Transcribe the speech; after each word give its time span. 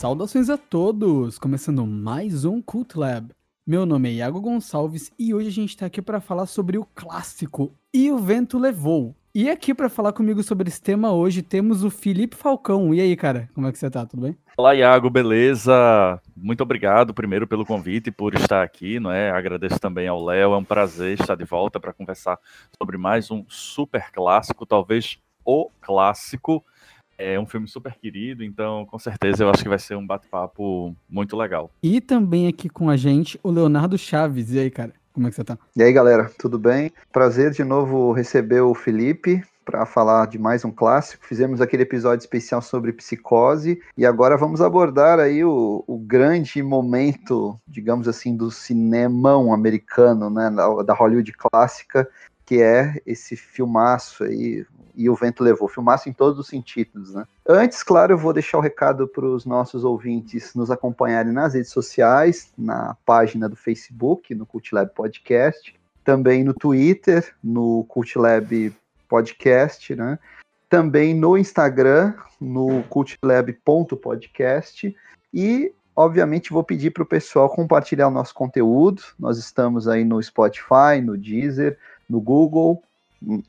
Saudações 0.00 0.48
a 0.48 0.56
todos! 0.56 1.38
Começando 1.38 1.86
mais 1.86 2.46
um 2.46 2.62
Cult 2.62 2.98
Lab. 2.98 3.34
Meu 3.66 3.84
nome 3.84 4.08
é 4.08 4.12
Iago 4.14 4.40
Gonçalves 4.40 5.12
e 5.18 5.34
hoje 5.34 5.48
a 5.48 5.52
gente 5.52 5.68
está 5.68 5.84
aqui 5.84 6.00
para 6.00 6.22
falar 6.22 6.46
sobre 6.46 6.78
o 6.78 6.86
clássico 6.94 7.70
E 7.92 8.10
o 8.10 8.16
Vento 8.16 8.58
Levou. 8.58 9.14
E 9.34 9.50
aqui 9.50 9.74
para 9.74 9.90
falar 9.90 10.14
comigo 10.14 10.42
sobre 10.42 10.68
esse 10.68 10.80
tema 10.80 11.12
hoje 11.12 11.42
temos 11.42 11.84
o 11.84 11.90
Felipe 11.90 12.34
Falcão. 12.34 12.94
E 12.94 13.00
aí, 13.02 13.14
cara, 13.14 13.50
como 13.52 13.66
é 13.66 13.72
que 13.72 13.76
você 13.76 13.90
tá? 13.90 14.06
Tudo 14.06 14.22
bem? 14.22 14.38
Olá, 14.56 14.74
Iago, 14.74 15.10
beleza? 15.10 16.18
Muito 16.34 16.62
obrigado 16.62 17.12
primeiro 17.12 17.46
pelo 17.46 17.66
convite 17.66 18.06
e 18.06 18.10
por 18.10 18.34
estar 18.34 18.62
aqui, 18.62 18.98
não 18.98 19.12
é? 19.12 19.30
Agradeço 19.30 19.78
também 19.78 20.08
ao 20.08 20.24
Léo, 20.24 20.54
é 20.54 20.56
um 20.56 20.64
prazer 20.64 21.20
estar 21.20 21.34
de 21.34 21.44
volta 21.44 21.78
para 21.78 21.92
conversar 21.92 22.38
sobre 22.78 22.96
mais 22.96 23.30
um 23.30 23.44
super 23.50 24.10
clássico, 24.10 24.64
talvez 24.64 25.18
o 25.44 25.70
clássico 25.78 26.64
é 27.20 27.38
um 27.38 27.46
filme 27.46 27.68
super 27.68 27.94
querido, 27.94 28.42
então 28.42 28.86
com 28.86 28.98
certeza 28.98 29.44
eu 29.44 29.50
acho 29.50 29.62
que 29.62 29.68
vai 29.68 29.78
ser 29.78 29.94
um 29.94 30.06
bate-papo 30.06 30.96
muito 31.08 31.36
legal. 31.36 31.70
E 31.82 32.00
também 32.00 32.48
aqui 32.48 32.68
com 32.68 32.88
a 32.88 32.96
gente 32.96 33.38
o 33.42 33.50
Leonardo 33.50 33.98
Chaves. 33.98 34.52
E 34.52 34.58
aí, 34.58 34.70
cara, 34.70 34.92
como 35.12 35.26
é 35.26 35.30
que 35.30 35.36
você 35.36 35.44
tá? 35.44 35.58
E 35.76 35.82
aí, 35.82 35.92
galera, 35.92 36.30
tudo 36.38 36.58
bem? 36.58 36.90
Prazer 37.12 37.50
de 37.50 37.62
novo 37.62 38.12
receber 38.12 38.62
o 38.62 38.74
Felipe 38.74 39.42
para 39.64 39.86
falar 39.86 40.26
de 40.26 40.38
mais 40.38 40.64
um 40.64 40.70
clássico. 40.70 41.24
Fizemos 41.26 41.60
aquele 41.60 41.84
episódio 41.84 42.22
especial 42.22 42.60
sobre 42.60 42.92
psicose 42.92 43.80
e 43.96 44.04
agora 44.04 44.36
vamos 44.36 44.60
abordar 44.60 45.20
aí 45.20 45.44
o, 45.44 45.84
o 45.86 45.98
grande 45.98 46.62
momento, 46.62 47.56
digamos 47.68 48.08
assim, 48.08 48.36
do 48.36 48.50
cinemão 48.50 49.52
americano, 49.52 50.28
né, 50.28 50.50
da, 50.50 50.82
da 50.82 50.94
Hollywood 50.94 51.32
clássica, 51.34 52.08
que 52.50 52.60
é 52.60 53.00
esse 53.06 53.36
filmaço 53.36 54.24
aí, 54.24 54.66
e 54.96 55.08
o 55.08 55.14
vento 55.14 55.44
levou. 55.44 55.68
Filmaço 55.68 56.08
em 56.08 56.12
todos 56.12 56.36
os 56.36 56.48
sentidos, 56.48 57.14
né? 57.14 57.24
Antes, 57.48 57.84
claro, 57.84 58.14
eu 58.14 58.18
vou 58.18 58.32
deixar 58.32 58.58
o 58.58 58.60
recado 58.60 59.06
para 59.06 59.24
os 59.24 59.46
nossos 59.46 59.84
ouvintes 59.84 60.52
nos 60.52 60.68
acompanharem 60.68 61.32
nas 61.32 61.54
redes 61.54 61.70
sociais, 61.70 62.50
na 62.58 62.96
página 63.06 63.48
do 63.48 63.54
Facebook, 63.54 64.34
no 64.34 64.44
Cultlab 64.44 64.92
Podcast, 64.92 65.78
também 66.02 66.42
no 66.42 66.52
Twitter, 66.52 67.32
no 67.40 67.84
Cultlab 67.84 68.74
Podcast, 69.08 69.94
né? 69.94 70.18
Também 70.68 71.14
no 71.14 71.38
Instagram, 71.38 72.14
no 72.40 72.82
cultlab.podcast 72.88 74.96
e 75.32 75.72
obviamente 75.94 76.52
vou 76.52 76.64
pedir 76.64 76.90
para 76.90 77.04
o 77.04 77.06
pessoal 77.06 77.48
compartilhar 77.48 78.08
o 78.08 78.10
nosso 78.10 78.34
conteúdo. 78.34 79.04
Nós 79.16 79.38
estamos 79.38 79.86
aí 79.86 80.04
no 80.04 80.20
Spotify, 80.20 81.00
no 81.00 81.16
Deezer, 81.16 81.78
no 82.10 82.20
Google, 82.20 82.82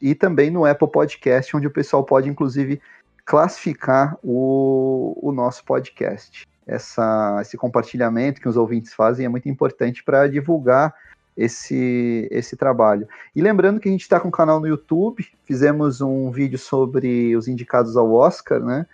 e 0.02 0.14
também 0.14 0.52
no 0.52 0.66
Apple 0.66 0.90
Podcast, 0.90 1.56
onde 1.56 1.68
o 1.68 1.72
pessoal 1.72 2.04
pode, 2.04 2.30
inclusive, 2.30 2.82
classificar 3.26 4.18
o, 4.24 5.18
o 5.22 5.32
nosso 5.32 5.64
podcast. 5.66 6.48
Essa, 6.68 7.40
esse 7.42 7.58
compartilhamento 7.58 8.40
que 8.40 8.48
os 8.48 8.56
ouvintes 8.56 8.94
fazem 8.94 9.26
é 9.26 9.30
muito 9.30 9.50
importante 9.50 10.04
para 10.04 10.28
divulgar 10.28 10.94
esse, 11.36 12.28
esse 12.30 12.56
trabalho. 12.56 13.08
E 13.36 13.42
lembrando 13.42 13.80
que 13.80 13.90
a 13.90 13.92
gente 13.92 14.02
está 14.02 14.20
com 14.20 14.28
um 14.28 14.32
canal 14.32 14.60
no 14.60 14.68
YouTube, 14.68 15.26
fizemos 15.44 16.02
um 16.02 16.30
vídeo 16.30 16.60
sobre 16.60 17.36
os 17.36 17.48
indicados 17.48 17.98
ao 17.98 18.14
Oscar, 18.14 18.60
né? 18.60 18.86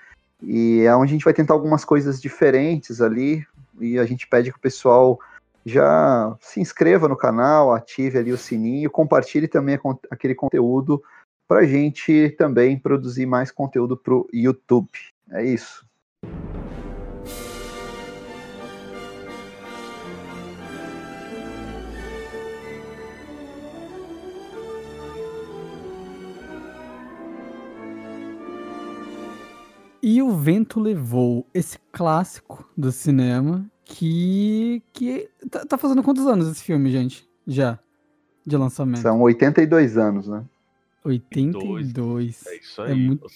E 0.41 0.81
é 0.81 0.95
onde 0.95 1.11
a 1.11 1.15
gente 1.15 1.25
vai 1.25 1.33
tentar 1.33 1.55
algumas 1.55 1.83
coisas 1.83 2.21
diferentes 2.21 3.01
ali, 3.01 3.45
e 3.79 3.97
a 3.99 4.05
gente 4.05 4.27
pede 4.27 4.51
que 4.51 4.57
o 4.57 4.61
pessoal 4.61 5.19
já 5.67 6.37
se 6.39 6.61
inscreva 6.61 7.09
no 7.09 7.17
canal, 7.17 7.73
ative 7.73 8.17
ali 8.17 8.31
o 8.31 8.37
sininho, 8.37 8.89
compartilhe 8.89 9.49
também 9.49 9.77
aquele 10.09 10.33
conteúdo 10.33 11.03
para 11.45 11.59
a 11.59 11.65
gente 11.65 12.33
também 12.37 12.79
produzir 12.79 13.25
mais 13.25 13.51
conteúdo 13.51 13.97
para 13.97 14.13
o 14.13 14.25
YouTube. 14.31 14.89
É 15.29 15.43
isso. 15.43 15.85
E 30.01 30.21
o 30.21 30.31
vento 30.31 30.79
levou 30.79 31.45
esse 31.53 31.77
clássico 31.91 32.65
do 32.77 32.89
cinema 32.89 33.69
que. 33.87 34.83
que 34.93 35.29
tá, 35.49 35.65
tá, 35.65 35.77
fazendo 35.77 36.03
quantos 36.03 36.27
anos 36.27 36.47
esse 36.49 36.63
filme, 36.63 36.91
gente? 36.91 37.27
Já. 37.45 37.79
De 38.45 38.55
lançamento. 38.55 39.01
São 39.01 39.21
82 39.21 39.97
anos, 39.97 40.27
né? 40.27 40.43
82. 41.03 42.45
É 42.47 42.55
isso 42.55 42.81
aí. 42.81 42.91
É 42.91 42.95
muito... 42.95 43.27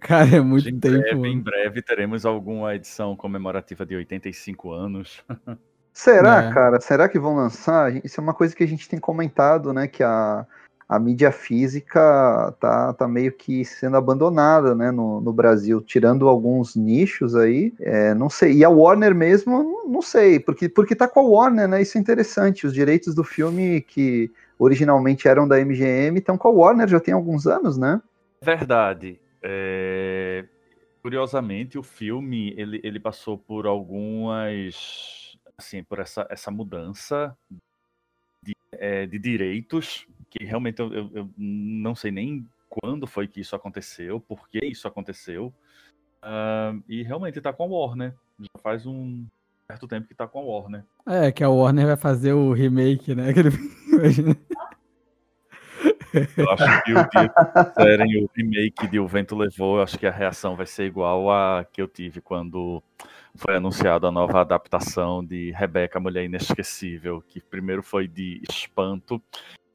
Cara, 0.00 0.36
é 0.36 0.40
muito 0.40 0.68
em 0.68 0.78
tempo. 0.78 0.98
Breve, 0.98 1.28
em 1.28 1.40
breve 1.40 1.82
teremos 1.82 2.26
alguma 2.26 2.74
edição 2.74 3.16
comemorativa 3.16 3.86
de 3.86 3.96
85 3.96 4.72
anos. 4.72 5.24
Será, 5.92 6.44
é. 6.44 6.52
cara? 6.52 6.80
Será 6.80 7.08
que 7.08 7.18
vão 7.18 7.34
lançar? 7.34 8.04
Isso 8.04 8.20
é 8.20 8.22
uma 8.22 8.34
coisa 8.34 8.54
que 8.54 8.62
a 8.62 8.68
gente 8.68 8.88
tem 8.88 8.98
comentado, 8.98 9.72
né? 9.72 9.88
Que 9.88 10.02
a, 10.02 10.46
a 10.88 11.00
mídia 11.00 11.32
física 11.32 12.54
tá, 12.60 12.92
tá 12.92 13.08
meio 13.08 13.32
que 13.32 13.64
sendo 13.64 13.96
abandonada 13.96 14.72
né, 14.72 14.92
no, 14.92 15.20
no 15.20 15.32
Brasil, 15.32 15.80
tirando 15.80 16.28
alguns 16.28 16.76
nichos 16.76 17.34
aí, 17.34 17.74
é, 17.80 18.14
não 18.14 18.30
sei. 18.30 18.58
E 18.58 18.64
a 18.64 18.68
Warner 18.68 19.12
mesmo, 19.12 19.82
não 19.84 20.00
sei, 20.00 20.38
porque, 20.38 20.68
porque 20.68 20.94
tá 20.94 21.08
com 21.08 21.20
a 21.20 21.24
Warner, 21.24 21.66
né? 21.66 21.82
Isso 21.82 21.98
é 21.98 22.00
interessante. 22.00 22.66
Os 22.66 22.72
direitos 22.72 23.16
do 23.16 23.24
filme 23.24 23.80
que 23.80 24.30
originalmente 24.58 25.26
eram 25.26 25.48
da 25.48 25.58
MGM 25.58 26.18
estão 26.18 26.38
com 26.38 26.48
a 26.48 26.52
Warner 26.52 26.86
já 26.86 27.00
tem 27.00 27.12
alguns 27.12 27.48
anos, 27.48 27.76
né? 27.76 28.00
Verdade. 28.40 29.18
É... 29.42 30.44
Curiosamente, 31.02 31.78
o 31.78 31.82
filme 31.82 32.54
ele, 32.56 32.80
ele 32.84 33.00
passou 33.00 33.36
por 33.36 33.66
algumas. 33.66 35.36
Assim, 35.58 35.82
por 35.82 35.98
essa, 35.98 36.26
essa 36.28 36.50
mudança 36.50 37.36
de, 38.42 38.54
é, 38.72 39.06
de 39.06 39.18
direitos 39.18 40.06
que 40.36 40.44
realmente 40.44 40.80
eu, 40.80 40.92
eu, 40.92 41.10
eu, 41.14 41.30
não 41.36 41.94
sei 41.94 42.10
nem 42.10 42.46
quando 42.68 43.06
foi 43.06 43.26
que 43.26 43.40
isso 43.40 43.56
aconteceu, 43.56 44.20
por 44.20 44.48
que 44.48 44.64
isso 44.64 44.86
aconteceu. 44.86 45.52
Uh, 46.22 46.82
e 46.88 47.02
realmente 47.02 47.40
tá 47.40 47.52
com 47.52 47.64
a 47.64 47.66
Warner. 47.66 48.14
Já 48.38 48.60
faz 48.62 48.86
um 48.86 49.24
certo 49.66 49.88
tempo 49.88 50.06
que 50.06 50.14
tá 50.14 50.26
com 50.26 50.40
a 50.40 50.42
Warner. 50.42 50.84
É, 51.06 51.32
que 51.32 51.42
a 51.42 51.48
Warner 51.48 51.86
vai 51.86 51.96
fazer 51.96 52.32
o 52.32 52.52
remake, 52.52 53.14
né? 53.14 53.30
Aquele... 53.30 53.50
eu 56.36 56.50
acho 56.50 56.82
que 56.82 56.92
o 56.92 57.08
dia 57.08 57.28
que 57.28 57.74
fizerem 57.74 58.24
o 58.24 58.30
remake 58.34 58.88
de 58.88 58.98
O 58.98 59.06
Vento 59.06 59.36
Levou, 59.36 59.76
eu 59.76 59.82
acho 59.82 59.98
que 59.98 60.06
a 60.06 60.10
reação 60.10 60.56
vai 60.56 60.66
ser 60.66 60.84
igual 60.84 61.30
a 61.30 61.64
que 61.64 61.80
eu 61.80 61.88
tive 61.88 62.20
quando 62.20 62.82
foi 63.34 63.56
anunciada 63.56 64.08
a 64.08 64.12
nova 64.12 64.40
adaptação 64.40 65.24
de 65.24 65.50
Rebeca, 65.52 66.00
Mulher 66.00 66.24
Inesquecível, 66.24 67.22
que 67.26 67.40
primeiro 67.40 67.82
foi 67.82 68.08
de 68.08 68.42
espanto 68.48 69.22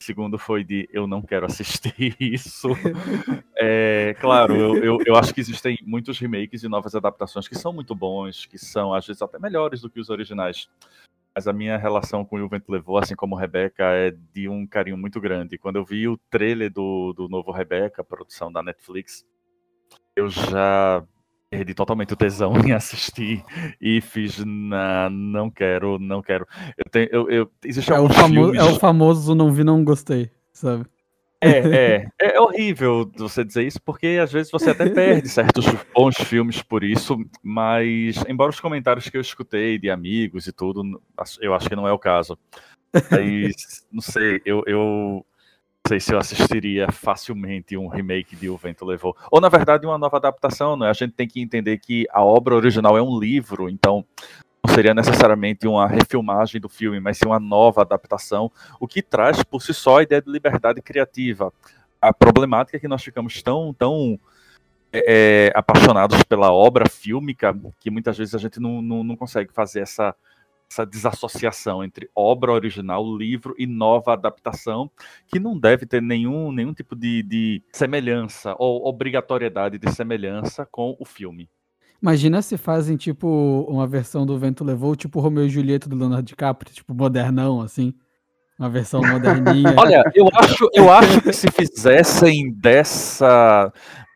segundo 0.04 0.38
foi 0.38 0.64
de 0.64 0.90
eu 0.92 1.08
não 1.08 1.22
quero 1.22 1.46
assistir 1.46 2.16
isso. 2.20 2.70
É, 3.64 4.16
claro, 4.20 4.56
eu, 4.56 4.84
eu, 4.84 4.98
eu, 5.06 5.16
acho 5.16 5.32
que 5.36 5.40
existem 5.40 5.78
muitos 5.84 6.18
remakes 6.18 6.64
e 6.64 6.68
novas 6.68 6.96
adaptações 6.96 7.48
que 7.48 7.54
são 7.54 7.72
muito 7.72 7.94
bons, 7.94 8.48
que 8.48 8.58
são 8.58 8.92
às 8.92 9.06
vezes 9.06 9.22
até 9.22 9.38
melhores 9.38 9.82
do 9.82 9.90
que 9.90 10.00
os 10.00 10.10
originais. 10.10 10.68
Mas 11.36 11.48
a 11.48 11.54
minha 11.54 11.78
relação 11.78 12.26
com 12.26 12.42
o 12.42 12.50
Vento 12.50 12.72
Levou, 12.72 12.98
assim 12.98 13.16
como 13.16 13.36
Rebeca, 13.36 13.84
é 13.84 14.10
de 14.34 14.50
um 14.50 14.66
carinho 14.66 14.98
muito 14.98 15.22
grande. 15.22 15.60
Quando 15.60 15.76
eu 15.76 15.86
vi 15.86 16.08
o 16.08 16.18
trailer 16.32 16.74
do, 16.74 17.14
do 17.14 17.30
novo 17.30 17.52
Rebeca, 17.52 18.04
produção 18.04 18.52
da 18.52 18.64
Netflix, 18.64 19.24
eu 20.16 20.28
já 20.28 21.06
perdi 21.52 21.74
totalmente 21.74 22.14
o 22.14 22.16
tesão 22.16 22.54
em 22.66 22.72
assistir 22.72 23.44
e 23.80 24.00
fiz 24.00 24.44
na, 24.46 25.10
não 25.10 25.52
quero, 25.52 26.00
não 26.00 26.22
quero. 26.22 26.48
Eu 26.78 26.90
tenho, 26.90 27.10
eu, 27.12 27.30
eu 27.30 27.52
existe 27.64 27.92
é 27.92 28.00
o 28.00 28.10
famoso, 28.10 28.56
é 28.56 28.64
o 28.64 28.80
famoso 28.80 29.36
não 29.36 29.52
vi, 29.52 29.64
não 29.66 29.84
gostei, 29.84 30.32
sabe? 30.54 30.86
É, 31.42 31.50
é, 32.22 32.36
é 32.36 32.40
horrível 32.40 33.12
você 33.18 33.44
dizer 33.44 33.68
isso, 33.68 33.82
porque 33.82 34.18
às 34.22 34.32
vezes 34.32 34.50
você 34.50 34.70
até 34.70 34.90
perde 34.90 35.28
certos 35.30 35.66
bons 35.94 36.16
filmes 36.16 36.62
por 36.62 36.84
isso, 36.84 37.18
mas 37.44 38.24
embora 38.30 38.52
os 38.52 38.60
comentários 38.62 39.10
que 39.10 39.18
eu 39.18 39.22
escutei 39.22 39.78
de 39.78 39.90
amigos 39.90 40.48
e 40.48 40.54
tudo, 40.54 40.84
eu 41.42 41.54
acho 41.54 41.68
que 41.68 41.76
não 41.76 41.88
é 41.88 41.92
o 41.92 42.00
caso. 42.00 42.40
Mas, 42.94 43.86
não 43.92 44.02
sei, 44.02 44.42
eu, 44.46 44.64
eu 44.68 45.26
sei 45.92 46.00
se 46.00 46.14
eu 46.14 46.18
assistiria 46.18 46.90
facilmente 46.90 47.76
um 47.76 47.90
remake 47.90 48.34
de 48.34 48.50
O 48.50 48.56
Vento 48.56 48.86
Levou. 48.86 49.14
Ou, 49.30 49.42
na 49.42 49.50
verdade, 49.50 49.86
uma 49.86 49.98
nova 49.98 50.16
adaptação, 50.16 50.78
né? 50.78 50.90
A 50.90 50.94
gente 50.94 51.12
tem 51.12 51.28
que 51.28 51.42
entender 51.42 51.80
que 51.80 52.08
a 52.14 52.24
obra 52.24 52.56
original 52.56 52.98
é 52.98 53.02
um 53.02 53.20
livro, 53.20 53.70
então 53.70 54.06
não 54.66 54.74
seria 54.74 54.94
necessariamente 54.94 55.68
uma 55.68 55.86
refilmagem 55.86 56.62
do 56.62 56.70
filme, 56.70 57.02
mas 57.02 57.18
sim 57.18 57.26
uma 57.26 57.42
nova 57.42 57.82
adaptação, 57.82 58.50
o 58.80 58.88
que 58.88 59.02
traz 59.02 59.44
por 59.44 59.62
si 59.62 59.74
só 59.74 59.98
a 59.98 60.04
ideia 60.04 60.22
de 60.22 60.32
liberdade 60.32 60.82
criativa. 60.82 61.52
A 62.02 62.14
problemática 62.14 62.78
é 62.78 62.80
que 62.80 62.88
nós 62.88 63.04
ficamos 63.04 63.44
tão, 63.44 63.74
tão 63.74 64.18
é, 64.94 65.52
apaixonados 65.54 66.24
pela 66.24 66.54
obra 66.54 66.88
fílmica 66.88 67.54
que 67.82 67.92
muitas 67.92 68.18
vezes 68.18 68.34
a 68.34 68.38
gente 68.38 68.62
não, 68.62 68.82
não, 68.82 69.04
não 69.04 69.18
consegue 69.18 69.52
fazer 69.52 69.82
essa 69.82 70.16
essa 70.72 70.86
desassociação 70.86 71.84
entre 71.84 72.10
obra 72.16 72.52
original, 72.54 73.06
livro 73.16 73.54
e 73.58 73.68
nova 73.68 74.14
adaptação, 74.14 74.90
que 75.28 75.40
não 75.40 75.60
deve 75.60 75.86
ter 75.86 76.02
nenhum, 76.02 76.52
nenhum 76.52 76.74
tipo 76.74 76.96
de, 76.96 77.22
de 77.24 77.62
semelhança 77.74 78.56
ou 78.58 78.88
obrigatoriedade 78.88 79.78
de 79.78 79.92
semelhança 79.92 80.66
com 80.66 80.96
o 80.98 81.06
filme. 81.06 81.50
Imagina 82.02 82.42
se 82.42 82.58
fazem, 82.58 82.98
tipo, 82.98 83.28
uma 83.70 83.86
versão 83.86 84.26
do 84.26 84.38
Vento 84.40 84.64
Levou, 84.64 84.96
tipo 84.96 85.20
Romeu 85.20 85.46
e 85.46 85.50
Julieta 85.50 85.88
do 85.88 85.96
Leonardo 85.96 86.24
DiCaprio, 86.24 86.74
tipo, 86.74 86.96
modernão, 86.96 87.62
assim. 87.62 87.94
Uma 88.58 88.70
versão 88.70 89.02
moderninha. 89.02 89.74
Olha, 89.78 90.04
eu 90.16 90.28
acho, 90.34 90.70
eu 90.74 90.92
acho 90.92 91.22
que 91.22 91.34
se 91.34 91.48
fizessem 91.52 92.52
dessa. 92.54 93.72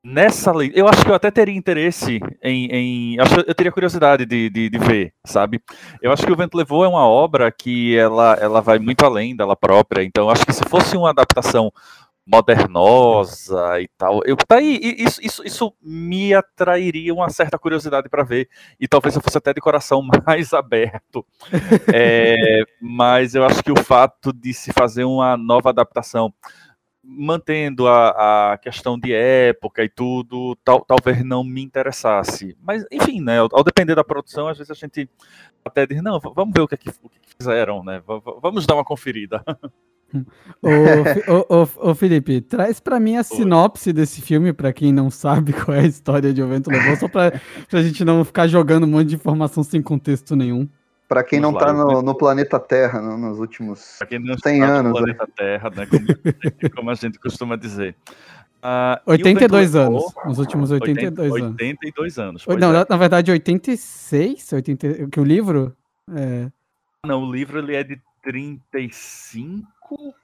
Nessa 0.07 0.52
lei, 0.52 0.72
eu 0.75 0.88
acho 0.88 1.04
que 1.04 1.10
eu 1.10 1.16
até 1.16 1.31
teria 1.31 1.56
interesse 1.56 2.19
em. 2.44 2.68
em 2.68 3.19
acho, 3.19 3.40
eu 3.40 3.56
teria 3.56 3.72
curiosidade 3.72 4.24
de, 4.24 4.52
de, 4.52 4.69
de, 4.69 4.78
ver, 4.78 5.12
sabe? 5.25 5.60
Eu 6.00 6.12
acho 6.12 6.24
que 6.24 6.31
o 6.31 6.36
Vento 6.36 6.56
Levou 6.56 6.86
é 6.86 6.88
uma 6.88 7.07
obra 7.07 7.52
que 7.52 7.98
ela, 7.98 8.36
ela 8.40 8.62
vai 8.62 8.78
muito 8.78 9.04
além 9.04 9.36
dela 9.36 9.56
própria, 9.56 10.04
então 10.04 10.30
acho 10.30 10.46
que 10.46 10.54
se 10.54 10.63
fosse 10.69 10.96
uma 10.96 11.10
adaptação 11.10 11.72
modernosa 12.24 13.81
e 13.81 13.88
tal. 13.98 14.22
Eu 14.25 14.36
tá 14.36 14.57
aí, 14.57 14.80
isso, 14.98 15.19
isso, 15.24 15.44
isso 15.44 15.74
me 15.81 16.36
atrairia 16.36 17.12
uma 17.12 17.30
certa 17.30 17.57
curiosidade 17.57 18.07
para 18.07 18.24
ver 18.24 18.48
e 18.80 18.88
talvez 18.88 19.16
eu 19.16 19.22
fosse 19.24 19.40
até 19.40 19.54
de 19.54 19.62
coração 19.62 20.04
mais 20.25 20.54
aberto. 20.54 21.25
É, 21.92 22.63
mas 22.80 23.34
eu 23.34 23.44
acho 23.44 23.63
que 23.63 23.72
o 23.72 23.84
fato 23.84 24.31
de 24.31 24.54
se 24.54 24.72
fazer 24.72 25.04
uma 25.04 25.36
nova 25.36 25.69
adaptação 25.69 26.31
mantendo 27.07 27.88
a, 27.88 28.54
a 28.54 28.57
questão 28.57 28.98
de 28.98 29.13
época 29.13 29.84
e 29.84 29.90
tudo, 29.90 30.56
tal, 30.63 30.84
talvez 30.84 31.24
não 31.24 31.44
me 31.44 31.62
interessasse. 31.62 32.57
Mas, 32.62 32.86
enfim, 32.92 33.22
né, 33.22 33.40
ao, 33.40 33.50
ao, 33.52 33.63
depender 33.63 33.96
da 33.96 34.04
produção, 34.04 34.48
às 34.48 34.57
vezes 34.57 34.72
a 34.72 34.74
gente 34.74 35.10
até 35.63 35.86
diz, 35.86 36.02
não, 36.02 36.19
vamos 36.19 36.54
ver 36.54 36.62
o 36.62 36.68
que, 36.68 36.75
é 36.75 36.78
que, 36.78 36.90
o 36.90 37.10
que 37.10 37.19
fizeram, 37.38 37.84
né? 37.84 38.00
V 38.00 38.22
vamos 38.42 38.66
dar 38.66 38.75
uma 38.75 38.84
conferida. 38.84 39.44
ô, 40.62 41.62
ô, 41.62 41.90
ô, 41.92 41.96
Felipe, 41.96 42.42
traz 42.42 42.80
para 42.80 43.00
mim 43.00 43.18
a 43.18 43.24
sinopse 43.24 43.92
desse 43.92 44.22
filme, 44.22 44.54
para 44.54 44.74
quem 44.74 44.92
não 44.92 45.10
sabe 45.10 45.54
qual 45.54 45.75
é 45.75 45.81
a 45.81 45.88
história 45.88 46.34
de 46.34 46.42
O 46.42 46.48
Vento 46.48 46.69
Levou, 46.69 46.96
só 46.96 47.07
pra, 47.07 47.40
pra 47.69 47.81
gente 47.81 48.04
não 48.04 48.24
ficar 48.24 48.48
jogando 48.48 48.86
um 48.86 48.90
monte 48.90 49.10
de 49.10 49.16
informação 49.16 49.63
sem 49.63 49.81
contexto 49.81 50.36
nenhum. 50.36 50.68
Para 51.07 51.24
quem 51.24 51.40
não 51.40 51.52
está 51.52 51.72
no, 51.72 52.02
no, 52.02 52.16
planeta 52.16 52.60
Terra 52.60 53.00
no, 53.00 53.18
nos 53.18 53.40
últimos 53.40 53.98
pra 54.00 54.07
quem 54.07 54.19
não 54.19 54.38
100 54.38 54.54
está 54.54 54.74
anos. 54.74 54.92
No 54.92 54.98
planeta 54.98 55.25
né? 55.25 55.34
Terra, 55.36 55.69
né, 55.69 55.86
como, 55.86 56.06
como, 56.75 56.90
a 56.90 56.96
gente 56.96 57.19
costuma 57.19 57.56
dizer. 57.56 57.96
Uh, 58.63 58.98
82 59.06 59.75
anos. 59.75 60.04
Nos 60.25 60.40
últimos 60.40 60.72
82 60.72 61.31
80, 61.31 61.46
anos. 61.46 61.62
82 61.62 62.19
anos. 62.19 62.46
Não, 62.48 62.75
é. 62.75 62.86
na 62.90 62.98
verdade, 62.98 63.31
86? 63.31 64.54
80, 64.54 65.07
que 65.10 65.19
o 65.19 65.24
livro. 65.24 65.75
É... 66.12 66.50
Não, 67.06 67.24
o 67.24 67.31
livro 67.31 67.60
ele 67.60 67.75
é 67.75 67.84
de 67.84 68.02
35. 68.24 70.16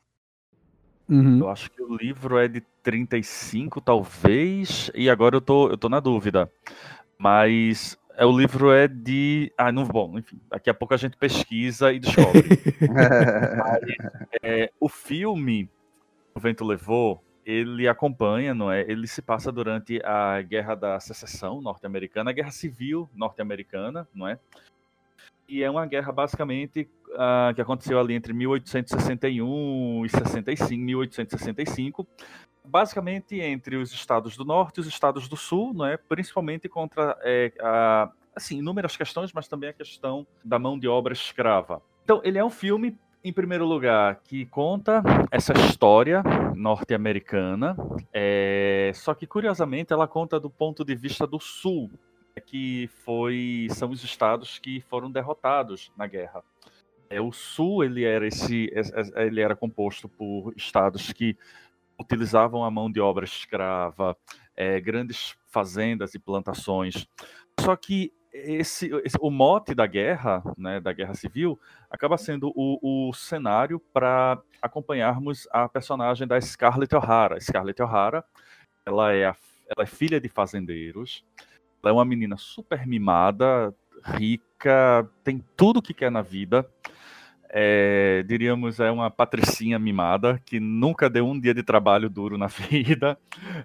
Uhum. 1.08 1.40
Eu 1.40 1.50
acho 1.50 1.70
que 1.70 1.84
o 1.84 1.96
livro 1.96 2.40
é 2.40 2.48
de 2.48 2.62
35, 2.82 3.80
talvez. 3.82 4.90
E 4.96 5.10
agora 5.10 5.36
eu 5.36 5.42
tô, 5.42 5.70
eu 5.70 5.78
tô 5.78 5.88
na 5.90 6.00
dúvida. 6.00 6.52
Mas 7.20 7.96
é, 8.16 8.26
o 8.26 8.38
livro 8.38 8.72
é 8.72 8.88
de. 8.88 9.52
Ah, 9.58 9.72
não. 9.72 9.86
Bom, 9.86 10.18
enfim. 10.18 10.40
Daqui 10.50 10.70
a 10.70 10.74
pouco 10.74 10.94
a 10.94 10.98
gente 10.98 11.18
pesquisa 11.18 11.92
e 11.92 12.00
descobre. 12.00 12.60
é, 14.42 14.72
o 14.80 14.90
filme 14.90 15.70
O 16.34 16.40
Vento 16.40 16.66
Levou, 16.66 17.24
ele 17.46 17.88
acompanha, 17.88 18.54
não 18.54 18.72
é? 18.72 18.82
Ele 18.82 19.08
se 19.08 19.22
passa 19.22 19.52
durante 19.52 20.02
a 20.04 20.42
Guerra 20.42 20.76
da 20.76 21.00
Secessão 21.00 21.62
norte-americana, 21.62 22.32
a 22.32 22.34
Guerra 22.34 22.52
Civil 22.52 23.10
norte-americana, 23.16 24.08
não 24.14 24.28
é? 24.28 24.40
E 25.48 25.64
é 25.64 25.70
uma 25.70 25.86
guerra 25.86 26.14
basicamente 26.14 26.90
uh, 27.10 27.54
que 27.54 27.62
aconteceu 27.62 28.00
ali 28.00 28.14
entre 28.14 28.32
1861 28.32 30.06
e 30.06 30.10
65, 30.10 30.82
1865, 30.82 32.08
basicamente 32.64 33.40
entre 33.40 33.76
os 33.76 33.92
estados 33.92 34.38
do 34.38 34.46
norte 34.46 34.78
e 34.78 34.82
os 34.82 34.88
estados 34.88 35.28
do 35.28 35.36
sul, 35.36 35.74
não 35.74 35.86
é? 35.86 35.98
Principalmente 35.98 36.70
contra 36.70 37.18
é, 37.22 37.52
a, 37.60 38.12
assim 38.36 38.60
inúmeras 38.60 38.96
questões, 38.96 39.32
mas 39.34 39.48
também 39.48 39.70
a 39.70 39.74
questão 39.74 40.26
da 40.44 40.58
mão 40.58 40.78
de 40.78 40.88
obra 40.88 41.14
escrava. 41.14 41.82
Então 42.04 42.22
ele 42.24 42.38
é 42.38 42.46
um 42.46 42.50
filme 42.50 42.98
em 43.24 43.32
primeiro 43.32 43.66
lugar, 43.66 44.20
que 44.24 44.48
conta 44.48 45.04
essa 45.30 45.54
história 45.54 46.24
norte-americana, 46.56 47.78
é... 48.12 48.92
só 48.96 49.14
que 49.14 49.28
curiosamente 49.28 49.94
ela 49.94 50.08
conta 50.08 50.40
do 50.40 50.50
ponto 50.50 50.84
de 50.84 50.96
vista 50.96 51.28
do 51.28 51.40
sul, 51.40 51.92
que 52.48 52.90
foi 53.06 53.68
são 53.70 53.92
os 53.92 54.04
estados 54.04 54.58
que 54.58 54.82
foram 54.82 55.12
derrotados 55.12 55.92
na 55.96 56.08
guerra. 56.08 56.44
É, 57.10 57.20
o 57.20 57.32
sul 57.32 57.84
ele 57.84 58.06
era 58.06 58.26
esse 58.26 58.72
ele 59.18 59.42
era 59.42 59.56
composto 59.56 60.08
por 60.08 60.54
estados 60.56 61.12
que 61.12 61.38
utilizavam 62.02 62.64
a 62.64 62.72
mão 62.72 62.92
de 62.92 63.00
obra 63.00 63.26
escrava, 63.26 64.18
é, 64.56 64.80
grandes 64.80 65.36
fazendas 65.48 66.14
e 66.14 66.20
plantações. 66.20 67.08
Só 67.60 67.76
que 67.76 68.12
esse, 68.34 68.90
esse, 69.04 69.18
o 69.20 69.30
mote 69.30 69.76
da 69.76 69.86
guerra, 69.86 70.42
né, 70.58 70.80
da 70.80 70.94
guerra 70.94 71.14
civil, 71.14 71.60
acaba 71.90 72.18
sendo 72.18 72.52
o, 72.56 73.10
o 73.10 73.14
cenário 73.14 73.80
para 73.94 74.42
acompanharmos 74.62 75.48
a 75.52 75.68
personagem 75.68 76.26
da 76.26 76.40
Scarlett 76.40 76.96
O'Hara. 76.96 77.40
Scarlett 77.40 77.82
O'Hara, 77.82 78.24
ela 78.86 79.12
é, 79.14 79.26
a, 79.26 79.36
ela 79.68 79.84
é 79.84 79.86
filha 79.86 80.20
de 80.20 80.30
fazendeiros, 80.30 81.26
ela 81.84 81.92
é 81.92 81.94
uma 81.94 82.06
menina 82.06 82.38
super 82.38 82.86
mimada, 82.88 83.76
rica, 84.04 85.10
tem 85.24 85.44
tudo 85.58 85.82
que 85.82 85.94
quer 85.94 86.12
na 86.12 86.22
vida. 86.22 86.68
É, 87.54 88.24
diríamos, 88.26 88.80
é 88.80 88.90
uma 88.90 89.12
patricinha 89.12 89.78
mimada, 89.78 90.42
que 90.46 90.60
nunca 90.60 91.10
deu 91.10 91.28
um 91.28 91.38
dia 91.38 91.54
de 91.54 91.62
trabalho 91.62 92.10
duro 92.10 92.38
na 92.38 92.48
vida, 92.70 93.18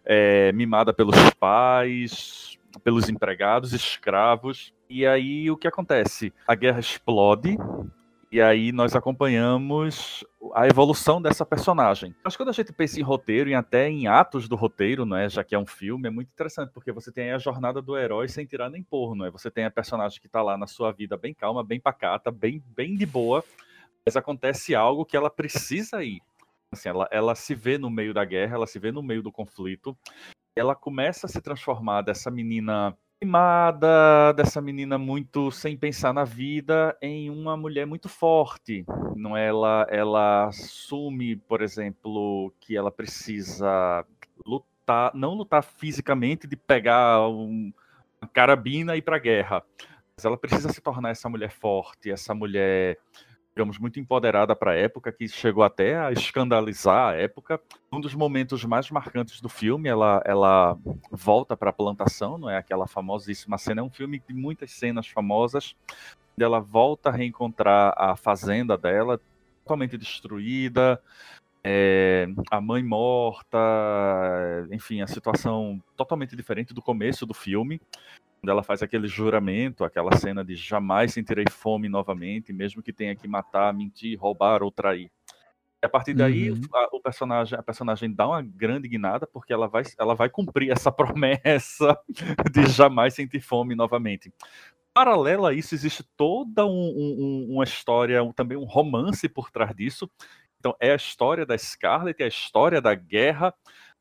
é, 0.04 0.50
mimada 0.52 0.92
pelos 0.92 1.30
pais, 1.38 2.58
pelos 2.82 3.08
empregados, 3.08 3.72
escravos. 3.72 4.74
E 4.90 5.06
aí 5.06 5.50
o 5.50 5.56
que 5.56 5.68
acontece? 5.68 6.32
A 6.48 6.54
guerra 6.54 6.80
explode, 6.80 7.56
e 8.30 8.40
aí 8.40 8.72
nós 8.72 8.96
acompanhamos 8.96 10.24
a 10.52 10.66
evolução 10.66 11.22
dessa 11.22 11.46
personagem. 11.46 12.14
Mas 12.24 12.36
quando 12.36 12.48
a 12.48 12.52
gente 12.52 12.72
pensa 12.72 12.98
em 12.98 13.02
roteiro 13.02 13.48
e 13.48 13.54
até 13.54 13.88
em 13.88 14.08
atos 14.08 14.48
do 14.48 14.56
roteiro, 14.56 15.06
não 15.06 15.16
é, 15.16 15.28
já 15.28 15.44
que 15.44 15.54
é 15.54 15.58
um 15.58 15.66
filme, 15.66 16.08
é 16.08 16.10
muito 16.10 16.28
interessante 16.32 16.72
porque 16.72 16.92
você 16.92 17.12
tem 17.12 17.30
a 17.32 17.38
jornada 17.38 17.80
do 17.80 17.96
herói 17.96 18.28
sem 18.28 18.44
tirar 18.44 18.68
nem 18.68 18.82
pôr, 18.82 19.14
não 19.14 19.26
é? 19.26 19.30
Você 19.30 19.50
tem 19.50 19.64
a 19.64 19.70
personagem 19.70 20.20
que 20.20 20.26
está 20.26 20.42
lá 20.42 20.58
na 20.58 20.66
sua 20.66 20.92
vida 20.92 21.16
bem 21.16 21.32
calma, 21.32 21.62
bem 21.64 21.80
pacata, 21.80 22.30
bem 22.30 22.62
bem 22.74 22.96
de 22.96 23.06
boa, 23.06 23.44
mas 24.06 24.16
acontece 24.16 24.74
algo 24.74 25.04
que 25.04 25.16
ela 25.16 25.28
precisa 25.28 26.02
ir. 26.04 26.22
Assim, 26.72 26.88
ela, 26.88 27.08
ela 27.10 27.34
se 27.34 27.54
vê 27.54 27.76
no 27.76 27.90
meio 27.90 28.14
da 28.14 28.24
guerra, 28.24 28.54
ela 28.54 28.66
se 28.66 28.78
vê 28.78 28.92
no 28.92 29.02
meio 29.02 29.22
do 29.22 29.32
conflito, 29.32 29.96
ela 30.54 30.74
começa 30.74 31.26
a 31.26 31.28
se 31.28 31.40
transformar 31.40 32.02
dessa 32.02 32.30
menina 32.30 32.96
mimada, 33.22 34.32
dessa 34.34 34.60
menina 34.60 34.98
muito 34.98 35.50
sem 35.50 35.76
pensar 35.76 36.12
na 36.12 36.24
vida, 36.24 36.96
em 37.00 37.30
uma 37.30 37.56
mulher 37.56 37.86
muito 37.86 38.08
forte. 38.08 38.84
Não 39.16 39.36
é? 39.36 39.48
ela, 39.48 39.86
ela 39.90 40.46
assume, 40.46 41.36
por 41.36 41.62
exemplo, 41.62 42.52
que 42.60 42.76
ela 42.76 42.90
precisa 42.90 44.04
lutar, 44.44 45.12
não 45.14 45.34
lutar 45.34 45.64
fisicamente 45.64 46.46
de 46.46 46.56
pegar 46.56 47.26
um, 47.28 47.72
uma 48.20 48.28
carabina 48.28 48.94
e 48.94 48.98
ir 48.98 49.02
para 49.02 49.16
a 49.16 49.20
guerra, 49.20 49.62
mas 50.16 50.24
ela 50.24 50.36
precisa 50.36 50.70
se 50.72 50.80
tornar 50.80 51.10
essa 51.10 51.28
mulher 51.28 51.50
forte, 51.50 52.10
essa 52.10 52.34
mulher 52.34 52.98
digamos, 53.56 53.78
muito 53.78 53.98
empoderada 53.98 54.54
para 54.54 54.72
a 54.72 54.74
época, 54.74 55.10
que 55.10 55.26
chegou 55.26 55.64
até 55.64 55.96
a 55.98 56.12
escandalizar 56.12 57.08
a 57.08 57.14
época. 57.14 57.58
Um 57.90 57.98
dos 57.98 58.14
momentos 58.14 58.62
mais 58.66 58.90
marcantes 58.90 59.40
do 59.40 59.48
filme, 59.48 59.88
ela, 59.88 60.22
ela 60.26 60.76
volta 61.10 61.56
para 61.56 61.70
a 61.70 61.72
plantação, 61.72 62.36
não 62.36 62.50
é? 62.50 62.58
Aquela 62.58 62.86
famosíssima 62.86 63.56
cena, 63.56 63.80
é 63.80 63.82
um 63.84 63.88
filme 63.88 64.22
de 64.28 64.34
muitas 64.34 64.72
cenas 64.72 65.08
famosas, 65.08 65.74
ela 66.38 66.60
volta 66.60 67.08
a 67.08 67.12
reencontrar 67.12 67.94
a 67.96 68.14
fazenda 68.14 68.76
dela, 68.76 69.18
totalmente 69.64 69.96
destruída, 69.96 71.00
é, 71.64 72.28
a 72.50 72.60
mãe 72.60 72.82
morta, 72.82 73.58
enfim, 74.70 75.00
a 75.00 75.06
situação 75.06 75.82
totalmente 75.96 76.36
diferente 76.36 76.74
do 76.74 76.82
começo 76.82 77.24
do 77.24 77.32
filme 77.32 77.80
quando 78.46 78.52
ela 78.52 78.62
faz 78.62 78.80
aquele 78.80 79.08
juramento, 79.08 79.82
aquela 79.82 80.16
cena 80.16 80.44
de 80.44 80.54
jamais 80.54 81.12
sentirei 81.12 81.46
fome 81.50 81.88
novamente, 81.88 82.52
mesmo 82.52 82.80
que 82.80 82.92
tenha 82.92 83.16
que 83.16 83.26
matar, 83.26 83.74
mentir, 83.74 84.16
roubar 84.16 84.62
ou 84.62 84.70
trair. 84.70 85.10
E 85.82 85.86
a 85.86 85.88
partir 85.88 86.14
daí, 86.14 86.52
uhum. 86.52 86.60
a, 86.72 86.88
o 86.92 87.00
personagem, 87.00 87.58
a 87.58 87.62
personagem 87.62 88.14
dá 88.14 88.28
uma 88.28 88.40
grande 88.40 88.86
guinada, 88.86 89.26
porque 89.26 89.52
ela 89.52 89.66
vai, 89.66 89.82
ela 89.98 90.14
vai 90.14 90.30
cumprir 90.30 90.70
essa 90.70 90.92
promessa 90.92 91.98
de 92.52 92.66
jamais 92.66 93.14
sentir 93.14 93.40
fome 93.40 93.74
novamente. 93.74 94.32
Paralelo 94.94 95.44
a 95.44 95.52
isso, 95.52 95.74
existe 95.74 96.04
toda 96.16 96.64
um, 96.64 96.70
um, 96.70 97.46
uma 97.54 97.64
história, 97.64 98.22
um, 98.22 98.32
também 98.32 98.56
um 98.56 98.64
romance 98.64 99.28
por 99.28 99.50
trás 99.50 99.74
disso. 99.74 100.08
Então, 100.60 100.72
é 100.78 100.92
a 100.92 100.96
história 100.96 101.44
da 101.44 101.58
Scarlett, 101.58 102.22
é 102.22 102.26
a 102.26 102.28
história 102.28 102.80
da 102.80 102.94
guerra, 102.94 103.52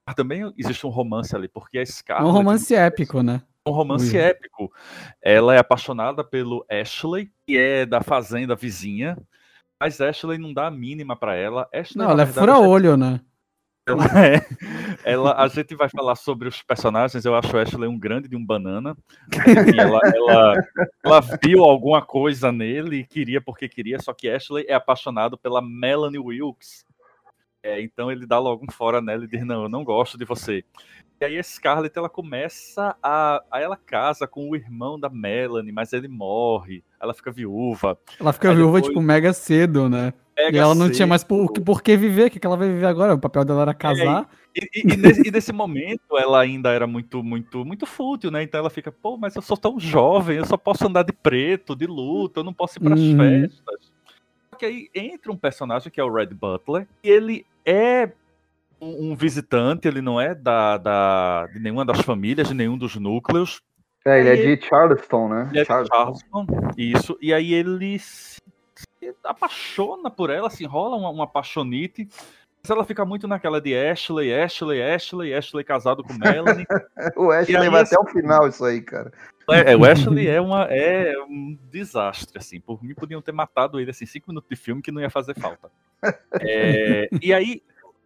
mas 0.05 0.15
também 0.15 0.53
existe 0.55 0.85
um 0.85 0.91
romance 0.91 1.35
ali, 1.35 1.47
porque 1.47 1.79
a 1.79 1.85
Scarlett... 1.85 2.29
Um 2.29 2.31
romance 2.31 2.75
épico, 2.75 3.23
né? 3.23 3.41
Um 3.67 3.71
romance 3.71 4.15
Ui. 4.15 4.17
épico. 4.17 4.71
Ela 5.21 5.55
é 5.55 5.57
apaixonada 5.57 6.23
pelo 6.23 6.65
Ashley, 6.69 7.31
que 7.47 7.57
é 7.57 7.85
da 7.85 8.01
fazenda 8.01 8.55
vizinha, 8.55 9.17
mas 9.79 9.99
Ashley 9.99 10.37
não 10.37 10.53
dá 10.53 10.67
a 10.67 10.71
mínima 10.71 11.15
para 11.15 11.35
ela. 11.35 11.67
Ashley, 11.73 12.03
não, 12.03 12.11
ela 12.11 12.23
é 12.23 12.25
fura-olho, 12.25 12.95
né? 12.95 13.19
Ela 13.87 14.05
é. 14.25 14.45
Ela, 15.03 15.35
a 15.35 15.47
gente 15.47 15.75
vai 15.75 15.87
falar 15.89 16.15
sobre 16.15 16.47
os 16.47 16.61
personagens. 16.63 17.23
Eu 17.23 17.35
acho 17.35 17.55
a 17.55 17.61
Ashley 17.61 17.87
um 17.87 17.99
grande 17.99 18.27
de 18.27 18.35
um 18.35 18.43
banana. 18.43 18.97
Enfim, 19.31 19.79
ela, 19.79 19.99
ela, 20.03 20.67
ela, 21.03 21.21
viu 21.43 21.63
alguma 21.63 22.01
coisa 22.01 22.51
nele 22.51 22.97
e 22.97 23.05
queria 23.05 23.39
porque 23.39 23.69
queria, 23.69 23.99
só 23.99 24.11
que 24.13 24.27
Ashley 24.27 24.65
é 24.67 24.73
apaixonado 24.73 25.37
pela 25.37 25.61
Melanie 25.61 26.19
Wilkes. 26.19 26.83
É, 27.65 27.81
então 27.81 28.11
ele 28.11 28.27
dá 28.27 28.37
logo 28.37 28.63
um 28.63 28.71
fora 28.71 29.01
nela 29.01 29.23
e 29.23 29.27
diz: 29.27 29.43
Não, 29.43 29.63
eu 29.63 29.69
não 29.69 29.83
gosto 29.83 30.19
de 30.19 30.23
você. 30.23 30.63
E 31.19 31.25
aí 31.25 31.39
a 31.39 31.41
Scarlett 31.41 31.97
ela 31.97 32.07
começa 32.07 32.95
a. 33.01 33.41
Aí 33.49 33.63
ela 33.63 33.75
casa 33.75 34.27
com 34.27 34.51
o 34.51 34.55
irmão 34.55 34.99
da 34.99 35.09
Melanie, 35.09 35.71
mas 35.71 35.91
ele 35.91 36.07
morre, 36.07 36.83
ela 37.01 37.11
fica 37.11 37.31
viúva. 37.31 37.97
Ela 38.19 38.31
fica 38.31 38.51
aí 38.51 38.55
viúva, 38.55 38.77
depois... 38.77 38.93
tipo, 38.93 39.01
mega 39.01 39.33
cedo, 39.33 39.89
né? 39.89 40.13
Mega 40.37 40.55
e 40.55 40.59
ela 40.59 40.75
não 40.75 40.85
cedo. 40.85 40.95
tinha 40.95 41.07
mais 41.07 41.23
por, 41.23 41.51
por 41.53 41.81
que 41.81 41.97
viver, 41.97 42.27
o 42.27 42.29
que, 42.29 42.45
ela 42.45 42.57
vai 42.57 42.67
viver 42.67 42.85
agora? 42.85 43.15
O 43.15 43.19
papel 43.19 43.43
dela 43.43 43.63
era 43.63 43.71
é, 43.71 43.73
casar. 43.73 44.29
É, 44.55 44.61
e, 44.61 44.81
e, 44.81 44.93
e, 44.93 44.97
nesse, 44.97 45.27
e, 45.27 45.31
nesse, 45.31 45.51
momento 45.51 46.19
ela 46.19 46.39
ainda 46.39 46.69
era 46.69 46.85
muito, 46.85 47.23
muito, 47.23 47.65
muito 47.65 47.87
fútil, 47.87 48.29
né? 48.29 48.43
Então 48.43 48.59
ela 48.59 48.69
fica, 48.69 48.91
pô, 48.91 49.17
mas 49.17 49.35
eu 49.35 49.41
sou 49.41 49.57
tão 49.57 49.79
jovem, 49.79 50.37
eu 50.37 50.45
só 50.45 50.55
posso 50.55 50.85
andar 50.85 51.01
de 51.01 51.13
preto, 51.13 51.75
de 51.75 51.87
luta, 51.87 52.41
eu 52.41 52.43
não 52.43 52.53
posso 52.53 52.77
ir 52.77 52.81
para 52.81 52.93
as 52.93 52.99
uhum. 52.99 53.17
festas. 53.17 53.94
Que 54.55 54.65
aí 54.65 54.89
entra 54.93 55.31
um 55.31 55.37
personagem 55.37 55.91
que 55.91 55.99
é 55.99 56.03
o 56.03 56.11
Red 56.11 56.27
Butler, 56.27 56.87
e 57.03 57.09
ele 57.09 57.45
é 57.65 58.11
um, 58.81 59.11
um 59.11 59.15
visitante, 59.15 59.87
ele 59.87 60.01
não 60.01 60.19
é 60.19 60.33
da, 60.33 60.77
da, 60.77 61.47
de 61.47 61.59
nenhuma 61.59 61.85
das 61.85 62.01
famílias, 62.01 62.47
de 62.47 62.53
nenhum 62.53 62.77
dos 62.77 62.95
núcleos. 62.95 63.61
É, 64.05 64.19
ele 64.19 64.29
é 64.29 64.55
de 64.55 64.65
Charleston, 64.65 65.29
né? 65.29 65.47
Ele 65.49 65.61
é 65.61 65.65
Charleston. 65.65 65.95
Charleston, 65.95 66.45
isso. 66.77 67.17
E 67.19 67.33
aí 67.33 67.53
ele 67.53 67.97
se, 67.97 68.39
se 68.75 69.15
apaixona 69.23 70.11
por 70.11 70.29
ela, 70.29 70.49
se 70.49 70.63
enrola 70.63 70.95
uma, 70.95 71.09
uma 71.09 71.23
apaixonite. 71.23 72.07
Mas 72.61 72.69
ela 72.69 72.83
fica 72.83 73.05
muito 73.05 73.27
naquela 73.27 73.61
de 73.61 73.75
Ashley, 73.75 74.33
Ashley, 74.33 74.81
Ashley, 74.81 75.33
Ashley 75.33 75.63
casado 75.63 76.03
com 76.03 76.13
Melanie. 76.13 76.65
o 77.17 77.31
Ashley 77.31 77.69
vai 77.69 77.81
assim, 77.81 77.95
até 77.95 78.03
o 78.03 78.11
final 78.11 78.47
isso 78.47 78.63
aí, 78.63 78.81
cara. 78.81 79.11
É, 79.49 79.71
é, 79.71 79.75
o 79.77 79.85
Ashley 79.85 80.27
é, 80.27 80.39
uma, 80.41 80.63
é 80.63 81.13
um 81.27 81.57
desastre, 81.71 82.37
assim. 82.37 82.59
Por 82.59 82.83
mim, 82.83 82.93
podiam 82.93 83.21
ter 83.21 83.31
matado 83.31 83.79
ele, 83.79 83.91
assim, 83.91 84.05
cinco 84.05 84.29
minutos 84.29 84.49
de 84.49 84.55
filme 84.55 84.81
que 84.81 84.91
não 84.91 85.01
ia 85.01 85.09
fazer 85.09 85.35
falta. 85.39 85.69
É, 86.39 87.09
e 87.21 87.33
aí, 87.33 87.61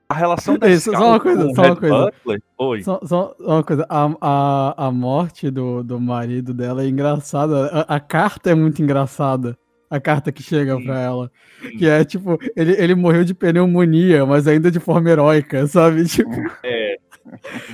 a 0.08 0.16
relação 0.16 0.58
da 0.58 0.68
Isso, 0.68 0.92
só 0.92 1.10
uma 1.10 1.20
coisa, 1.20 1.54
só 1.54 1.62
uma 1.62 1.76
coisa. 1.76 2.06
Butler, 2.06 2.42
Oi. 2.58 2.84
Só, 2.84 3.00
só, 3.04 3.36
uma 3.40 3.64
coisa, 3.64 3.86
a, 3.88 4.10
a, 4.20 4.88
a 4.88 4.92
morte 4.92 5.52
do, 5.52 5.84
do 5.84 6.00
marido 6.00 6.52
dela 6.54 6.84
é 6.84 6.88
engraçada. 6.88 7.68
A, 7.68 7.96
a 7.96 8.00
carta 8.00 8.50
é 8.50 8.56
muito 8.56 8.82
engraçada. 8.82 9.56
A 9.88 10.00
carta 10.00 10.32
que 10.32 10.44
chega 10.44 10.76
Sim. 10.78 10.84
pra 10.84 11.00
ela. 11.00 11.32
Sim. 11.62 11.78
Que 11.78 11.88
é 11.88 12.04
tipo, 12.04 12.40
ele, 12.56 12.74
ele 12.74 12.96
morreu 12.96 13.24
de 13.24 13.34
pneumonia, 13.34 14.26
mas 14.26 14.48
ainda 14.48 14.72
de 14.72 14.80
forma 14.80 15.10
heróica, 15.10 15.68
sabe? 15.68 16.06
Tipo... 16.10 16.32
É. 16.64 16.98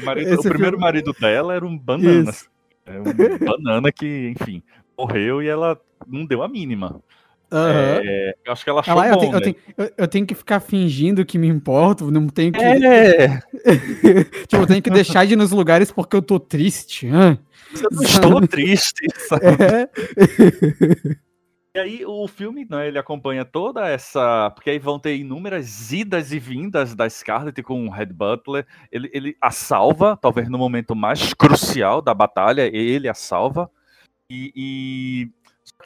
O, 0.02 0.06
marido, 0.06 0.34
o 0.34 0.40
primeiro 0.40 0.64
filme... 0.64 0.78
marido 0.78 1.14
dela 1.14 1.54
era 1.54 1.66
um 1.66 1.78
banana. 1.78 2.34
É 2.86 3.00
um 3.00 3.38
banana 3.46 3.92
que, 3.92 4.34
enfim, 4.40 4.62
morreu 4.98 5.42
e 5.42 5.48
ela 5.48 5.80
não 6.08 6.26
deu 6.26 6.44
a 6.44 6.48
mínima. 6.48 7.02
Uhum. 7.52 7.60
É, 7.60 8.36
eu 8.44 8.52
acho 8.52 8.64
que 8.64 8.70
ela 8.70 8.82
achou 8.82 9.00
ah, 9.00 9.08
eu, 9.08 9.14
bom, 9.14 9.20
tenho, 9.20 9.32
né? 9.32 9.38
eu, 9.38 9.42
tenho, 9.42 9.56
eu, 9.78 9.92
eu, 9.98 10.08
tenho, 10.08 10.26
que 10.26 10.36
ficar 10.36 10.60
fingindo 10.60 11.26
que 11.26 11.38
me 11.38 11.48
importo, 11.48 12.12
não 12.12 12.28
tenho 12.28 12.52
que. 12.52 12.60
É. 12.60 13.40
tipo, 14.48 14.64
eu 14.64 14.68
tenho 14.68 14.82
que 14.82 14.90
deixar 14.90 15.26
de 15.26 15.34
ir 15.34 15.36
nos 15.36 15.52
lugares 15.52 15.92
porque 15.92 16.16
eu 16.16 16.22
tô 16.22 16.40
triste. 16.40 17.08
Eu 17.08 17.38
não 17.92 18.04
estou 18.04 18.48
triste. 18.48 19.06
Sabe? 19.28 19.46
É. 19.46 21.16
E 21.76 21.78
aí 21.80 22.06
o 22.06 22.26
filme, 22.26 22.66
né, 22.70 22.88
ele 22.88 22.98
acompanha 22.98 23.44
toda 23.44 23.86
essa, 23.86 24.50
porque 24.52 24.70
aí 24.70 24.80
vão 24.80 24.98
ter 24.98 25.18
inúmeras 25.18 25.92
idas 25.92 26.32
e 26.32 26.40
vindas 26.40 26.96
da 26.96 27.10
Scarlett 27.10 27.62
com 27.62 27.86
o 27.86 27.92
Red 27.92 28.14
Butler. 28.14 28.66
Ele, 28.90 29.10
ele 29.12 29.38
a 29.42 29.52
salva, 29.52 30.16
talvez 30.16 30.48
no 30.48 30.58
momento 30.58 30.96
mais 30.96 31.34
crucial 31.36 32.02
da 32.02 32.14
batalha, 32.14 32.74
ele 32.74 33.10
a 33.10 33.14
salva. 33.14 33.70
E, 34.30 34.54
e 34.56 35.30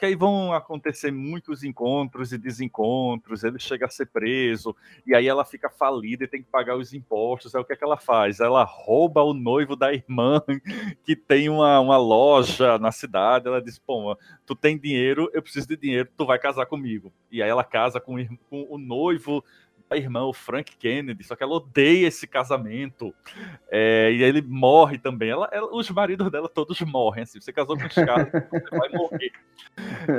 que 0.00 0.06
aí 0.06 0.14
vão 0.14 0.54
acontecer 0.54 1.10
muitos 1.10 1.62
encontros 1.62 2.32
e 2.32 2.38
desencontros, 2.38 3.44
ele 3.44 3.58
chega 3.58 3.84
a 3.84 3.90
ser 3.90 4.06
preso, 4.06 4.74
e 5.06 5.14
aí 5.14 5.28
ela 5.28 5.44
fica 5.44 5.68
falida 5.68 6.24
e 6.24 6.26
tem 6.26 6.42
que 6.42 6.48
pagar 6.48 6.76
os 6.76 6.94
impostos. 6.94 7.54
Aí 7.54 7.60
o 7.60 7.64
que, 7.64 7.74
é 7.74 7.76
que 7.76 7.84
ela 7.84 7.98
faz? 7.98 8.40
Ela 8.40 8.64
rouba 8.64 9.22
o 9.22 9.34
noivo 9.34 9.76
da 9.76 9.92
irmã, 9.92 10.42
que 11.04 11.14
tem 11.14 11.50
uma, 11.50 11.78
uma 11.80 11.98
loja 11.98 12.78
na 12.78 12.90
cidade. 12.90 13.46
Ela 13.46 13.60
diz: 13.60 13.78
Pô, 13.78 14.16
tu 14.46 14.54
tem 14.54 14.78
dinheiro, 14.78 15.30
eu 15.34 15.42
preciso 15.42 15.68
de 15.68 15.76
dinheiro, 15.76 16.08
tu 16.16 16.24
vai 16.24 16.38
casar 16.38 16.64
comigo. 16.64 17.12
E 17.30 17.42
aí 17.42 17.50
ela 17.50 17.62
casa 17.62 18.00
com, 18.00 18.16
com 18.48 18.66
o 18.70 18.78
noivo 18.78 19.44
a 19.90 19.96
irmã, 19.96 20.22
o 20.22 20.32
Frank 20.32 20.76
Kennedy, 20.76 21.24
só 21.24 21.34
que 21.34 21.42
ela 21.42 21.54
odeia 21.54 22.06
esse 22.06 22.26
casamento. 22.26 23.12
É, 23.68 24.12
e 24.12 24.22
ele 24.22 24.40
morre 24.40 24.98
também. 24.98 25.30
Ela, 25.30 25.48
ela, 25.52 25.74
os 25.74 25.90
maridos 25.90 26.30
dela 26.30 26.48
todos 26.48 26.80
morrem. 26.82 27.24
Assim, 27.24 27.40
você 27.40 27.52
casou 27.52 27.76
com 27.76 27.86
os 27.86 27.94
caras, 27.94 28.30
você 28.30 28.78
vai 28.78 28.88
morrer. 28.90 29.32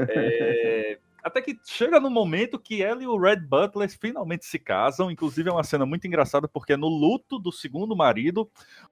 É, 0.09 0.99
até 1.23 1.41
que 1.41 1.57
chega 1.63 1.99
no 1.99 2.09
momento 2.09 2.59
que 2.59 2.83
ela 2.83 3.01
e 3.01 3.07
o 3.07 3.17
Red 3.17 3.37
Butler 3.37 3.89
finalmente 3.89 4.45
se 4.45 4.59
casam. 4.59 5.09
Inclusive, 5.09 5.49
é 5.49 5.53
uma 5.53 5.63
cena 5.63 5.85
muito 5.85 6.05
engraçada, 6.05 6.47
porque 6.47 6.75
no 6.75 6.87
luto 6.87 7.39
do 7.39 7.51
segundo 7.51 7.95
marido, 7.95 8.49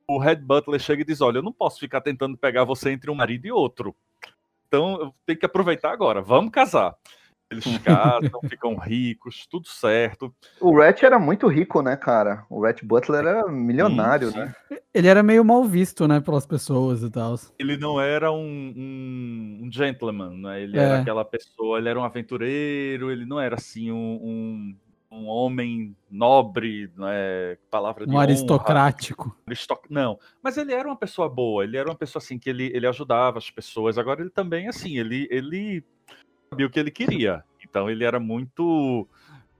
o 0.07 0.17
Red 0.17 0.37
Butler 0.37 0.79
chega 0.79 1.01
e 1.01 1.05
diz: 1.05 1.19
Olha, 1.19 1.39
eu 1.39 1.43
não 1.43 1.53
posso 1.53 1.79
ficar 1.79 2.01
tentando 2.01 2.37
pegar 2.37 2.63
você 2.63 2.91
entre 2.91 3.11
um 3.11 3.15
marido 3.15 3.45
e 3.45 3.51
outro. 3.51 3.95
Então, 4.67 5.01
eu 5.01 5.15
tenho 5.25 5.39
que 5.39 5.45
aproveitar 5.45 5.91
agora. 5.91 6.21
Vamos 6.21 6.51
casar. 6.51 6.95
Eles 7.51 7.65
casam, 7.79 8.39
ficam 8.47 8.75
ricos, 8.75 9.47
tudo 9.49 9.67
certo. 9.67 10.33
O 10.61 10.77
Rat 10.77 11.01
era 11.01 11.17
muito 11.17 11.47
rico, 11.47 11.81
né, 11.81 11.95
cara? 11.95 12.45
O 12.49 12.61
Rat 12.61 12.83
Butler 12.83 13.25
era 13.25 13.47
milionário, 13.47 14.27
sim, 14.27 14.33
sim. 14.33 14.39
né? 14.39 14.55
Ele 14.93 15.07
era 15.07 15.23
meio 15.23 15.43
mal 15.43 15.63
visto, 15.63 16.07
né, 16.07 16.19
pelas 16.19 16.45
pessoas 16.45 17.01
e 17.01 17.09
tal. 17.09 17.35
Ele 17.57 17.75
não 17.77 17.99
era 17.99 18.31
um, 18.31 18.73
um, 18.75 19.61
um 19.63 19.71
gentleman, 19.71 20.37
né? 20.37 20.61
Ele 20.61 20.77
é. 20.77 20.81
era 20.81 20.99
aquela 20.99 21.25
pessoa, 21.25 21.79
ele 21.79 21.89
era 21.89 21.99
um 21.99 22.03
aventureiro, 22.03 23.11
ele 23.11 23.25
não 23.25 23.39
era 23.39 23.55
assim 23.55 23.91
um, 23.91 23.95
um, 23.97 24.75
um 25.11 25.27
homem 25.27 25.95
nobre, 26.09 26.91
né? 26.95 27.57
Palavra 27.71 28.05
de 28.05 28.11
Um 28.11 28.15
honra. 28.15 28.25
aristocrático. 28.25 29.35
Aristoc... 29.47 29.85
Não, 29.89 30.19
mas 30.43 30.57
ele 30.57 30.73
era 30.73 30.87
uma 30.87 30.97
pessoa 30.97 31.27
boa, 31.27 31.63
ele 31.63 31.77
era 31.77 31.89
uma 31.89 31.95
pessoa 31.95 32.21
assim 32.21 32.37
que 32.37 32.49
ele, 32.49 32.71
ele 32.75 32.85
ajudava 32.85 33.39
as 33.39 33.49
pessoas. 33.49 33.97
Agora 33.97 34.21
ele 34.21 34.29
também, 34.29 34.67
assim, 34.67 34.97
ele, 34.97 35.27
ele 35.31 35.83
sabia 36.49 36.65
o 36.65 36.69
que 36.69 36.79
ele 36.79 36.91
queria. 36.91 37.43
Então 37.63 37.89
ele 37.89 38.03
era 38.03 38.19
muito. 38.19 39.07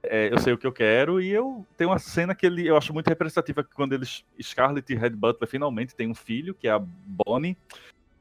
É, 0.02 0.32
eu 0.32 0.38
sei 0.38 0.52
o 0.52 0.58
que 0.58 0.66
eu 0.66 0.72
quero, 0.72 1.20
e 1.20 1.28
eu 1.28 1.66
tenho 1.76 1.90
uma 1.90 1.98
cena 1.98 2.34
que 2.34 2.46
ele, 2.46 2.66
eu 2.66 2.74
acho 2.74 2.92
muito 2.92 3.08
representativa 3.08 3.62
quando 3.62 3.92
eles, 3.92 4.24
Scarlett 4.40 4.90
e 4.90 4.96
Red 4.96 5.10
Butler 5.10 5.46
finalmente 5.46 5.94
têm 5.94 6.08
um 6.08 6.14
filho, 6.14 6.54
que 6.54 6.66
é 6.66 6.70
a 6.70 6.78
Bonnie. 6.78 7.56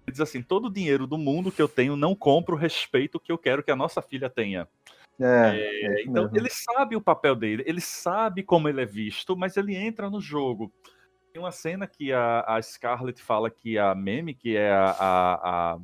Ele 0.05 0.11
diz 0.11 0.19
assim: 0.19 0.41
todo 0.41 0.65
o 0.65 0.73
dinheiro 0.73 1.07
do 1.07 1.17
mundo 1.17 1.51
que 1.51 1.61
eu 1.61 1.67
tenho 1.67 1.95
não 1.95 2.13
compra 2.13 2.53
o 2.53 2.57
respeito 2.57 3.19
que 3.19 3.31
eu 3.31 3.37
quero 3.37 3.63
que 3.63 3.71
a 3.71 3.75
nossa 3.75 4.01
filha 4.01 4.29
tenha. 4.29 4.67
É, 5.19 5.25
é, 5.25 5.85
é 5.85 6.01
então 6.03 6.23
mesmo. 6.23 6.37
ele 6.37 6.49
sabe 6.49 6.95
o 6.95 7.01
papel 7.01 7.35
dele, 7.35 7.63
ele 7.65 7.81
sabe 7.81 8.43
como 8.43 8.69
ele 8.69 8.81
é 8.81 8.85
visto, 8.85 9.35
mas 9.35 9.57
ele 9.57 9.75
entra 9.75 10.09
no 10.09 10.19
jogo. 10.19 10.71
Tem 11.31 11.41
uma 11.41 11.51
cena 11.51 11.85
que 11.87 12.11
a, 12.11 12.41
a 12.41 12.61
Scarlett 12.61 13.21
fala 13.21 13.49
que 13.49 13.77
a 13.77 13.93
Meme, 13.93 14.33
que 14.33 14.57
é 14.57 14.71
a, 14.71 14.89
a, 14.91 15.73
a 15.73 15.79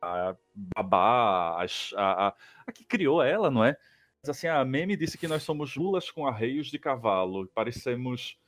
a 0.00 0.36
babá, 0.54 1.62
a, 1.62 1.66
a, 1.96 2.34
a, 2.66 2.72
que 2.72 2.84
criou 2.84 3.22
ela, 3.22 3.50
não 3.50 3.64
é? 3.64 3.76
Mas 4.22 4.36
assim, 4.36 4.46
a 4.46 4.64
Meme 4.64 4.96
disse 4.96 5.16
que 5.16 5.28
nós 5.28 5.42
somos 5.42 5.76
mulas 5.76 6.10
com 6.10 6.26
arreios 6.26 6.68
de 6.68 6.78
cavalo, 6.78 7.48
parecemos 7.54 8.38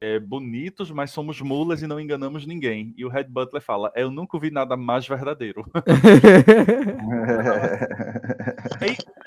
é, 0.00 0.18
bonitos, 0.18 0.90
mas 0.90 1.10
somos 1.10 1.40
mulas 1.40 1.80
e 1.82 1.86
não 1.86 1.98
enganamos 1.98 2.44
ninguém. 2.46 2.92
E 2.96 3.04
o 3.06 3.08
Red 3.08 3.24
Butler 3.24 3.62
fala: 3.62 3.90
Eu 3.94 4.10
nunca 4.10 4.38
vi 4.38 4.50
nada 4.50 4.76
mais 4.76 5.06
verdadeiro. 5.06 5.64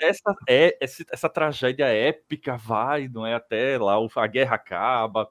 Essa, 0.00 0.34
é, 0.48 0.76
essa, 0.80 1.04
essa, 1.10 1.28
tragédia 1.28 1.86
épica 1.86 2.56
vai, 2.56 3.08
não 3.08 3.26
é? 3.26 3.34
Até 3.34 3.76
lá 3.76 3.94
a 3.96 4.26
guerra 4.28 4.54
acaba. 4.54 5.28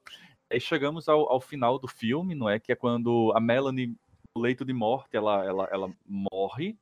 Aí 0.51 0.59
chegamos 0.59 1.07
ao, 1.07 1.31
ao 1.31 1.39
final 1.39 1.79
do 1.79 1.87
filme, 1.87 2.35
não 2.35 2.49
é? 2.49 2.59
Que 2.59 2.73
é 2.73 2.75
quando 2.75 3.31
a 3.35 3.39
Melanie 3.39 3.95
leito 4.37 4.63
de 4.63 4.73
morte, 4.73 5.15
ela, 5.15 5.43
ela, 5.45 5.69
ela 5.71 5.91
morre 6.05 6.77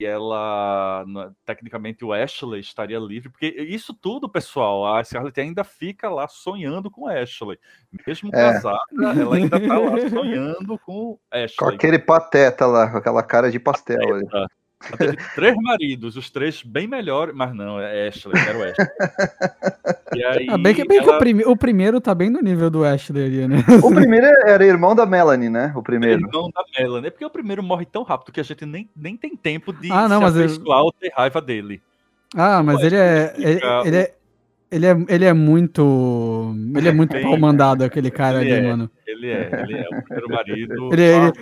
e 0.00 0.06
ela, 0.06 1.04
tecnicamente, 1.44 2.02
o 2.02 2.12
Ashley 2.14 2.60
estaria 2.60 2.98
livre, 2.98 3.28
porque 3.28 3.46
isso 3.46 3.92
tudo, 3.92 4.30
pessoal, 4.30 4.96
a 4.96 5.04
Scarlett 5.04 5.38
ainda 5.38 5.62
fica 5.62 6.08
lá 6.08 6.26
sonhando 6.26 6.90
com 6.90 7.06
Ashley. 7.06 7.58
Mesmo 8.06 8.30
é. 8.30 8.32
casada, 8.32 8.80
ela 8.98 9.36
ainda 9.36 9.60
tá 9.60 9.78
lá 9.78 10.08
sonhando 10.08 10.78
com 10.78 10.92
o 10.92 11.20
Ashley. 11.30 11.56
Com 11.58 11.66
aquele 11.66 11.98
pateta 11.98 12.66
lá, 12.66 12.90
com 12.90 12.96
aquela 12.96 13.22
cara 13.22 13.50
de 13.50 13.60
pastel. 13.60 14.20
Teve 14.96 15.16
três 15.34 15.54
maridos, 15.56 16.16
os 16.16 16.30
três 16.30 16.62
bem 16.62 16.86
melhores, 16.86 17.34
mas 17.34 17.54
não, 17.54 17.78
é 17.78 18.08
Ashley, 18.08 18.34
era 18.40 18.58
o 18.58 18.62
Ashley. 18.62 18.88
E 20.14 20.24
aí, 20.24 20.46
ah, 20.48 20.56
bem 20.56 20.74
que, 20.74 20.88
bem 20.88 20.98
ela... 20.98 21.06
que 21.06 21.14
o, 21.14 21.18
prime... 21.18 21.44
o, 21.44 21.56
primeiro 21.56 22.00
tá 22.00 22.14
bem 22.14 22.30
no 22.30 22.40
nível 22.40 22.70
do 22.70 22.84
Ashley 22.84 23.24
ali, 23.24 23.46
né? 23.46 23.58
O 23.82 23.94
primeiro 23.94 24.26
era 24.26 24.64
irmão 24.64 24.94
da 24.94 25.04
Melanie, 25.04 25.50
né? 25.50 25.72
O 25.76 25.82
primeiro. 25.82 26.22
Irmão 26.22 26.50
da 26.50 26.64
Melanie, 26.76 27.08
é 27.08 27.10
porque 27.10 27.24
o 27.24 27.30
primeiro 27.30 27.62
morre 27.62 27.84
tão 27.84 28.02
rápido 28.02 28.32
que 28.32 28.40
a 28.40 28.42
gente 28.42 28.64
nem, 28.64 28.88
nem 28.96 29.16
tem 29.16 29.36
tempo 29.36 29.72
de 29.72 29.92
ah, 29.92 30.08
não, 30.08 30.16
se 30.32 30.40
mas 30.40 30.58
ou 30.66 30.92
ter 30.92 31.12
raiva 31.14 31.40
dele. 31.40 31.82
Ah, 32.34 32.62
mas 32.62 32.82
ele 32.82 32.96
é, 32.96 33.34
ele, 33.36 33.60
ele, 33.84 33.96
é. 33.96 34.14
Ele 34.70 34.86
é, 34.86 34.96
ele 35.08 35.24
é 35.24 35.32
muito. 35.32 36.54
Ele 36.76 36.88
é 36.88 36.92
muito 36.92 37.20
pau 37.20 37.36
mandado, 37.36 37.82
aquele 37.82 38.10
cara 38.10 38.40
ele 38.40 38.52
ali, 38.52 38.66
é, 38.66 38.70
mano. 38.70 38.90
Ele 39.04 39.26
é, 39.28 39.50
ele 39.62 39.78
é 39.78 39.82
o 39.82 40.02
primeiro 40.02 40.28
marido. 40.28 40.92
Ele, 40.92 41.02
ele, 41.02 41.32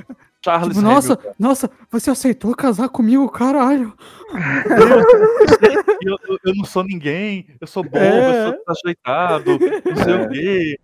Charles 0.50 0.76
tipo, 0.76 0.88
nossa, 0.88 1.12
Hamilton. 1.14 1.34
nossa, 1.38 1.70
você 1.90 2.10
aceitou 2.10 2.54
casar 2.54 2.88
comigo, 2.88 3.28
caralho. 3.28 3.92
eu, 6.04 6.16
eu, 6.28 6.38
eu 6.44 6.54
não 6.54 6.64
sou 6.64 6.84
ninguém, 6.84 7.46
eu 7.60 7.66
sou 7.66 7.82
bobo, 7.82 7.98
É. 7.98 8.46
eu 8.48 8.52
sou 8.52 8.64
desajeitado, 8.66 9.58
não 9.84 9.96
sei 10.04 10.12
É. 10.12 10.16
o 10.22 10.28
quê. 10.28 10.78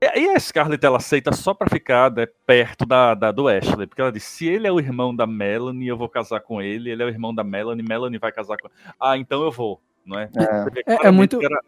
E 0.00 0.20
e 0.20 0.28
a 0.30 0.38
Scarlett 0.38 0.84
ela 0.86 0.98
aceita 0.98 1.32
só 1.32 1.52
pra 1.52 1.68
ficar 1.68 2.08
né, 2.12 2.24
perto 2.46 2.86
da, 2.86 3.14
da- 3.14 3.32
do 3.32 3.48
Ashley, 3.48 3.84
porque 3.86 4.00
ela 4.00 4.12
diz: 4.12 4.22
se 4.22 4.46
ele 4.46 4.64
é 4.66 4.70
o 4.72 4.78
irmão 4.78 5.14
da 5.14 5.26
Melanie, 5.26 5.88
eu 5.88 5.96
vou 5.96 6.08
casar 6.08 6.38
com 6.40 6.62
ele, 6.62 6.90
ele 6.90 7.02
é 7.02 7.06
o 7.06 7.08
irmão 7.08 7.34
da 7.34 7.42
Melanie, 7.42 7.84
Melanie 7.86 8.18
vai 8.18 8.30
casar 8.30 8.56
com 8.58 8.68
Ah, 9.00 9.18
então 9.18 9.42
eu 9.42 9.50
vou, 9.50 9.80
não 10.06 10.16
é? 10.16 10.30
É. 10.86 10.94
É- 10.94 11.06
é 11.08 11.10
muito- 11.10 11.42
Era 11.42 11.58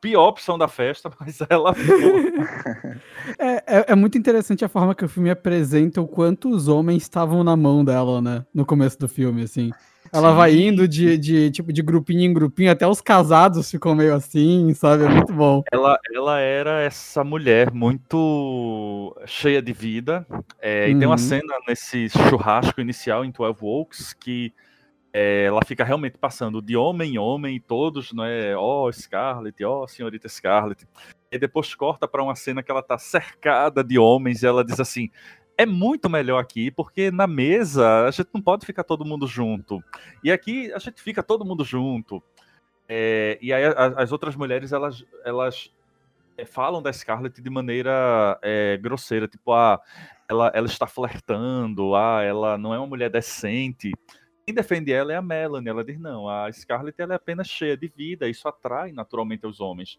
pior 0.00 0.28
opção 0.28 0.56
da 0.58 0.68
festa, 0.68 1.10
mas 1.20 1.38
ela 1.48 1.74
foi. 1.74 2.32
É, 3.38 3.62
é, 3.66 3.84
é 3.88 3.94
muito 3.94 4.16
interessante 4.16 4.64
a 4.64 4.68
forma 4.68 4.94
que 4.94 5.04
o 5.04 5.08
filme 5.08 5.28
apresenta 5.30 6.00
o 6.00 6.08
quanto 6.08 6.48
os 6.48 6.66
homens 6.66 7.02
estavam 7.02 7.44
na 7.44 7.54
mão 7.56 7.84
dela, 7.84 8.22
né? 8.22 8.44
No 8.54 8.64
começo 8.64 8.98
do 8.98 9.06
filme, 9.06 9.42
assim. 9.42 9.70
Ela 10.10 10.30
Sim. 10.30 10.36
vai 10.36 10.56
indo 10.56 10.88
de, 10.88 11.18
de, 11.18 11.50
tipo, 11.50 11.70
de 11.70 11.82
grupinho 11.82 12.22
em 12.22 12.32
grupinho, 12.32 12.70
até 12.70 12.86
os 12.86 13.02
casados 13.02 13.70
ficam 13.70 13.94
meio 13.94 14.14
assim, 14.14 14.72
sabe? 14.72 15.04
É 15.04 15.08
muito 15.08 15.32
bom. 15.34 15.62
Ela, 15.70 15.98
ela 16.14 16.40
era 16.40 16.80
essa 16.80 17.22
mulher 17.22 17.70
muito 17.70 19.14
cheia 19.26 19.60
de 19.60 19.72
vida. 19.74 20.26
é, 20.60 20.88
E 20.88 20.94
tem 20.94 21.04
Uhum. 21.04 21.10
uma 21.10 21.18
cena 21.18 21.54
nesse 21.68 22.08
churrasco 22.08 22.80
inicial 22.80 23.24
em 23.24 23.30
12 23.30 23.58
Oaks 23.60 24.14
que 24.14 24.52
é, 25.12 25.44
ela 25.44 25.60
fica 25.64 25.84
realmente 25.84 26.18
passando 26.18 26.60
de 26.60 26.76
homem 26.76 27.14
em 27.14 27.18
homem, 27.18 27.60
todos, 27.60 28.12
não 28.12 28.24
é? 28.24 28.56
Ó, 28.56 28.90
Scarlett, 28.92 29.64
ó, 29.64 29.86
senhorita 29.86 30.28
Scarlett. 30.28 30.86
E 31.30 31.38
depois 31.38 31.74
corta 31.74 32.06
para 32.06 32.22
uma 32.22 32.34
cena 32.34 32.62
que 32.62 32.70
ela 32.70 32.82
tá 32.82 32.98
cercada 32.98 33.82
de 33.82 33.98
homens 33.98 34.42
e 34.42 34.46
ela 34.46 34.64
diz 34.64 34.78
assim: 34.80 35.10
é 35.56 35.66
muito 35.66 36.08
melhor 36.08 36.38
aqui, 36.38 36.70
porque 36.70 37.10
na 37.10 37.26
mesa 37.26 38.06
a 38.06 38.10
gente 38.10 38.28
não 38.32 38.40
pode 38.40 38.64
ficar 38.64 38.84
todo 38.84 39.04
mundo 39.04 39.26
junto. 39.26 39.82
E 40.22 40.30
aqui 40.30 40.72
a 40.72 40.78
gente 40.78 41.02
fica 41.02 41.22
todo 41.22 41.44
mundo 41.44 41.64
junto. 41.64 42.22
É, 42.88 43.38
e 43.42 43.52
aí 43.52 43.64
a- 43.66 43.94
as 44.02 44.12
outras 44.12 44.36
mulheres, 44.36 44.72
elas, 44.72 45.04
elas 45.24 45.70
é, 46.38 46.44
falam 46.44 46.80
da 46.80 46.92
Scarlett 46.92 47.42
de 47.42 47.50
maneira 47.50 48.38
é, 48.42 48.76
grosseira, 48.78 49.26
tipo, 49.28 49.52
ah, 49.52 49.80
ela, 50.28 50.50
ela 50.54 50.66
está 50.66 50.86
flertando, 50.86 51.94
ah, 51.96 52.22
ela 52.22 52.56
não 52.56 52.72
é 52.72 52.78
uma 52.78 52.86
mulher 52.86 53.10
decente. 53.10 53.92
Quem 54.48 54.54
defende 54.54 54.90
ela 54.90 55.12
é 55.12 55.16
a 55.16 55.20
Melanie. 55.20 55.68
Ela 55.68 55.84
diz, 55.84 56.00
não, 56.00 56.26
a 56.26 56.50
Scarlett 56.50 56.98
ela 57.02 57.12
é 57.12 57.16
apenas 57.16 57.46
cheia 57.46 57.76
de 57.76 57.86
vida, 57.94 58.26
isso 58.26 58.48
atrai 58.48 58.92
naturalmente 58.92 59.46
os 59.46 59.60
homens. 59.60 59.98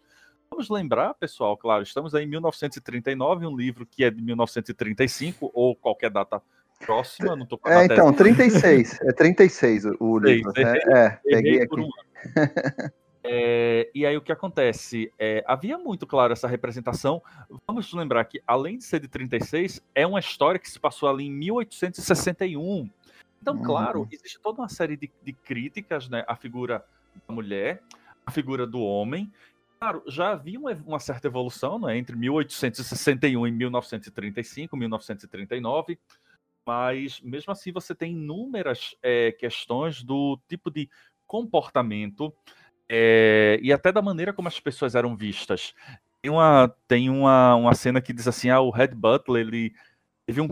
Vamos 0.50 0.68
lembrar, 0.68 1.14
pessoal, 1.14 1.56
claro, 1.56 1.84
estamos 1.84 2.16
aí 2.16 2.24
em 2.24 2.26
1939, 2.26 3.46
um 3.46 3.56
livro 3.56 3.86
que 3.86 4.02
é 4.02 4.10
de 4.10 4.20
1935, 4.20 5.52
ou 5.54 5.76
qualquer 5.76 6.10
data 6.10 6.42
próxima, 6.84 7.36
não 7.36 7.46
tô 7.46 7.56
com 7.56 7.68
a 7.68 7.82
É, 7.82 7.84
então, 7.84 8.12
36. 8.12 9.00
É 9.02 9.12
36 9.12 9.84
o, 10.00 10.18
livro. 10.18 10.52
né? 10.56 10.78
É, 10.78 11.18
Errei 11.26 11.42
peguei 11.60 11.66
por 11.68 11.78
aqui. 11.78 11.88
um. 11.88 12.90
É, 13.22 13.90
e 13.94 14.06
aí 14.06 14.16
o 14.16 14.22
que 14.22 14.32
acontece? 14.32 15.12
É, 15.18 15.44
havia 15.46 15.78
muito 15.78 16.06
claro 16.06 16.32
essa 16.32 16.48
representação. 16.48 17.22
Vamos 17.66 17.92
lembrar 17.92 18.24
que, 18.24 18.42
além 18.46 18.78
de 18.78 18.84
ser 18.84 18.98
de 19.00 19.08
36, 19.08 19.80
é 19.94 20.06
uma 20.06 20.18
história 20.18 20.58
que 20.58 20.70
se 20.70 20.80
passou 20.80 21.08
ali 21.08 21.26
em 21.26 21.30
1861. 21.30 22.88
Então, 23.40 23.54
Uhum. 23.54 23.62
claro, 23.62 24.08
existe 24.10 24.38
toda 24.40 24.60
uma 24.60 24.68
série 24.68 24.96
de, 24.96 25.10
de 25.22 25.32
críticas 25.32 26.08
né, 26.08 26.24
à 26.26 26.36
figura 26.36 26.84
da 27.26 27.34
mulher, 27.34 27.82
à 28.24 28.30
figura 28.30 28.66
do 28.66 28.80
homem. 28.80 29.32
Claro, 29.78 30.02
já 30.06 30.32
havia 30.32 30.58
uma, 30.58 30.72
uma 30.86 31.00
certa 31.00 31.26
evolução 31.26 31.78
né, 31.78 31.96
entre 31.96 32.14
1861 32.16 33.46
e 33.46 33.50
1935, 33.50 34.76
1939 34.76 35.98
mas 36.66 37.20
mesmo 37.22 37.52
assim 37.52 37.72
você 37.72 37.94
tem 37.94 38.12
inúmeras 38.12 38.94
é, 39.02 39.32
questões 39.32 40.04
do 40.04 40.38
tipo 40.48 40.70
de 40.70 40.88
comportamento 41.26 42.32
é, 42.88 43.58
e 43.62 43.72
até 43.72 43.90
da 43.90 44.02
maneira 44.02 44.32
como 44.32 44.48
as 44.48 44.60
pessoas 44.60 44.94
eram 44.94 45.16
vistas. 45.16 45.74
Tem 46.20 46.30
uma, 46.30 46.74
tem 46.86 47.08
uma, 47.08 47.54
uma 47.54 47.74
cena 47.74 48.00
que 48.00 48.12
diz 48.12 48.28
assim: 48.28 48.50
ah, 48.50 48.60
o 48.60 48.70
Red 48.70 48.88
Butler 48.88 49.46
ele, 49.46 49.74
teve 50.30 50.40
um, 50.40 50.48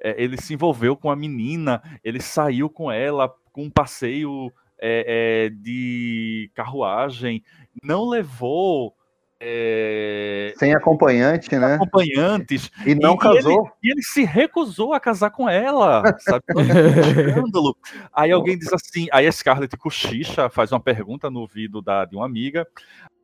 é, 0.00 0.22
ele 0.22 0.40
se 0.40 0.54
envolveu 0.54 0.96
com 0.96 1.10
a 1.10 1.16
menina, 1.16 1.82
ele 2.02 2.20
saiu 2.20 2.70
com 2.70 2.90
ela 2.90 3.30
com 3.52 3.64
um 3.64 3.70
passeio 3.70 4.50
é, 4.80 5.46
é, 5.46 5.50
de 5.50 6.50
carruagem, 6.54 7.42
não 7.82 8.08
levou. 8.08 8.94
é, 9.38 10.54
Sem 10.56 10.74
acompanhante, 10.74 11.54
né? 11.56 11.74
acompanhantes 11.74 12.70
E 12.86 12.94
não 12.94 13.14
e 13.14 13.18
casou. 13.18 13.70
e 13.82 13.90
ele 13.90 14.02
se 14.02 14.24
recusou 14.24 14.94
a 14.94 15.00
casar 15.00 15.30
com 15.30 15.46
ela, 15.48 16.02
sabe? 16.20 16.42
Escândalo. 17.28 17.76
Aí 18.12 18.32
alguém 18.32 18.58
diz 18.58 18.72
assim, 18.72 19.08
aí 19.12 19.26
a 19.26 19.32
Scarlett 19.32 19.76
cochicha, 19.76 20.48
faz 20.48 20.72
uma 20.72 20.80
pergunta 20.80 21.28
no 21.30 21.40
ouvido 21.40 21.82
da, 21.82 22.04
de 22.06 22.16
uma 22.16 22.24
amiga, 22.24 22.66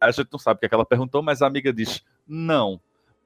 a 0.01 0.11
gente 0.11 0.29
não 0.31 0.39
sabe 0.39 0.59
o 0.59 0.61
que, 0.61 0.67
é 0.67 0.69
que 0.69 0.75
ela 0.75 0.85
perguntou, 0.85 1.23
mas 1.23 1.41
a 1.41 1.47
amiga 1.47 1.73
diz, 1.73 2.05
não, 2.29 2.79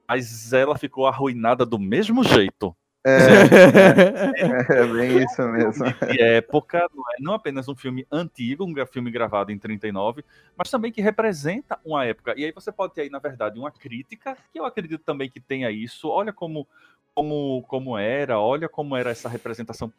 mas 0.09 0.51
ela 0.51 0.75
ficou 0.75 1.05
arruinada 1.05 1.63
do 1.63 1.77
mesmo 1.77 2.23
jeito. 2.23 2.75
É, 3.05 3.17
é 4.73 4.87
bem 4.87 5.23
isso 5.23 5.41
mesmo. 5.43 5.85
De 6.11 6.19
época, 6.19 6.89
não 6.93 7.03
é 7.11 7.15
não 7.19 7.33
apenas 7.35 7.67
um 7.69 7.75
filme 7.75 8.07
antigo, 8.11 8.65
um 8.65 8.85
filme 8.87 9.11
gravado 9.11 9.51
em 9.51 9.59
39, 9.59 10.25
mas 10.57 10.71
também 10.71 10.91
que 10.91 10.99
representa 10.99 11.79
uma 11.85 12.03
época. 12.05 12.33
E 12.35 12.43
aí 12.43 12.51
você 12.51 12.71
pode 12.71 12.95
ter 12.95 13.01
aí, 13.01 13.09
na 13.09 13.19
verdade, 13.19 13.59
uma 13.59 13.71
crítica, 13.71 14.35
que 14.51 14.59
eu 14.59 14.65
acredito 14.65 15.03
também 15.03 15.29
que 15.29 15.39
tenha 15.39 15.69
isso. 15.69 16.09
Olha 16.09 16.33
como 16.33 16.67
como, 17.13 17.63
como 17.63 17.97
era, 17.97 18.39
olha 18.39 18.69
como 18.69 18.95
era 18.95 19.11
essa 19.11 19.27
representação. 19.27 19.91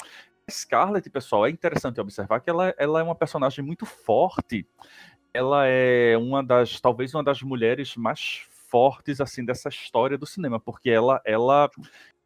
Scarlett, 0.51 1.09
pessoal, 1.11 1.47
é 1.47 1.51
interessante 1.51 2.01
observar 2.01 2.41
que 2.41 2.49
ela, 2.49 2.75
ela 2.79 3.01
é 3.01 3.03
uma 3.03 3.15
personagem 3.15 3.65
muito 3.65 3.85
forte. 3.85 4.67
Ela 5.33 5.67
é 5.67 6.17
uma 6.17 6.43
das, 6.43 6.81
talvez 6.81 7.15
uma 7.15 7.23
das 7.23 7.43
mulheres 7.43 7.95
mais 7.95 8.47
fortes 8.71 9.21
assim 9.21 9.45
dessa 9.45 9.69
história 9.69 10.17
do 10.17 10.27
cinema, 10.27 10.61
porque 10.61 10.91
ela 10.91 11.21
ela 11.25 11.69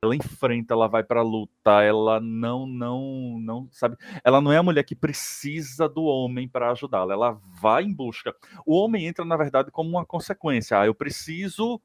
ela 0.02 0.14
enfrenta, 0.14 0.74
ela 0.74 0.86
vai 0.86 1.02
pra 1.02 1.22
luta, 1.22 1.82
ela 1.82 2.20
não 2.20 2.66
não 2.66 3.38
não 3.40 3.68
sabe, 3.72 3.96
ela 4.22 4.40
não 4.40 4.52
é 4.52 4.58
a 4.58 4.62
mulher 4.62 4.84
que 4.84 4.94
precisa 4.94 5.88
do 5.88 6.04
homem 6.04 6.46
para 6.46 6.70
ajudá-la, 6.70 7.14
ela 7.14 7.40
vai 7.60 7.84
em 7.84 7.92
busca. 7.92 8.34
O 8.66 8.76
homem 8.76 9.06
entra 9.06 9.24
na 9.24 9.36
verdade 9.36 9.70
como 9.70 9.88
uma 9.88 10.04
consequência. 10.04 10.78
Ah, 10.78 10.86
eu 10.86 10.94
preciso 10.94 11.80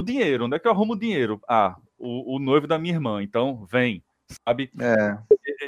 do 0.00 0.04
dinheiro, 0.04 0.44
onde 0.44 0.56
é 0.56 0.58
que 0.58 0.68
eu 0.68 0.72
arrumo 0.72 0.98
dinheiro? 0.98 1.40
Ah, 1.48 1.76
o, 1.98 2.36
o 2.36 2.38
noivo 2.38 2.66
da 2.66 2.78
minha 2.78 2.94
irmã, 2.94 3.22
então 3.22 3.66
vem, 3.66 4.02
sabe? 4.46 4.70
É. 4.78 5.16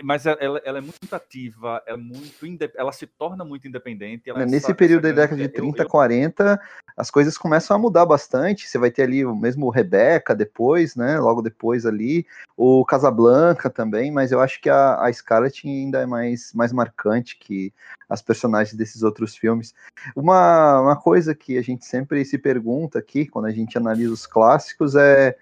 Mas 0.03 0.25
ela, 0.27 0.61
ela 0.65 0.79
é 0.79 0.81
muito 0.81 1.13
ativa, 1.15 1.83
ela, 1.87 1.99
é 1.99 2.03
muito 2.03 2.71
ela 2.77 2.93
se 2.93 3.07
torna 3.07 3.45
muito 3.45 3.67
independente. 3.67 4.29
ela 4.31 4.43
é 4.43 4.47
Nesse 4.47 4.67
essa- 4.67 4.75
período 4.75 5.03
da 5.03 5.09
década 5.13 5.37
de 5.37 5.49
grande- 5.49 5.57
eu- 5.59 5.63
30, 5.63 5.83
eu- 5.83 5.89
40, 5.89 6.61
as 6.97 7.11
coisas 7.11 7.37
começam 7.37 7.77
a 7.77 7.81
mudar 7.81 8.05
bastante. 8.07 8.69
Você 8.69 8.79
vai 8.79 8.91
ter 8.91 9.03
ali 9.03 9.25
o 9.25 9.35
mesmo 9.35 9.69
Rebeca 9.71 10.35
depois, 10.35 10.95
né? 10.95 11.19
Logo 11.19 11.43
depois 11.43 11.87
ali, 11.87 12.27
o 12.57 12.85
Casablanca 12.85 13.69
também, 13.71 14.11
mas 14.11 14.33
eu 14.33 14.41
acho 14.41 14.61
que 14.61 14.69
a, 14.69 15.03
a 15.03 15.13
Scarlett 15.13 15.67
ainda 15.67 16.01
é 16.01 16.07
mais, 16.07 16.53
mais 16.55 16.73
marcante 16.73 17.37
que 17.39 17.73
as 18.09 18.21
personagens 18.21 18.77
desses 18.77 19.03
outros 19.03 19.37
filmes. 19.37 19.75
Uma, 20.15 20.81
uma 20.81 20.97
coisa 20.97 21.35
que 21.35 21.57
a 21.57 21.63
gente 21.63 21.85
sempre 21.85 22.25
se 22.25 22.37
pergunta 22.39 22.99
aqui, 22.99 23.27
quando 23.27 23.47
a 23.47 23.51
gente 23.53 23.79
analisa 23.79 24.13
os 24.13 24.27
clássicos, 24.27 24.95
é, 24.95 25.37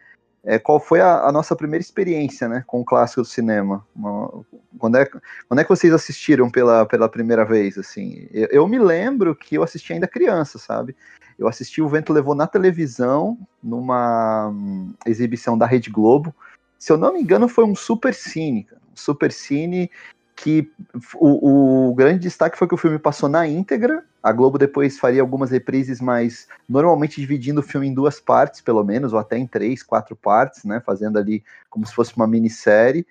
é 0.45 0.59
qual 0.59 0.79
foi 0.81 1.01
a, 1.01 1.23
a 1.27 1.33
nossa 1.33 1.55
primeira 1.57 1.83
experiência 1.83 2.49
né, 2.49 2.65
com 2.67 2.81
o 2.81 2.85
clássico 2.85 3.23
do 3.23 3.27
cinema? 3.27 3.87
Uma- 3.95 4.45
quando, 4.79 4.97
é, 4.97 5.05
quando 5.49 5.61
é 5.61 5.65
que 5.65 5.71
vocês 5.71 5.93
assistiram 5.93 6.51
pela, 6.51 6.87
pela 6.87 7.09
primeira 7.09 7.45
vez? 7.45 7.77
Assim, 7.77 8.29
eu, 8.33 8.49
eu 8.51 8.69
me 8.69 8.79
lembro 8.79 9.35
que 9.35 9.57
eu 9.57 9.63
assisti 9.63 9.93
ainda 9.93 10.07
criança, 10.07 10.59
sabe? 10.59 10.97
Eu 11.39 11.49
assisti 11.49 11.81
O 11.81 11.89
Vento 11.89 12.13
Levou 12.13 12.35
na 12.35 12.47
televisão, 12.47 13.39
numa 13.63 14.49
hum, 14.49 14.93
exibição 15.07 15.57
da 15.57 15.67
Rede 15.67 15.91
Globo. 15.91 16.35
Se 16.79 16.93
eu 16.93 16.97
não 16.97 17.13
me 17.13 17.21
engano, 17.21 17.49
foi 17.49 17.65
um 17.65 17.75
super 17.75 18.15
cine, 18.15 18.67
um 18.93 18.97
super 18.97 19.33
cine 19.33 19.91
que 20.43 20.71
o, 21.17 21.89
o 21.89 21.95
grande 21.95 22.21
destaque 22.21 22.57
foi 22.57 22.69
que 22.69 22.75
o 22.75 22.79
filme 22.79 22.99
passou 22.99 23.29
na 23.29 23.47
íntegra. 23.47 24.05
A 24.23 24.31
Globo 24.31 24.57
depois 24.57 24.99
faria 24.99 25.21
algumas 25.21 25.51
reprises, 25.51 26.01
mas 26.01 26.47
normalmente 26.69 27.21
dividindo 27.21 27.61
o 27.61 27.63
filme 27.63 27.89
em 27.89 27.95
duas 27.95 28.21
partes, 28.21 28.61
pelo 28.61 28.85
menos, 28.85 29.13
ou 29.13 29.19
até 29.19 29.37
em 29.37 29.47
três, 29.47 29.83
quatro 29.83 30.15
partes, 30.15 30.65
né? 30.65 30.81
Fazendo 30.81 31.19
ali 31.19 31.43
como 31.69 31.85
se 31.85 31.93
fosse 31.95 32.17
uma 32.17 32.27
minissérie. 32.27 33.05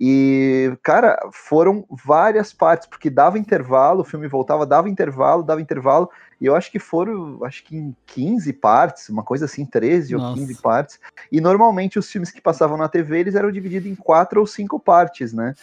E, 0.00 0.76
cara, 0.82 1.16
foram 1.32 1.84
várias 1.88 2.52
partes, 2.52 2.88
porque 2.88 3.08
dava 3.08 3.38
intervalo, 3.38 4.00
o 4.00 4.04
filme 4.04 4.26
voltava, 4.26 4.66
dava 4.66 4.88
intervalo, 4.88 5.44
dava 5.44 5.60
intervalo, 5.60 6.10
e 6.40 6.46
eu 6.46 6.56
acho 6.56 6.72
que 6.72 6.80
foram, 6.80 7.44
acho 7.44 7.62
que 7.62 7.76
em 7.76 7.94
15 8.06 8.52
partes, 8.54 9.08
uma 9.08 9.22
coisa 9.22 9.44
assim, 9.44 9.64
13 9.64 10.16
ou 10.16 10.20
Nossa. 10.20 10.34
15 10.34 10.54
partes. 10.60 11.00
E 11.30 11.40
normalmente 11.40 11.96
os 11.96 12.10
filmes 12.10 12.32
que 12.32 12.40
passavam 12.40 12.76
na 12.76 12.88
TV, 12.88 13.20
eles 13.20 13.36
eram 13.36 13.52
divididos 13.52 13.88
em 13.88 13.94
quatro 13.94 14.40
ou 14.40 14.46
cinco 14.48 14.80
partes, 14.80 15.32
né? 15.32 15.54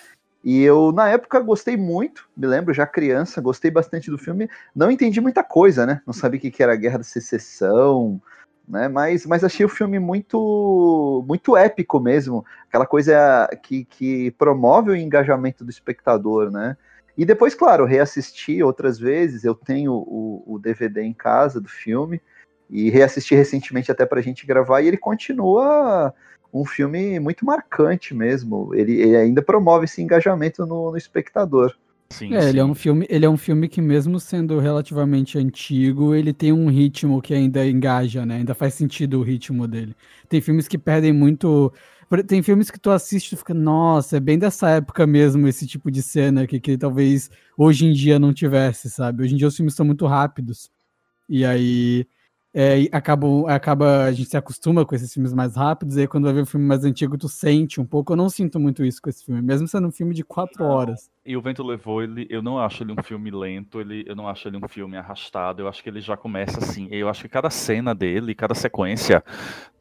E 0.43 0.61
eu, 0.63 0.91
na 0.91 1.07
época, 1.09 1.39
gostei 1.39 1.77
muito, 1.77 2.27
me 2.35 2.47
lembro, 2.47 2.73
já 2.73 2.87
criança, 2.87 3.39
gostei 3.39 3.69
bastante 3.69 4.09
do 4.09 4.17
filme. 4.17 4.49
Não 4.75 4.89
entendi 4.89 5.21
muita 5.21 5.43
coisa, 5.43 5.85
né? 5.85 6.01
Não 6.05 6.13
sabia 6.13 6.39
o 6.39 6.41
que 6.41 6.63
era 6.63 6.73
a 6.73 6.75
Guerra 6.75 6.97
da 6.97 7.03
Secessão, 7.03 8.19
né? 8.67 8.87
Mas, 8.87 9.25
mas 9.25 9.43
achei 9.43 9.65
o 9.65 9.69
filme 9.69 9.99
muito 9.99 11.23
muito 11.27 11.55
épico 11.55 11.99
mesmo. 11.99 12.43
Aquela 12.67 12.87
coisa 12.87 13.47
que, 13.61 13.85
que 13.85 14.31
promove 14.31 14.91
o 14.91 14.95
engajamento 14.95 15.63
do 15.63 15.69
espectador, 15.69 16.49
né? 16.49 16.75
E 17.15 17.25
depois, 17.25 17.53
claro, 17.53 17.85
reassisti 17.85 18.63
outras 18.63 18.97
vezes. 18.97 19.43
Eu 19.43 19.53
tenho 19.53 19.93
o, 19.93 20.43
o 20.47 20.59
DVD 20.59 21.01
em 21.01 21.13
casa 21.13 21.61
do 21.61 21.69
filme 21.69 22.19
e 22.69 22.89
reassisti 22.89 23.35
recentemente 23.35 23.91
até 23.91 24.05
para 24.05 24.19
a 24.19 24.23
gente 24.23 24.47
gravar. 24.47 24.81
E 24.81 24.87
ele 24.87 24.97
continua 24.97 26.13
um 26.53 26.65
filme 26.65 27.19
muito 27.19 27.45
marcante 27.45 28.13
mesmo. 28.13 28.73
Ele, 28.73 28.93
ele 29.01 29.15
ainda 29.15 29.41
promove 29.41 29.85
esse 29.85 30.01
engajamento 30.01 30.65
no, 30.65 30.91
no 30.91 30.97
espectador. 30.97 31.75
Sim, 32.11 32.33
é, 32.33 32.41
sim. 32.41 32.49
ele 32.49 32.59
é 32.59 32.65
um 32.65 32.75
filme, 32.75 33.07
ele 33.09 33.25
é 33.25 33.29
um 33.29 33.37
filme 33.37 33.67
que 33.69 33.81
mesmo 33.81 34.19
sendo 34.19 34.59
relativamente 34.59 35.37
antigo, 35.37 36.13
ele 36.13 36.33
tem 36.33 36.51
um 36.51 36.67
ritmo 36.69 37.21
que 37.21 37.33
ainda 37.33 37.65
engaja, 37.65 38.25
né? 38.25 38.37
Ainda 38.37 38.53
faz 38.53 38.73
sentido 38.73 39.19
o 39.19 39.23
ritmo 39.23 39.67
dele. 39.67 39.95
Tem 40.27 40.41
filmes 40.41 40.67
que 40.67 40.77
perdem 40.77 41.13
muito, 41.13 41.71
tem 42.27 42.43
filmes 42.43 42.69
que 42.69 42.79
tu 42.79 42.91
assiste 42.91 43.33
e 43.33 43.37
fica, 43.37 43.53
nossa, 43.53 44.17
é 44.17 44.19
bem 44.19 44.37
dessa 44.37 44.69
época 44.69 45.07
mesmo 45.07 45.47
esse 45.47 45.65
tipo 45.65 45.89
de 45.89 46.03
cena 46.03 46.45
que, 46.45 46.59
que 46.59 46.77
talvez 46.77 47.29
hoje 47.57 47.85
em 47.85 47.93
dia 47.93 48.19
não 48.19 48.33
tivesse, 48.33 48.89
sabe? 48.89 49.23
Hoje 49.23 49.33
em 49.33 49.37
dia 49.37 49.47
os 49.47 49.55
filmes 49.55 49.73
são 49.73 49.85
muito 49.85 50.05
rápidos. 50.05 50.69
E 51.29 51.45
aí 51.45 52.05
é, 52.53 52.87
acaba, 52.91 53.27
acaba, 53.49 54.03
a 54.03 54.11
gente 54.11 54.29
se 54.29 54.35
acostuma 54.35 54.85
com 54.85 54.93
esses 54.93 55.13
filmes 55.13 55.33
mais 55.33 55.55
rápidos, 55.55 55.95
e 55.95 56.01
aí 56.01 56.07
quando 56.07 56.25
vai 56.25 56.33
ver 56.33 56.41
um 56.41 56.45
filme 56.45 56.65
mais 56.65 56.83
antigo, 56.83 57.17
tu 57.17 57.29
sente 57.29 57.79
um 57.79 57.85
pouco. 57.85 58.11
Eu 58.11 58.17
não 58.17 58.29
sinto 58.29 58.59
muito 58.59 58.83
isso 58.83 59.01
com 59.01 59.09
esse 59.09 59.25
filme, 59.25 59.41
mesmo 59.41 59.67
sendo 59.67 59.87
um 59.87 59.91
filme 59.91 60.13
de 60.13 60.23
quatro 60.23 60.65
horas. 60.65 61.09
E 61.25 61.37
o 61.37 61.41
Vento 61.41 61.63
Levou, 61.63 62.03
ele, 62.03 62.27
eu 62.29 62.41
não 62.41 62.59
acho 62.59 62.83
ele 62.83 62.91
um 62.91 63.01
filme 63.01 63.31
lento, 63.31 63.79
ele, 63.79 64.03
eu 64.05 64.15
não 64.15 64.27
acho 64.27 64.47
ele 64.47 64.57
um 64.57 64.67
filme 64.67 64.97
arrastado, 64.97 65.61
eu 65.61 65.67
acho 65.67 65.81
que 65.81 65.89
ele 65.89 66.01
já 66.01 66.17
começa 66.17 66.59
assim. 66.59 66.87
Eu 66.91 67.07
acho 67.07 67.21
que 67.21 67.29
cada 67.29 67.49
cena 67.49 67.95
dele, 67.95 68.35
cada 68.35 68.53
sequência, 68.53 69.23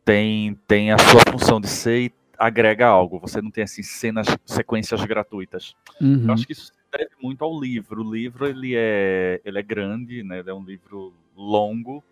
tem, 0.05 0.57
tem 0.69 0.93
a 0.93 0.99
sua 0.99 1.21
função 1.33 1.61
de 1.61 1.69
ser 1.69 1.99
e 1.99 2.13
agrega 2.39 2.87
algo. 2.87 3.19
Você 3.19 3.43
não 3.43 3.51
tem 3.51 3.65
assim 3.65 3.83
cenas, 3.83 4.29
sequências 4.45 5.05
gratuitas. 5.05 5.75
Uhum. 6.01 6.27
Eu 6.29 6.35
acho 6.35 6.47
que 6.47 6.53
isso 6.53 6.73
deve 6.93 7.11
muito 7.21 7.43
ao 7.45 7.59
livro. 7.59 8.03
O 8.03 8.15
livro 8.15 8.47
ele 8.47 8.75
é, 8.77 9.41
ele 9.45 9.59
é 9.59 9.63
grande, 9.63 10.23
né? 10.23 10.39
Ele 10.39 10.51
é 10.51 10.55
um 10.55 10.65
livro 10.65 11.13
longo 11.37 12.05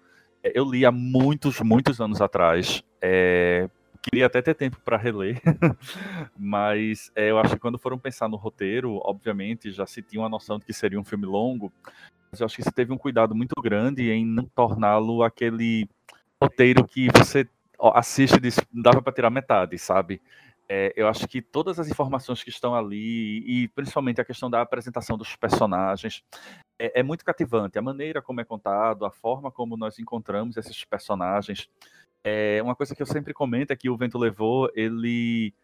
eu 0.54 0.64
li 0.64 0.84
há 0.84 0.92
muitos, 0.92 1.60
muitos 1.60 2.00
anos 2.00 2.20
atrás. 2.20 2.82
É, 3.00 3.68
queria 4.02 4.26
até 4.26 4.40
ter 4.40 4.54
tempo 4.54 4.78
para 4.84 4.96
reler, 4.96 5.40
mas 6.38 7.10
é, 7.14 7.30
eu 7.30 7.38
acho 7.38 7.54
que 7.54 7.60
quando 7.60 7.78
foram 7.78 7.98
pensar 7.98 8.28
no 8.28 8.36
roteiro, 8.36 9.00
obviamente 9.04 9.70
já 9.70 9.86
se 9.86 10.02
tinha 10.02 10.22
uma 10.22 10.28
noção 10.28 10.58
de 10.58 10.64
que 10.64 10.72
seria 10.72 10.98
um 10.98 11.04
filme 11.04 11.26
longo, 11.26 11.72
mas 12.30 12.40
eu 12.40 12.46
acho 12.46 12.56
que 12.56 12.62
se 12.62 12.72
teve 12.72 12.92
um 12.92 12.98
cuidado 12.98 13.34
muito 13.34 13.60
grande 13.60 14.10
em 14.10 14.24
não 14.24 14.44
torná-lo 14.44 15.22
aquele 15.22 15.88
roteiro 16.40 16.84
que 16.84 17.08
você 17.16 17.46
assiste 17.94 18.36
e 18.36 18.40
diz, 18.40 18.58
dava 18.72 19.00
para 19.02 19.12
tirar 19.12 19.30
metade, 19.30 19.78
sabe? 19.78 20.20
É, 20.70 20.92
eu 20.94 21.08
acho 21.08 21.26
que 21.26 21.40
todas 21.40 21.80
as 21.80 21.88
informações 21.88 22.44
que 22.44 22.50
estão 22.50 22.74
ali, 22.74 23.38
e 23.46 23.68
principalmente 23.68 24.20
a 24.20 24.24
questão 24.24 24.50
da 24.50 24.60
apresentação 24.60 25.16
dos 25.16 25.34
personagens, 25.34 26.22
é, 26.78 27.00
é, 27.00 27.02
muito 27.02 27.24
cativante. 27.24 27.78
A 27.78 27.82
maneira 27.82 28.20
como 28.20 28.40
é 28.40 28.44
contado, 28.44 29.06
a 29.06 29.10
forma 29.10 29.50
como 29.50 29.76
nós 29.76 29.98
encontramos 29.98 30.56
esses 30.58 30.84
personagens. 30.84 31.68
É, 32.22 32.60
uma 32.62 32.74
coisa 32.76 32.94
que 32.94 33.00
eu 33.00 33.06
sempre 33.06 33.32
comento 33.32 33.72
é 33.72 33.76
que 33.76 33.88
o 33.88 33.96
Vento 33.96 34.18
Levou, 34.18 34.70
ele 34.74 35.54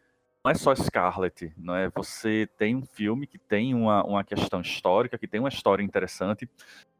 não 0.44 0.50
é 0.50 0.54
só 0.54 0.74
Scarlet, 0.74 1.52
não 1.56 1.74
é? 1.74 1.88
Você 1.90 2.46
tem 2.58 2.76
um 2.76 2.84
filme 2.84 3.26
que 3.26 3.38
tem 3.38 3.74
uma, 3.74 4.04
uma 4.04 4.22
questão 4.22 4.60
histórica, 4.60 5.16
que 5.18 5.26
tem 5.26 5.40
uma 5.40 5.48
história 5.48 5.82
interessante. 5.82 6.48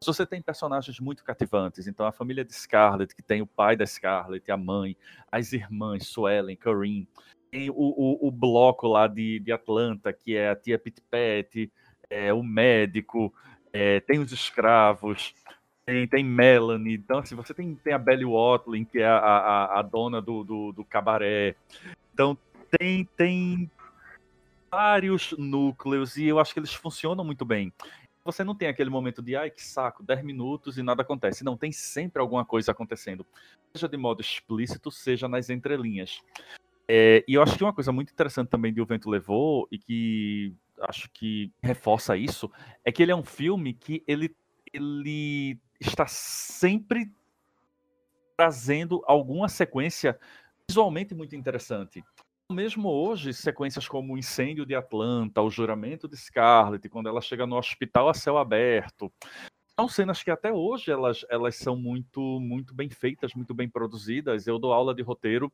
Você 0.03 0.25
tem 0.25 0.41
personagens 0.41 0.99
muito 0.99 1.23
cativantes. 1.23 1.85
Então, 1.85 2.07
a 2.07 2.11
família 2.11 2.43
de 2.43 2.53
Scarlet, 2.53 3.15
que 3.15 3.21
tem 3.21 3.43
o 3.43 3.47
pai 3.47 3.75
da 3.75 3.85
Scarlet, 3.85 4.51
a 4.51 4.57
mãe, 4.57 4.97
as 5.31 5.53
irmãs, 5.53 6.07
Suellen, 6.07 6.55
Corinne, 6.55 7.07
tem 7.55 7.69
o, 7.69 7.73
o, 7.73 8.27
o, 8.27 8.31
bloco 8.31 8.85
lá 8.85 9.07
de, 9.07 9.39
de 9.39 9.49
Atlanta, 9.53 10.11
que 10.11 10.35
é 10.35 10.49
a 10.49 10.55
tia 10.57 10.77
Pit 10.77 11.01
Pat, 11.09 11.71
é, 12.09 12.33
o 12.33 12.43
médico, 12.43 13.33
é, 13.71 14.01
tem 14.01 14.19
os 14.19 14.33
escravos, 14.33 15.33
tem, 15.85 16.05
tem 16.05 16.21
Melanie. 16.21 16.95
Então, 16.95 17.19
assim, 17.19 17.33
você 17.33 17.53
tem, 17.53 17.73
tem 17.75 17.93
a 17.93 17.97
Belly 17.97 18.25
Watling, 18.25 18.83
que 18.83 18.99
é 18.99 19.07
a, 19.07 19.17
a, 19.17 19.79
a 19.79 19.81
dona 19.81 20.21
do, 20.21 20.43
do, 20.43 20.73
do, 20.73 20.83
cabaré. 20.83 21.55
Então, 22.13 22.37
tem, 22.77 23.05
tem 23.15 23.71
vários 24.69 25.33
núcleos 25.37 26.17
e 26.17 26.25
eu 26.25 26.39
acho 26.39 26.53
que 26.53 26.59
eles 26.59 26.73
funcionam 26.73 27.23
muito 27.23 27.45
bem. 27.45 27.71
Você 28.25 28.43
não 28.43 28.55
tem 28.55 28.67
aquele 28.67 28.89
momento 28.89 29.21
de, 29.21 29.33
ai, 29.37 29.49
que 29.49 29.63
saco, 29.63 30.03
10 30.03 30.25
minutos 30.25 30.77
e 30.77 30.83
nada 30.83 31.03
acontece. 31.03 31.45
Não, 31.45 31.55
tem 31.55 31.71
sempre 31.71 32.21
alguma 32.21 32.43
coisa 32.43 32.73
acontecendo. 32.73 33.25
Seja 33.73 33.87
de 33.87 33.95
modo 33.95 34.19
explícito, 34.19 34.91
seja 34.91 35.29
nas 35.29 35.49
entrelinhas. 35.49 36.21
É, 36.87 37.23
e 37.27 37.33
eu 37.33 37.41
acho 37.41 37.57
que 37.57 37.63
uma 37.63 37.73
coisa 37.73 37.91
muito 37.91 38.11
interessante 38.11 38.49
também 38.49 38.73
de 38.73 38.81
O 38.81 38.85
Vento 38.85 39.09
Levou, 39.09 39.67
e 39.71 39.77
que 39.77 40.55
acho 40.81 41.09
que 41.11 41.51
reforça 41.61 42.15
isso, 42.15 42.51
é 42.83 42.91
que 42.91 43.01
ele 43.01 43.11
é 43.11 43.15
um 43.15 43.23
filme 43.23 43.73
que 43.73 44.03
ele, 44.07 44.35
ele 44.71 45.59
está 45.79 46.05
sempre 46.07 47.11
trazendo 48.37 49.03
alguma 49.07 49.47
sequência 49.47 50.19
visualmente 50.69 51.15
muito 51.15 51.35
interessante. 51.35 52.03
Mesmo 52.51 52.89
hoje, 52.89 53.33
sequências 53.33 53.87
como 53.87 54.13
o 54.13 54.17
incêndio 54.17 54.65
de 54.65 54.75
Atlanta, 54.75 55.41
o 55.41 55.49
juramento 55.49 56.07
de 56.07 56.15
Scarlett, 56.15 56.87
quando 56.89 57.09
ela 57.09 57.21
chega 57.21 57.47
no 57.47 57.57
hospital 57.57 58.09
a 58.09 58.13
céu 58.13 58.37
aberto, 58.37 59.11
são 59.77 59.89
cenas 59.89 60.23
que 60.23 60.31
até 60.31 60.53
hoje 60.53 60.89
elas, 60.89 61.25
elas 61.29 61.57
são 61.57 61.75
muito 61.75 62.39
muito 62.39 62.73
bem 62.73 62.89
feitas, 62.89 63.33
muito 63.33 63.53
bem 63.53 63.67
produzidas. 63.67 64.47
Eu 64.47 64.57
dou 64.57 64.71
aula 64.71 64.95
de 64.95 65.01
roteiro, 65.01 65.51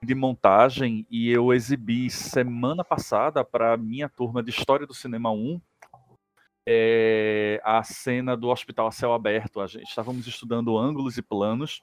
de 0.00 0.14
montagem 0.14 1.04
e 1.10 1.30
eu 1.30 1.52
exibi 1.52 2.08
semana 2.08 2.84
passada 2.84 3.44
para 3.44 3.76
minha 3.76 4.08
turma 4.08 4.42
de 4.42 4.50
História 4.50 4.86
do 4.86 4.94
Cinema 4.94 5.32
1 5.32 5.60
é, 6.68 7.60
a 7.64 7.82
cena 7.82 8.36
do 8.36 8.48
Hospital 8.48 8.86
a 8.86 8.92
Céu 8.92 9.12
Aberto. 9.12 9.60
A 9.60 9.66
gente 9.66 9.88
estávamos 9.88 10.26
estudando 10.28 10.78
ângulos 10.78 11.18
e 11.18 11.22
planos 11.22 11.80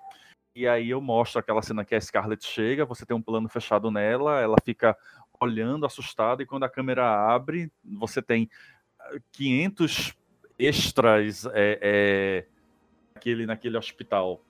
e 0.55 0.65
aí 0.65 0.89
eu 0.89 1.01
mostro 1.01 1.39
aquela 1.39 1.61
cena 1.61 1.83
que 1.83 1.95
a 1.95 1.99
Scarlett 1.99 2.45
chega, 2.45 2.85
você 2.85 3.05
tem 3.05 3.17
um 3.17 3.21
plano 3.21 3.49
fechado 3.49 3.91
nela, 3.91 4.39
ela 4.39 4.55
fica 4.63 4.95
olhando 5.37 5.85
assustada 5.85 6.41
e 6.41 6.45
quando 6.45 6.63
a 6.63 6.69
câmera 6.69 7.33
abre, 7.33 7.69
você 7.83 8.21
tem 8.21 8.49
500 9.33 10.15
extras 10.57 11.45
é, 11.47 11.79
é, 11.81 12.45
naquele, 13.13 13.45
naquele 13.45 13.77
hospital 13.77 14.41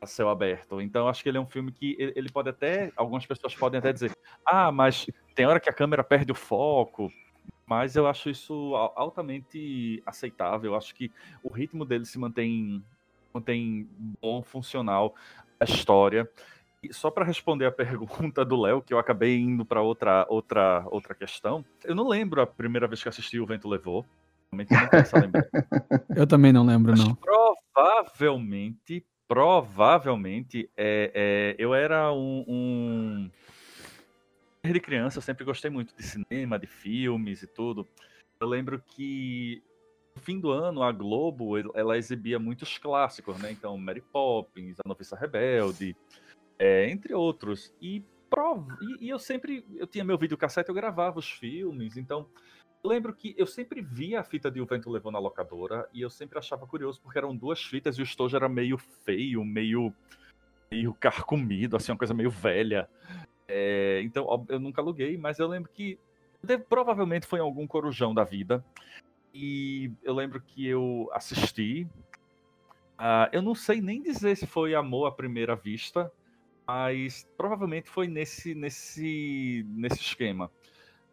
a 0.00 0.06
céu 0.06 0.28
aberto. 0.28 0.80
Então, 0.80 1.06
acho 1.06 1.22
que 1.22 1.28
ele 1.28 1.38
é 1.38 1.40
um 1.40 1.46
filme 1.46 1.70
que 1.70 1.96
ele 1.98 2.30
pode 2.30 2.48
até. 2.48 2.92
Algumas 2.96 3.24
pessoas 3.24 3.54
podem 3.54 3.78
até 3.78 3.92
dizer: 3.92 4.12
ah, 4.44 4.72
mas 4.72 5.06
tem 5.34 5.46
hora 5.46 5.60
que 5.60 5.70
a 5.70 5.72
câmera 5.72 6.02
perde 6.02 6.32
o 6.32 6.34
foco. 6.34 7.10
Mas 7.64 7.94
eu 7.96 8.06
acho 8.06 8.28
isso 8.28 8.74
altamente 8.96 10.02
aceitável. 10.04 10.72
Eu 10.72 10.76
acho 10.76 10.94
que 10.94 11.10
o 11.42 11.48
ritmo 11.48 11.84
dele 11.84 12.04
se 12.04 12.18
mantém, 12.18 12.84
mantém 13.32 13.88
bom, 14.20 14.42
funcional. 14.42 15.14
A 15.58 15.64
história. 15.64 16.28
E 16.82 16.92
só 16.92 17.10
para 17.10 17.24
responder 17.24 17.66
a 17.66 17.70
pergunta 17.72 18.44
do 18.44 18.60
Léo, 18.60 18.82
que 18.82 18.92
eu 18.92 18.98
acabei 18.98 19.38
indo 19.38 19.64
para 19.64 19.80
outra, 19.80 20.26
outra, 20.28 20.84
outra 20.90 21.14
questão, 21.14 21.64
eu 21.84 21.94
não 21.94 22.08
lembro 22.08 22.42
a 22.42 22.46
primeira 22.46 22.88
vez 22.88 23.00
que 23.00 23.08
assisti 23.08 23.38
O 23.38 23.46
Vento 23.46 23.68
Levou. 23.68 24.04
Eu 26.16 26.26
também 26.26 26.52
não 26.52 26.64
lembro, 26.64 26.94
não. 26.94 27.14
provavelmente, 27.14 29.04
provavelmente, 29.26 30.70
é, 30.76 31.10
é, 31.14 31.56
eu 31.58 31.74
era 31.74 32.12
um, 32.12 32.44
um... 32.46 33.30
Desde 34.62 34.78
criança, 34.78 35.18
eu 35.18 35.22
sempre 35.22 35.44
gostei 35.44 35.70
muito 35.70 35.96
de 35.96 36.02
cinema, 36.02 36.58
de 36.58 36.66
filmes 36.66 37.42
e 37.42 37.46
tudo. 37.46 37.88
Eu 38.38 38.46
lembro 38.46 38.82
que 38.86 39.62
no 40.14 40.22
fim 40.22 40.38
do 40.38 40.50
ano, 40.50 40.82
a 40.82 40.92
Globo, 40.92 41.56
ela 41.74 41.96
exibia 41.96 42.38
muitos 42.38 42.76
clássicos, 42.76 43.38
né? 43.38 43.50
Então, 43.50 43.76
Mary 43.78 44.02
Poppins, 44.02 44.76
A 44.84 44.88
Noviça 44.88 45.16
Rebelde, 45.16 45.96
é, 46.58 46.90
entre 46.90 47.14
outros. 47.14 47.74
E, 47.80 48.04
prov... 48.28 48.68
e, 48.80 49.06
e 49.06 49.08
eu 49.08 49.18
sempre, 49.18 49.64
eu 49.76 49.86
tinha 49.86 50.04
meu 50.04 50.18
videocassete, 50.18 50.68
eu 50.68 50.74
gravava 50.74 51.18
os 51.18 51.30
filmes, 51.30 51.96
então 51.96 52.28
lembro 52.84 53.14
que 53.14 53.34
eu 53.38 53.46
sempre 53.46 53.80
via 53.80 54.20
a 54.20 54.24
fita 54.24 54.50
de 54.50 54.60
O 54.60 54.66
Vento 54.66 54.90
Levou 54.90 55.12
na 55.12 55.18
locadora 55.18 55.88
e 55.92 56.00
eu 56.02 56.10
sempre 56.10 56.38
achava 56.38 56.66
curioso 56.66 57.00
porque 57.00 57.18
eram 57.18 57.34
duas 57.36 57.62
fitas 57.62 57.96
e 57.96 58.02
o 58.02 58.04
estojo 58.04 58.36
era 58.36 58.48
meio 58.48 58.76
feio, 58.76 59.44
meio, 59.44 59.94
meio 60.70 60.92
carcomido, 60.94 61.76
assim, 61.76 61.92
uma 61.92 61.98
coisa 61.98 62.12
meio 62.12 62.30
velha. 62.30 62.88
É, 63.46 64.00
então, 64.02 64.44
eu 64.48 64.58
nunca 64.58 64.80
aluguei, 64.80 65.16
mas 65.16 65.38
eu 65.38 65.46
lembro 65.46 65.70
que 65.72 65.98
deve, 66.42 66.64
provavelmente 66.64 67.26
foi 67.26 67.38
em 67.38 67.42
algum 67.42 67.66
corujão 67.66 68.12
da 68.12 68.24
vida. 68.24 68.64
E 69.32 69.92
eu 70.02 70.14
lembro 70.14 70.40
que 70.40 70.66
eu 70.66 71.08
assisti. 71.12 71.86
Uh, 72.98 73.30
eu 73.32 73.42
não 73.42 73.54
sei 73.54 73.80
nem 73.80 74.02
dizer 74.02 74.36
se 74.36 74.46
foi 74.46 74.74
amor 74.74 75.06
à 75.06 75.12
primeira 75.12 75.54
vista, 75.54 76.12
mas 76.66 77.28
provavelmente 77.36 77.88
foi 77.88 78.08
nesse, 78.08 78.54
nesse, 78.54 79.64
nesse 79.68 80.00
esquema 80.00 80.50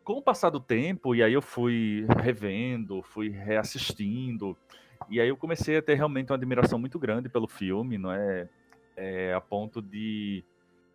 com 0.03 0.13
o 0.13 0.21
passar 0.21 0.49
do 0.49 0.59
tempo, 0.59 1.13
e 1.13 1.21
aí 1.21 1.33
eu 1.33 1.41
fui 1.41 2.05
revendo, 2.21 3.01
fui 3.01 3.29
reassistindo, 3.29 4.57
e 5.07 5.19
aí 5.19 5.29
eu 5.29 5.37
comecei 5.37 5.77
a 5.77 5.81
ter 5.81 5.95
realmente 5.95 6.31
uma 6.31 6.35
admiração 6.35 6.79
muito 6.79 6.99
grande 6.99 7.29
pelo 7.29 7.47
filme, 7.47 7.97
não 7.97 8.11
é? 8.11 8.49
é 8.97 9.33
a 9.33 9.41
ponto 9.41 9.81
de. 9.81 10.43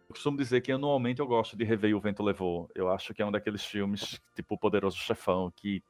Eu 0.09 0.15
costumo 0.15 0.37
dizer 0.37 0.61
que 0.61 0.71
anualmente 0.71 1.21
eu 1.21 1.27
gosto 1.27 1.57
de 1.57 1.65
rever 1.65 1.97
O 1.97 2.01
Vento 2.01 2.23
Levou. 2.23 2.71
Eu 2.75 2.91
acho 2.91 3.15
que 3.15 3.23
é 3.23 3.27
um 3.27 3.33
daqueles 3.33 3.65
filmes, 3.65 4.21
tipo 4.35 4.55
O 4.55 4.59
Poderoso 4.59 4.99
Chefão, 4.99 5.51
que 5.55 5.83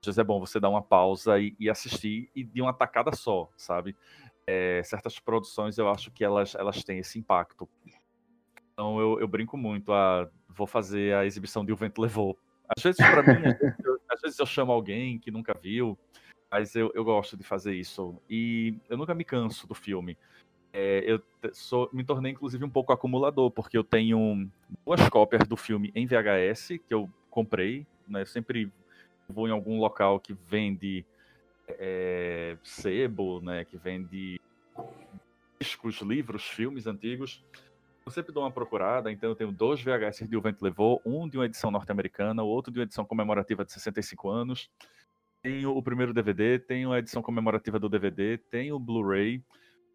às 0.00 0.06
vezes 0.06 0.18
é 0.18 0.24
bom 0.24 0.40
você 0.40 0.58
dar 0.58 0.68
uma 0.68 0.82
pausa 0.82 1.38
e, 1.38 1.54
e 1.58 1.70
assistir 1.70 2.30
e 2.34 2.42
de 2.42 2.60
uma 2.60 2.72
tacada 2.72 3.14
só, 3.14 3.48
sabe? 3.56 3.94
É, 4.46 4.82
certas 4.82 5.18
produções 5.20 5.78
eu 5.78 5.88
acho 5.88 6.10
que 6.10 6.24
elas, 6.24 6.54
elas 6.54 6.82
têm 6.82 6.98
esse 6.98 7.18
impacto. 7.18 7.68
Então 8.72 8.98
eu, 8.98 9.20
eu 9.20 9.28
brinco 9.28 9.56
muito, 9.56 9.92
a, 9.92 10.22
ah, 10.22 10.28
vou 10.48 10.66
fazer 10.66 11.14
a 11.14 11.24
exibição 11.24 11.64
de 11.64 11.72
O 11.72 11.76
Vento 11.76 12.00
Levou 12.00 12.36
às 12.76 12.82
vezes, 12.82 12.98
para 12.98 13.22
mim, 13.22 13.46
às 13.46 13.58
vezes, 13.58 13.76
eu, 13.84 14.00
às 14.08 14.20
vezes, 14.20 14.38
eu, 14.38 14.46
chamo 14.46 14.70
alguém 14.70 15.18
que 15.18 15.30
nunca 15.30 15.52
viu, 15.60 15.98
mas 16.50 16.74
eu, 16.76 16.92
eu 16.94 17.04
gosto 17.04 17.36
de 17.36 17.42
fazer 17.42 17.74
isso. 17.74 18.16
E 18.28 18.74
eu 18.88 18.96
nunca 18.96 19.14
me 19.14 19.24
canso 19.24 19.66
do 19.66 19.74
filme. 19.74 20.16
É, 20.72 21.02
eu 21.04 21.20
sou, 21.52 21.90
me 21.92 22.04
tornei, 22.04 22.32
inclusive, 22.32 22.64
um 22.64 22.70
pouco 22.70 22.92
acumulador, 22.92 23.50
porque 23.50 23.76
eu 23.76 23.82
tenho 23.82 24.48
duas 24.86 25.08
cópias 25.08 25.46
do 25.48 25.56
filme 25.56 25.90
em 25.94 26.06
VHS 26.06 26.78
que 26.86 26.94
eu 26.94 27.10
comprei. 27.28 27.84
Né? 28.06 28.22
Eu 28.22 28.26
sempre 28.26 28.72
vou 29.28 29.48
em 29.48 29.52
algum 29.52 29.78
local 29.80 30.20
que 30.20 30.32
vende 30.32 31.04
é, 31.66 32.56
sebo, 32.62 33.40
né? 33.40 33.64
que 33.64 33.76
vende 33.76 34.40
discos, 35.60 36.00
livros, 36.00 36.44
filmes 36.44 36.86
antigos. 36.86 37.44
Eu 38.04 38.10
sempre 38.10 38.32
dou 38.32 38.42
uma 38.42 38.50
procurada, 38.50 39.12
então 39.12 39.28
eu 39.28 39.36
tenho 39.36 39.52
dois 39.52 39.82
VHS 39.82 40.28
de 40.28 40.36
O 40.36 40.40
Vento 40.40 40.62
Levou, 40.64 41.00
um 41.04 41.28
de 41.28 41.36
uma 41.36 41.46
edição 41.46 41.70
norte-americana, 41.70 42.42
o 42.42 42.48
outro 42.48 42.72
de 42.72 42.78
uma 42.78 42.84
edição 42.84 43.04
comemorativa 43.04 43.64
de 43.64 43.72
65 43.72 44.28
anos. 44.28 44.70
Tenho 45.42 45.76
o 45.76 45.82
primeiro 45.82 46.12
DVD, 46.12 46.58
tenho 46.58 46.92
a 46.92 46.98
edição 46.98 47.22
comemorativa 47.22 47.78
do 47.78 47.88
DVD, 47.88 48.38
tenho 48.50 48.76
o 48.76 48.80
Blu-ray. 48.80 49.42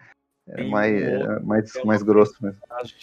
É 0.49 0.63
mais, 0.63 1.01
é 1.01 1.39
mais, 1.41 1.71
mais 1.83 2.03
grosso 2.03 2.35
mesmo. 2.41 2.57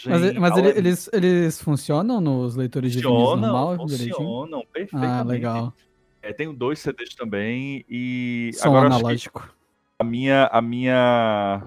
Mas, 0.07 0.33
mas 0.35 0.57
ele, 0.57 0.69
eles, 0.69 1.11
eles 1.13 1.61
funcionam 1.61 2.21
nos 2.21 2.57
leitores 2.57 2.93
de 2.93 2.99
vinil 2.99 3.37
normal? 3.37 3.77
Funcionam, 3.77 4.65
perfeitamente. 4.73 5.21
Ah, 5.21 5.23
legal. 5.23 5.75
É, 6.23 6.33
tenho 6.33 6.55
dois 6.55 6.79
CDs 6.79 7.15
também 7.15 7.85
e... 7.89 8.51
Som 8.55 8.69
agora, 8.69 8.87
analógico. 8.87 9.47
A 9.99 10.05
minha, 10.05 10.47
a 10.47 10.63
minha... 10.63 11.63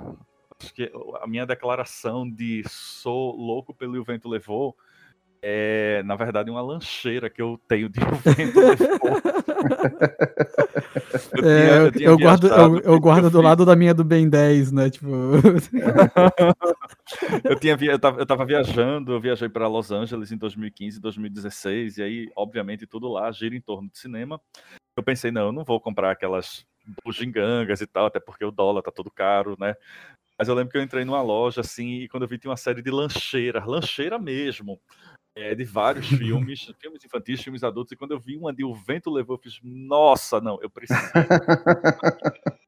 Acho 0.59 0.73
que 0.73 0.91
a 1.21 1.27
minha 1.27 1.45
declaração 1.45 2.27
de 2.27 2.63
sou 2.67 3.35
louco 3.35 3.71
pelo 3.71 3.95
e 3.95 3.99
o 3.99 4.03
vento 4.03 4.27
levou 4.27 4.75
é, 5.41 6.01
na 6.03 6.15
verdade, 6.15 6.49
uma 6.49 6.61
lancheira 6.61 7.29
que 7.29 7.41
eu 7.41 7.59
tenho 7.67 7.89
de 7.89 7.99
vento 8.23 8.59
levou. 8.59 9.21
eu, 11.37 11.49
é, 11.49 11.87
eu, 11.87 12.11
eu 12.11 12.17
guardo, 12.17 12.47
eu, 12.47 12.79
eu 12.79 12.99
guardo 12.99 13.29
do 13.29 13.41
lado 13.41 13.65
da 13.65 13.75
minha 13.75 13.93
do 13.93 14.03
Ben 14.03 14.29
10, 14.29 14.71
né? 14.71 14.89
Tipo... 14.89 15.07
eu, 17.43 17.59
tinha, 17.59 17.77
eu, 17.79 17.99
tava, 17.99 18.19
eu 18.19 18.25
tava 18.25 18.45
viajando, 18.45 19.11
eu 19.11 19.21
viajei 19.21 19.49
para 19.49 19.67
Los 19.67 19.91
Angeles 19.91 20.31
em 20.31 20.37
2015, 20.37 20.99
2016, 20.99 21.97
e 21.97 22.03
aí, 22.03 22.31
obviamente, 22.35 22.87
tudo 22.87 23.07
lá 23.07 23.31
gira 23.31 23.55
em 23.55 23.61
torno 23.61 23.89
de 23.89 23.97
cinema. 23.97 24.41
Eu 24.95 25.03
pensei, 25.03 25.31
não, 25.31 25.47
eu 25.47 25.51
não 25.51 25.63
vou 25.63 25.79
comprar 25.79 26.11
aquelas 26.11 26.65
bugigangas 27.05 27.81
e 27.81 27.87
tal, 27.87 28.07
até 28.07 28.19
porque 28.19 28.45
o 28.45 28.51
dólar 28.51 28.81
tá 28.81 28.91
todo 28.91 29.11
caro, 29.11 29.55
né? 29.59 29.75
Mas 30.37 30.47
eu 30.47 30.55
lembro 30.55 30.71
que 30.71 30.77
eu 30.77 30.83
entrei 30.83 31.03
numa 31.03 31.21
loja 31.21 31.61
assim, 31.61 32.01
e 32.01 32.07
quando 32.07 32.23
eu 32.23 32.29
vi 32.29 32.37
tinha 32.37 32.51
uma 32.51 32.57
série 32.57 32.81
de 32.81 32.91
lancheiras, 32.91 33.65
lancheira 33.65 34.19
mesmo 34.19 34.79
é, 35.37 35.53
de 35.53 35.63
vários 35.63 36.07
filmes, 36.07 36.71
filmes 36.81 37.05
infantis, 37.05 37.41
filmes 37.41 37.63
adultos, 37.63 37.91
e 37.91 37.95
quando 37.95 38.11
eu 38.11 38.19
vi 38.19 38.35
uma 38.35 38.53
de 38.53 38.63
O 38.63 38.73
Vento 38.73 39.11
Levou, 39.11 39.35
eu 39.35 39.41
fiz, 39.41 39.59
nossa, 39.63 40.41
não, 40.41 40.59
eu 40.61 40.69
preciso. 40.69 40.99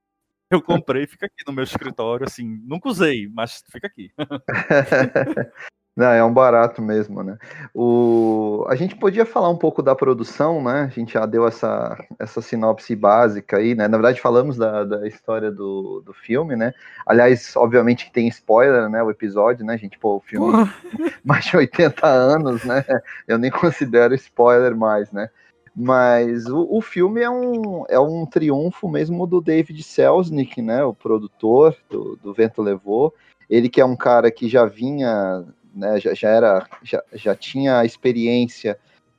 eu 0.52 0.62
comprei, 0.62 1.08
fica 1.08 1.26
aqui 1.26 1.44
no 1.48 1.54
meu 1.54 1.64
escritório, 1.64 2.26
assim, 2.26 2.62
nunca 2.64 2.90
usei, 2.90 3.28
mas 3.28 3.64
fica 3.72 3.88
aqui. 3.88 4.12
Não, 6.00 6.12
é 6.14 6.24
um 6.24 6.34
barato 6.34 6.82
mesmo, 6.82 7.22
né? 7.22 7.38
O... 7.76 8.66
A 8.70 8.76
gente 8.78 8.96
podia 8.96 9.26
falar 9.26 9.50
um 9.50 9.58
pouco 9.58 9.84
da 9.84 9.94
produção, 9.94 10.64
né? 10.64 10.84
A 10.84 10.88
gente 10.88 11.12
já 11.12 11.26
deu 11.26 11.46
essa, 11.46 12.02
essa 12.18 12.42
sinopse 12.42 12.96
básica 12.96 13.58
aí, 13.58 13.76
né? 13.76 13.86
Na 13.86 13.98
verdade, 13.98 14.22
falamos 14.22 14.56
da, 14.56 14.86
da 14.86 15.06
história 15.06 15.52
do, 15.52 16.02
do 16.06 16.14
filme, 16.14 16.56
né? 16.56 16.74
Aliás, 17.06 17.54
obviamente 17.58 18.14
tem 18.14 18.30
spoiler, 18.30 18.88
né? 18.90 19.04
O 19.04 19.12
episódio, 19.12 19.66
né, 19.66 19.78
gente? 19.78 20.00
Pô, 20.00 20.16
o 20.16 20.22
filme 20.22 20.72
mais 21.22 21.44
de 21.44 21.58
80 21.58 22.08
anos, 22.08 22.64
né? 22.64 22.86
Eu 23.28 23.38
nem 23.38 23.52
considero 23.52 24.16
spoiler 24.16 24.74
mais, 24.74 25.12
né? 25.12 25.30
Mas 25.76 26.46
o, 26.46 26.66
o 26.78 26.80
filme 26.82 27.20
é 27.20 27.30
um, 27.30 27.84
é 27.90 28.00
um 28.00 28.26
triunfo 28.26 28.88
mesmo 28.88 29.28
do 29.28 29.42
David 29.42 29.84
Selznick, 29.84 30.62
né? 30.62 30.82
O 30.82 30.94
produtor 30.94 31.76
do, 31.90 32.18
do 32.24 32.34
Vento 32.34 32.62
Levou. 32.62 33.14
Ele 33.50 33.68
que 33.68 33.82
é 33.82 33.86
um 33.86 33.98
cara 33.98 34.32
que 34.32 34.48
já 34.48 34.64
vinha 34.66 35.44
né, 35.80 36.00
já, 36.00 36.14
já, 36.14 36.30
era, 36.30 36.68
já, 36.84 37.04
já 37.14 37.36
tinha 37.36 37.84
experiência 37.86 38.78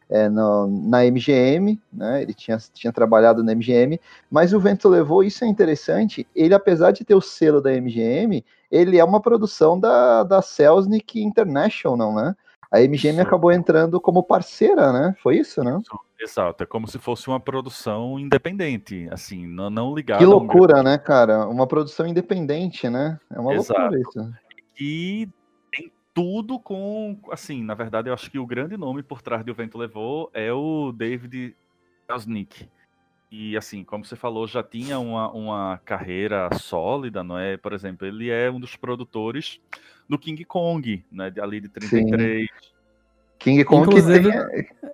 é, 0.09 0.29
no, 0.29 0.67
na 0.67 1.05
MGM, 1.05 1.81
né, 1.93 2.23
ele 2.23 2.35
tinha, 2.35 2.59
tinha 2.73 2.93
trabalhado 2.93 3.43
na 3.43 3.55
MGM, 3.55 3.99
mas 4.31 4.53
o 4.53 4.61
Vento 4.61 4.89
Levou, 4.89 5.25
isso 5.25 5.45
é 5.45 5.49
interessante, 5.49 6.27
ele 6.35 6.53
apesar 6.53 6.91
de 6.91 7.05
ter 7.05 7.15
o 7.15 7.21
selo 7.21 7.61
da 7.61 7.71
MGM, 7.71 8.45
ele 8.71 8.99
é 8.99 9.05
uma 9.05 9.21
produção 9.21 9.79
da, 9.79 10.23
da 10.23 10.43
Selznick 10.43 11.21
International, 11.21 12.15
né? 12.15 12.37
A 12.71 12.79
MGM 12.81 13.15
isso. 13.15 13.21
acabou 13.23 13.51
entrando 13.51 14.01
como 14.01 14.23
parceira, 14.23 14.93
né? 14.93 15.15
Foi 15.21 15.39
isso, 15.39 15.63
né? 15.65 15.81
Exato, 16.21 16.63
é 16.63 16.67
como 16.67 16.87
se 16.87 16.99
fosse 16.99 17.27
uma 17.27 17.41
produção 17.41 18.19
independente, 18.19 19.09
assim, 19.11 19.47
não, 19.47 19.71
não 19.71 19.95
ligada. 19.95 20.19
Que 20.19 20.27
loucura, 20.27 20.83
né, 20.83 20.99
cara? 20.99 21.49
Uma 21.49 21.67
produção 21.67 22.07
independente, 22.07 22.89
né? 22.89 23.19
É 23.33 23.41
uma 23.41 23.55
Exato. 23.55 23.81
loucura 23.81 24.01
isso. 24.01 24.33
E 24.79 25.29
tudo 26.21 26.59
com, 26.59 27.19
assim, 27.31 27.65
na 27.65 27.73
verdade, 27.73 28.11
eu 28.11 28.13
acho 28.13 28.31
que 28.31 28.39
o 28.39 28.45
grande 28.45 28.77
nome 28.77 29.03
por 29.03 29.23
trás 29.23 29.43
de 29.43 29.51
O 29.51 29.55
Vento 29.55 29.79
Levou 29.79 30.31
é 30.35 30.53
o 30.53 30.93
David 30.93 31.57
Selznick. 32.07 32.69
E, 33.33 33.57
assim, 33.57 33.83
como 33.83 34.05
você 34.05 34.17
falou, 34.17 34.47
já 34.47 34.63
tinha 34.63 34.99
uma, 34.99 35.31
uma 35.31 35.81
carreira 35.83 36.51
sólida, 36.59 37.25
não 37.25 37.39
é? 37.39 37.57
Por 37.57 37.73
exemplo, 37.73 38.07
ele 38.07 38.29
é 38.29 38.51
um 38.51 38.61
dos 38.61 38.77
produtores 38.77 39.59
do 40.07 40.19
King 40.19 40.45
Kong, 40.45 41.03
né? 41.11 41.33
Ali 41.41 41.63
de 41.63 41.71
33. 41.71 42.43
Sim. 42.43 42.55
King 43.39 43.65
Kong 43.65 43.87
inclusive, 43.87 44.31
tem... 44.31 44.91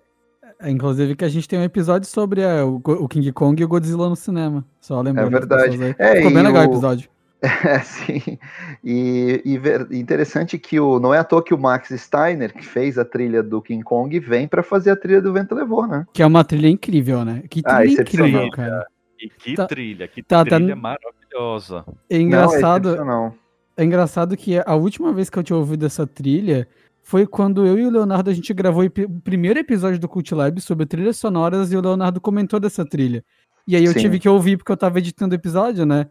É, 0.60 0.70
inclusive 0.70 1.16
que 1.16 1.24
a 1.24 1.28
gente 1.28 1.48
tem 1.48 1.58
um 1.58 1.64
episódio 1.64 2.08
sobre 2.08 2.40
é, 2.40 2.62
o, 2.62 2.76
o, 2.76 3.08
King 3.08 3.32
Kong 3.32 3.60
e 3.60 3.64
o 3.64 3.68
Godzilla 3.68 4.08
no 4.08 4.14
cinema. 4.14 4.64
Só 4.80 5.00
lembrando. 5.00 5.34
É 5.34 5.40
verdade. 5.40 5.96
É, 5.98 6.16
Ficou 6.18 6.30
bem 6.30 6.42
legal 6.44 6.62
o 6.62 6.70
episódio. 6.70 7.10
É, 7.66 7.80
sim. 7.80 8.38
E, 8.82 9.42
e 9.44 9.58
ver, 9.58 9.86
interessante 9.92 10.58
que 10.58 10.80
o, 10.80 10.98
não 10.98 11.12
é 11.12 11.18
à 11.18 11.24
toa 11.24 11.42
que 11.42 11.54
o 11.54 11.58
Max 11.58 11.90
Steiner, 11.90 12.52
que 12.52 12.64
fez 12.64 12.98
a 12.98 13.04
trilha 13.04 13.42
do 13.42 13.60
King 13.60 13.84
Kong, 13.84 14.18
vem 14.18 14.48
para 14.48 14.62
fazer 14.62 14.90
a 14.90 14.96
trilha 14.96 15.20
do 15.20 15.32
Vento 15.32 15.54
Levou, 15.54 15.86
né? 15.86 16.06
Que 16.12 16.22
é 16.22 16.26
uma 16.26 16.44
trilha 16.44 16.68
incrível, 16.68 17.24
né? 17.24 17.42
Que 17.48 17.62
ah, 17.64 17.78
trilha 17.78 17.98
ah, 17.98 18.02
incrível, 18.02 18.40
trilha, 18.40 18.50
cara. 18.50 18.86
E 19.20 19.28
que 19.28 19.54
tá, 19.54 19.66
trilha, 19.66 20.08
que 20.08 20.22
tá, 20.22 20.44
tá 20.44 20.56
trilha 20.56 20.74
tá... 20.74 20.80
maravilhosa. 20.80 21.84
É 22.08 22.18
engraçado. 22.18 23.04
Não, 23.04 23.34
é, 23.76 23.82
é 23.82 23.84
engraçado 23.84 24.36
que 24.36 24.58
a 24.64 24.74
última 24.74 25.12
vez 25.12 25.30
que 25.30 25.38
eu 25.38 25.42
tinha 25.42 25.56
ouvido 25.56 25.86
essa 25.86 26.06
trilha 26.06 26.66
foi 27.02 27.26
quando 27.26 27.64
eu 27.64 27.78
e 27.78 27.86
o 27.86 27.90
Leonardo 27.90 28.30
a 28.30 28.34
gente 28.34 28.52
gravou 28.52 28.84
o 28.84 29.20
primeiro 29.20 29.58
episódio 29.58 29.98
do 29.98 30.08
Cult 30.08 30.34
Lab 30.34 30.60
sobre 30.60 30.86
trilhas 30.86 31.16
sonoras 31.16 31.72
e 31.72 31.76
o 31.76 31.80
Leonardo 31.80 32.20
comentou 32.20 32.58
dessa 32.58 32.84
trilha. 32.84 33.24
E 33.66 33.76
aí 33.76 33.84
eu 33.84 33.92
Sim. 33.92 34.00
tive 34.00 34.18
que 34.18 34.28
ouvir 34.28 34.56
porque 34.56 34.72
eu 34.72 34.76
tava 34.76 34.98
editando 34.98 35.34
o 35.34 35.38
episódio, 35.38 35.86
né? 35.86 36.06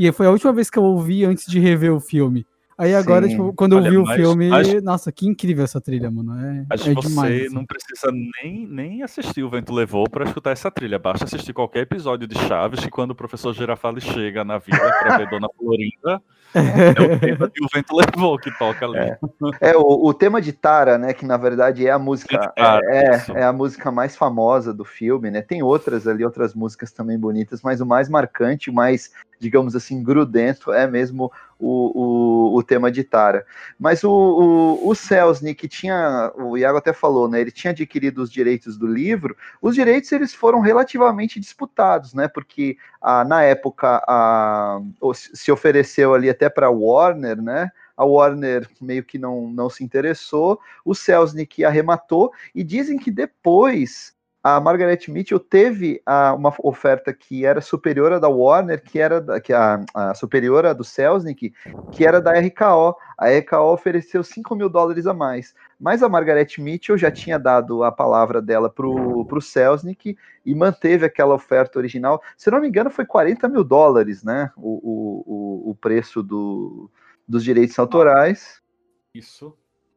E 0.00 0.10
foi 0.12 0.26
a 0.26 0.30
última 0.30 0.50
vez 0.50 0.70
que 0.70 0.78
eu 0.78 0.82
ouvi 0.82 1.26
antes 1.26 1.44
de 1.44 1.60
rever 1.60 1.92
o 1.92 2.00
filme. 2.00 2.46
Aí 2.78 2.94
agora, 2.94 3.28
tipo, 3.28 3.52
quando 3.52 3.76
Olha, 3.76 3.88
eu 3.88 3.90
vi 3.90 3.98
o 3.98 4.06
filme, 4.06 4.48
mas, 4.48 4.82
nossa, 4.82 5.12
que 5.12 5.26
incrível 5.26 5.62
essa 5.62 5.78
trilha, 5.78 6.10
mano. 6.10 6.32
É, 6.40 6.64
mas 6.70 6.86
é 6.86 6.94
você 6.94 7.08
demais, 7.08 7.42
assim. 7.42 7.54
não 7.54 7.66
precisa 7.66 8.10
nem, 8.10 8.66
nem 8.66 9.02
assistir 9.02 9.42
O 9.42 9.50
Vento 9.50 9.74
Levou 9.74 10.08
para 10.08 10.24
escutar 10.24 10.52
essa 10.52 10.70
trilha. 10.70 10.98
Basta 10.98 11.26
assistir 11.26 11.52
qualquer 11.52 11.80
episódio 11.80 12.26
de 12.26 12.34
Chaves 12.48 12.80
que 12.80 12.88
quando 12.88 13.10
o 13.10 13.14
professor 13.14 13.52
Girafales 13.52 14.02
chega 14.02 14.42
na 14.42 14.56
vila 14.56 14.90
para 14.98 15.18
ver 15.18 15.28
Dona 15.28 15.48
Florinda, 15.54 16.22
É 16.54 17.14
o 17.14 17.20
tema 17.20 17.48
de 17.48 17.64
O 17.64 17.68
Vento 17.72 17.96
Levou 17.96 18.38
que 18.38 18.50
toca 18.58 18.84
ali. 18.84 18.98
É, 18.98 19.18
é 19.60 19.76
o, 19.76 20.06
o, 20.06 20.14
tema 20.14 20.40
de 20.40 20.52
Tara, 20.52 20.98
né? 20.98 21.12
Que 21.12 21.24
na 21.24 21.36
verdade 21.36 21.86
é 21.86 21.90
a 21.90 21.98
música. 21.98 22.52
Tara, 22.56 22.80
é, 22.86 22.98
é, 22.98 23.40
é, 23.40 23.44
a 23.44 23.52
música 23.52 23.90
mais 23.90 24.16
famosa 24.16 24.74
do 24.74 24.84
filme, 24.84 25.30
né? 25.30 25.42
Tem 25.42 25.62
outras 25.62 26.06
ali, 26.06 26.24
outras 26.24 26.54
músicas 26.54 26.92
também 26.92 27.18
bonitas, 27.18 27.62
mas 27.62 27.80
o 27.80 27.86
mais 27.86 28.08
marcante, 28.08 28.70
o 28.70 28.72
mais 28.72 29.10
digamos 29.40 29.74
assim, 29.74 30.02
grudento, 30.02 30.70
é 30.70 30.86
mesmo 30.86 31.32
o, 31.58 32.52
o, 32.52 32.58
o 32.58 32.62
tema 32.62 32.92
de 32.92 33.02
Tara. 33.02 33.46
Mas 33.78 34.04
o, 34.04 34.10
o, 34.10 34.88
o 34.88 34.94
Selznick 34.94 35.66
tinha, 35.66 36.30
o 36.36 36.58
Iago 36.58 36.76
até 36.76 36.92
falou, 36.92 37.26
né, 37.26 37.40
ele 37.40 37.50
tinha 37.50 37.70
adquirido 37.70 38.22
os 38.22 38.30
direitos 38.30 38.76
do 38.76 38.86
livro, 38.86 39.34
os 39.60 39.74
direitos 39.74 40.12
eles 40.12 40.34
foram 40.34 40.60
relativamente 40.60 41.40
disputados, 41.40 42.12
né, 42.12 42.28
porque 42.28 42.76
ah, 43.00 43.24
na 43.24 43.42
época 43.42 44.02
ah, 44.06 44.80
se 45.14 45.50
ofereceu 45.50 46.12
ali 46.12 46.28
até 46.40 46.48
para 46.48 46.70
Warner, 46.70 47.42
né, 47.42 47.70
a 47.94 48.04
Warner 48.04 48.66
meio 48.80 49.04
que 49.04 49.18
não, 49.18 49.48
não 49.50 49.68
se 49.68 49.84
interessou, 49.84 50.58
o 50.82 50.94
Selznick 50.94 51.62
arrematou, 51.62 52.32
e 52.54 52.64
dizem 52.64 52.98
que 52.98 53.10
depois 53.10 54.14
a 54.42 54.58
Margaret 54.58 55.00
Mitchell 55.08 55.38
teve 55.38 56.00
a, 56.06 56.32
uma 56.32 56.50
oferta 56.62 57.12
que 57.12 57.44
era 57.44 57.60
superior 57.60 58.14
à 58.14 58.18
da 58.18 58.28
Warner, 58.28 58.82
que 58.82 58.98
era 58.98 59.20
da, 59.20 59.38
que 59.38 59.52
a, 59.52 59.84
a 59.92 60.14
superior 60.14 60.64
à 60.64 60.72
do 60.72 60.82
Selznick, 60.82 61.52
que 61.92 62.06
era 62.06 62.22
da 62.22 62.32
RKO. 62.32 62.96
A 63.18 63.28
RKO 63.28 63.70
ofereceu 63.70 64.24
5 64.24 64.56
mil 64.56 64.70
dólares 64.70 65.06
a 65.06 65.12
mais. 65.12 65.54
Mas 65.80 66.02
a 66.02 66.08
Margaret 66.08 66.48
Mitchell 66.58 66.98
já 66.98 67.10
tinha 67.10 67.38
dado 67.38 67.82
a 67.82 67.90
palavra 67.90 68.42
dela 68.42 68.68
para 68.68 68.86
o 68.86 69.40
Selznick 69.40 70.16
e 70.44 70.54
manteve 70.54 71.06
aquela 71.06 71.34
oferta 71.34 71.78
original. 71.78 72.22
Se 72.36 72.50
não 72.50 72.60
me 72.60 72.68
engano, 72.68 72.90
foi 72.90 73.06
40 73.06 73.48
mil 73.48 73.64
dólares, 73.64 74.22
né? 74.22 74.50
O, 74.56 75.64
o, 75.66 75.70
o 75.70 75.74
preço 75.74 76.22
do, 76.22 76.90
dos 77.26 77.42
direitos 77.42 77.78
autorais. 77.78 78.60
Isso. 79.14 79.56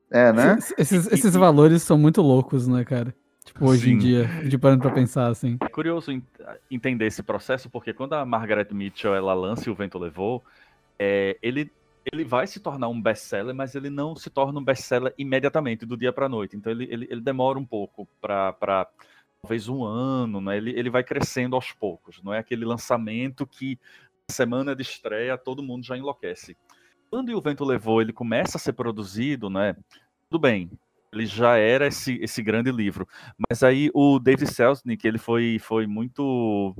É, 0.09 0.31
né? 0.31 0.57
Esses, 0.77 1.11
esses 1.11 1.33
valores 1.33 1.81
são 1.81 1.97
muito 1.97 2.21
loucos, 2.21 2.65
né, 2.67 2.85
cara? 2.85 3.13
Tipo, 3.43 3.67
hoje 3.67 3.85
Sim. 3.85 3.91
em 3.93 3.97
dia, 3.97 4.25
de 4.47 4.57
parando 4.57 4.83
pra 4.83 4.91
pensar 4.91 5.27
assim. 5.27 5.57
É 5.61 5.67
curioso 5.67 6.11
entender 6.71 7.07
esse 7.07 7.21
processo, 7.21 7.69
porque 7.69 7.93
quando 7.93 8.13
a 8.13 8.25
Margaret 8.25 8.67
Mitchell 8.71 9.13
ela 9.13 9.33
lança 9.33 9.69
O 9.69 9.75
Vento 9.75 9.99
Levou, 9.99 10.41
é, 10.97 11.37
ele, 11.41 11.69
ele 12.11 12.23
vai 12.23 12.47
se 12.47 12.59
tornar 12.59 12.87
um 12.89 13.01
best-seller, 13.01 13.55
mas 13.55 13.75
ele 13.75 13.89
não 13.89 14.15
se 14.15 14.29
torna 14.29 14.59
um 14.59 14.63
best-seller 14.63 15.13
imediatamente, 15.17 15.85
do 15.85 15.97
dia 15.97 16.11
pra 16.11 16.29
noite. 16.29 16.55
Então 16.55 16.71
ele, 16.71 16.87
ele, 16.89 17.07
ele 17.09 17.21
demora 17.21 17.57
um 17.57 17.65
pouco 17.65 18.07
pra 18.19 18.87
talvez 19.41 19.67
um 19.67 19.83
ano, 19.83 20.39
né? 20.41 20.57
Ele, 20.57 20.71
ele 20.71 20.89
vai 20.89 21.03
crescendo 21.03 21.55
aos 21.55 21.71
poucos. 21.71 22.21
Não 22.23 22.33
é 22.33 22.39
aquele 22.39 22.65
lançamento 22.65 23.45
que 23.45 23.77
na 24.29 24.33
semana 24.33 24.75
de 24.75 24.81
estreia 24.81 25.37
todo 25.37 25.63
mundo 25.63 25.85
já 25.85 25.97
enlouquece. 25.97 26.57
Quando 27.09 27.35
O 27.37 27.41
Vento 27.41 27.63
Levou 27.63 28.01
ele 28.01 28.11
começa 28.13 28.57
a 28.57 28.59
ser 28.59 28.73
produzido, 28.73 29.49
né? 29.49 29.75
Tudo 30.29 30.41
bem, 30.41 30.71
ele 31.11 31.25
já 31.25 31.57
era 31.57 31.87
esse, 31.87 32.15
esse 32.21 32.41
grande 32.41 32.71
livro. 32.71 33.07
Mas 33.49 33.61
aí 33.61 33.91
o 33.93 34.17
David 34.17 34.51
Selznick, 34.51 35.07
ele 35.07 35.19
foi, 35.19 35.59
foi 35.59 35.85
muito... 35.85 36.73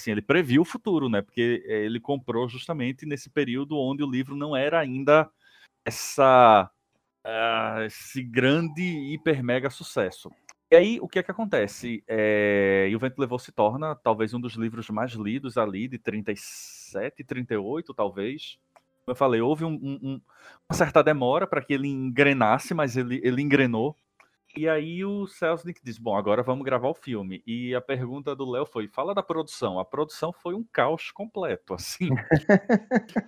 Assim, 0.00 0.12
ele 0.12 0.22
previu 0.22 0.62
o 0.62 0.64
futuro, 0.64 1.08
né? 1.08 1.22
Porque 1.22 1.62
eh, 1.66 1.84
ele 1.84 2.00
comprou 2.00 2.48
justamente 2.48 3.04
nesse 3.04 3.28
período 3.30 3.78
onde 3.78 4.02
o 4.02 4.10
livro 4.10 4.36
não 4.36 4.56
era 4.56 4.80
ainda 4.80 5.30
essa... 5.84 6.70
Uh, 7.26 7.82
esse 7.82 8.22
grande, 8.22 8.82
hiper, 8.82 9.44
mega 9.44 9.68
sucesso. 9.68 10.30
E 10.70 10.76
aí, 10.76 10.98
o 11.02 11.06
que 11.06 11.18
é 11.18 11.22
que 11.22 11.30
acontece? 11.30 12.02
É, 12.08 12.88
e 12.90 12.96
o 12.96 12.98
Vento 12.98 13.18
Levou 13.18 13.38
se 13.38 13.52
torna 13.52 13.94
talvez 13.94 14.32
um 14.32 14.40
dos 14.40 14.54
livros 14.54 14.88
mais 14.88 15.12
lidos 15.12 15.58
ali, 15.58 15.86
de 15.86 15.98
37, 15.98 17.22
38, 17.22 17.92
talvez 17.92 18.58
eu 19.10 19.14
falei, 19.14 19.40
houve 19.40 19.64
um, 19.64 19.74
um, 19.82 20.20
uma 20.68 20.76
certa 20.76 21.02
demora 21.02 21.46
para 21.46 21.62
que 21.62 21.74
ele 21.74 21.88
engrenasse, 21.88 22.72
mas 22.72 22.96
ele, 22.96 23.20
ele 23.24 23.42
engrenou. 23.42 23.96
E 24.56 24.68
aí 24.68 25.04
o 25.04 25.26
Selznick 25.26 25.80
diz: 25.82 25.98
Bom, 25.98 26.16
agora 26.16 26.42
vamos 26.42 26.64
gravar 26.64 26.88
o 26.88 26.94
filme. 26.94 27.42
E 27.46 27.74
a 27.74 27.80
pergunta 27.80 28.34
do 28.34 28.50
Léo 28.50 28.66
foi: 28.66 28.88
fala 28.88 29.14
da 29.14 29.22
produção. 29.22 29.78
A 29.78 29.84
produção 29.84 30.32
foi 30.32 30.54
um 30.54 30.64
caos 30.72 31.10
completo, 31.10 31.74
assim. 31.74 32.08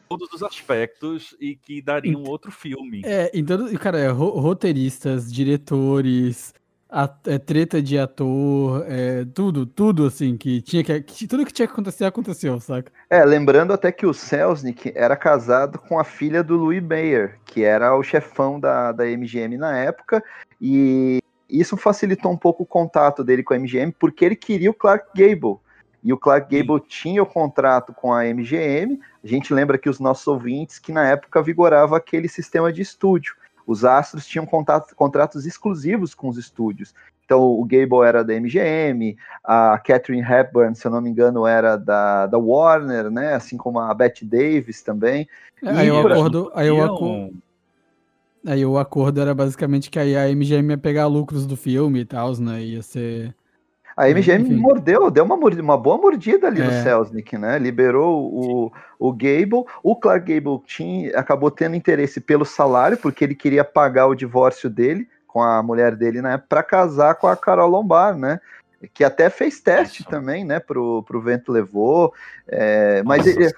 todos 0.08 0.32
os 0.32 0.42
aspectos 0.42 1.36
e 1.40 1.54
que 1.54 1.80
daria 1.80 2.16
um 2.18 2.28
outro 2.28 2.50
filme. 2.50 3.02
É, 3.04 3.30
então, 3.32 3.72
cara, 3.76 3.98
é, 3.98 4.08
roteiristas, 4.08 5.32
diretores, 5.32 6.52
a, 6.92 7.08
é, 7.26 7.38
treta 7.38 7.80
de 7.80 7.98
ator, 7.98 8.84
é, 8.86 9.24
tudo, 9.24 9.64
tudo 9.64 10.04
assim, 10.04 10.36
que 10.36 10.60
tinha 10.60 10.84
que, 10.84 11.00
que, 11.00 11.26
Tudo 11.26 11.46
que 11.46 11.52
tinha 11.52 11.66
que 11.66 11.72
acontecer, 11.72 12.04
aconteceu, 12.04 12.60
saca? 12.60 12.92
É, 13.08 13.24
lembrando 13.24 13.72
até 13.72 13.90
que 13.90 14.04
o 14.04 14.12
Selznick 14.12 14.92
era 14.94 15.16
casado 15.16 15.78
com 15.78 15.98
a 15.98 16.04
filha 16.04 16.42
do 16.44 16.54
Louis 16.54 16.82
Bayer, 16.82 17.38
que 17.46 17.64
era 17.64 17.96
o 17.96 18.02
chefão 18.02 18.60
da, 18.60 18.92
da 18.92 19.06
MGM 19.06 19.56
na 19.56 19.78
época, 19.78 20.22
e 20.62 21.18
isso 21.50 21.76
facilitou 21.76 22.30
um 22.30 22.36
pouco 22.36 22.62
o 22.62 22.66
contato 22.66 23.24
dele 23.24 23.42
com 23.42 23.52
a 23.52 23.58
MGM, 23.58 23.92
porque 23.98 24.24
ele 24.24 24.36
queria 24.36 24.70
o 24.70 24.74
Clark 24.74 25.08
Gable. 25.12 25.58
E 26.04 26.12
o 26.12 26.18
Clark 26.18 26.48
Gable 26.48 26.80
Sim. 26.82 26.86
tinha 26.88 27.22
o 27.22 27.26
contrato 27.26 27.92
com 27.92 28.12
a 28.12 28.24
MGM. 28.24 29.00
A 29.22 29.26
gente 29.26 29.52
lembra 29.52 29.76
que 29.76 29.88
os 29.88 29.98
nossos 29.98 30.26
ouvintes 30.26 30.78
que 30.78 30.92
na 30.92 31.04
época 31.06 31.42
vigorava 31.42 31.96
aquele 31.96 32.28
sistema 32.28 32.72
de 32.72 32.80
estúdio. 32.80 33.34
Os 33.66 33.84
astros 33.84 34.26
tinham 34.26 34.46
contato, 34.46 34.94
contratos 34.94 35.46
exclusivos 35.46 36.14
com 36.14 36.28
os 36.28 36.38
estúdios. 36.38 36.94
Então, 37.24 37.40
o 37.42 37.64
Gable 37.64 38.04
era 38.04 38.24
da 38.24 38.34
MGM, 38.34 39.16
a 39.44 39.78
Catherine 39.78 40.22
Hepburn, 40.22 40.74
se 40.74 40.86
eu 40.86 40.90
não 40.90 41.00
me 41.00 41.08
engano, 41.08 41.46
era 41.46 41.76
da, 41.76 42.26
da 42.26 42.38
Warner, 42.38 43.10
né? 43.10 43.34
Assim 43.34 43.56
como 43.56 43.78
a 43.78 43.94
Bette 43.94 44.24
Davis 44.24 44.82
também. 44.82 45.28
É, 45.62 45.70
aí, 45.70 45.90
o 45.90 46.00
acordo, 46.00 46.52
aí, 46.54 46.70
o 46.70 46.82
acordo, 46.82 47.32
aí 48.46 48.64
o 48.64 48.78
acordo 48.78 49.20
era 49.20 49.34
basicamente 49.34 49.90
que 49.90 49.98
aí 49.98 50.16
a 50.16 50.28
MGM 50.28 50.70
ia 50.70 50.78
pegar 50.78 51.06
lucros 51.06 51.46
do 51.46 51.56
filme 51.56 52.00
e 52.00 52.04
tal, 52.04 52.36
né? 52.38 52.60
Ia 52.62 52.82
ser 52.82 53.34
a 53.96 54.08
MGM 54.08 54.44
Enfim. 54.44 54.56
mordeu, 54.56 55.10
deu 55.10 55.24
uma, 55.24 55.34
uma 55.34 55.76
boa 55.76 55.98
mordida 55.98 56.46
ali 56.46 56.60
é. 56.60 56.64
no 56.64 56.82
Selznick, 56.82 57.36
né? 57.36 57.58
Liberou 57.58 58.24
o, 58.32 58.72
o 58.98 59.12
Gable. 59.12 59.64
O 59.82 59.94
Clark 59.94 60.32
Gable 60.32 60.62
tinha, 60.66 61.18
acabou 61.18 61.50
tendo 61.50 61.76
interesse 61.76 62.20
pelo 62.20 62.44
salário, 62.44 62.96
porque 62.96 63.24
ele 63.24 63.34
queria 63.34 63.64
pagar 63.64 64.06
o 64.06 64.14
divórcio 64.14 64.70
dele 64.70 65.06
com 65.26 65.42
a 65.42 65.62
mulher 65.62 65.94
dele, 65.94 66.22
né? 66.22 66.42
Para 66.48 66.62
casar 66.62 67.14
com 67.16 67.26
a 67.26 67.36
Carol 67.36 67.68
Lombard, 67.68 68.18
né? 68.18 68.40
Que 68.94 69.04
até 69.04 69.30
fez 69.30 69.60
teste 69.60 70.04
também, 70.04 70.44
né? 70.44 70.58
Pro, 70.58 71.02
pro 71.02 71.20
Vento 71.20 71.52
Levou. 71.52 72.14
É, 72.48 73.02
mas 73.02 73.26
é, 73.26 73.50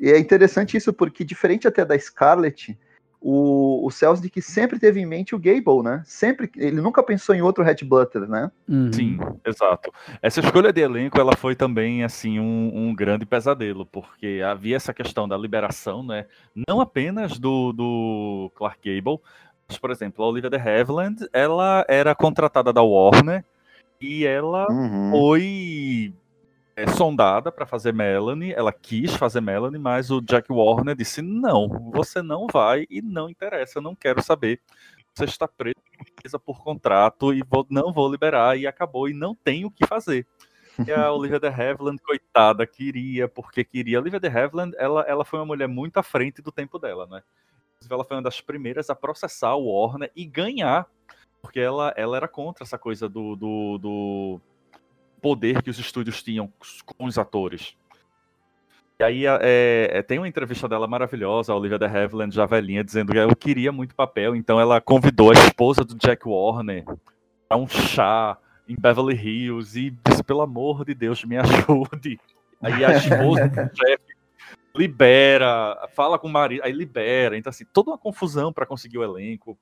é 0.00 0.18
interessante 0.18 0.76
isso, 0.76 0.92
porque 0.92 1.22
diferente 1.22 1.68
até 1.68 1.84
da 1.84 1.98
Scarlett, 1.98 2.78
o, 3.22 3.86
o 3.86 3.90
Selznick 3.90 4.42
sempre 4.42 4.78
teve 4.78 5.00
em 5.00 5.06
mente 5.06 5.34
o 5.34 5.38
Gable, 5.38 5.82
né? 5.82 6.02
Sempre, 6.04 6.50
ele 6.56 6.80
nunca 6.80 7.02
pensou 7.02 7.34
em 7.34 7.40
outro 7.40 7.62
Hatch 7.62 7.84
Butler, 7.84 8.28
né? 8.28 8.50
Uhum. 8.68 8.92
Sim, 8.92 9.18
exato. 9.46 9.92
Essa 10.20 10.40
escolha 10.40 10.72
de 10.72 10.80
elenco, 10.80 11.20
ela 11.20 11.36
foi 11.36 11.54
também, 11.54 12.02
assim, 12.02 12.40
um, 12.40 12.70
um, 12.74 12.94
grande 12.94 13.24
pesadelo, 13.24 13.86
porque 13.86 14.42
havia 14.44 14.76
essa 14.76 14.92
questão 14.92 15.28
da 15.28 15.36
liberação, 15.36 16.02
né? 16.02 16.26
Não 16.68 16.80
apenas 16.80 17.38
do, 17.38 17.72
do 17.72 18.50
Clark 18.56 18.78
Gable, 18.84 19.20
mas, 19.68 19.78
por 19.78 19.90
exemplo, 19.90 20.24
a 20.24 20.28
Olivia 20.28 20.50
de 20.50 20.56
Havilland, 20.56 21.26
ela 21.32 21.84
era 21.88 22.14
contratada 22.14 22.72
da 22.72 22.82
Warner 22.82 23.44
e 24.00 24.26
ela 24.26 24.66
uhum. 24.68 25.10
foi 25.12 26.12
é, 26.74 26.86
sondada 26.88 27.52
para 27.52 27.66
fazer 27.66 27.92
Melanie, 27.92 28.52
ela 28.52 28.72
quis 28.72 29.14
fazer 29.14 29.40
Melanie, 29.40 29.78
mas 29.78 30.10
o 30.10 30.20
Jack 30.20 30.50
Warner 30.50 30.96
disse: 30.96 31.22
não, 31.22 31.68
você 31.92 32.22
não 32.22 32.46
vai 32.46 32.86
e 32.88 33.02
não 33.02 33.28
interessa, 33.28 33.78
eu 33.78 33.82
não 33.82 33.94
quero 33.94 34.22
saber. 34.22 34.60
Você 35.14 35.24
está 35.24 35.46
presa 35.46 36.38
por 36.38 36.62
contrato 36.62 37.34
e 37.34 37.42
vou, 37.42 37.66
não 37.68 37.92
vou 37.92 38.10
liberar, 38.10 38.58
e 38.58 38.66
acabou, 38.66 39.08
e 39.08 39.12
não 39.12 39.34
tem 39.34 39.64
o 39.64 39.70
que 39.70 39.86
fazer. 39.86 40.26
E 40.86 40.90
a 40.90 41.12
Olivia 41.12 41.38
de 41.38 41.48
Havilland, 41.48 42.00
coitada, 42.02 42.66
queria, 42.66 43.28
porque 43.28 43.62
queria. 43.62 43.98
A 43.98 44.00
Olivia 44.00 44.18
de 44.18 44.28
Havilland, 44.28 44.74
ela, 44.78 45.02
ela 45.02 45.24
foi 45.24 45.38
uma 45.38 45.46
mulher 45.46 45.68
muito 45.68 45.98
à 45.98 46.02
frente 46.02 46.40
do 46.40 46.50
tempo 46.50 46.78
dela, 46.78 47.06
né? 47.06 47.22
Ela 47.90 48.04
foi 48.04 48.16
uma 48.16 48.22
das 48.22 48.40
primeiras 48.40 48.88
a 48.88 48.94
processar 48.94 49.54
o 49.56 49.66
Warner 49.66 50.10
e 50.16 50.24
ganhar, 50.24 50.86
porque 51.42 51.60
ela, 51.60 51.92
ela 51.96 52.16
era 52.16 52.28
contra 52.28 52.64
essa 52.64 52.78
coisa 52.78 53.08
do, 53.08 53.36
do, 53.36 53.78
do 53.78 54.40
poder 55.22 55.62
que 55.62 55.70
os 55.70 55.78
estúdios 55.78 56.22
tinham 56.22 56.52
com 56.84 57.06
os 57.06 57.16
atores. 57.16 57.76
E 58.98 59.04
aí 59.04 59.26
é, 59.26 59.88
é, 59.90 60.02
tem 60.02 60.18
uma 60.18 60.28
entrevista 60.28 60.68
dela 60.68 60.86
maravilhosa, 60.86 61.52
a 61.52 61.56
Olivia 61.56 61.78
de 61.78 61.86
Havilland, 61.86 62.34
já 62.34 62.44
velhinha, 62.44 62.84
dizendo 62.84 63.12
que 63.12 63.18
eu 63.18 63.34
queria 63.34 63.72
muito 63.72 63.94
papel, 63.94 64.36
então 64.36 64.60
ela 64.60 64.80
convidou 64.80 65.30
a 65.30 65.34
esposa 65.34 65.82
do 65.84 65.94
Jack 65.94 66.28
Warner 66.28 66.84
a 67.48 67.56
um 67.56 67.66
chá 67.66 68.36
em 68.68 68.76
Beverly 68.78 69.16
Hills 69.16 69.78
e 69.78 69.90
disse, 70.06 70.22
pelo 70.22 70.42
amor 70.42 70.84
de 70.84 70.94
Deus, 70.94 71.24
me 71.24 71.36
ajude. 71.38 72.20
Aí 72.60 72.84
a 72.84 72.96
esposa 72.96 73.48
do 73.48 73.56
Jack 73.74 74.02
libera, 74.74 75.88
fala 75.94 76.18
com 76.18 76.28
o 76.28 76.30
marido, 76.30 76.62
aí 76.64 76.72
libera, 76.72 77.36
então 77.36 77.50
assim, 77.50 77.64
toda 77.72 77.90
uma 77.90 77.98
confusão 77.98 78.52
para 78.52 78.66
conseguir 78.66 78.98
o 78.98 79.04
elenco. 79.04 79.58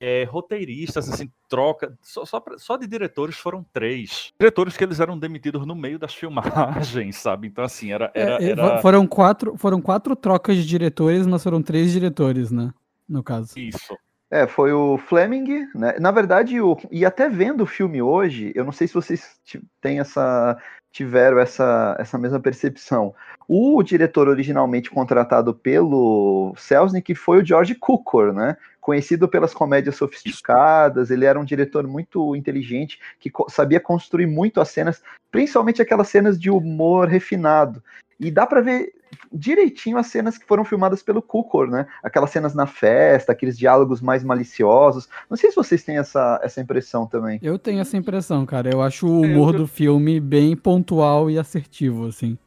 É, 0.00 0.24
roteiristas, 0.24 1.08
assim, 1.08 1.30
troca. 1.48 1.96
Só, 2.02 2.24
só, 2.24 2.42
só, 2.58 2.76
de 2.76 2.86
diretores 2.86 3.36
foram 3.36 3.64
três. 3.72 4.32
Diretores 4.38 4.76
que 4.76 4.84
eles 4.84 5.00
eram 5.00 5.18
demitidos 5.18 5.66
no 5.66 5.74
meio 5.74 5.98
das 5.98 6.12
filmagens, 6.14 7.16
sabe? 7.16 7.48
Então, 7.48 7.64
assim, 7.64 7.92
era. 7.92 8.10
era, 8.14 8.42
é, 8.42 8.50
era... 8.50 8.78
Foram, 8.78 9.06
quatro, 9.06 9.56
foram 9.56 9.80
quatro 9.80 10.14
trocas 10.14 10.56
de 10.56 10.66
diretores, 10.66 11.26
mas 11.26 11.42
foram 11.42 11.62
três 11.62 11.92
diretores, 11.92 12.50
né? 12.50 12.72
No 13.08 13.22
caso. 13.22 13.58
Isso. 13.58 13.96
É, 14.30 14.46
foi 14.46 14.72
o 14.72 14.98
Fleming, 14.98 15.68
né? 15.74 15.94
Na 16.00 16.10
verdade, 16.10 16.60
o, 16.60 16.76
e 16.90 17.04
até 17.06 17.28
vendo 17.28 17.62
o 17.62 17.66
filme 17.66 18.02
hoje, 18.02 18.52
eu 18.56 18.64
não 18.64 18.72
sei 18.72 18.88
se 18.88 18.94
vocês 18.94 19.38
têm 19.80 20.00
essa, 20.00 20.58
tiveram 20.90 21.38
essa, 21.38 21.94
essa 21.98 22.18
mesma 22.18 22.40
percepção. 22.40 23.14
O 23.46 23.80
diretor 23.82 24.28
originalmente 24.28 24.90
contratado 24.90 25.54
pelo 25.54 26.54
Selznick 26.56 27.14
foi 27.14 27.40
o 27.40 27.44
George 27.44 27.74
Cukor, 27.76 28.32
né? 28.32 28.56
Conhecido 28.86 29.26
pelas 29.26 29.52
comédias 29.52 29.96
sofisticadas, 29.96 31.10
ele 31.10 31.24
era 31.24 31.40
um 31.40 31.44
diretor 31.44 31.88
muito 31.88 32.36
inteligente 32.36 33.00
que 33.18 33.32
sabia 33.48 33.80
construir 33.80 34.28
muito 34.28 34.60
as 34.60 34.68
cenas, 34.68 35.02
principalmente 35.28 35.82
aquelas 35.82 36.06
cenas 36.06 36.38
de 36.38 36.48
humor 36.48 37.08
refinado. 37.08 37.82
E 38.20 38.30
dá 38.30 38.46
para 38.46 38.60
ver 38.60 38.92
direitinho 39.32 39.98
as 39.98 40.06
cenas 40.06 40.38
que 40.38 40.46
foram 40.46 40.64
filmadas 40.64 41.02
pelo 41.02 41.20
Cukor, 41.20 41.68
né? 41.68 41.88
Aquelas 42.00 42.30
cenas 42.30 42.54
na 42.54 42.64
festa, 42.64 43.32
aqueles 43.32 43.58
diálogos 43.58 44.00
mais 44.00 44.22
maliciosos. 44.22 45.08
Não 45.28 45.36
sei 45.36 45.50
se 45.50 45.56
vocês 45.56 45.82
têm 45.82 45.98
essa, 45.98 46.38
essa 46.40 46.60
impressão 46.60 47.08
também. 47.08 47.40
Eu 47.42 47.58
tenho 47.58 47.80
essa 47.80 47.96
impressão, 47.96 48.46
cara. 48.46 48.70
Eu 48.72 48.80
acho 48.82 49.08
o 49.08 49.22
humor 49.22 49.52
eu... 49.54 49.62
do 49.62 49.66
filme 49.66 50.20
bem 50.20 50.56
pontual 50.56 51.28
e 51.28 51.40
assertivo, 51.40 52.06
assim. 52.06 52.38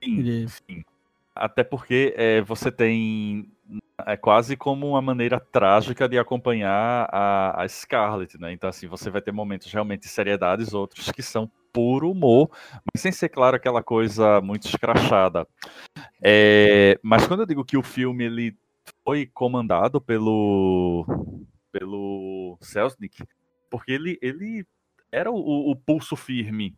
Sim, 0.00 0.46
sim. 0.46 0.84
Até 1.34 1.64
porque 1.64 2.14
é, 2.16 2.40
você 2.40 2.70
tem. 2.70 3.50
É 4.06 4.16
quase 4.16 4.56
como 4.56 4.88
uma 4.88 5.02
maneira 5.02 5.40
trágica 5.40 6.08
de 6.08 6.18
acompanhar 6.18 7.08
a, 7.12 7.62
a 7.62 7.68
Scarlett, 7.68 8.38
né? 8.38 8.52
Então, 8.52 8.70
assim, 8.70 8.86
você 8.86 9.10
vai 9.10 9.20
ter 9.20 9.32
momentos 9.32 9.72
realmente 9.72 10.02
de 10.02 10.08
seriedades, 10.08 10.72
outros 10.72 11.10
que 11.10 11.22
são 11.22 11.50
puro 11.72 12.10
humor, 12.10 12.50
mas 12.72 13.02
sem 13.02 13.12
ser, 13.12 13.28
claro, 13.28 13.56
aquela 13.56 13.82
coisa 13.82 14.40
muito 14.40 14.66
escrachada. 14.68 15.46
É, 16.22 16.98
mas 17.02 17.26
quando 17.26 17.40
eu 17.40 17.46
digo 17.46 17.64
que 17.64 17.76
o 17.76 17.82
filme 17.82 18.24
ele 18.24 18.56
foi 19.04 19.26
comandado 19.26 20.00
pelo 20.00 21.04
pelo 21.70 22.56
Selznick, 22.62 23.22
porque 23.70 23.92
ele, 23.92 24.18
ele 24.22 24.66
era 25.12 25.30
o, 25.30 25.70
o 25.70 25.76
pulso 25.76 26.16
firme 26.16 26.74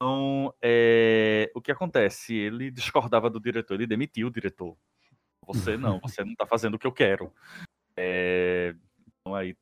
então, 0.00 0.54
é, 0.62 1.50
o 1.54 1.60
que 1.60 1.72
acontece? 1.72 2.32
Ele 2.32 2.70
discordava 2.70 3.28
do 3.28 3.40
diretor, 3.40 3.74
ele 3.74 3.86
demitiu 3.86 4.28
o 4.28 4.30
diretor. 4.30 4.76
Você 5.48 5.76
não, 5.76 5.98
você 6.04 6.22
não 6.22 6.32
está 6.32 6.46
fazendo 6.46 6.74
o 6.74 6.78
que 6.78 6.86
eu 6.86 6.92
quero. 6.92 7.32
É, 7.96 8.74
então 9.06 9.34
aí 9.34 9.56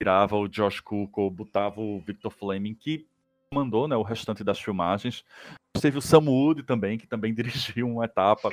tirava 0.00 0.36
o 0.36 0.48
Josh 0.48 0.80
Cook 0.80 1.18
ou 1.18 1.30
botava 1.30 1.80
o 1.80 2.00
Victor 2.00 2.30
Fleming, 2.30 2.74
que 2.74 3.06
mandou 3.52 3.86
né, 3.86 3.96
o 3.96 4.02
restante 4.02 4.42
das 4.42 4.58
filmagens. 4.58 5.24
Teve 5.80 5.98
o 5.98 6.02
Sam 6.02 6.30
Wood 6.30 6.62
também, 6.62 6.96
que 6.96 7.06
também 7.06 7.34
dirigiu 7.34 7.88
uma 7.88 8.04
etapa. 8.04 8.50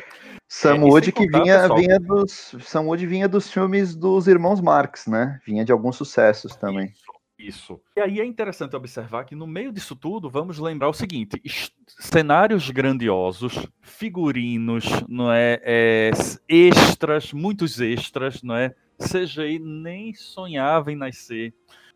Sam 0.49 0.75
é, 0.75 0.79
Wood 0.79 1.11
que 1.11 1.27
vinha, 1.27 1.61
pessoal, 1.61 1.79
vinha 1.79 1.99
dos. 1.99 2.55
Sam 2.61 2.81
Wood 2.81 3.07
vinha 3.07 3.27
dos 3.27 3.51
filmes 3.51 3.95
dos 3.95 4.27
irmãos 4.27 4.59
Marx, 4.59 5.07
né? 5.07 5.39
Vinha 5.45 5.63
de 5.63 5.71
alguns 5.71 5.95
sucessos 5.95 6.55
também. 6.55 6.87
Isso. 6.87 7.20
Isso. 7.41 7.81
E 7.95 7.99
aí 7.99 8.19
é 8.19 8.25
interessante 8.25 8.75
observar 8.75 9.25
que 9.25 9.35
no 9.35 9.47
meio 9.47 9.71
disso 9.71 9.95
tudo, 9.95 10.29
vamos 10.29 10.59
lembrar 10.59 10.89
o 10.89 10.93
seguinte: 10.93 11.41
cenários 11.87 12.69
grandiosos, 12.69 13.67
figurinos, 13.81 14.85
não 15.07 15.31
é, 15.31 15.59
é 15.63 16.11
extras, 16.47 17.33
muitos 17.33 17.81
extras, 17.81 18.43
não 18.43 18.55
é? 18.55 18.75
CGI 18.99 19.57
nem 19.59 20.13
sonhava 20.13 20.91
em 20.91 20.95
nascer. 20.95 21.53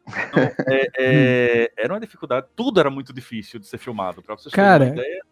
Então, 0.08 0.43
é, 0.68 0.89
é, 0.98 1.72
era 1.78 1.93
uma 1.93 2.00
dificuldade, 2.00 2.48
tudo 2.56 2.80
era 2.80 2.89
muito 2.89 3.14
difícil 3.14 3.60
de 3.60 3.68
ser 3.68 3.78
filmado. 3.78 4.22
Para 4.24 4.36
vocês 4.36 4.54
cara, 4.54 4.86
terem 4.86 4.93
uma 4.93 5.02
ideia, 5.02 5.24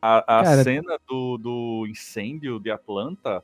a, 0.00 0.18
a 0.18 0.44
cara, 0.44 0.64
cena 0.64 0.98
do, 1.06 1.36
do 1.36 1.86
incêndio 1.86 2.58
de 2.58 2.70
Atlanta, 2.70 3.42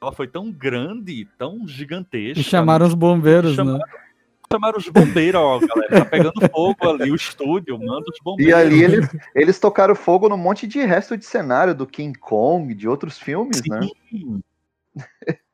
ela 0.00 0.12
foi 0.12 0.28
tão 0.28 0.50
grande, 0.50 1.26
tão 1.38 1.66
gigantesca. 1.66 2.40
E 2.40 2.44
chamaram 2.44 2.86
os 2.86 2.94
bombeiros, 2.94 3.54
chamaram, 3.54 3.78
né? 3.78 4.07
Chamaram 4.52 4.78
os 4.78 4.88
bombeiros, 4.88 5.40
ó, 5.40 5.58
galera. 5.58 5.98
Tá 5.98 6.04
pegando 6.04 6.48
fogo 6.50 6.88
ali, 6.88 7.10
o 7.10 7.14
estúdio, 7.14 7.78
manda 7.78 8.04
os 8.10 8.18
bombeiros. 8.22 8.52
E 8.52 8.54
ali 8.54 8.82
eles, 8.82 9.08
eles 9.34 9.58
tocaram 9.58 9.94
fogo 9.94 10.28
num 10.28 10.36
monte 10.36 10.66
de 10.66 10.80
resto 10.80 11.16
de 11.16 11.24
cenário 11.24 11.74
do 11.74 11.86
King 11.86 12.18
Kong, 12.18 12.74
de 12.74 12.88
outros 12.88 13.18
filmes, 13.18 13.58
Sim. 13.58 13.70
né? 13.70 13.88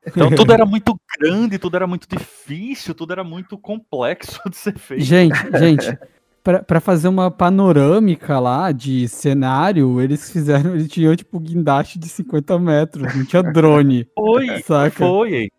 Então 0.07 0.29
tudo 0.29 0.53
era 0.53 0.65
muito 0.65 0.95
grande, 1.19 1.57
tudo 1.57 1.75
era 1.75 1.87
muito 1.87 2.07
difícil, 2.07 2.93
tudo 2.93 3.11
era 3.11 3.23
muito 3.23 3.57
complexo 3.57 4.39
de 4.49 4.55
ser 4.55 4.77
feito. 4.77 5.03
Gente, 5.03 5.37
gente, 5.57 5.97
para 6.43 6.79
fazer 6.79 7.07
uma 7.07 7.31
panorâmica 7.31 8.39
lá 8.39 8.71
de 8.71 9.07
cenário, 9.07 9.99
eles 9.99 10.31
fizeram, 10.31 10.75
eles 10.75 10.87
tinham 10.87 11.15
tipo 11.15 11.39
guindaste 11.39 11.97
de 11.97 12.07
50 12.07 12.59
metros, 12.59 13.15
não 13.15 13.25
tinha 13.25 13.41
drone. 13.41 14.07
Foi, 14.13 14.61
saca? 14.61 14.91
foi. 14.91 15.49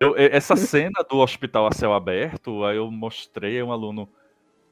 Eu, 0.00 0.14
essa 0.16 0.56
cena 0.56 1.04
do 1.08 1.18
hospital 1.18 1.66
a 1.66 1.72
céu 1.72 1.92
aberto, 1.92 2.64
aí 2.64 2.78
eu 2.78 2.90
mostrei 2.90 3.60
a 3.60 3.64
um 3.64 3.70
aluno. 3.70 4.08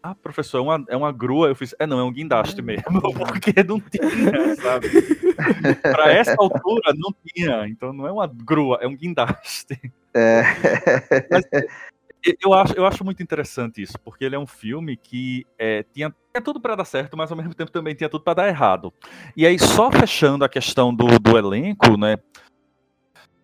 Ah, 0.03 0.15
professor, 0.15 0.57
é 0.57 0.61
uma, 0.63 0.85
é 0.89 0.97
uma 0.97 1.13
grua. 1.13 1.49
Eu 1.49 1.55
fiz, 1.55 1.75
é 1.79 1.87
não, 1.87 1.99
é 1.99 2.03
um 2.03 2.13
guindaste 2.13 2.63
mesmo, 2.63 2.85
porque 3.29 3.63
não 3.63 3.79
tinha, 3.79 4.57
sabe? 4.57 4.89
Para 5.83 6.13
essa 6.15 6.35
altura 6.39 6.95
não 6.97 7.15
tinha, 7.27 7.69
então 7.69 7.93
não 7.93 8.07
é 8.07 8.11
uma 8.13 8.27
grua, 8.27 8.79
é 8.81 8.89
um 8.89 8.97
guindaste. 8.97 9.79
É. 10.15 10.43
Mas, 11.31 11.45
eu 12.41 12.55
acho, 12.55 12.73
eu 12.75 12.87
acho 12.87 13.05
muito 13.05 13.23
interessante 13.23 13.83
isso, 13.83 13.99
porque 14.03 14.25
ele 14.25 14.35
é 14.35 14.39
um 14.39 14.47
filme 14.47 14.97
que 14.97 15.47
é, 15.59 15.83
tinha, 15.93 16.11
tinha 16.33 16.43
tudo 16.43 16.59
para 16.59 16.75
dar 16.75 16.85
certo, 16.85 17.17
mas 17.17 17.31
ao 17.31 17.37
mesmo 17.37 17.55
tempo 17.55 17.71
também 17.71 17.95
tinha 17.95 18.09
tudo 18.09 18.25
para 18.25 18.35
dar 18.35 18.49
errado. 18.49 18.93
E 19.37 19.47
aí, 19.47 19.59
só 19.59 19.91
fechando 19.93 20.45
a 20.45 20.49
questão 20.49 20.95
do, 20.95 21.19
do 21.19 21.37
elenco, 21.37 21.99
né? 21.99 22.17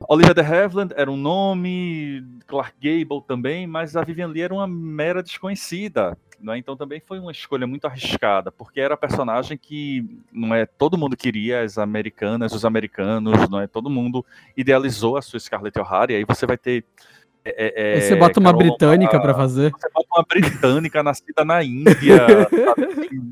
Olivia 0.08 0.34
de 0.34 0.40
Havilland 0.40 0.92
era 0.96 1.10
um 1.10 1.16
nome, 1.16 2.24
Clark 2.46 2.74
Gable 2.80 3.22
também, 3.26 3.66
mas 3.66 3.96
a 3.96 4.02
Vivian 4.02 4.28
Lee 4.28 4.42
era 4.42 4.54
uma 4.54 4.66
mera 4.66 5.22
desconhecida. 5.22 6.16
Né? 6.40 6.58
Então 6.58 6.76
também 6.76 7.00
foi 7.00 7.18
uma 7.18 7.32
escolha 7.32 7.66
muito 7.66 7.86
arriscada, 7.86 8.52
porque 8.52 8.80
era 8.80 8.94
a 8.94 8.98
personagem 8.98 9.56
que 9.56 10.04
não 10.32 10.54
é 10.54 10.66
todo 10.66 10.98
mundo 10.98 11.16
queria, 11.16 11.62
as 11.62 11.78
americanas, 11.78 12.52
os 12.52 12.64
americanos, 12.64 13.48
não 13.48 13.60
é 13.60 13.66
todo 13.66 13.88
mundo 13.88 14.24
idealizou 14.56 15.16
a 15.16 15.22
sua 15.22 15.40
Scarlett 15.40 15.78
O'Hara, 15.78 16.12
e 16.12 16.16
aí 16.16 16.24
você 16.24 16.46
vai 16.46 16.58
ter 16.58 16.84
é, 17.46 17.96
é, 17.96 18.00
você 18.00 18.16
bota 18.16 18.40
uma 18.40 18.52
Carol 18.54 18.68
britânica 18.68 19.20
para 19.20 19.34
fazer. 19.34 19.70
Você 19.70 19.90
bota 19.92 20.08
uma 20.16 20.24
britânica 20.26 21.02
nascida 21.02 21.44
na 21.44 21.62
Índia, 21.62 22.48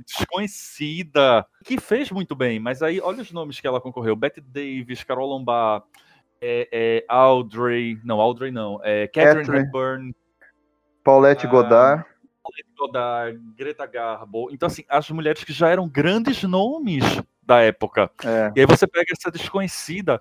desconhecida, 0.07 1.47
que 1.64 1.81
fez 1.81 2.11
muito 2.11 2.35
bem, 2.35 2.59
mas 2.59 2.83
aí 2.83 3.01
olha 3.01 3.23
os 3.23 3.33
nomes 3.33 3.59
que 3.59 3.66
ela 3.66 3.81
concorreu: 3.81 4.14
Betty 4.14 4.43
Davis, 4.43 5.03
Carol 5.03 5.29
Lombard, 5.29 5.87
é, 6.43 6.68
é 6.72 7.05
Audrey, 7.09 7.99
não, 8.05 8.20
Audrey 8.20 8.51
não, 8.51 8.80
é 8.82 9.07
Catherine, 9.07 9.47
Catherine. 9.47 9.66
Hepburn, 9.66 10.14
Paulette 11.05 11.47
ah, 11.47 11.51
Godard. 11.51 12.05
Paulette 12.43 12.68
Godard, 12.76 13.40
Greta 13.57 13.86
Garbo. 13.86 14.49
Então, 14.51 14.66
assim, 14.66 14.84
as 14.88 15.09
mulheres 15.11 15.45
que 15.45 15.53
já 15.53 15.68
eram 15.68 15.88
grandes 15.88 16.43
nomes 16.43 17.05
da 17.43 17.61
época. 17.61 18.11
É. 18.24 18.53
E 18.57 18.61
aí 18.61 18.66
você 18.66 18.86
pega 18.86 19.07
essa 19.12 19.30
desconhecida, 19.30 20.20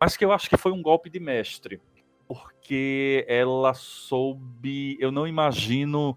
mas 0.00 0.16
que 0.16 0.24
eu 0.24 0.32
acho 0.32 0.48
que 0.48 0.56
foi 0.56 0.72
um 0.72 0.80
golpe 0.82 1.10
de 1.10 1.18
mestre. 1.18 1.80
Porque 2.28 3.24
ela 3.28 3.74
soube. 3.74 4.96
Eu 5.00 5.12
não 5.12 5.26
imagino 5.26 6.16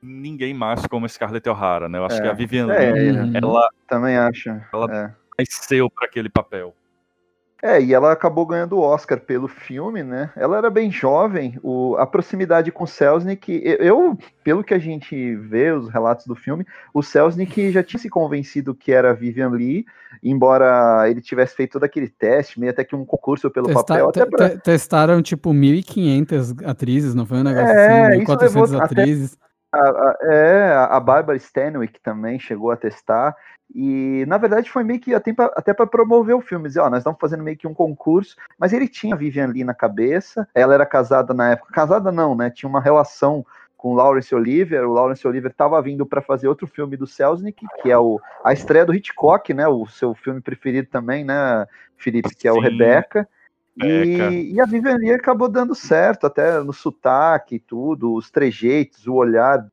ninguém 0.00 0.54
mais 0.54 0.86
como 0.86 1.08
Scarlett 1.08 1.48
O'Hara, 1.48 1.88
né? 1.88 1.98
Eu 1.98 2.04
acho 2.04 2.16
é. 2.16 2.22
que 2.22 2.28
a 2.28 2.32
Vivian 2.32 2.72
é, 2.72 2.92
Lee, 2.92 3.36
ela. 3.36 3.68
Também 3.86 4.16
acho. 4.16 4.48
Ela 4.72 4.86
é. 4.90 5.14
nasceu 5.38 5.90
para 5.90 6.06
aquele 6.06 6.30
papel. 6.30 6.74
É, 7.62 7.80
e 7.80 7.94
ela 7.94 8.10
acabou 8.10 8.44
ganhando 8.44 8.76
o 8.76 8.80
Oscar 8.80 9.20
pelo 9.20 9.46
filme, 9.46 10.02
né? 10.02 10.32
Ela 10.34 10.58
era 10.58 10.68
bem 10.68 10.90
jovem, 10.90 11.56
o, 11.62 11.94
a 11.96 12.04
proximidade 12.04 12.72
com 12.72 12.82
o 12.82 12.88
Selznick, 12.88 13.62
eu, 13.64 14.18
pelo 14.42 14.64
que 14.64 14.74
a 14.74 14.80
gente 14.80 15.36
vê, 15.36 15.70
os 15.70 15.88
relatos 15.88 16.26
do 16.26 16.34
filme, 16.34 16.66
o 16.92 17.04
Selznick 17.04 17.70
já 17.70 17.80
tinha 17.80 18.00
se 18.00 18.10
convencido 18.10 18.74
que 18.74 18.90
era 18.90 19.14
Vivian 19.14 19.50
Lee, 19.50 19.86
embora 20.20 21.08
ele 21.08 21.20
tivesse 21.20 21.54
feito 21.54 21.74
todo 21.74 21.84
aquele 21.84 22.08
teste, 22.08 22.58
meio 22.58 22.72
até 22.72 22.82
que 22.82 22.96
um 22.96 23.04
concurso 23.04 23.48
pelo 23.48 23.66
Testa, 23.66 23.84
papel. 23.84 24.08
Até 24.08 24.26
pra... 24.26 24.48
Testaram, 24.58 25.22
tipo, 25.22 25.50
1.500 25.50 26.66
atrizes, 26.66 27.14
não 27.14 27.24
foi 27.24 27.38
um 27.38 27.44
negócio 27.44 27.68
é, 27.68 28.08
assim? 28.08 28.24
1.400 28.24 28.82
atrizes. 28.82 29.38
A, 29.72 29.78
a, 29.78 30.16
é, 30.22 30.74
a 30.90 31.00
Barbara 31.00 31.36
Stanwyck 31.36 32.00
também 32.00 32.38
chegou 32.38 32.70
a 32.70 32.76
testar. 32.76 33.34
E 33.74 34.24
na 34.26 34.36
verdade 34.36 34.70
foi 34.70 34.84
meio 34.84 35.00
que 35.00 35.14
até 35.14 35.72
para 35.72 35.86
promover 35.86 36.36
o 36.36 36.42
filme, 36.42 36.68
dizer, 36.68 36.80
ó, 36.80 36.90
nós 36.90 36.98
estamos 36.98 37.18
fazendo 37.18 37.42
meio 37.42 37.56
que 37.56 37.66
um 37.66 37.72
concurso, 37.72 38.36
mas 38.58 38.72
ele 38.72 38.86
tinha 38.86 39.14
a 39.14 39.18
Vivian 39.18 39.46
Lee 39.46 39.64
na 39.64 39.72
cabeça, 39.72 40.46
ela 40.54 40.74
era 40.74 40.84
casada 40.84 41.32
na 41.32 41.52
época, 41.52 41.72
casada 41.72 42.12
não, 42.12 42.34
né? 42.34 42.50
Tinha 42.50 42.68
uma 42.68 42.80
relação 42.80 43.44
com 43.82 43.92
o 43.92 43.94
Laurence 43.94 44.32
Olivier, 44.34 44.86
o 44.86 44.92
Laurence 44.92 45.26
Olivier 45.26 45.50
estava 45.50 45.80
vindo 45.80 46.04
para 46.04 46.20
fazer 46.20 46.46
outro 46.48 46.66
filme 46.66 46.96
do 46.96 47.06
Selznick, 47.06 47.66
que 47.82 47.90
é 47.90 47.98
o, 47.98 48.20
a 48.44 48.52
estreia 48.52 48.84
do 48.84 48.94
Hitchcock, 48.94 49.52
né? 49.54 49.66
O 49.66 49.86
seu 49.86 50.14
filme 50.14 50.40
preferido 50.40 50.88
também, 50.88 51.24
né, 51.24 51.66
Felipe, 51.96 52.34
que 52.34 52.46
é 52.46 52.52
o 52.52 52.60
Rebecca. 52.60 53.26
E, 53.76 54.52
e, 54.52 54.60
a 54.60 54.66
Vivian 54.66 54.96
Lee 54.96 55.12
acabou 55.12 55.48
dando 55.48 55.74
certo, 55.74 56.26
até 56.26 56.62
no 56.62 56.72
sotaque 56.72 57.54
e 57.54 57.60
tudo, 57.60 58.14
os 58.14 58.30
trejeitos, 58.30 59.06
o 59.06 59.14
olhar. 59.14 59.66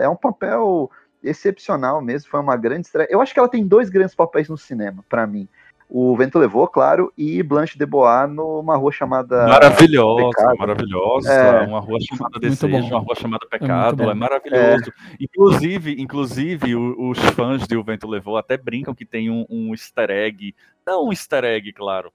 É 0.00 0.08
um 0.08 0.16
papel 0.16 0.90
excepcional 1.22 2.00
mesmo, 2.00 2.30
foi 2.30 2.40
uma 2.40 2.56
grande 2.56 2.86
estreia. 2.86 3.08
Eu 3.10 3.20
acho 3.20 3.34
que 3.34 3.38
ela 3.38 3.48
tem 3.48 3.66
dois 3.66 3.90
grandes 3.90 4.14
papéis 4.14 4.48
no 4.48 4.56
cinema, 4.56 5.04
para 5.08 5.26
mim. 5.26 5.46
O 5.92 6.16
Vento 6.16 6.38
Levou, 6.38 6.68
claro, 6.68 7.12
e 7.18 7.42
Blanche 7.42 7.76
de 7.76 7.84
Bois 7.84 8.30
numa 8.30 8.76
rua 8.76 8.92
chamada. 8.92 9.48
Maravilhosa, 9.48 10.36
Pecado. 10.36 10.56
maravilhosa. 10.56 11.32
É. 11.32 11.66
Uma 11.66 11.80
rua 11.80 11.98
chamada 12.00 12.38
Desejo, 12.38 12.86
uma 12.86 13.00
rua 13.00 13.14
chamada 13.16 13.44
é 13.44 13.58
Pecado. 13.58 14.02
É, 14.04 14.06
é 14.06 14.14
maravilhoso. 14.14 14.88
É. 14.88 15.16
Inclusive, 15.18 16.00
inclusive, 16.00 16.76
os 16.76 17.18
fãs 17.34 17.66
de 17.66 17.76
O 17.76 17.82
Vento 17.82 18.06
Levou 18.06 18.36
até 18.36 18.56
brincam 18.56 18.94
que 18.94 19.04
tem 19.04 19.30
um, 19.30 19.44
um 19.50 19.72
easter 19.72 20.10
egg. 20.10 20.54
Não 20.86 21.08
um 21.08 21.10
easter 21.10 21.44
egg, 21.44 21.72
claro. 21.72 22.12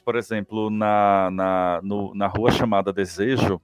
Por 0.00 0.16
exemplo, 0.16 0.70
na, 0.70 1.30
na, 1.30 1.80
no, 1.82 2.14
na 2.14 2.26
rua 2.26 2.50
chamada 2.50 2.92
Desejo, 2.92 3.60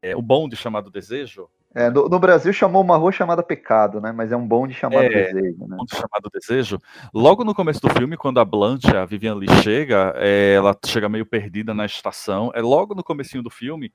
é, 0.00 0.16
o 0.16 0.22
bonde 0.22 0.56
chamado 0.56 0.90
Desejo, 0.90 1.48
é, 1.74 1.88
no, 1.88 2.06
no, 2.06 2.18
Brasil 2.18 2.52
chamou 2.52 2.82
uma 2.82 2.98
rua 2.98 3.10
chamada 3.10 3.42
Pecado, 3.42 3.98
né? 3.98 4.12
Mas 4.12 4.30
é 4.30 4.36
um 4.36 4.46
bonde 4.46 4.74
chamado 4.74 5.04
é, 5.04 5.08
Desejo, 5.08 5.66
né? 5.66 5.76
Bonde 5.78 5.96
chamado 5.96 6.30
Desejo. 6.30 6.78
Logo 7.14 7.44
no 7.44 7.54
começo 7.54 7.80
do 7.80 7.88
filme, 7.88 8.14
quando 8.14 8.40
a 8.40 8.44
Blanche, 8.44 8.94
a 8.94 9.06
Vivian 9.06 9.34
Lee 9.34 9.48
chega, 9.62 10.12
é, 10.16 10.52
ela 10.54 10.76
chega 10.84 11.08
meio 11.08 11.24
perdida 11.24 11.72
na 11.72 11.86
estação. 11.86 12.52
É 12.54 12.60
logo 12.60 12.94
no 12.94 13.02
comecinho 13.02 13.42
do 13.42 13.48
filme, 13.48 13.90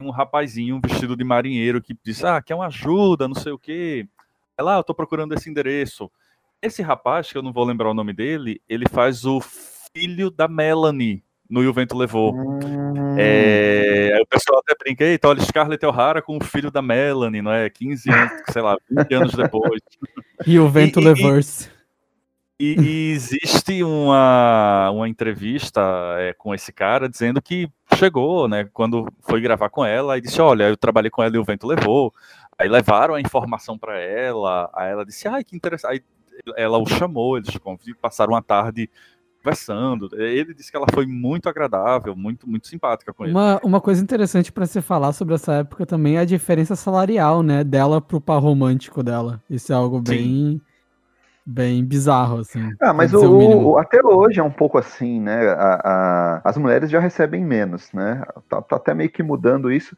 um 0.00 0.10
rapazinho 0.10 0.80
vestido 0.82 1.14
de 1.14 1.22
marinheiro 1.22 1.82
que 1.82 1.94
diz, 2.02 2.24
ah, 2.24 2.40
quer 2.40 2.54
uma 2.54 2.68
ajuda, 2.68 3.28
não 3.28 3.34
sei 3.34 3.52
o 3.52 3.58
quê. 3.58 4.08
Ela, 4.56 4.76
ah, 4.76 4.78
eu 4.78 4.84
tô 4.84 4.94
procurando 4.94 5.34
esse 5.34 5.50
endereço. 5.50 6.10
Esse 6.62 6.80
rapaz, 6.82 7.30
que 7.30 7.36
eu 7.36 7.42
não 7.42 7.52
vou 7.52 7.64
lembrar 7.64 7.90
o 7.90 7.94
nome 7.94 8.14
dele, 8.14 8.62
ele 8.66 8.88
faz 8.88 9.26
o 9.26 9.38
filho 9.98 10.30
da 10.30 10.46
Melanie, 10.46 11.22
no 11.50 11.62
E 11.62 11.66
o 11.66 11.72
Vento 11.72 11.96
Levou. 11.96 12.34
Hum. 12.34 13.16
É, 13.18 14.16
o 14.22 14.26
pessoal 14.26 14.60
até 14.60 14.74
brinca, 14.78 15.04
eita, 15.04 15.28
olha, 15.28 15.40
Scarlett 15.40 15.84
O'Hara 15.84 16.22
com 16.22 16.36
o 16.36 16.44
filho 16.44 16.70
da 16.70 16.80
Melanie, 16.80 17.42
não 17.42 17.52
é? 17.52 17.68
15 17.68 18.10
anos, 18.10 18.32
sei 18.50 18.62
lá, 18.62 18.76
20 18.88 19.14
anos 19.14 19.34
depois. 19.34 19.80
E 20.46 20.58
o 20.58 20.68
Vento 20.68 21.00
Levou-se. 21.00 21.68
E, 22.60 22.74
e, 22.74 23.12
existe 23.12 23.84
uma, 23.84 24.90
uma 24.90 25.08
entrevista 25.08 25.80
é, 26.18 26.32
com 26.32 26.52
esse 26.52 26.72
cara 26.72 27.08
dizendo 27.08 27.40
que 27.40 27.68
chegou, 27.94 28.48
né, 28.48 28.68
quando 28.72 29.06
foi 29.20 29.40
gravar 29.40 29.70
com 29.70 29.84
ela, 29.84 30.18
e 30.18 30.20
disse, 30.20 30.40
olha, 30.40 30.64
eu 30.64 30.76
trabalhei 30.76 31.08
com 31.08 31.22
ela 31.22 31.36
e 31.36 31.38
o 31.38 31.44
vento 31.44 31.68
levou. 31.68 32.12
Aí 32.58 32.68
levaram 32.68 33.14
a 33.14 33.20
informação 33.20 33.78
para 33.78 33.96
ela, 34.00 34.68
aí 34.74 34.90
ela 34.90 35.04
disse, 35.04 35.28
ai, 35.28 35.44
que 35.44 35.54
interessante. 35.54 35.92
Aí 35.92 36.02
ela 36.56 36.78
o 36.78 36.86
chamou, 36.86 37.36
eles 37.36 37.56
passaram 38.00 38.32
uma 38.32 38.42
tarde 38.42 38.90
conversando. 39.48 40.08
Ele 40.14 40.52
disse 40.54 40.70
que 40.70 40.76
ela 40.76 40.86
foi 40.92 41.06
muito 41.06 41.48
agradável, 41.48 42.14
muito, 42.14 42.48
muito 42.48 42.68
simpática 42.68 43.12
com 43.12 43.24
uma, 43.24 43.52
ele. 43.52 43.60
Uma 43.62 43.80
coisa 43.80 44.02
interessante 44.02 44.52
para 44.52 44.66
se 44.66 44.80
falar 44.80 45.12
sobre 45.12 45.34
essa 45.34 45.54
época 45.54 45.86
também 45.86 46.16
é 46.16 46.20
a 46.20 46.24
diferença 46.24 46.76
salarial, 46.76 47.42
né, 47.42 47.64
dela 47.64 48.00
pro 48.00 48.20
par 48.20 48.40
romântico 48.40 49.02
dela. 49.02 49.42
Isso 49.48 49.72
é 49.72 49.76
algo 49.76 50.00
bem 50.00 50.60
bem 51.50 51.82
bizarro, 51.82 52.40
assim. 52.40 52.74
Ah, 52.78 52.92
mas 52.92 53.14
o, 53.14 53.22
o, 53.26 53.78
até 53.78 54.04
hoje 54.04 54.38
é 54.38 54.42
um 54.42 54.50
pouco 54.50 54.76
assim, 54.76 55.18
né? 55.18 55.48
A, 55.48 55.80
a, 55.82 56.40
as 56.44 56.58
mulheres 56.58 56.90
já 56.90 57.00
recebem 57.00 57.42
menos, 57.42 57.90
né? 57.90 58.22
Tá, 58.50 58.60
tá, 58.60 58.76
até 58.76 58.92
meio 58.92 59.08
que 59.08 59.22
mudando 59.22 59.72
isso. 59.72 59.96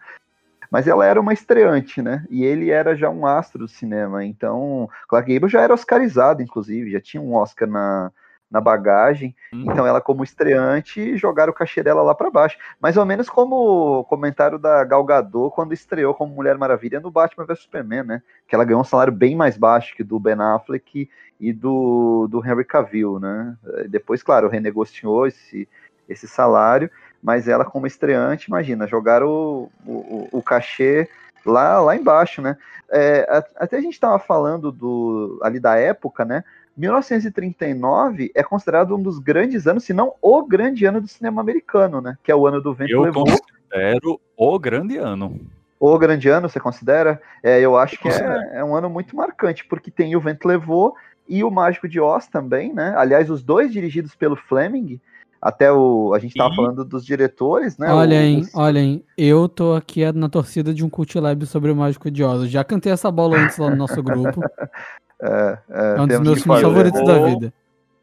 Mas 0.71 0.87
ela 0.87 1.05
era 1.05 1.21
uma 1.21 1.33
estreante, 1.33 2.01
né? 2.01 2.25
E 2.31 2.45
ele 2.45 2.71
era 2.71 2.95
já 2.95 3.11
um 3.11 3.27
astro 3.27 3.59
do 3.59 3.69
cinema. 3.69 4.25
Então, 4.25 4.89
Clark 5.09 5.35
Gable 5.35 5.51
já 5.51 5.61
era 5.61 5.75
oscarizado, 5.75 6.41
inclusive, 6.41 6.93
já 6.93 7.01
tinha 7.01 7.21
um 7.21 7.35
Oscar 7.35 7.69
na, 7.69 8.13
na 8.51 8.61
bagagem. 8.61 9.35
Hum. 9.53 9.65
Então 9.67 9.87
ela 9.87 10.01
como 10.01 10.25
estreante 10.25 11.17
jogaram 11.17 11.53
o 11.53 11.55
cachê 11.55 11.83
dela 11.83 12.03
lá 12.03 12.15
para 12.15 12.31
baixo. 12.31 12.59
Mais 12.81 12.97
ou 12.97 13.07
menos 13.07 13.29
como 13.29 14.01
o 14.01 14.05
comentário 14.05 14.59
da 14.59 14.83
Gal 14.85 15.05
Gadot 15.05 15.55
quando 15.55 15.73
estreou 15.73 16.15
como 16.15 16.35
Mulher 16.35 16.59
Maravilha 16.59 17.01
no 17.01 17.11
Batman 17.11 17.47
vs 17.47 17.61
Superman, 17.61 18.03
né? 18.03 18.23
Que 18.49 18.55
ela 18.55 18.65
ganhou 18.65 18.81
um 18.81 18.85
salário 18.85 19.13
bem 19.13 19.37
mais 19.37 19.57
baixo 19.57 19.95
que 19.95 20.03
do 20.03 20.19
Ben 20.19 20.41
Affleck 20.41 21.09
e 21.39 21.53
do, 21.53 22.27
do 22.29 22.45
Henry 22.45 22.65
Cavill, 22.65 23.19
né? 23.21 23.57
Depois, 23.89 24.23
claro, 24.23 24.49
renegociou 24.49 25.27
esse, 25.27 25.69
esse 26.09 26.27
salário, 26.27 26.91
mas 27.23 27.49
ela 27.49 27.65
como 27.65 27.87
estreante, 27.87 28.49
imagina, 28.49 28.87
jogaram 28.87 29.29
o, 29.29 29.71
o, 29.87 30.29
o 30.33 30.43
cachê 30.43 31.09
lá, 31.45 31.81
lá 31.81 31.97
embaixo, 31.97 32.43
né? 32.43 32.57
É, 32.93 33.45
até 33.57 33.77
a 33.77 33.81
gente 33.81 33.95
estava 33.95 34.19
falando 34.19 34.73
do, 34.73 35.39
ali 35.43 35.61
da 35.61 35.77
época, 35.77 36.25
né? 36.25 36.45
1939 36.77 38.31
é 38.35 38.43
considerado 38.43 38.97
um 38.97 39.03
dos 39.03 39.19
grandes 39.19 39.67
anos, 39.67 39.85
se 39.85 39.93
não 39.93 40.15
o 40.21 40.43
grande 40.43 40.85
ano 40.85 41.01
do 41.01 41.09
cinema 41.09 41.41
americano, 41.41 42.01
né? 42.01 42.17
Que 42.23 42.33
é 42.33 42.35
o 42.35 42.47
ano 42.47 42.61
do 42.61 42.73
vento 42.73 42.93
eu 42.93 43.03
levou. 43.03 43.25
Eu 43.27 43.37
considero 43.37 44.21
o 44.37 44.59
grande 44.59 44.97
ano. 44.97 45.41
O 45.79 45.99
grande 45.99 46.29
ano, 46.29 46.49
você 46.49 46.61
considera? 46.61 47.21
É, 47.43 47.59
eu 47.61 47.77
acho 47.77 47.99
que 47.99 48.07
é, 48.07 48.51
é, 48.55 48.65
um 48.65 48.77
ano 48.77 48.91
muito 48.91 49.17
marcante, 49.17 49.65
porque 49.65 49.91
tem 49.91 50.15
o 50.15 50.21
Vento 50.21 50.47
Levou 50.47 50.95
e 51.27 51.43
o 51.43 51.51
Mágico 51.51 51.89
de 51.89 51.99
Oz 51.99 52.27
também, 52.27 52.71
né? 52.71 52.93
Aliás, 52.99 53.31
os 53.31 53.43
dois 53.43 53.73
dirigidos 53.73 54.15
pelo 54.15 54.37
Fleming. 54.37 55.01
Até 55.41 55.73
o. 55.73 56.13
A 56.13 56.19
gente 56.19 56.35
tava 56.35 56.53
e... 56.53 56.57
falando 56.57 56.85
dos 56.85 57.03
diretores, 57.03 57.79
né? 57.79 57.91
Olhem, 57.91 58.43
o... 58.53 58.61
olhem, 58.61 59.03
eu 59.17 59.49
tô 59.49 59.73
aqui 59.73 60.05
na 60.13 60.29
torcida 60.29 60.75
de 60.75 60.85
um 60.85 60.91
Cult 60.91 61.19
Lab 61.19 61.47
sobre 61.47 61.71
o 61.71 61.77
Mágico 61.77 62.11
de 62.11 62.23
Oz. 62.23 62.43
Eu 62.43 62.49
já 62.49 62.63
cantei 62.63 62.93
essa 62.93 63.11
bola 63.11 63.39
antes 63.39 63.57
lá 63.57 63.71
no 63.71 63.77
nosso 63.77 64.03
grupo. 64.03 64.43
É, 65.23 65.59
é, 65.69 65.97
é 65.97 66.01
um 66.01 66.07
dos 66.07 66.21
meus 66.21 66.43
filmes 66.43 66.63
favoritos 66.63 67.05
da 67.05 67.19
vida. 67.27 67.53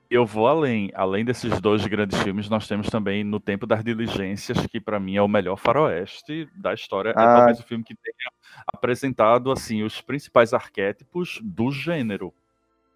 Eu 0.09 0.26
vou 0.26 0.47
além. 0.47 0.89
Além 0.95 1.26
desses 1.26 1.59
dois 1.59 1.86
grandes 1.86 2.18
filmes, 2.22 2.49
nós 2.49 2.68
temos 2.68 2.88
também 2.88 3.24
No 3.24 3.39
Tempo 3.39 3.68
das 3.68 3.84
Diligências, 3.84 4.65
que 4.68 4.80
para 4.80 4.99
mim 4.99 5.18
é 5.18 5.22
o 5.22 5.28
melhor 5.28 5.57
faroeste 5.57 6.47
da 6.55 6.74
história. 6.74 7.09
É 7.09 7.13
ah. 7.18 7.22
É 7.22 7.26
talvez 7.26 7.59
o 7.59 7.63
filme 7.63 7.84
que 7.84 7.95
tenha 7.95 8.32
apresentado 8.74 9.51
assim 9.51 9.84
os 9.84 9.99
principais 9.99 10.53
arquétipos 10.53 11.39
do 11.43 11.72
gênero. 11.72 12.34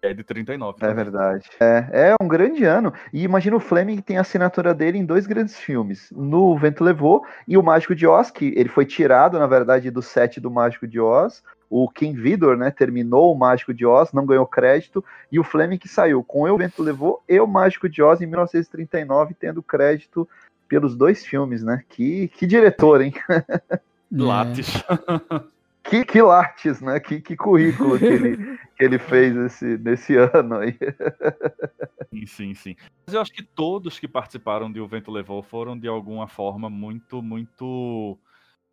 É 0.00 0.12
de 0.12 0.24
39. 0.24 0.84
É 0.84 0.92
verdade. 0.92 1.48
É, 1.60 2.10
é 2.10 2.14
um 2.20 2.26
grande 2.26 2.64
ano. 2.64 2.92
E 3.12 3.22
imagina 3.22 3.54
o 3.54 3.60
Fleming 3.60 4.00
tem 4.00 4.18
a 4.18 4.22
assinatura 4.22 4.74
dele 4.74 4.98
em 4.98 5.04
dois 5.04 5.28
grandes 5.28 5.56
filmes. 5.60 6.10
No 6.10 6.56
Vento 6.58 6.82
Levou 6.82 7.24
e 7.46 7.56
o 7.56 7.62
Mágico 7.62 7.94
de 7.94 8.04
Oz, 8.04 8.28
que 8.28 8.52
ele 8.56 8.68
foi 8.68 8.84
tirado, 8.84 9.38
na 9.38 9.46
verdade, 9.46 9.92
do 9.92 10.02
set 10.02 10.40
do 10.40 10.50
Mágico 10.50 10.88
de 10.88 10.98
Oz. 10.98 11.40
O 11.74 11.88
King 11.88 12.20
Vidor, 12.20 12.54
né, 12.54 12.70
terminou 12.70 13.32
o 13.32 13.38
Mágico 13.38 13.72
de 13.72 13.86
Oz, 13.86 14.12
não 14.12 14.26
ganhou 14.26 14.46
crédito. 14.46 15.02
E 15.30 15.40
o 15.40 15.44
Fleming 15.44 15.78
que 15.78 15.88
saiu 15.88 16.22
com 16.22 16.42
O 16.42 16.58
Vento 16.58 16.82
Levou 16.82 17.22
e 17.26 17.40
o 17.40 17.46
Mágico 17.46 17.88
de 17.88 18.02
Oz 18.02 18.20
em 18.20 18.26
1939, 18.26 19.32
tendo 19.32 19.62
crédito 19.62 20.28
pelos 20.68 20.94
dois 20.94 21.24
filmes, 21.24 21.62
né? 21.62 21.82
Que, 21.88 22.28
que 22.28 22.46
diretor, 22.46 23.00
hein? 23.00 23.14
Lattes. 24.12 24.84
que, 25.82 26.04
que 26.04 26.20
lattes, 26.20 26.82
né? 26.82 27.00
Que, 27.00 27.22
que 27.22 27.34
currículo 27.34 27.98
que 27.98 28.04
ele, 28.04 28.58
que 28.76 28.84
ele 28.84 28.98
fez 28.98 29.34
esse, 29.34 29.78
nesse 29.78 30.14
ano 30.14 30.56
aí. 30.56 30.76
Sim, 32.12 32.26
sim, 32.26 32.54
sim. 32.54 32.76
Mas 33.06 33.14
eu 33.14 33.20
acho 33.22 33.32
que 33.32 33.42
todos 33.42 33.98
que 33.98 34.06
participaram 34.06 34.70
de 34.70 34.78
O 34.78 34.86
Vento 34.86 35.10
Levou 35.10 35.42
foram 35.42 35.78
de 35.78 35.88
alguma 35.88 36.28
forma 36.28 36.68
muito, 36.68 37.22
muito. 37.22 38.18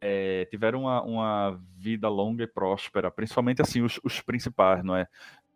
É, 0.01 0.45
tiveram 0.45 0.83
uma, 0.83 1.01
uma, 1.03 1.61
vida 1.77 2.07
longa 2.07 2.43
e 2.43 2.47
próspera, 2.47 3.11
principalmente 3.11 3.61
assim, 3.61 3.81
os, 3.81 3.99
os 4.03 4.21
principais, 4.21 4.83
não 4.83 4.95
é? 4.95 5.07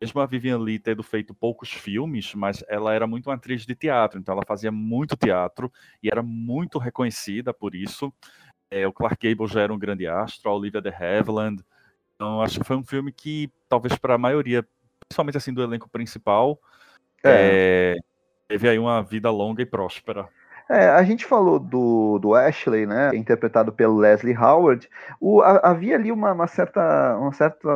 Mesmo 0.01 0.19
a 0.19 0.25
Vivian 0.25 0.57
Lee 0.57 0.79
tendo 0.79 1.01
feito 1.01 1.33
poucos 1.33 1.71
filmes, 1.71 2.33
mas 2.35 2.63
ela 2.67 2.93
era 2.93 3.07
muito 3.07 3.27
uma 3.27 3.35
atriz 3.35 3.65
de 3.65 3.73
teatro, 3.73 4.19
então 4.19 4.33
ela 4.33 4.43
fazia 4.45 4.71
muito 4.71 5.15
teatro 5.15 5.71
e 6.01 6.09
era 6.09 6.21
muito 6.21 6.77
reconhecida 6.77 7.53
por 7.53 7.73
isso. 7.73 8.13
É, 8.69 8.85
o 8.85 8.91
Clark 8.91 9.17
Gable 9.25 9.47
já 9.47 9.61
era 9.61 9.73
um 9.73 9.79
grande 9.79 10.05
astro, 10.05 10.49
a 10.49 10.55
Olivia 10.55 10.81
de 10.81 10.89
Havilland. 10.89 11.63
Então, 12.15 12.41
acho 12.41 12.59
que 12.59 12.65
foi 12.65 12.75
um 12.75 12.83
filme 12.83 13.13
que, 13.13 13.49
talvez 13.69 13.97
para 13.97 14.15
a 14.15 14.17
maioria, 14.17 14.67
principalmente 15.07 15.37
assim 15.37 15.53
do 15.53 15.63
elenco 15.63 15.87
principal, 15.87 16.59
é. 17.23 17.95
É, 17.95 17.95
teve 18.47 18.67
aí 18.67 18.77
uma 18.77 19.01
vida 19.01 19.31
longa 19.31 19.61
e 19.61 19.65
próspera. 19.65 20.27
É, 20.74 20.89
a 20.89 21.03
gente 21.03 21.24
falou 21.24 21.59
do, 21.59 22.17
do 22.17 22.34
Ashley, 22.34 22.88
né, 22.88 23.11
interpretado 23.13 23.71
pelo 23.71 23.95
Leslie 23.95 24.36
Howard. 24.36 24.89
O, 25.21 25.39
a, 25.39 25.57
havia 25.57 25.93
ali 25.93 26.11
uma, 26.11 26.32
uma, 26.32 26.47
certa, 26.47 27.15
uma 27.15 27.32
certa, 27.32 27.69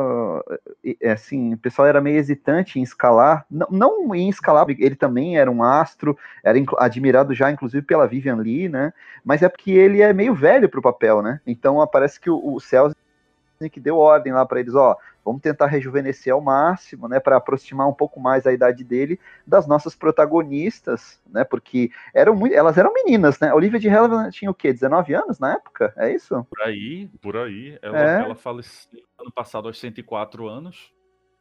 é, 1.00 1.12
assim, 1.12 1.54
o 1.54 1.58
pessoal 1.58 1.86
era 1.86 2.00
meio 2.00 2.18
hesitante 2.18 2.80
em 2.80 2.82
escalar, 2.82 3.46
não, 3.48 3.68
não 3.70 4.14
em 4.16 4.28
escalar, 4.28 4.66
ele 4.68 4.96
também 4.96 5.38
era 5.38 5.48
um 5.48 5.62
astro, 5.62 6.18
era 6.42 6.58
admirado 6.78 7.32
já, 7.34 7.52
inclusive, 7.52 7.86
pela 7.86 8.08
Vivian 8.08 8.34
Lee, 8.34 8.68
né, 8.68 8.92
mas 9.24 9.42
é 9.42 9.48
porque 9.48 9.70
ele 9.70 10.02
é 10.02 10.12
meio 10.12 10.34
velho 10.34 10.68
para 10.68 10.80
o 10.80 10.82
papel, 10.82 11.22
né, 11.22 11.40
então 11.46 11.86
parece 11.86 12.18
que 12.18 12.28
o, 12.28 12.54
o 12.54 12.58
Celso 12.58 12.96
que 13.66 13.80
deu 13.80 13.96
ordem 13.96 14.32
lá 14.32 14.46
para 14.46 14.60
eles, 14.60 14.74
ó, 14.74 14.96
vamos 15.24 15.40
tentar 15.40 15.66
rejuvenescer 15.66 16.32
ao 16.32 16.40
máximo, 16.40 17.08
né, 17.08 17.18
para 17.18 17.36
aproximar 17.36 17.88
um 17.88 17.92
pouco 17.92 18.20
mais 18.20 18.46
a 18.46 18.52
idade 18.52 18.84
dele 18.84 19.18
das 19.46 19.66
nossas 19.66 19.96
protagonistas, 19.96 21.18
né, 21.28 21.42
porque 21.42 21.90
eram 22.14 22.36
muito, 22.36 22.54
elas 22.54 22.76
eram 22.78 22.92
meninas, 22.92 23.40
né? 23.40 23.52
Olivia 23.52 23.80
de 23.80 23.88
Havilland 23.88 24.30
tinha 24.30 24.50
o 24.50 24.54
quê? 24.54 24.72
19 24.72 25.14
anos 25.14 25.38
na 25.38 25.54
época? 25.54 25.92
É 25.96 26.12
isso? 26.12 26.46
Por 26.48 26.62
aí, 26.62 27.08
por 27.20 27.36
aí. 27.36 27.78
Ela, 27.82 27.98
é. 27.98 28.22
ela 28.22 28.34
faleceu 28.34 29.00
ano 29.18 29.32
passado 29.32 29.66
aos 29.66 29.80
104 29.80 30.46
anos. 30.46 30.92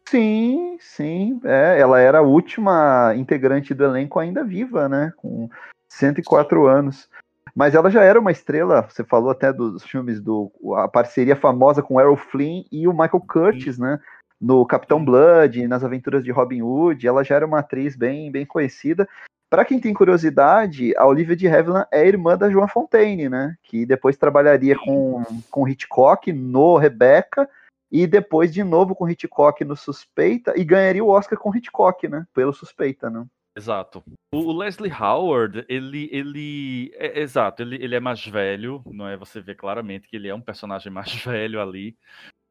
Sim, 0.09 0.77
sim. 0.79 1.39
É, 1.43 1.79
ela 1.79 1.99
era 1.99 2.19
a 2.19 2.21
última 2.21 3.13
integrante 3.15 3.73
do 3.73 3.83
elenco 3.83 4.19
ainda 4.19 4.43
viva, 4.43 4.87
né? 4.87 5.11
Com 5.17 5.49
104 5.89 6.65
anos. 6.65 7.09
Mas 7.55 7.75
ela 7.75 7.89
já 7.89 8.03
era 8.03 8.19
uma 8.19 8.31
estrela, 8.31 8.81
você 8.81 9.03
falou 9.03 9.31
até 9.31 9.51
dos 9.51 9.83
filmes 9.83 10.21
do. 10.21 10.51
a 10.75 10.87
parceria 10.87 11.35
famosa 11.35 11.81
com 11.81 11.99
Errol 11.99 12.17
Flynn 12.17 12.63
e 12.71 12.87
o 12.87 12.91
Michael 12.91 13.23
Curtis, 13.27 13.77
né? 13.77 13.99
No 14.39 14.65
Capitão 14.65 15.03
Blood, 15.03 15.67
nas 15.67 15.83
aventuras 15.83 16.23
de 16.23 16.31
Robin 16.31 16.61
Hood, 16.61 17.07
ela 17.07 17.23
já 17.23 17.35
era 17.35 17.45
uma 17.45 17.59
atriz 17.59 17.95
bem, 17.95 18.31
bem 18.31 18.45
conhecida. 18.45 19.07
Para 19.49 19.63
quem 19.63 19.79
tem 19.79 19.93
curiosidade, 19.93 20.93
a 20.97 21.05
Olivia 21.05 21.35
de 21.35 21.47
Havilland 21.47 21.87
é 21.91 22.05
irmã 22.05 22.37
da 22.37 22.49
Joan 22.49 22.67
Fontaine, 22.67 23.29
né? 23.29 23.55
Que 23.63 23.85
depois 23.85 24.17
trabalharia 24.17 24.77
com, 24.77 25.23
com 25.49 25.67
Hitchcock 25.67 26.31
no 26.33 26.77
Rebecca 26.77 27.49
e 27.89 28.05
depois 28.05 28.53
de 28.53 28.63
novo 28.63 28.93
com 28.93 29.09
Hitchcock 29.09 29.63
no 29.63 29.75
Suspeita 29.75 30.53
e 30.57 30.65
ganharia 30.65 31.03
o 31.03 31.09
Oscar 31.09 31.39
com 31.39 31.55
Hitchcock, 31.55 32.07
né? 32.09 32.25
Pelo 32.33 32.53
Suspeita, 32.53 33.09
né? 33.09 33.25
Exato. 33.57 34.03
O 34.31 34.53
Leslie 34.53 34.91
Howard, 34.91 35.65
ele, 35.67 36.07
ele, 36.11 36.91
é, 36.93 37.19
exato, 37.19 37.63
ele, 37.63 37.75
ele 37.83 37.95
é 37.95 37.99
mais 37.99 38.23
velho, 38.23 38.83
não 38.85 39.07
é? 39.07 39.17
Você 39.17 39.41
vê 39.41 39.55
claramente 39.55 40.07
que 40.07 40.15
ele 40.15 40.27
é 40.27 40.35
um 40.35 40.41
personagem 40.41 40.91
mais 40.93 41.13
velho 41.15 41.59
ali. 41.59 41.97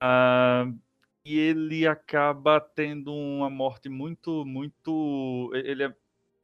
Uh, 0.03 0.77
e 1.25 1.39
ele 1.39 1.87
acaba 1.87 2.61
tendo 2.61 3.13
uma 3.15 3.49
morte 3.49 3.89
muito, 3.89 4.45
muito, 4.45 5.51
ele 5.55 5.85
é 5.85 5.95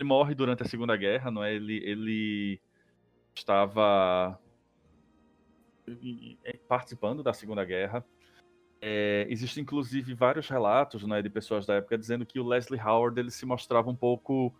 ele 0.03 0.09
morre 0.09 0.35
durante 0.35 0.63
a 0.63 0.67
Segunda 0.67 0.97
Guerra, 0.97 1.31
não 1.31 1.45
é? 1.45 1.55
Ele, 1.55 1.77
ele 1.85 2.61
estava 3.35 4.39
participando 6.69 7.23
da 7.23 7.33
Segunda 7.33 7.65
Guerra. 7.65 8.05
É, 8.85 9.29
Existem 9.31 9.63
inclusive 9.63 10.13
vários 10.13 10.49
relatos 10.49 11.05
né, 11.05 11.23
de 11.23 11.31
pessoas 11.31 11.65
da 11.65 11.75
época 11.75 11.97
dizendo 11.97 12.27
que 12.27 12.41
o 12.41 12.47
Leslie 12.47 12.81
Howard 12.81 13.19
ele 13.21 13.31
se 13.31 13.47
mostrava 13.47 13.89
um 13.89 13.95
pouco 13.95 14.53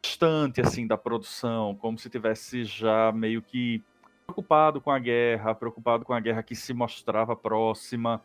distante 0.00 0.60
assim 0.60 0.86
da 0.86 0.96
produção, 0.96 1.74
como 1.74 1.98
se 1.98 2.08
tivesse 2.08 2.64
já 2.64 3.10
meio 3.10 3.42
que 3.42 3.82
preocupado 4.24 4.80
com 4.80 4.92
a 4.92 5.00
guerra, 5.00 5.52
preocupado 5.52 6.04
com 6.04 6.12
a 6.12 6.20
guerra 6.20 6.44
que 6.44 6.54
se 6.54 6.72
mostrava 6.72 7.34
próxima, 7.34 8.22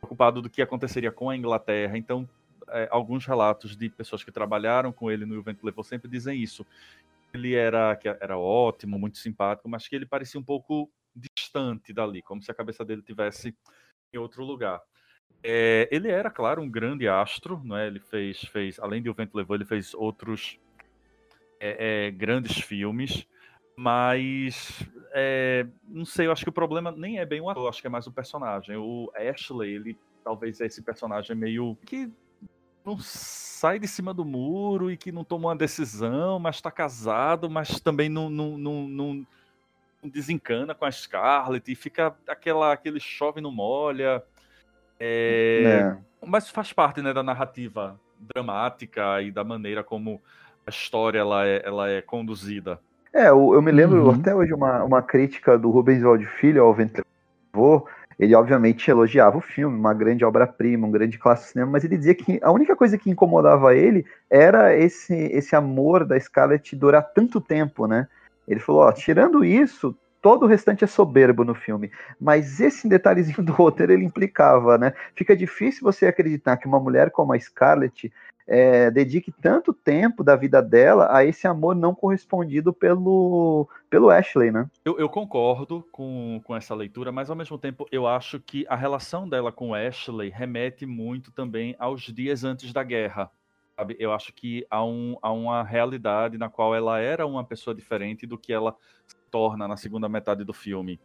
preocupado 0.00 0.42
do 0.42 0.50
que 0.50 0.60
aconteceria 0.60 1.10
com 1.10 1.30
a 1.30 1.36
Inglaterra. 1.36 1.96
Então 1.96 2.28
é, 2.68 2.86
alguns 2.90 3.24
relatos 3.24 3.74
de 3.74 3.88
pessoas 3.88 4.22
que 4.22 4.30
trabalharam 4.30 4.92
com 4.92 5.10
ele 5.10 5.24
no 5.24 5.38
O 5.38 5.42
Vento 5.42 5.64
Levou 5.64 5.82
sempre 5.82 6.10
dizem 6.10 6.42
isso. 6.42 6.66
Ele 7.32 7.54
era, 7.54 7.96
que 7.96 8.06
era 8.06 8.36
ótimo, 8.36 8.98
muito 8.98 9.16
simpático, 9.16 9.66
mas 9.66 9.88
que 9.88 9.96
ele 9.96 10.04
parecia 10.04 10.38
um 10.38 10.44
pouco 10.44 10.90
distante 11.14 11.92
dali, 11.92 12.20
como 12.22 12.42
se 12.42 12.50
a 12.50 12.54
cabeça 12.54 12.84
dele 12.84 13.02
tivesse 13.02 13.56
em 14.12 14.18
outro 14.18 14.44
lugar. 14.44 14.80
É, 15.42 15.88
ele 15.92 16.10
era, 16.10 16.30
claro, 16.30 16.62
um 16.62 16.68
grande 16.68 17.08
astro, 17.08 17.60
não 17.64 17.76
é? 17.76 17.86
Ele 17.86 18.00
fez, 18.00 18.40
fez, 18.46 18.78
além 18.78 19.02
de 19.02 19.08
O 19.08 19.14
Vento 19.14 19.36
Levou, 19.36 19.56
ele 19.56 19.64
fez 19.64 19.94
outros 19.94 20.58
é, 21.60 22.06
é, 22.06 22.10
grandes 22.10 22.58
filmes, 22.58 23.26
mas 23.76 24.84
é, 25.12 25.66
não 25.86 26.04
sei, 26.04 26.26
eu 26.26 26.32
acho 26.32 26.42
que 26.44 26.50
o 26.50 26.52
problema 26.52 26.90
nem 26.90 27.18
é 27.18 27.26
bem 27.26 27.40
o 27.40 27.48
ator, 27.48 27.68
acho 27.68 27.80
que 27.80 27.86
é 27.86 27.90
mais 27.90 28.06
o 28.06 28.12
personagem. 28.12 28.76
O 28.76 29.10
Ashley, 29.14 29.74
ele 29.74 29.98
talvez 30.24 30.60
é 30.60 30.66
esse 30.66 30.82
personagem 30.82 31.36
meio 31.36 31.76
que 31.86 32.10
não 32.84 32.98
sai 32.98 33.78
de 33.78 33.86
cima 33.86 34.12
do 34.12 34.24
muro 34.24 34.90
e 34.90 34.96
que 34.96 35.12
não 35.12 35.22
toma 35.22 35.48
uma 35.48 35.56
decisão, 35.56 36.38
mas 36.38 36.56
está 36.56 36.70
casado, 36.70 37.48
mas 37.48 37.80
também 37.80 38.08
não, 38.08 38.28
não, 38.28 38.58
não, 38.58 38.88
não, 38.88 39.26
desencana 40.04 40.74
com 40.74 40.84
a 40.84 40.92
Scarlett 40.92 41.70
e 41.70 41.74
fica 41.74 42.14
aquela, 42.28 42.72
aquele 42.72 43.00
chove 43.00 43.40
não 43.40 43.50
molha. 43.50 44.22
É, 45.00 45.62
é. 45.64 46.26
Mas 46.26 46.48
faz 46.48 46.72
parte 46.72 47.00
né, 47.02 47.12
da 47.12 47.22
narrativa 47.22 47.98
dramática 48.18 49.22
e 49.22 49.30
da 49.30 49.44
maneira 49.44 49.82
como 49.84 50.20
a 50.66 50.70
história 50.70 51.18
ela 51.18 51.46
é, 51.46 51.62
ela 51.64 51.88
é 51.88 52.02
conduzida. 52.02 52.80
É, 53.12 53.28
eu, 53.28 53.54
eu 53.54 53.62
me 53.62 53.72
lembro 53.72 54.04
uhum. 54.04 54.10
até 54.10 54.34
hoje 54.34 54.52
uma, 54.52 54.84
uma 54.84 55.02
crítica 55.02 55.58
do 55.58 55.70
Rubens 55.70 56.02
Valde 56.02 56.26
Filho 56.26 56.62
ao 56.62 56.74
Ventrevô, 56.74 57.86
ele 58.18 58.34
obviamente 58.34 58.90
elogiava 58.90 59.38
o 59.38 59.40
filme, 59.40 59.78
uma 59.78 59.94
grande 59.94 60.24
obra-prima, 60.24 60.86
um 60.86 60.90
grande 60.90 61.18
clássico 61.18 61.46
de 61.46 61.52
cinema, 61.52 61.70
mas 61.70 61.84
ele 61.84 61.96
dizia 61.96 62.14
que 62.14 62.40
a 62.42 62.50
única 62.50 62.74
coisa 62.74 62.98
que 62.98 63.08
incomodava 63.08 63.74
ele 63.74 64.04
era 64.28 64.76
esse, 64.76 65.14
esse 65.14 65.54
amor 65.54 66.04
da 66.04 66.18
Scarlett 66.18 66.74
durar 66.74 67.02
tanto 67.14 67.40
tempo, 67.40 67.86
né? 67.86 68.08
Ele 68.48 68.60
falou, 68.60 68.82
ó, 68.82 68.92
tirando 68.92 69.44
isso, 69.44 69.94
todo 70.20 70.44
o 70.44 70.48
restante 70.48 70.82
é 70.82 70.86
soberbo 70.86 71.44
no 71.44 71.54
filme, 71.54 71.90
mas 72.20 72.60
esse 72.60 72.88
detalhezinho 72.88 73.42
do 73.42 73.52
roteiro 73.52 73.92
ele 73.92 74.04
implicava, 74.04 74.78
né? 74.78 74.92
Fica 75.14 75.36
difícil 75.36 75.82
você 75.82 76.06
acreditar 76.06 76.56
que 76.56 76.66
uma 76.66 76.80
mulher 76.80 77.10
como 77.10 77.32
a 77.32 77.38
Scarlett 77.38 78.12
é, 78.48 78.90
dedique 78.90 79.30
tanto 79.30 79.74
tempo 79.74 80.24
da 80.24 80.34
vida 80.34 80.62
dela 80.62 81.14
a 81.14 81.22
esse 81.22 81.46
amor 81.46 81.76
não 81.76 81.94
correspondido 81.94 82.72
pelo, 82.72 83.68
pelo 83.90 84.08
Ashley, 84.08 84.50
né? 84.50 84.66
Eu, 84.82 84.98
eu, 84.98 85.08
concordo 85.08 85.84
com, 85.92 86.40
com 86.42 86.56
essa 86.56 86.74
leitura, 86.74 87.12
mas 87.12 87.28
ao 87.28 87.36
mesmo 87.36 87.58
tempo 87.58 87.86
eu 87.92 88.06
acho 88.06 88.40
que 88.40 88.64
a 88.68 88.74
relação 88.74 89.28
dela 89.28 89.52
com 89.52 89.74
Ashley 89.74 90.30
remete 90.30 90.86
muito 90.86 91.30
também 91.30 91.76
aos 91.78 92.02
dias 92.02 92.42
antes 92.42 92.72
da 92.72 92.82
guerra. 92.82 93.30
Sabe? 93.78 93.94
Eu 94.00 94.12
acho 94.12 94.32
que 94.32 94.66
há, 94.68 94.84
um, 94.84 95.16
há 95.22 95.30
uma 95.30 95.62
realidade 95.62 96.36
na 96.36 96.48
qual 96.48 96.74
ela 96.74 96.98
era 96.98 97.24
uma 97.24 97.44
pessoa 97.44 97.72
diferente 97.72 98.26
do 98.26 98.36
que 98.36 98.52
ela 98.52 98.76
se 99.06 99.14
torna 99.30 99.68
na 99.68 99.76
segunda 99.76 100.08
metade 100.08 100.42
do 100.42 100.52
filme. 100.52 100.98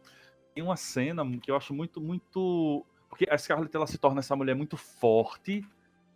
Tem 0.52 0.64
uma 0.64 0.74
cena 0.74 1.24
que 1.38 1.52
eu 1.52 1.56
acho 1.56 1.72
muito, 1.72 2.00
muito. 2.00 2.84
Porque 3.08 3.28
a 3.30 3.38
Scarlett 3.38 3.76
ela 3.76 3.86
se 3.86 3.96
torna 3.96 4.18
essa 4.18 4.34
mulher 4.34 4.56
muito 4.56 4.76
forte 4.76 5.64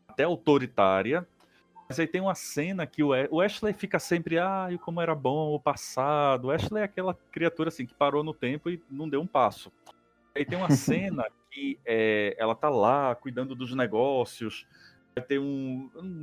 até 0.09 0.25
autoritária. 0.25 1.25
Mas 1.89 2.01
aí 2.01 2.09
tem 2.09 2.21
uma 2.21 2.35
cena 2.35 2.89
que 2.89 3.05
o, 3.05 3.11
o 3.31 3.41
Ashley 3.41 3.73
fica 3.73 4.01
sempre, 4.01 4.37
ai, 4.41 4.75
ah, 4.75 4.79
como 4.79 5.01
era 5.01 5.15
bom 5.15 5.55
o 5.55 5.61
passado. 5.61 6.47
O 6.47 6.51
Ashley 6.51 6.83
é 6.83 6.85
aquela 6.87 7.15
criatura 7.31 7.69
assim 7.69 7.87
que 7.87 7.95
parou 7.95 8.25
no 8.25 8.35
tempo 8.35 8.69
e 8.69 8.83
não 8.91 9.09
deu 9.09 9.21
um 9.21 9.29
passo. 9.29 9.71
Aí 10.35 10.45
tem 10.45 10.59
uma 10.59 10.71
cena 10.73 11.25
que 11.53 11.79
é, 11.87 12.35
ela 12.37 12.57
tá 12.57 12.69
lá 12.69 13.15
cuidando 13.15 13.55
dos 13.55 13.73
negócios, 13.77 14.67
vai 15.15 15.25
ter 15.25 15.39
um, 15.39 15.89
um 15.95 16.23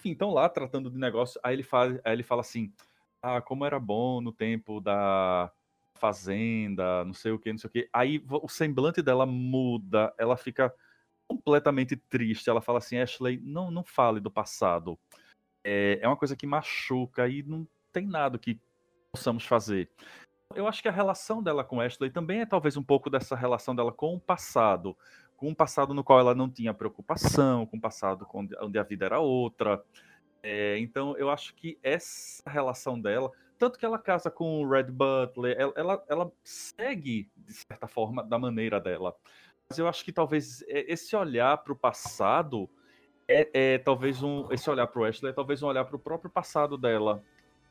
enfim, 0.00 0.12
estão 0.12 0.30
lá 0.30 0.48
tratando 0.48 0.90
de 0.90 0.98
negócio. 0.98 1.38
Aí 1.44 1.54
ele 1.54 1.62
fala, 1.62 2.00
aí 2.02 2.12
ele 2.14 2.22
fala 2.22 2.40
assim, 2.40 2.72
ah, 3.22 3.40
como 3.40 3.66
era 3.66 3.78
bom 3.78 4.20
no 4.20 4.32
tempo 4.32 4.80
da 4.80 5.52
fazenda, 5.94 7.04
não 7.04 7.12
sei 7.12 7.32
o 7.32 7.38
que, 7.38 7.52
não 7.52 7.58
sei 7.58 7.68
o 7.68 7.70
que. 7.70 7.88
Aí 7.92 8.24
o 8.26 8.48
semblante 8.48 9.02
dela 9.02 9.26
muda, 9.26 10.12
ela 10.18 10.36
fica 10.36 10.74
completamente 11.28 11.94
triste. 11.96 12.48
Ela 12.48 12.62
fala 12.62 12.78
assim: 12.78 12.98
Ashley, 12.98 13.38
não, 13.42 13.70
não 13.70 13.84
fale 13.84 14.20
do 14.20 14.30
passado. 14.30 14.98
É, 15.62 15.98
é 16.00 16.08
uma 16.08 16.16
coisa 16.16 16.34
que 16.34 16.46
machuca 16.46 17.28
e 17.28 17.42
não 17.42 17.68
tem 17.92 18.06
nada 18.06 18.38
que 18.38 18.58
possamos 19.12 19.44
fazer. 19.44 19.90
Eu 20.54 20.66
acho 20.66 20.82
que 20.82 20.88
a 20.88 20.92
relação 20.92 21.42
dela 21.42 21.62
com 21.62 21.80
Ashley 21.80 22.10
também 22.10 22.40
é 22.40 22.46
talvez 22.46 22.76
um 22.76 22.82
pouco 22.82 23.10
dessa 23.10 23.36
relação 23.36 23.76
dela 23.76 23.92
com 23.92 24.14
o 24.14 24.20
passado. 24.20 24.96
Com 25.40 25.48
um 25.48 25.54
passado 25.54 25.94
no 25.94 26.04
qual 26.04 26.20
ela 26.20 26.34
não 26.34 26.50
tinha 26.50 26.74
preocupação, 26.74 27.64
com 27.64 27.78
um 27.78 27.80
passado 27.80 28.26
onde 28.34 28.78
a 28.78 28.82
vida 28.82 29.06
era 29.06 29.20
outra. 29.20 29.82
É, 30.42 30.78
então 30.78 31.16
eu 31.16 31.30
acho 31.30 31.54
que 31.54 31.78
essa 31.82 32.48
relação 32.48 33.00
dela, 33.00 33.30
tanto 33.58 33.78
que 33.78 33.86
ela 33.86 33.98
casa 33.98 34.30
com 34.30 34.62
o 34.62 34.68
Red 34.68 34.90
Butler, 34.90 35.56
ela, 35.58 35.72
ela, 35.74 36.04
ela 36.08 36.32
segue, 36.44 37.30
de 37.34 37.54
certa 37.54 37.88
forma, 37.88 38.22
da 38.22 38.38
maneira 38.38 38.78
dela. 38.78 39.16
Mas 39.68 39.78
eu 39.78 39.88
acho 39.88 40.04
que 40.04 40.12
talvez 40.12 40.62
é, 40.68 40.92
esse 40.92 41.16
olhar 41.16 41.56
para 41.58 41.72
o 41.72 41.76
passado 41.76 42.68
é, 43.26 43.48
é, 43.54 43.78
talvez 43.78 44.22
um. 44.22 44.46
Esse 44.50 44.68
olhar 44.68 44.88
para 44.88 45.00
o 45.00 45.04
Ashley 45.04 45.30
é 45.30 45.34
talvez 45.34 45.62
um 45.62 45.68
olhar 45.68 45.84
para 45.84 45.96
o 45.96 45.98
próprio 45.98 46.30
passado 46.30 46.76
dela. 46.76 47.22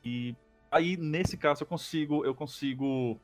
E 0.04 0.34
aí, 0.70 0.96
nesse 0.96 1.36
caso, 1.36 1.62
eu 1.62 1.66
consigo, 1.66 2.24
eu 2.24 2.34
consigo 2.34 3.20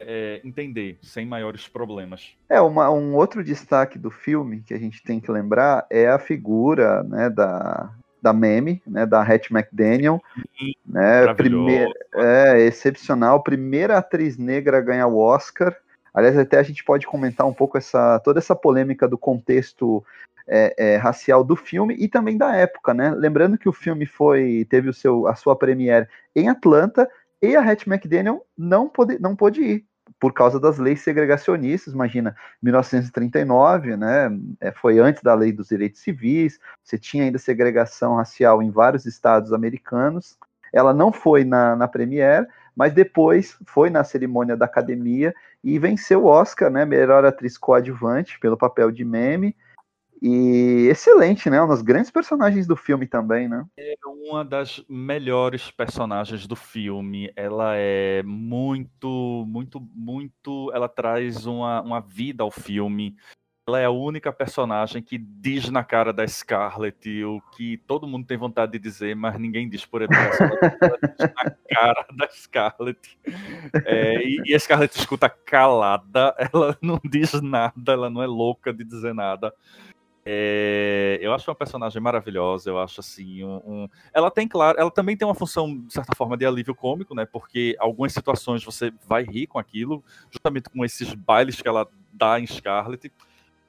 é, 0.00 0.40
entender 0.44 0.98
sem 1.02 1.26
maiores 1.26 1.68
problemas. 1.68 2.34
É, 2.48 2.60
uma, 2.60 2.90
um 2.90 3.14
outro 3.14 3.42
destaque 3.42 3.98
do 3.98 4.10
filme 4.10 4.62
que 4.62 4.74
a 4.74 4.78
gente 4.78 5.02
tem 5.02 5.20
que 5.20 5.30
lembrar 5.30 5.86
é 5.90 6.08
a 6.08 6.18
figura 6.18 7.02
né, 7.04 7.30
da, 7.30 7.90
da 8.22 8.32
meme, 8.32 8.82
né, 8.86 9.04
da 9.06 9.22
Hattie 9.22 9.56
McDaniel, 9.56 10.22
Sim, 10.58 10.72
né, 10.86 11.34
primeira, 11.34 11.92
é 12.14 12.60
excepcional, 12.60 13.42
primeira 13.42 13.98
atriz 13.98 14.36
negra 14.36 14.78
a 14.78 14.82
ganhar 14.82 15.06
o 15.06 15.18
Oscar, 15.18 15.76
Aliás, 16.18 16.36
até 16.36 16.58
a 16.58 16.62
gente 16.64 16.82
pode 16.82 17.06
comentar 17.06 17.46
um 17.46 17.54
pouco 17.54 17.78
essa 17.78 18.18
toda 18.20 18.40
essa 18.40 18.56
polêmica 18.56 19.06
do 19.06 19.16
contexto 19.16 20.04
é, 20.48 20.74
é, 20.76 20.96
racial 20.96 21.44
do 21.44 21.54
filme 21.54 21.94
e 21.96 22.08
também 22.08 22.36
da 22.36 22.56
época, 22.56 22.92
né? 22.92 23.12
Lembrando 23.14 23.56
que 23.56 23.68
o 23.68 23.72
filme 23.72 24.04
foi 24.04 24.66
teve 24.68 24.88
o 24.88 24.92
seu, 24.92 25.28
a 25.28 25.36
sua 25.36 25.54
premiere 25.54 26.08
em 26.34 26.48
Atlanta 26.48 27.08
e 27.40 27.54
a 27.54 27.60
Hattie 27.60 27.88
McDaniel 27.88 28.44
não 28.56 28.88
pôde, 28.88 29.16
não 29.20 29.36
pôde 29.36 29.62
ir 29.62 29.84
por 30.20 30.32
causa 30.32 30.58
das 30.58 30.78
leis 30.78 31.00
segregacionistas. 31.00 31.94
Imagina, 31.94 32.34
1939, 32.62 33.96
né? 33.96 34.30
É, 34.60 34.72
foi 34.72 34.98
antes 34.98 35.22
da 35.22 35.34
lei 35.34 35.52
dos 35.52 35.68
direitos 35.68 36.00
civis. 36.00 36.58
Você 36.82 36.98
tinha 36.98 37.24
ainda 37.24 37.38
segregação 37.38 38.16
racial 38.16 38.62
em 38.62 38.70
vários 38.70 39.06
estados 39.06 39.52
americanos. 39.52 40.36
Ela 40.72 40.92
não 40.92 41.12
foi 41.12 41.44
na, 41.44 41.76
na 41.76 41.88
premiere, 41.88 42.46
mas 42.74 42.92
depois 42.92 43.56
foi 43.66 43.90
na 43.90 44.04
cerimônia 44.04 44.56
da 44.56 44.66
academia 44.66 45.34
e 45.64 45.78
venceu 45.78 46.24
o 46.24 46.26
Oscar, 46.26 46.70
né, 46.70 46.84
melhor 46.84 47.24
atriz 47.24 47.56
coadjuvante 47.58 48.38
pelo 48.38 48.56
papel 48.56 48.90
de 48.90 49.04
Meme. 49.04 49.56
E 50.20 50.88
excelente, 50.90 51.48
né? 51.48 51.62
Um 51.62 51.68
dos 51.68 51.82
grandes 51.82 52.10
personagens 52.10 52.66
do 52.66 52.74
filme 52.74 53.06
também, 53.06 53.48
né? 53.48 53.64
É 53.78 53.94
uma 54.04 54.44
das 54.44 54.84
melhores 54.88 55.70
personagens 55.70 56.46
do 56.46 56.56
filme. 56.56 57.32
Ela 57.36 57.76
é 57.76 58.22
muito, 58.24 59.44
muito, 59.46 59.80
muito. 59.94 60.72
Ela 60.74 60.88
traz 60.88 61.46
uma, 61.46 61.80
uma 61.82 62.00
vida 62.00 62.42
ao 62.42 62.50
filme. 62.50 63.16
Ela 63.68 63.80
é 63.80 63.84
a 63.84 63.90
única 63.90 64.32
personagem 64.32 65.02
que 65.02 65.18
diz 65.18 65.68
na 65.68 65.84
cara 65.84 66.10
da 66.10 66.26
Scarlett 66.26 67.22
o 67.24 67.38
que 67.54 67.76
todo 67.86 68.06
mundo 68.06 68.26
tem 68.26 68.38
vontade 68.38 68.72
de 68.72 68.78
dizer, 68.78 69.14
mas 69.14 69.38
ninguém 69.38 69.68
diz 69.68 69.84
por 69.84 70.00
educação. 70.00 70.48
Ela 70.80 70.98
diz 71.02 71.18
na 71.18 71.50
cara 71.68 72.06
da 72.16 72.28
Scarlett. 72.30 73.18
É, 73.84 74.22
e, 74.22 74.40
e 74.46 74.54
a 74.54 74.58
Scarlett 74.58 74.98
escuta 74.98 75.28
calada, 75.28 76.34
ela 76.50 76.76
não 76.80 76.98
diz 77.04 77.40
nada, 77.42 77.92
ela 77.92 78.08
não 78.08 78.22
é 78.22 78.26
louca 78.26 78.72
de 78.72 78.84
dizer 78.84 79.14
nada. 79.14 79.52
É, 80.30 81.18
eu 81.22 81.32
acho 81.32 81.50
uma 81.50 81.54
personagem 81.54 82.02
maravilhosa, 82.02 82.68
eu 82.68 82.78
acho 82.78 83.00
assim, 83.00 83.42
um, 83.42 83.62
um, 83.64 83.88
ela 84.12 84.30
tem, 84.30 84.46
claro, 84.46 84.78
ela 84.78 84.90
também 84.90 85.16
tem 85.16 85.26
uma 85.26 85.34
função, 85.34 85.74
de 85.86 85.90
certa 85.90 86.14
forma, 86.14 86.36
de 86.36 86.44
alívio 86.44 86.74
cômico, 86.74 87.14
né, 87.14 87.24
porque 87.24 87.74
algumas 87.78 88.12
situações 88.12 88.62
você 88.62 88.92
vai 89.06 89.22
rir 89.22 89.46
com 89.46 89.58
aquilo, 89.58 90.04
justamente 90.30 90.68
com 90.68 90.84
esses 90.84 91.14
bailes 91.14 91.62
que 91.62 91.66
ela 91.66 91.88
dá 92.12 92.38
em 92.38 92.46
Scarlet, 92.46 93.10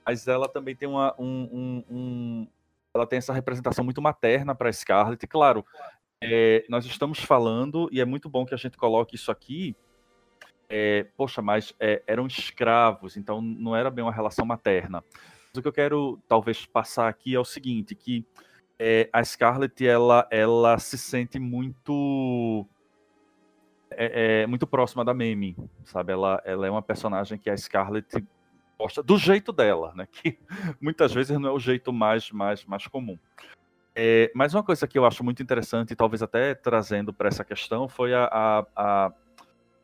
mas 0.06 0.28
ela 0.28 0.50
também 0.50 0.76
tem 0.76 0.90
uma, 0.90 1.16
um, 1.18 1.82
um 1.90 2.48
ela 2.94 3.08
tem 3.08 3.20
essa 3.20 3.32
representação 3.32 3.86
muito 3.86 4.02
materna 4.02 4.54
para 4.54 4.74
Scarlet, 4.74 5.26
claro, 5.28 5.66
é, 6.22 6.66
nós 6.68 6.86
estamos 6.86 7.20
falando, 7.20 7.88
e 7.90 8.02
é 8.02 8.06
muito 8.06 8.28
bom 8.28 8.46
que 8.46 8.54
a 8.54 8.58
gente 8.58 8.78
coloque 8.78 9.16
isso 9.16 9.32
aqui, 9.32 9.78
é, 10.68 11.08
poxa, 11.16 11.42
mas 11.42 11.74
é, 11.80 12.04
eram 12.06 12.28
escravos, 12.28 13.16
então 13.16 13.42
não 13.42 13.74
era 13.74 13.90
bem 13.90 14.04
uma 14.04 14.12
relação 14.12 14.46
materna 14.46 15.02
o 15.58 15.62
que 15.62 15.68
eu 15.68 15.74
quero 15.74 16.20
talvez 16.28 16.66
passar 16.66 17.08
aqui 17.08 17.36
é 17.36 17.40
o 17.40 17.46
seguinte, 17.46 17.96
que 17.96 18.26
é, 18.78 19.10
a 19.12 19.24
Scarlett 19.24 19.86
ela, 19.86 20.28
ela 20.32 20.78
se 20.78 20.98
sente 20.98 21.40
muito 21.40 22.66
é, 23.92 24.42
é, 24.42 24.48
muito 24.48 24.68
próxima 24.68 25.04
da 25.04 25.14
Meme, 25.14 25.56
sabe? 25.84 26.14
Ela, 26.14 26.42
ela 26.46 26.68
é 26.68 26.70
uma 26.70 26.82
personagem 26.82 27.38
que 27.38 27.50
a 27.50 27.58
Scarlett 27.58 28.24
gosta 28.78 29.04
do 29.04 29.18
jeito 29.18 29.52
dela, 29.52 29.94
né? 29.96 30.08
Que 30.12 30.38
muitas 30.80 31.14
vezes 31.14 31.38
não 31.38 31.50
é 31.50 31.52
o 31.52 31.60
jeito 31.60 31.92
mais 31.92 32.32
mais 32.32 32.64
mais 32.66 32.88
comum. 32.88 33.18
É, 33.96 34.32
mas 34.34 34.54
uma 34.54 34.64
coisa 34.64 34.88
que 34.88 34.98
eu 34.98 35.06
acho 35.06 35.24
muito 35.24 35.44
interessante, 35.44 35.96
talvez 35.96 36.22
até 36.22 36.56
trazendo 36.56 37.12
para 37.12 37.28
essa 37.28 37.44
questão, 37.44 37.90
foi 37.90 38.14
a, 38.14 38.30
a, 38.32 38.66
a 38.76 39.14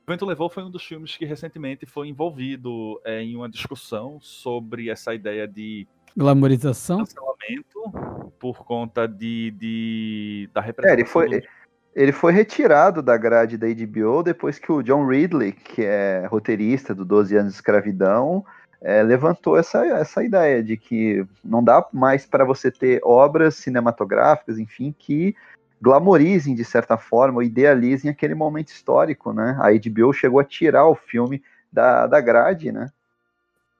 Vento 0.07 0.25
Levou 0.25 0.49
foi 0.49 0.63
um 0.63 0.69
dos 0.69 0.83
filmes 0.83 1.17
que 1.17 1.25
recentemente 1.25 1.85
foi 1.85 2.07
envolvido 2.07 3.01
é, 3.03 3.21
em 3.21 3.35
uma 3.35 3.49
discussão 3.49 4.19
sobre 4.21 4.89
essa 4.89 5.13
ideia 5.15 5.47
de 5.47 5.87
glamorização, 6.15 6.99
cancelamento 6.99 8.29
por 8.39 8.63
conta 8.63 9.07
de, 9.07 9.51
de 9.51 10.49
da 10.53 10.61
representação. 10.61 10.89
É, 10.89 11.01
ele 11.01 11.05
foi, 11.05 11.41
do... 11.41 11.47
ele 11.95 12.11
foi 12.11 12.31
retirado 12.33 13.01
da 13.01 13.17
grade 13.17 13.57
da 13.57 13.67
HBO 13.67 14.21
depois 14.21 14.59
que 14.59 14.71
o 14.71 14.83
John 14.83 15.07
Ridley, 15.07 15.51
que 15.51 15.83
é 15.83 16.27
roteirista 16.27 16.93
do 16.93 17.03
12 17.03 17.35
anos 17.35 17.53
de 17.53 17.55
escravidão, 17.55 18.45
é, 18.81 19.01
levantou 19.01 19.57
essa, 19.57 19.83
essa 19.87 20.23
ideia 20.23 20.61
de 20.61 20.77
que 20.77 21.25
não 21.43 21.63
dá 21.63 21.83
mais 21.91 22.27
para 22.27 22.45
você 22.45 22.69
ter 22.69 23.01
obras 23.03 23.55
cinematográficas, 23.55 24.59
enfim, 24.59 24.93
que 24.97 25.35
glamorizem, 25.81 26.55
de 26.55 26.63
certa 26.63 26.97
forma, 26.97 27.37
ou 27.37 27.43
idealizem 27.43 28.09
aquele 28.09 28.35
momento 28.35 28.69
histórico, 28.69 29.33
né? 29.33 29.57
A 29.59 29.71
HBO 29.71 30.13
chegou 30.13 30.39
a 30.39 30.45
tirar 30.45 30.87
o 30.87 30.95
filme 30.95 31.43
da, 31.71 32.07
da 32.07 32.21
grade, 32.21 32.71
né? 32.71 32.91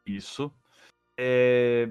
Isso. 0.06 0.52
É... 1.18 1.90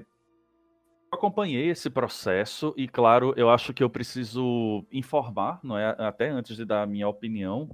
Eu 1.11 1.17
acompanhei 1.17 1.69
esse 1.69 1.89
processo 1.89 2.73
e, 2.75 2.87
claro, 2.87 3.33
eu 3.37 3.49
acho 3.49 3.73
que 3.73 3.83
eu 3.83 3.89
preciso 3.89 4.85
informar, 4.91 5.59
não 5.63 5.77
é? 5.77 5.95
até 5.97 6.29
antes 6.29 6.57
de 6.57 6.65
dar 6.65 6.83
a 6.83 6.85
minha 6.85 7.07
opinião, 7.07 7.69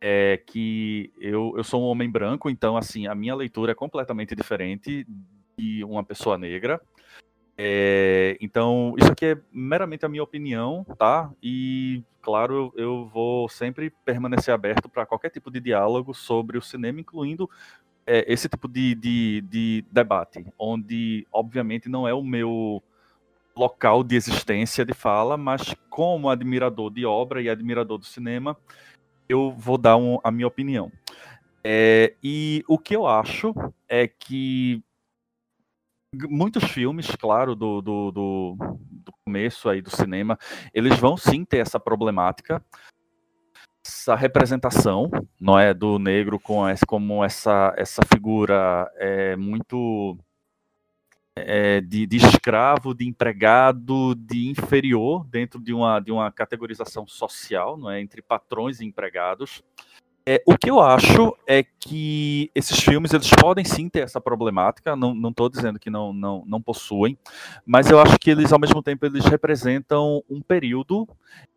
é 0.00 0.36
que 0.46 1.12
eu, 1.18 1.54
eu 1.56 1.64
sou 1.64 1.80
um 1.80 1.86
homem 1.86 2.10
branco, 2.10 2.50
então, 2.50 2.76
assim, 2.76 3.06
a 3.06 3.14
minha 3.14 3.34
leitura 3.34 3.72
é 3.72 3.74
completamente 3.74 4.34
diferente 4.34 5.06
de 5.56 5.84
uma 5.84 6.04
pessoa 6.04 6.36
negra. 6.36 6.80
É, 7.56 8.36
então, 8.40 8.94
isso 8.98 9.12
aqui 9.12 9.26
é 9.26 9.38
meramente 9.52 10.04
a 10.06 10.08
minha 10.08 10.22
opinião, 10.22 10.84
tá? 10.98 11.30
E, 11.42 12.02
claro, 12.20 12.72
eu, 12.76 13.06
vou 13.06 13.48
sempre 13.48 13.90
permanecer 14.04 14.54
aberto 14.54 14.88
para 14.88 15.06
qualquer 15.06 15.30
tipo 15.30 15.50
de 15.50 15.60
diálogo 15.60 16.14
sobre 16.14 16.56
o 16.56 16.62
cinema, 16.62 17.00
incluindo 17.00 17.48
é, 18.06 18.24
esse 18.32 18.48
tipo 18.48 18.66
de, 18.68 18.94
de, 18.94 19.40
de 19.42 19.84
debate, 19.90 20.44
onde, 20.58 21.26
obviamente, 21.32 21.88
não 21.88 22.08
é 22.08 22.14
o 22.14 22.22
meu 22.22 22.82
local 23.54 24.02
de 24.02 24.16
existência 24.16 24.84
de 24.84 24.94
fala, 24.94 25.36
mas 25.36 25.74
como 25.90 26.30
admirador 26.30 26.90
de 26.90 27.04
obra 27.04 27.42
e 27.42 27.50
admirador 27.50 27.98
do 27.98 28.06
cinema, 28.06 28.56
eu 29.28 29.52
vou 29.52 29.76
dar 29.76 29.96
um, 29.96 30.18
a 30.24 30.30
minha 30.30 30.46
opinião. 30.46 30.90
É, 31.62 32.14
e 32.22 32.64
o 32.66 32.78
que 32.78 32.96
eu 32.96 33.06
acho 33.06 33.54
é 33.88 34.08
que 34.08 34.82
muitos 36.28 36.64
filmes, 36.64 37.06
claro, 37.16 37.54
do, 37.54 37.80
do, 37.80 38.10
do, 38.10 38.56
do, 38.90 39.12
começo 39.24 39.68
aí 39.68 39.80
do 39.80 39.90
cinema, 39.90 40.38
eles 40.74 40.98
vão 40.98 41.16
sim 41.16 41.44
ter 41.44 41.58
essa 41.58 41.80
problemática, 41.80 42.62
essa 43.84 44.14
representação, 44.14 45.10
não 45.40 45.58
é, 45.58 45.72
do 45.72 45.98
negro 45.98 46.38
com 46.38 46.68
essa, 46.68 46.84
como 46.86 47.24
essa 47.24 47.74
essa 47.76 48.02
figura 48.12 48.90
é 48.96 49.36
muito 49.36 50.18
é, 51.36 51.80
de, 51.80 52.06
de, 52.06 52.16
escravo, 52.18 52.94
de 52.94 53.06
empregado, 53.06 54.14
de 54.14 54.48
inferior 54.48 55.26
dentro 55.26 55.60
de 55.60 55.72
uma, 55.72 55.98
de 55.98 56.12
uma 56.12 56.30
categorização 56.30 57.06
social, 57.06 57.76
não 57.76 57.90
é, 57.90 58.00
entre 58.00 58.20
patrões 58.20 58.80
e 58.80 58.84
empregados. 58.84 59.62
É, 60.24 60.40
o 60.46 60.56
que 60.56 60.70
eu 60.70 60.80
acho 60.80 61.36
é 61.46 61.64
que 61.64 62.48
esses 62.54 62.78
filmes 62.78 63.12
eles 63.12 63.28
podem 63.30 63.64
sim 63.64 63.88
ter 63.88 64.00
essa 64.00 64.20
problemática, 64.20 64.94
não 64.94 65.30
estou 65.30 65.48
dizendo 65.48 65.80
que 65.80 65.90
não, 65.90 66.12
não, 66.12 66.44
não 66.46 66.62
possuem, 66.62 67.18
mas 67.66 67.90
eu 67.90 68.00
acho 68.00 68.16
que 68.20 68.30
eles, 68.30 68.52
ao 68.52 68.58
mesmo 68.58 68.80
tempo, 68.82 69.04
eles 69.04 69.24
representam 69.24 70.22
um 70.30 70.40
período, 70.40 71.08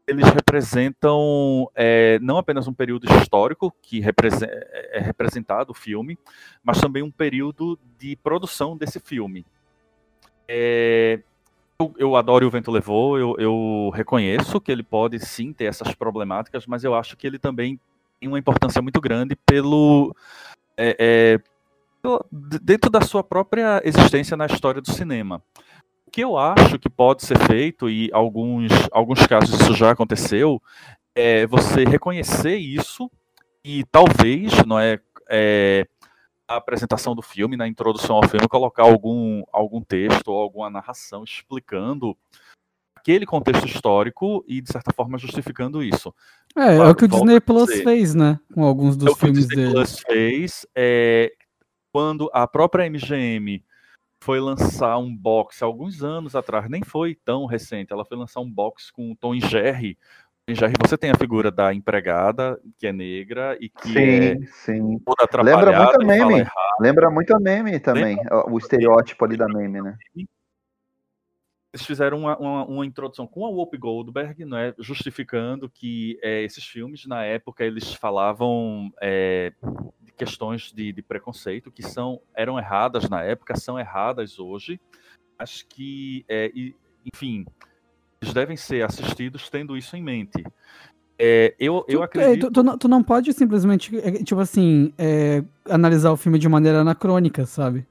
eles 0.08 0.28
representam 0.30 1.70
é, 1.76 2.18
não 2.20 2.38
apenas 2.40 2.68
um 2.68 2.74
período 2.74 3.06
histórico, 3.18 3.72
que 3.84 4.02
é 4.02 5.00
representado 5.00 5.72
o 5.72 5.76
filme, 5.76 6.18
mas 6.64 6.82
também 6.82 7.04
um 7.04 7.12
período 7.12 7.78
de 8.00 8.16
produção 8.16 8.76
desse 8.76 9.00
filme. 9.00 9.46
É, 10.48 11.20
eu, 11.80 11.94
eu, 11.98 12.16
adoro 12.16 12.48
o 12.48 12.50
Vento 12.50 12.72
Levou, 12.72 13.20
eu, 13.20 13.36
eu 13.38 13.92
reconheço 13.94 14.60
que 14.60 14.72
ele 14.72 14.84
pode 14.84 15.20
sim 15.20 15.54
ter 15.54 15.66
essas 15.66 15.94
problemáticas, 15.94 16.66
mas 16.66 16.84
eu 16.84 16.96
acho 16.96 17.16
que 17.16 17.28
ele 17.28 17.38
também 17.38 17.80
tem 18.26 18.28
uma 18.28 18.40
importância 18.40 18.82
muito 18.82 19.00
grande 19.00 19.36
pelo, 19.36 20.16
é, 20.76 20.96
é, 21.00 21.40
pelo, 22.02 22.26
dentro 22.32 22.90
da 22.90 23.02
sua 23.02 23.24
própria 23.24 23.80
existência 23.86 24.36
na 24.36 24.48
história 24.48 24.82
do 24.82 24.92
cinema. 24.92 25.44
O 26.08 26.12
que 26.12 26.22
eu 26.22 26.36
acho 26.36 26.80
que 26.80 26.90
pode 26.90 27.24
ser 27.24 27.38
feito, 27.38 27.88
e 27.88 28.10
alguns, 28.12 28.72
alguns 28.92 29.28
casos 29.28 29.62
isso 29.62 29.76
já 29.76 29.92
aconteceu, 29.92 30.60
é 31.14 31.46
você 31.46 31.84
reconhecer 31.84 32.56
isso 32.56 33.12
e 33.64 33.84
talvez, 33.92 34.52
não 34.66 34.80
é, 34.80 35.00
é 35.30 35.88
a 36.48 36.56
apresentação 36.56 37.14
do 37.14 37.22
filme, 37.22 37.56
na 37.56 37.68
introdução 37.68 38.16
ao 38.16 38.28
filme, 38.28 38.48
colocar 38.48 38.84
algum, 38.84 39.44
algum 39.52 39.82
texto 39.82 40.30
ou 40.30 40.42
alguma 40.42 40.70
narração 40.70 41.24
explicando 41.24 42.18
aquele 43.06 43.26
contexto 43.28 43.68
histórico 43.68 44.44
e, 44.48 44.60
de 44.60 44.72
certa 44.72 44.92
forma, 44.92 45.20
justificando 45.20 45.84
isso. 45.84 46.12
É, 46.58 46.76
claro, 46.76 46.84
é 46.84 46.90
o 46.90 46.96
que 46.96 47.06
o 47.06 47.08
Disney 47.08 47.40
Plus 47.40 47.68
dizer, 47.68 47.84
fez, 47.84 48.16
né? 48.16 48.40
Com 48.52 48.64
alguns 48.64 48.98
dos 48.98 49.16
é 49.16 49.20
filmes 49.20 49.48
dele. 49.48 49.68
O 49.68 49.74
que 49.74 49.78
o 49.78 49.84
Disney 49.84 49.96
Plus 49.96 50.00
fez 50.00 50.68
é 50.74 51.32
quando 51.94 52.30
a 52.34 52.48
própria 52.48 52.90
MGM 52.90 53.64
foi 54.20 54.40
lançar 54.40 54.98
um 54.98 55.16
box 55.16 55.62
alguns 55.62 56.02
anos 56.02 56.36
atrás, 56.36 56.68
nem 56.68 56.84
foi 56.84 57.16
tão 57.24 57.46
recente, 57.46 57.94
ela 57.94 58.04
foi 58.04 58.18
lançar 58.18 58.42
um 58.42 58.50
box 58.50 58.90
com 58.90 59.12
o 59.12 59.16
Tom 59.16 59.36
e 59.36 59.40
Jerry. 59.40 59.98
Jerry 60.50 60.74
você 60.84 60.98
tem 60.98 61.12
a 61.12 61.18
figura 61.18 61.52
da 61.52 61.74
empregada, 61.74 62.60
que 62.78 62.88
é 62.88 62.92
negra 62.92 63.56
e 63.62 63.70
que 63.70 63.88
sim, 63.88 64.00
é 64.00 64.38
sim. 64.64 65.00
toda 65.06 65.24
atrapalhada. 65.24 65.66
Lembra 65.66 65.84
muito 65.84 66.02
a 66.02 66.06
meme. 66.06 66.50
Lembra 66.80 67.12
muito 67.12 67.36
a 67.36 67.40
meme 67.40 67.80
também, 67.80 68.18
Lembra? 68.18 68.52
o 68.52 68.58
estereótipo 68.58 69.24
ali 69.24 69.38
da 69.38 69.48
meme, 69.48 69.82
né? 69.82 69.96
Eles 71.76 71.86
fizeram 71.86 72.20
uma, 72.20 72.38
uma, 72.38 72.66
uma, 72.66 72.86
introdução 72.86 73.28
com 73.28 73.46
a 73.46 73.50
Whoopi 73.50 73.78
Goldberg, 73.78 74.46
né, 74.46 74.74
justificando 74.80 75.70
que 75.70 76.18
é, 76.24 76.42
esses 76.42 76.64
filmes, 76.64 77.06
na 77.06 77.24
época, 77.26 77.66
eles 77.66 77.94
falavam 77.94 78.94
é, 79.02 79.52
de 80.02 80.14
questões 80.14 80.72
de, 80.72 80.94
de, 80.94 81.02
preconceito 81.02 81.70
que 81.70 81.84
são, 81.84 82.22
eram 82.34 82.58
erradas 82.58 83.10
na 83.10 83.22
época, 83.22 83.58
são 83.58 83.78
erradas 83.78 84.40
hoje, 84.40 84.80
mas 85.38 85.64
que, 85.64 86.24
é, 86.30 86.50
enfim, 87.14 87.46
eles 88.22 88.34
devem 88.34 88.56
ser 88.56 88.86
assistidos 88.86 89.50
tendo 89.50 89.76
isso 89.76 89.98
em 89.98 90.02
mente. 90.02 90.46
É, 91.20 91.54
eu, 91.60 91.86
eu 91.90 92.02
é, 92.02 92.06
acredito. 92.06 92.48
Tu, 92.48 92.54
tu, 92.54 92.64
não, 92.64 92.78
tu, 92.78 92.88
não, 92.88 93.04
pode 93.04 93.34
simplesmente, 93.34 93.98
é, 94.00 94.24
tipo 94.24 94.40
assim, 94.40 94.94
analisar 95.70 96.12
o 96.14 96.18
filme 96.18 96.40
de 96.40 96.48
maneira 96.48 96.80
anacrônica, 96.80 97.46
sabe? 97.46 97.86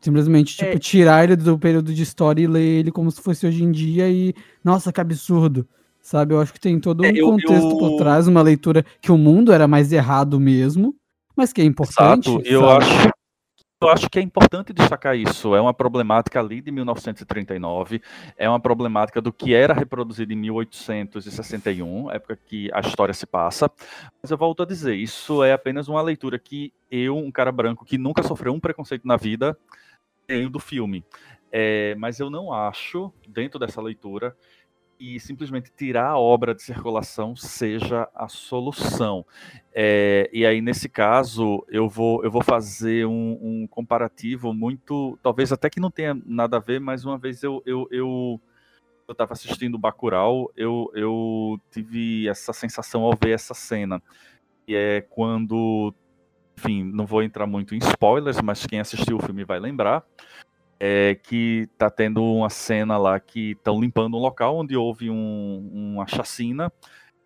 Simplesmente, 0.00 0.56
tipo, 0.56 0.76
é. 0.76 0.78
tirar 0.78 1.24
ele 1.24 1.36
do 1.36 1.58
período 1.58 1.92
de 1.92 2.02
história 2.02 2.42
e 2.42 2.46
ler 2.46 2.80
ele 2.80 2.92
como 2.92 3.10
se 3.10 3.20
fosse 3.20 3.46
hoje 3.46 3.64
em 3.64 3.70
dia 3.70 4.08
e. 4.08 4.34
Nossa, 4.64 4.92
que 4.92 5.00
absurdo. 5.00 5.66
Sabe? 6.00 6.34
Eu 6.34 6.40
acho 6.40 6.52
que 6.52 6.60
tem 6.60 6.78
todo 6.78 7.02
um 7.02 7.04
é, 7.04 7.12
eu, 7.14 7.26
contexto 7.26 7.70
eu... 7.70 7.78
por 7.78 7.98
trás, 7.98 8.26
uma 8.28 8.40
leitura 8.40 8.84
que 9.00 9.12
o 9.12 9.18
mundo 9.18 9.52
era 9.52 9.66
mais 9.66 9.92
errado 9.92 10.38
mesmo, 10.40 10.94
mas 11.36 11.52
que 11.52 11.60
é 11.60 11.64
importante. 11.64 12.30
Exato. 12.30 12.48
Eu 12.48 12.70
acho 12.70 13.10
eu 13.80 13.88
acho 13.88 14.10
que 14.10 14.18
é 14.18 14.22
importante 14.22 14.72
destacar 14.72 15.16
isso. 15.16 15.54
É 15.54 15.60
uma 15.60 15.72
problemática 15.72 16.40
ali 16.40 16.60
de 16.60 16.72
1939, 16.72 18.02
é 18.36 18.48
uma 18.48 18.58
problemática 18.58 19.20
do 19.20 19.32
que 19.32 19.54
era 19.54 19.72
reproduzido 19.72 20.32
em 20.32 20.36
1861, 20.36 22.10
época 22.10 22.36
que 22.44 22.68
a 22.72 22.80
história 22.80 23.14
se 23.14 23.24
passa. 23.24 23.70
Mas 24.20 24.32
eu 24.32 24.36
volto 24.36 24.64
a 24.64 24.66
dizer, 24.66 24.96
isso 24.96 25.44
é 25.44 25.52
apenas 25.52 25.86
uma 25.86 26.02
leitura 26.02 26.40
que 26.40 26.72
eu, 26.90 27.16
um 27.16 27.30
cara 27.30 27.52
branco 27.52 27.84
que 27.84 27.96
nunca 27.96 28.24
sofreu 28.24 28.52
um 28.52 28.58
preconceito 28.58 29.06
na 29.06 29.16
vida, 29.16 29.56
tenho 30.28 30.50
do 30.50 30.60
filme. 30.60 31.02
É, 31.50 31.94
mas 31.96 32.20
eu 32.20 32.28
não 32.28 32.52
acho, 32.52 33.12
dentro 33.26 33.58
dessa 33.58 33.80
leitura, 33.80 34.36
e 35.00 35.18
simplesmente 35.18 35.72
tirar 35.74 36.08
a 36.08 36.18
obra 36.18 36.54
de 36.54 36.62
circulação 36.62 37.34
seja 37.34 38.08
a 38.14 38.28
solução. 38.28 39.24
É, 39.72 40.28
e 40.32 40.44
aí, 40.44 40.60
nesse 40.60 40.88
caso, 40.88 41.64
eu 41.68 41.88
vou, 41.88 42.22
eu 42.24 42.30
vou 42.30 42.42
fazer 42.42 43.06
um, 43.06 43.38
um, 43.40 43.66
comparativo 43.66 44.52
muito. 44.52 45.18
Talvez 45.22 45.52
até 45.52 45.70
que 45.70 45.80
não 45.80 45.90
tenha 45.90 46.20
nada 46.26 46.58
a 46.58 46.60
ver, 46.60 46.80
mas 46.80 47.04
uma 47.04 47.16
vez 47.16 47.42
eu. 47.42 47.62
eu, 47.64 47.88
eu 47.90 48.40
eu 49.06 49.12
estava 49.12 49.32
assistindo 49.32 49.78
Bacurau, 49.78 50.52
eu, 50.54 50.92
eu 50.94 51.58
tive 51.70 52.28
essa 52.28 52.52
sensação 52.52 53.04
ao 53.04 53.14
ver 53.16 53.30
essa 53.30 53.54
cena. 53.54 54.02
E 54.66 54.74
é 54.74 55.00
quando, 55.00 55.94
enfim, 56.58 56.82
não 56.82 57.06
vou 57.06 57.22
entrar 57.22 57.46
muito 57.46 57.72
em 57.72 57.78
spoilers, 57.78 58.40
mas 58.40 58.66
quem 58.66 58.80
assistiu 58.80 59.16
o 59.16 59.22
filme 59.22 59.44
vai 59.44 59.60
lembrar 59.60 60.04
é 60.80 61.14
que 61.14 61.68
tá 61.78 61.88
tendo 61.88 62.22
uma 62.22 62.50
cena 62.50 62.98
lá 62.98 63.18
que 63.18 63.52
estão 63.52 63.80
limpando 63.80 64.16
um 64.16 64.20
local 64.20 64.56
onde 64.56 64.76
houve 64.76 65.08
um, 65.08 65.70
uma 65.72 66.06
chacina. 66.06 66.72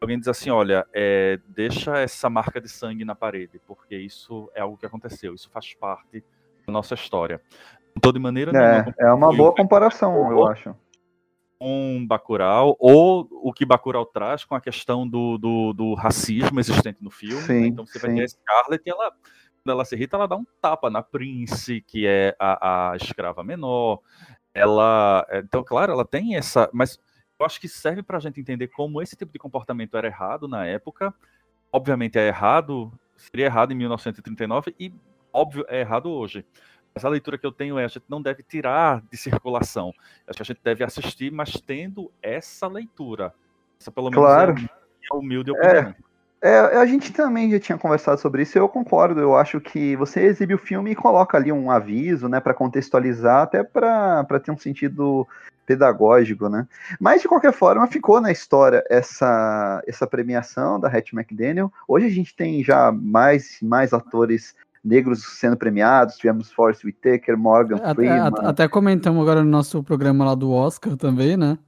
Alguém 0.01 0.19
diz 0.19 0.29
assim, 0.29 0.51
olha, 0.51 0.87
é, 0.93 1.39
deixa 1.49 1.99
essa 1.99 2.29
marca 2.29 2.61
de 2.61 2.69
sangue 2.69 3.05
na 3.05 3.15
parede, 3.15 3.59
porque 3.67 3.97
isso 3.97 4.51
é 4.55 4.61
algo 4.61 4.77
que 4.77 4.85
aconteceu, 4.85 5.35
isso 5.35 5.49
faz 5.51 5.75
parte 5.75 6.23
da 6.67 6.73
nossa 6.73 6.95
história. 6.95 7.41
Não 8.03 8.13
de 8.13 8.19
maneira 8.19 8.51
é, 8.51 8.73
nenhuma. 8.73 8.95
É 8.99 9.13
uma 9.13 9.35
boa 9.35 9.55
comparação, 9.55 10.31
eu 10.31 10.47
acho. 10.47 10.75
Um 11.65 12.05
Bacurau, 12.05 12.77
ou 12.81 13.29
o 13.31 13.53
que 13.53 13.65
Bacurau 13.65 14.05
traz 14.05 14.45
com 14.45 14.55
a 14.55 14.61
questão 14.61 15.09
do, 15.09 15.39
do, 15.39 15.73
do 15.73 15.95
racismo 15.95 16.59
existente 16.59 16.99
no 17.01 17.11
filme. 17.11 17.43
Sim, 17.43 17.61
né? 17.61 17.67
Então 17.69 17.87
você 17.87 18.01
sim. 18.01 18.07
vai 18.07 18.17
ter 18.17 18.25
a 18.25 18.29
Scarlett 18.29 18.83
e 18.85 18.91
ela 18.91 19.13
quando 19.63 19.75
ela 19.75 19.85
se 19.85 19.95
irrita, 19.95 20.17
ela 20.17 20.27
dá 20.27 20.37
um 20.37 20.45
tapa 20.61 20.91
na 20.91 21.03
Prince, 21.03 21.81
que 21.83 22.05
é 22.05 22.35
a, 22.39 22.91
a 22.91 22.97
escrava 22.97 23.45
menor. 23.45 24.01
Ela. 24.53 25.25
É, 25.31 25.39
então, 25.39 25.63
claro, 25.63 25.93
ela 25.93 26.05
tem 26.05 26.35
essa. 26.35 26.69
Mas 26.73 26.99
eu 27.39 27.47
acho 27.47 27.61
que 27.61 27.69
serve 27.69 28.03
para 28.03 28.17
a 28.17 28.21
gente 28.21 28.41
entender 28.41 28.69
como 28.69 29.01
esse 29.01 29.17
tipo 29.17 29.33
de 29.33 29.39
comportamento 29.39 29.97
era 29.97 30.09
errado 30.09 30.49
na 30.49 30.67
época. 30.67 31.15
Obviamente 31.73 32.19
é 32.19 32.27
errado, 32.27 32.93
seria 33.17 33.47
errado 33.47 33.73
em 33.73 33.77
1939 33.77 34.75
e, 34.79 34.93
óbvio, 35.33 35.65
é 35.69 35.81
errado 35.81 36.11
hoje. 36.11 36.45
Mas 36.95 37.05
a 37.05 37.09
leitura 37.09 37.39
que 37.39 37.47
eu 37.47 37.53
tenho 37.53 37.79
é: 37.79 37.85
a 37.85 37.89
gente 37.89 38.05
não 38.09 38.21
deve 38.21 38.43
tirar 38.43 39.03
de 39.11 39.17
circulação. 39.17 39.93
Acho 40.27 40.37
que 40.37 40.43
a 40.43 40.47
gente 40.47 40.61
deve 40.63 40.85
assistir, 40.85 41.31
mas 41.33 41.53
tendo 41.53 42.11
essa 42.23 42.67
leitura. 42.67 43.35
Essa, 43.81 43.91
pelo 43.91 44.11
menos, 44.11 44.25
claro. 44.25 44.55
é 44.59 44.69
a 45.11 45.17
humilde 45.17 45.51
é. 45.51 45.53
opinião. 45.53 45.95
É. 46.09 46.13
É, 46.45 46.59
a 46.59 46.85
gente 46.85 47.13
também 47.13 47.53
já 47.53 47.61
tinha 47.61 47.79
conversado 47.79 48.21
sobre 48.21 48.43
isso, 48.43 48.59
eu 48.59 48.69
concordo. 48.69 49.21
Eu 49.21 49.37
acho 49.37 49.61
que 49.61 49.95
você 49.95 50.23
exibe 50.23 50.55
o 50.55 50.59
filme 50.59 50.91
e 50.91 50.97
coloca 50.97 51.39
ali 51.39 51.53
um 51.53 51.71
aviso, 51.71 52.29
né, 52.29 52.41
para 52.41 52.53
contextualizar, 52.53 53.43
até 53.43 53.63
para 53.63 54.41
ter 54.43 54.51
um 54.51 54.59
sentido 54.59 55.25
pedagógico, 55.65 56.49
né? 56.49 56.67
Mas 56.99 57.23
de 57.23 57.29
qualquer 57.29 57.53
forma 57.53 57.87
ficou 57.87 58.21
na 58.21 58.33
história 58.33 58.85
essa 58.91 59.81
essa 59.87 60.05
premiação 60.05 60.81
da 60.81 60.89
Hattie 60.89 61.17
McDaniel. 61.17 61.73
Hoje 61.87 62.07
a 62.07 62.11
gente 62.11 62.35
tem 62.35 62.65
já 62.65 62.91
mais 62.91 63.59
mais 63.63 63.93
atores 63.93 64.57
negros 64.85 65.23
sendo 65.39 65.57
premiados, 65.57 66.17
tivemos 66.17 66.51
Forrest 66.51 66.85
Whitaker, 66.85 67.37
Morgan 67.37 67.77
até, 67.77 67.95
Freeman. 67.95 68.33
Até 68.39 68.69
comentamos 68.69 69.23
agora 69.23 69.45
no 69.45 69.51
nosso 69.51 69.83
programa 69.83 70.25
lá 70.25 70.35
do 70.35 70.51
Oscar 70.51 70.97
também, 70.97 71.37
né? 71.37 71.59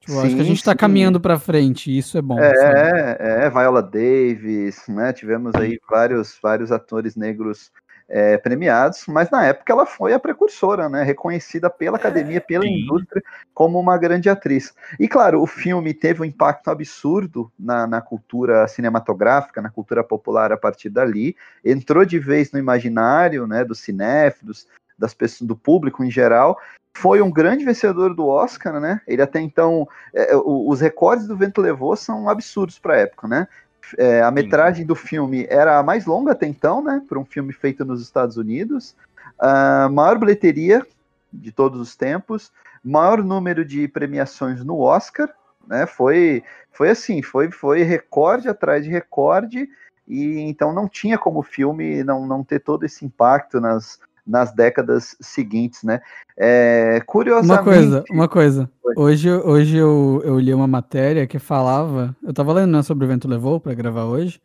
Tipo, 0.00 0.20
sim, 0.20 0.26
acho 0.26 0.36
que 0.36 0.40
a 0.42 0.44
gente 0.44 0.58
está 0.58 0.74
caminhando 0.74 1.18
para 1.18 1.38
frente, 1.38 1.90
e 1.90 1.96
isso 1.96 2.18
é 2.18 2.22
bom. 2.22 2.38
É, 2.38 2.54
sabe? 2.54 3.16
é, 3.20 3.50
Viola 3.50 3.82
Davis, 3.82 4.84
né? 4.88 5.12
Tivemos 5.12 5.54
aí 5.54 5.78
vários, 5.88 6.38
vários 6.42 6.70
atores 6.70 7.16
negros 7.16 7.70
é, 8.08 8.36
premiados, 8.36 9.04
mas 9.08 9.30
na 9.30 9.44
época 9.46 9.72
ela 9.72 9.86
foi 9.86 10.12
a 10.12 10.18
precursora, 10.18 10.88
né? 10.88 11.02
Reconhecida 11.02 11.70
pela 11.70 11.96
academia, 11.96 12.40
pela 12.40 12.64
Sim. 12.64 12.82
indústria, 12.82 13.22
como 13.52 13.78
uma 13.78 13.96
grande 13.96 14.28
atriz. 14.28 14.74
E 14.98 15.08
claro, 15.08 15.40
o 15.40 15.46
filme 15.46 15.94
teve 15.94 16.22
um 16.22 16.24
impacto 16.24 16.70
absurdo 16.70 17.50
na, 17.58 17.86
na 17.86 18.00
cultura 18.00 18.68
cinematográfica, 18.68 19.62
na 19.62 19.70
cultura 19.70 20.04
popular 20.04 20.52
a 20.52 20.56
partir 20.56 20.90
dali. 20.90 21.36
Entrou 21.64 22.04
de 22.04 22.18
vez 22.18 22.52
no 22.52 22.58
imaginário, 22.58 23.46
né? 23.46 23.64
Dos 23.64 23.80
cinéfilos, 23.80 24.66
das 24.98 25.14
pessoas, 25.14 25.48
do 25.48 25.56
público 25.56 26.04
em 26.04 26.10
geral, 26.10 26.58
foi 26.96 27.20
um 27.20 27.30
grande 27.30 27.64
vencedor 27.64 28.14
do 28.14 28.26
Oscar, 28.28 28.78
né? 28.78 29.00
Ele 29.06 29.20
até 29.20 29.40
então, 29.40 29.88
é, 30.14 30.32
é 30.32 30.36
os 30.36 30.80
recordes 30.80 31.26
do 31.26 31.36
Vento 31.36 31.60
Levou 31.60 31.96
são 31.96 32.28
absurdos 32.28 32.78
para 32.78 32.94
a 32.94 32.98
época, 32.98 33.26
né? 33.26 33.48
É, 33.96 34.22
a 34.22 34.30
metragem 34.30 34.86
do 34.86 34.94
filme 34.94 35.46
era 35.48 35.78
a 35.78 35.82
mais 35.82 36.06
longa 36.06 36.32
até 36.32 36.46
então, 36.46 36.82
né? 36.82 37.02
Para 37.08 37.18
um 37.18 37.24
filme 37.24 37.52
feito 37.52 37.84
nos 37.84 38.02
Estados 38.02 38.36
Unidos. 38.36 38.94
A 39.38 39.88
maior 39.88 40.18
bilheteria 40.18 40.86
de 41.32 41.50
todos 41.50 41.80
os 41.80 41.96
tempos, 41.96 42.52
maior 42.82 43.22
número 43.22 43.64
de 43.64 43.88
premiações 43.88 44.64
no 44.64 44.78
Oscar, 44.78 45.28
né? 45.66 45.86
Foi, 45.86 46.42
foi 46.72 46.90
assim, 46.90 47.22
foi, 47.22 47.50
foi 47.50 47.82
recorde 47.82 48.48
atrás 48.48 48.84
de 48.84 48.90
recorde. 48.90 49.68
E 50.06 50.40
então 50.40 50.72
não 50.72 50.86
tinha 50.86 51.16
como 51.16 51.40
o 51.40 51.42
filme 51.42 52.04
não, 52.04 52.26
não 52.26 52.44
ter 52.44 52.60
todo 52.60 52.84
esse 52.84 53.04
impacto 53.04 53.60
nas, 53.60 53.98
nas 54.26 54.54
décadas 54.54 55.16
seguintes, 55.20 55.82
né? 55.82 56.00
É, 56.36 57.00
curiosamente... 57.06 57.60
Uma 57.60 57.64
coisa, 57.64 58.04
uma 58.10 58.28
coisa. 58.28 58.70
Hoje, 58.96 59.30
hoje 59.30 59.76
eu, 59.76 60.22
eu 60.24 60.38
li 60.38 60.52
uma 60.52 60.66
matéria 60.66 61.26
que 61.26 61.38
falava, 61.38 62.16
eu 62.22 62.32
tava 62.32 62.52
lendo 62.52 62.72
né, 62.72 62.82
sobre 62.82 63.04
o 63.04 63.08
Vento 63.08 63.28
Levou 63.28 63.60
para 63.60 63.74
gravar 63.74 64.04
hoje, 64.04 64.40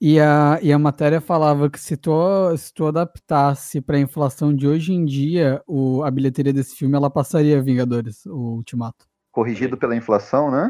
e 0.00 0.18
a, 0.18 0.58
e 0.62 0.72
a 0.72 0.78
matéria 0.78 1.20
falava 1.20 1.68
que 1.68 1.78
se 1.78 1.96
tu, 1.96 2.12
se 2.56 2.72
tu 2.72 2.86
adaptasse 2.86 3.82
para 3.82 3.98
a 3.98 4.00
inflação 4.00 4.54
de 4.54 4.66
hoje 4.66 4.94
em 4.94 5.04
dia, 5.04 5.62
o, 5.66 6.02
a 6.02 6.10
bilheteria 6.10 6.54
desse 6.54 6.74
filme 6.74 6.96
ela 6.96 7.10
passaria 7.10 7.60
Vingadores, 7.60 8.24
o 8.24 8.54
Ultimato. 8.56 9.06
Corrigido 9.30 9.76
pela 9.76 9.94
inflação, 9.94 10.50
né? 10.50 10.68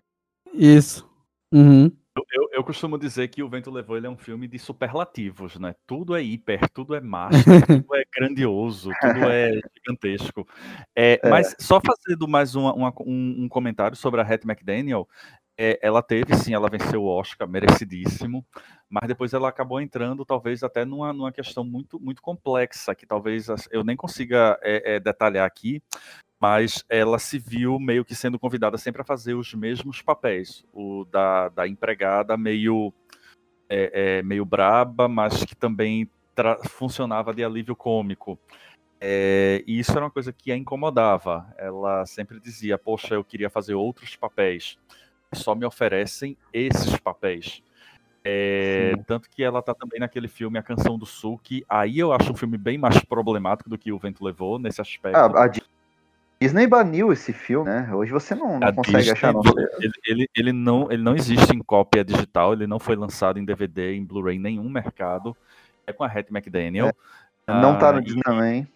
Isso. 0.53 1.09
Uhum. 1.53 1.93
Eu, 2.17 2.49
eu, 2.53 2.65
costumo 2.65 2.99
dizer 2.99 3.29
que 3.29 3.43
O 3.43 3.49
Vento 3.49 3.71
Levou 3.71 3.97
ele 3.97 4.07
é 4.07 4.11
um 4.11 4.17
filme 4.17 4.49
de 4.49 4.59
superlativos, 4.59 5.57
né? 5.61 5.77
Tudo 5.87 6.17
é 6.17 6.23
hiper, 6.23 6.69
tudo 6.71 6.95
é 6.97 7.01
mágico, 7.01 7.51
tudo 7.65 7.95
é 7.95 8.03
grandioso, 8.13 8.91
tudo 9.01 9.31
é 9.31 9.53
gigantesco. 9.77 10.47
É, 10.95 11.21
é. 11.23 11.31
Mas 11.31 11.55
só 11.61 11.81
fazendo 11.81 12.27
mais 12.27 12.57
uma, 12.57 12.75
uma, 12.75 12.93
um, 13.01 13.45
um, 13.45 13.49
comentário 13.49 13.97
sobre 13.97 14.21
a 14.21 14.25
Hattie 14.25 14.51
McDaniel, 14.51 15.09
é, 15.57 15.79
ela 15.81 16.03
teve, 16.03 16.35
sim, 16.35 16.53
ela 16.53 16.69
venceu 16.69 17.03
o 17.03 17.07
Oscar, 17.07 17.47
merecidíssimo, 17.47 18.45
mas 18.89 19.07
depois 19.07 19.33
ela 19.33 19.49
acabou 19.49 19.81
entrando, 19.81 20.25
talvez, 20.25 20.65
até 20.65 20.85
numa, 20.85 21.13
numa 21.13 21.31
questão 21.31 21.63
muito, 21.63 22.01
muito 22.01 22.21
complexa, 22.21 22.95
que 22.95 23.07
talvez 23.07 23.47
eu 23.71 23.85
nem 23.85 23.95
consiga 23.95 24.59
é, 24.63 24.97
é, 24.97 25.01
detalhar 25.01 25.47
aqui, 25.47 25.81
mas 26.41 26.83
ela 26.89 27.19
se 27.19 27.39
viu 27.39 27.79
meio 27.79 28.05
que 28.05 28.15
sendo 28.15 28.39
convidada 28.39 28.79
sempre 28.79 29.03
a 29.03 29.05
fazer 29.05 29.35
os 29.35 29.53
mesmos 29.53 30.01
papéis. 30.01 30.65
O 30.73 31.05
da, 31.05 31.51
da 31.51 31.69
empregada 31.69 32.37
meio, 32.37 32.93
é, 33.69 34.19
é, 34.19 34.23
meio 34.23 34.45
braba, 34.47 35.07
mas 35.07 35.45
que 35.45 35.55
também 35.55 36.09
funcionava 36.65 37.35
de 37.35 37.45
alívio 37.45 37.77
cômico. 37.77 38.39
É, 38.99 39.63
e 39.67 39.79
isso 39.79 39.93
era 39.93 40.05
uma 40.05 40.11
coisa 40.11 40.33
que 40.33 40.51
a 40.51 40.57
incomodava. 40.57 41.47
Ela 41.59 42.07
sempre 42.07 42.41
dizia: 42.41 42.79
Poxa, 42.79 43.15
eu 43.15 43.25
queria 43.25 43.51
fazer 43.51 43.75
outros 43.75 44.17
papéis, 44.17 44.79
só 45.35 45.55
me 45.55 45.67
oferecem 45.67 46.39
esses 46.53 46.97
papéis. 46.99 47.63
É, 48.23 48.93
tanto 49.07 49.31
que 49.31 49.43
ela 49.43 49.63
tá 49.63 49.75
também 49.75 49.99
naquele 49.99 50.29
filme 50.29 50.59
A 50.59 50.63
Canção 50.63 50.99
do 50.99 51.07
Sul, 51.07 51.41
que 51.43 51.65
aí 51.67 51.99
eu 51.99 52.13
acho 52.13 52.33
um 52.33 52.37
filme 52.37 52.59
bem 52.59 52.77
mais 52.77 53.03
problemático 53.03 53.71
do 53.71 53.79
que 53.79 53.93
O 53.93 53.99
Vento 53.99 54.23
Levou, 54.23 54.59
nesse 54.59 54.81
aspecto. 54.81 55.17
Ah, 55.17 55.45
a 55.45 55.49
Disney 56.43 56.67
baniu 56.67 57.13
esse 57.13 57.35
filme, 57.35 57.69
né? 57.69 57.91
Hoje 57.93 58.11
você 58.11 58.35
não, 58.35 58.59
não 58.59 58.73
consegue 58.73 58.99
Disney, 58.99 59.13
achar. 59.13 59.35
Não. 59.35 59.43
Ele, 59.79 59.93
ele, 60.07 60.31
ele, 60.35 60.53
não, 60.53 60.91
ele 60.91 61.03
não 61.03 61.15
existe 61.15 61.55
em 61.55 61.59
cópia 61.59 62.03
digital, 62.03 62.55
ele 62.55 62.67
não 62.67 62.79
foi 62.79 62.97
lançado 62.97 63.39
em 63.39 63.45
DVD, 63.45 63.95
em 63.95 64.03
Blu-ray, 64.03 64.37
em 64.37 64.41
nenhum 64.41 64.69
mercado. 64.71 65.37
É 65.87 65.93
com 65.93 66.03
a 66.03 66.07
Hattie 66.07 66.35
McDaniel. 66.35 66.89
É. 67.47 67.61
Não 67.61 67.79
tá 67.79 67.93
no 67.93 67.99
ah, 67.99 68.01
Disney 68.01 68.23
também. 68.23 68.69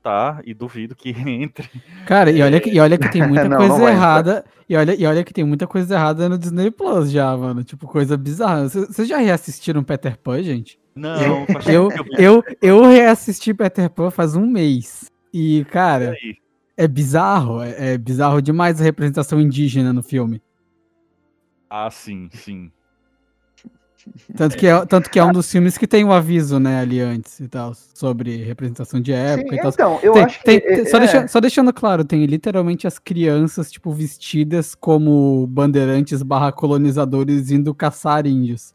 tá 0.00 0.40
e 0.44 0.54
duvido 0.54 0.94
que 0.94 1.10
entre. 1.28 1.68
Cara, 2.06 2.30
e 2.30 2.40
olha 2.42 2.60
que, 2.60 2.70
e 2.70 2.78
olha 2.78 2.96
que 2.96 3.10
tem 3.10 3.26
muita 3.26 3.48
não, 3.48 3.56
coisa 3.56 3.78
não 3.78 3.88
errada. 3.88 4.44
E 4.68 4.76
olha, 4.76 4.94
e 4.94 5.04
olha 5.04 5.24
que 5.24 5.32
tem 5.32 5.42
muita 5.42 5.66
coisa 5.66 5.96
errada 5.96 6.28
no 6.28 6.38
Disney 6.38 6.70
Plus 6.70 7.10
já, 7.10 7.36
mano. 7.36 7.64
Tipo, 7.64 7.88
coisa 7.88 8.16
bizarra. 8.16 8.68
Vocês 8.68 9.08
já 9.08 9.16
reassistiram 9.16 9.82
Peter 9.82 10.16
Pan, 10.16 10.40
gente? 10.44 10.78
Não, 10.94 11.44
eu, 11.66 11.88
eu, 12.16 12.44
eu 12.62 12.82
reassisti 12.86 13.52
Peter 13.52 13.90
Pan 13.90 14.12
faz 14.12 14.36
um 14.36 14.46
mês. 14.46 15.10
E, 15.32 15.64
cara, 15.70 16.14
é 16.78 16.86
bizarro. 16.86 17.60
É, 17.60 17.94
é 17.94 17.98
bizarro 17.98 18.40
demais 18.40 18.80
a 18.80 18.84
representação 18.84 19.40
indígena 19.40 19.92
no 19.92 20.02
filme. 20.02 20.40
Ah, 21.68 21.90
sim, 21.90 22.30
sim. 22.32 22.70
Tanto 24.34 24.56
que, 24.56 24.66
é, 24.66 24.86
tanto 24.86 25.10
que 25.10 25.18
é 25.18 25.24
um 25.24 25.32
dos 25.32 25.50
filmes 25.50 25.76
que 25.76 25.86
tem 25.86 26.02
o 26.02 26.08
um 26.08 26.12
aviso, 26.12 26.58
né, 26.58 26.80
ali 26.80 26.98
antes 26.98 27.40
e 27.40 27.48
tal, 27.48 27.74
sobre 27.74 28.36
representação 28.42 29.00
de 29.00 29.12
época 29.12 29.50
Sim, 29.50 29.56
e 29.56 29.60
tal. 29.60 29.70
Então, 29.70 30.00
eu 30.02 30.12
tem, 30.14 30.22
acho 30.22 30.38
que. 30.38 30.44
Tem, 30.44 30.86
só, 30.86 30.96
é... 30.96 31.00
deixando, 31.00 31.28
só, 31.28 31.40
deixando 31.40 31.72
claro, 31.74 32.04
tem 32.04 32.24
literalmente 32.24 32.86
as 32.86 32.98
crianças, 32.98 33.70
tipo, 33.70 33.92
vestidas 33.92 34.74
como 34.74 35.46
bandeirantes 35.48 36.22
barra 36.22 36.52
colonizadores 36.52 37.50
indo 37.50 37.74
caçar 37.74 38.26
índios. 38.26 38.74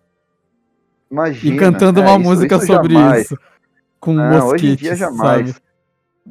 Imagina. 1.09 1.55
E 1.55 1.57
cantando 1.57 1.99
é, 1.99 2.03
uma 2.03 2.19
isso, 2.19 2.29
música 2.29 2.57
isso 2.57 2.67
sobre 2.67 2.93
jamais. 2.93 3.25
isso. 3.25 3.37
Com 3.99 4.13
Não, 4.13 4.29
mosquitos, 4.29 4.53
hoje 4.53 4.67
em 4.67 4.75
dia 4.75 4.95
jamais. 4.95 5.47
Sabe? 5.49 5.63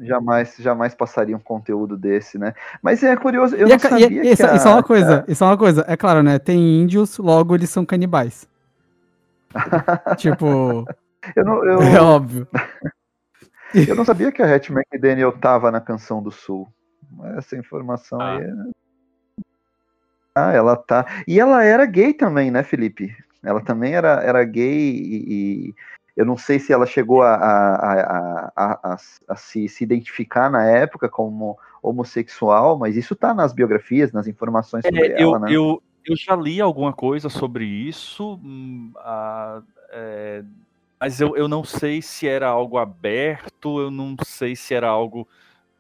Jamais, 0.00 0.56
jamais 0.58 0.94
passaria 0.94 1.36
um 1.36 1.40
conteúdo 1.40 1.98
desse, 1.98 2.38
né? 2.38 2.54
Mas 2.80 3.02
é 3.02 3.14
curioso, 3.14 3.54
eu 3.54 3.66
e 3.66 3.68
não 3.68 3.76
a, 3.76 3.78
sabia 3.78 4.06
e, 4.06 4.32
isso, 4.32 4.46
a, 4.46 4.56
isso 4.56 4.66
é 4.66 4.70
uma 4.70 4.82
coisa, 4.82 5.24
isso 5.28 5.44
é 5.44 5.46
uma 5.46 5.58
coisa. 5.58 5.84
É 5.86 5.96
claro, 5.96 6.22
né? 6.22 6.38
Tem 6.38 6.58
índios, 6.58 7.18
logo 7.18 7.54
eles 7.54 7.68
são 7.68 7.84
canibais. 7.84 8.48
tipo. 10.16 10.86
Eu 11.36 11.44
não, 11.44 11.64
eu... 11.64 11.82
É 11.82 12.00
óbvio. 12.00 12.48
eu 13.74 13.94
não 13.94 14.04
sabia 14.04 14.32
que 14.32 14.42
a 14.42 14.54
Hattie 14.54 14.74
McDaniel 14.74 15.32
tava 15.32 15.70
na 15.70 15.80
Canção 15.80 16.22
do 16.22 16.30
Sul. 16.30 16.66
Essa 17.36 17.56
informação 17.56 18.18
ah. 18.20 18.38
aí. 18.38 18.44
É... 18.44 18.52
Ah, 20.34 20.52
ela 20.52 20.74
tá. 20.74 21.04
E 21.28 21.38
ela 21.38 21.62
era 21.62 21.84
gay 21.84 22.14
também, 22.14 22.50
né, 22.50 22.62
Felipe? 22.62 23.14
Ela 23.44 23.60
também 23.60 23.94
era, 23.94 24.22
era 24.22 24.42
gay 24.44 24.72
e, 24.72 25.68
e 25.68 25.74
eu 26.16 26.26
não 26.26 26.36
sei 26.36 26.58
se 26.58 26.72
ela 26.72 26.86
chegou 26.86 27.22
a, 27.22 27.34
a, 27.34 28.52
a, 28.54 28.96
a, 29.28 29.36
se, 29.36 29.68
se 29.68 29.82
identificar 29.82 30.50
na 30.50 30.64
época 30.64 31.08
como 31.08 31.58
homossexual, 31.82 32.78
mas 32.78 32.96
isso 32.96 33.16
tá 33.16 33.32
nas 33.32 33.52
biografias, 33.52 34.12
nas 34.12 34.26
informações 34.26 34.84
sobre 34.84 35.00
é, 35.00 35.22
ela, 35.22 35.36
eu, 35.36 35.38
né? 35.38 35.52
Eu, 35.52 35.82
eu 36.04 36.16
já 36.16 36.36
li 36.36 36.60
alguma 36.60 36.92
coisa 36.92 37.28
sobre 37.28 37.64
isso, 37.64 38.34
hum, 38.42 38.92
ah, 38.98 39.62
é, 39.90 40.44
mas 41.00 41.20
eu, 41.20 41.36
eu 41.36 41.48
não 41.48 41.64
sei 41.64 42.00
se 42.02 42.28
era 42.28 42.46
algo 42.46 42.78
aberto, 42.78 43.80
eu 43.80 43.90
não 43.90 44.14
sei 44.24 44.54
se 44.54 44.74
era 44.74 44.88
algo 44.88 45.26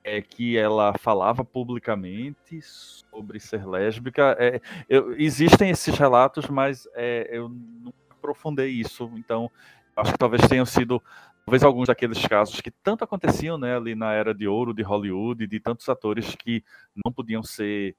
é, 0.02 0.20
que 0.20 0.56
ela 0.56 0.94
falava 0.98 1.44
publicamente 1.44 2.60
sobre 2.62 3.38
ser 3.38 3.66
lésbica. 3.66 4.36
É, 4.38 4.60
eu, 4.88 5.14
existem 5.16 5.70
esses 5.70 5.96
relatos, 5.96 6.48
mas 6.48 6.88
é, 6.94 7.28
eu 7.30 7.48
não 7.48 7.92
aprofundei 8.10 8.70
isso, 8.70 9.10
então 9.14 9.50
acho 9.96 10.12
que 10.12 10.18
talvez 10.18 10.46
tenham 10.48 10.66
sido 10.66 11.02
talvez 11.44 11.62
alguns 11.62 11.88
daqueles 11.88 12.24
casos 12.26 12.60
que 12.60 12.70
tanto 12.70 13.04
aconteciam 13.04 13.58
né, 13.58 13.76
ali 13.76 13.94
na 13.94 14.12
era 14.12 14.34
de 14.34 14.46
ouro 14.46 14.72
de 14.72 14.82
Hollywood, 14.82 15.46
de 15.46 15.60
tantos 15.60 15.88
atores 15.88 16.34
que 16.34 16.64
não 17.04 17.12
podiam 17.12 17.42
ser 17.42 17.96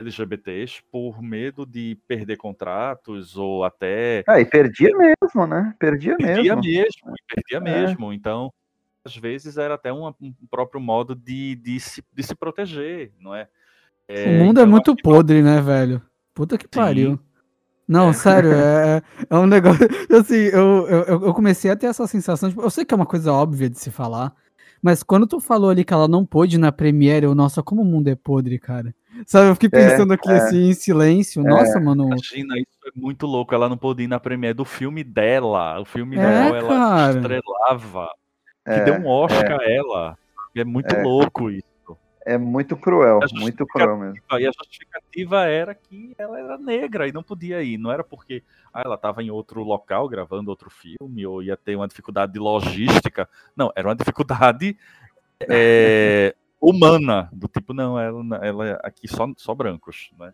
LGBTs 0.00 0.82
por 0.90 1.22
medo 1.22 1.64
de 1.64 1.96
perder 2.08 2.36
contratos 2.36 3.36
ou 3.36 3.64
até. 3.64 4.24
Ah, 4.26 4.40
e 4.40 4.44
perdia 4.44 4.90
mesmo, 4.96 5.46
né? 5.46 5.74
Perdia, 5.78 6.16
perdia 6.16 6.56
mesmo. 6.56 6.62
mesmo. 6.62 7.14
Perdia 7.28 7.58
é. 7.58 7.60
mesmo. 7.60 8.12
Então, 8.12 8.52
às 9.04 9.16
vezes 9.16 9.56
era 9.56 9.74
até 9.74 9.92
um, 9.92 10.06
um 10.20 10.34
próprio 10.50 10.80
modo 10.80 11.14
de, 11.14 11.56
de, 11.56 11.78
se, 11.80 12.04
de 12.12 12.22
se 12.22 12.34
proteger, 12.34 13.12
não 13.18 13.34
é? 13.34 13.48
é 14.08 14.28
o 14.28 14.32
mundo 14.32 14.60
é 14.60 14.62
então, 14.62 14.64
é 14.64 14.66
muito 14.66 14.96
podre, 14.96 15.42
né, 15.42 15.60
velho? 15.60 16.02
Puta 16.34 16.58
que 16.58 16.64
Sim. 16.64 16.80
pariu. 16.80 17.20
Não, 17.86 18.10
é. 18.10 18.12
sério, 18.12 18.52
é, 18.52 19.02
é 19.28 19.36
um 19.36 19.46
negócio. 19.46 19.86
Assim, 20.10 20.34
eu, 20.34 20.86
eu, 20.88 21.26
eu 21.26 21.34
comecei 21.34 21.70
a 21.70 21.76
ter 21.76 21.86
essa 21.86 22.06
sensação. 22.06 22.48
Tipo, 22.48 22.62
eu 22.62 22.70
sei 22.70 22.84
que 22.84 22.94
é 22.94 22.96
uma 22.96 23.06
coisa 23.06 23.32
óbvia 23.32 23.68
de 23.68 23.78
se 23.78 23.90
falar, 23.90 24.32
mas 24.82 25.02
quando 25.02 25.26
tu 25.26 25.40
falou 25.40 25.70
ali 25.70 25.84
que 25.84 25.92
ela 25.92 26.08
não 26.08 26.24
pôde 26.24 26.58
na 26.58 26.72
Premiere, 26.72 27.26
eu, 27.26 27.34
nossa, 27.34 27.62
como 27.62 27.82
o 27.82 27.84
mundo 27.84 28.08
é 28.08 28.16
podre, 28.16 28.58
cara. 28.58 28.94
Sabe, 29.26 29.50
eu 29.50 29.54
fiquei 29.54 29.68
é, 29.72 29.88
pensando 29.90 30.12
é, 30.12 30.16
aqui 30.16 30.30
é. 30.30 30.36
assim, 30.36 30.70
em 30.70 30.74
silêncio. 30.74 31.42
Nossa, 31.42 31.78
mano. 31.78 32.06
Imagina, 32.06 32.56
isso 32.56 32.78
é 32.86 32.90
muito 32.94 33.26
louco. 33.26 33.54
Ela 33.54 33.68
não 33.68 33.76
pôde 33.76 34.02
ir 34.02 34.08
na 34.08 34.18
Premiere 34.18 34.54
do 34.54 34.64
filme 34.64 35.04
dela. 35.04 35.80
O 35.80 35.84
filme 35.84 36.16
é, 36.16 36.20
dela, 36.20 36.58
ela 36.58 37.10
estrelava. 37.10 38.08
Que 38.64 38.80
deu 38.80 38.94
um 38.94 39.06
Oscar 39.06 39.60
a 39.60 39.70
ela. 39.70 40.18
É 40.54 40.64
muito 40.64 40.94
louco 40.96 41.50
isso. 41.50 41.71
É 42.24 42.38
muito 42.38 42.76
cruel, 42.76 43.20
muito 43.32 43.66
cruel 43.66 43.96
mesmo. 43.98 44.20
E 44.38 44.46
a 44.46 44.52
justificativa 44.52 45.44
era 45.44 45.74
que 45.74 46.14
ela 46.16 46.38
era 46.38 46.56
negra 46.56 47.08
e 47.08 47.12
não 47.12 47.22
podia 47.22 47.62
ir. 47.62 47.78
Não 47.78 47.90
era 47.90 48.04
porque 48.04 48.42
ah, 48.72 48.82
ela 48.84 48.94
estava 48.94 49.22
em 49.22 49.30
outro 49.30 49.62
local 49.62 50.08
gravando 50.08 50.50
outro 50.50 50.70
filme 50.70 51.26
ou 51.26 51.42
ia 51.42 51.56
ter 51.56 51.74
uma 51.74 51.88
dificuldade 51.88 52.32
de 52.32 52.38
logística. 52.38 53.28
Não, 53.56 53.72
era 53.74 53.88
uma 53.88 53.96
dificuldade 53.96 54.76
é, 55.48 56.34
humana. 56.60 57.28
Do 57.32 57.48
tipo, 57.48 57.74
não, 57.74 57.98
ela, 57.98 58.36
ela 58.44 58.68
é 58.68 58.78
aqui 58.82 59.08
só, 59.08 59.28
só 59.36 59.54
brancos, 59.54 60.10
né? 60.18 60.32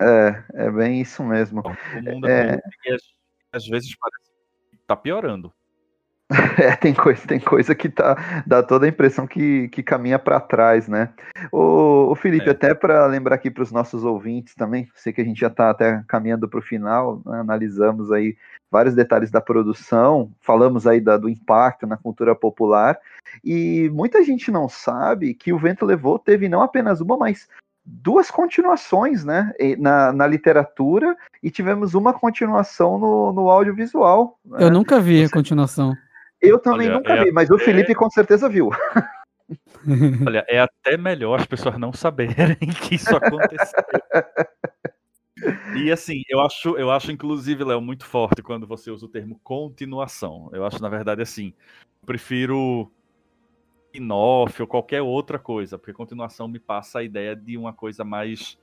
É, 0.00 0.44
é 0.66 0.70
bem 0.70 1.00
isso 1.00 1.22
mesmo. 1.22 1.60
O 1.60 2.02
mundo 2.02 2.26
é, 2.28 2.60
é... 2.86 2.94
Às, 2.94 3.02
às 3.52 3.66
vezes 3.66 3.94
parece 3.96 4.30
que 4.70 4.78
tá 4.86 4.96
piorando. 4.96 5.52
É, 6.60 6.76
tem 6.76 6.94
coisa, 6.94 7.26
tem 7.26 7.40
coisa 7.40 7.74
que 7.74 7.88
tá, 7.88 8.42
dá 8.46 8.62
toda 8.62 8.86
a 8.86 8.88
impressão 8.88 9.26
que, 9.26 9.68
que 9.68 9.82
caminha 9.82 10.18
para 10.18 10.38
trás, 10.38 10.86
né? 10.88 11.08
O, 11.50 12.14
Felipe, 12.14 12.48
é. 12.48 12.52
até 12.52 12.74
para 12.74 13.06
lembrar 13.06 13.34
aqui 13.34 13.50
para 13.50 13.62
os 13.62 13.72
nossos 13.72 14.04
ouvintes 14.04 14.54
também, 14.54 14.88
sei 14.94 15.12
que 15.12 15.20
a 15.20 15.24
gente 15.24 15.40
já 15.40 15.48
está 15.48 15.70
até 15.70 16.02
caminhando 16.06 16.48
para 16.48 16.60
o 16.60 16.62
final, 16.62 17.20
né? 17.24 17.40
analisamos 17.40 18.12
aí 18.12 18.36
vários 18.70 18.94
detalhes 18.94 19.30
da 19.30 19.40
produção, 19.40 20.30
falamos 20.40 20.86
aí 20.86 21.00
da, 21.00 21.16
do 21.16 21.28
impacto 21.28 21.86
na 21.86 21.96
cultura 21.96 22.34
popular, 22.34 22.96
e 23.42 23.90
muita 23.92 24.22
gente 24.22 24.50
não 24.50 24.68
sabe 24.68 25.34
que 25.34 25.52
o 25.52 25.58
Vento 25.58 25.84
Levou 25.84 26.18
teve 26.18 26.48
não 26.48 26.62
apenas 26.62 27.00
uma, 27.00 27.16
mas 27.16 27.48
duas 27.84 28.30
continuações, 28.30 29.24
né, 29.24 29.52
na, 29.78 30.12
na 30.12 30.26
literatura, 30.26 31.16
e 31.42 31.50
tivemos 31.50 31.94
uma 31.94 32.12
continuação 32.12 32.98
no, 32.98 33.32
no 33.32 33.50
audiovisual. 33.50 34.38
Né? 34.44 34.58
Eu 34.60 34.70
nunca 34.70 35.00
vi 35.00 35.24
a 35.24 35.30
continuação. 35.30 35.96
Eu 36.40 36.58
também 36.58 36.88
Olha, 36.88 36.96
nunca 36.96 37.12
é 37.12 37.24
vi, 37.24 37.32
mas 37.32 37.50
até... 37.50 37.54
o 37.54 37.64
Felipe 37.64 37.94
com 37.94 38.08
certeza 38.10 38.48
viu. 38.48 38.70
Olha, 40.26 40.44
é 40.48 40.60
até 40.60 40.96
melhor 40.96 41.40
as 41.40 41.46
pessoas 41.46 41.78
não 41.78 41.92
saberem 41.92 42.56
que 42.56 42.94
isso 42.94 43.14
aconteceu. 43.16 43.78
E 45.74 45.90
assim, 45.90 46.22
eu 46.28 46.40
acho, 46.40 46.76
eu 46.76 46.90
acho 46.90 47.10
inclusive, 47.10 47.64
Léo, 47.64 47.80
muito 47.80 48.04
forte 48.04 48.42
quando 48.42 48.66
você 48.66 48.90
usa 48.90 49.06
o 49.06 49.08
termo 49.08 49.40
continuação. 49.42 50.50
Eu 50.52 50.64
acho, 50.64 50.80
na 50.82 50.88
verdade, 50.88 51.22
assim, 51.22 51.54
eu 52.02 52.06
prefiro 52.06 52.90
spin-off 53.86 54.60
ou 54.60 54.68
qualquer 54.68 55.02
outra 55.02 55.38
coisa, 55.38 55.78
porque 55.78 55.92
continuação 55.92 56.46
me 56.46 56.58
passa 56.58 57.00
a 57.00 57.02
ideia 57.02 57.34
de 57.34 57.56
uma 57.56 57.72
coisa 57.72 58.04
mais, 58.04 58.58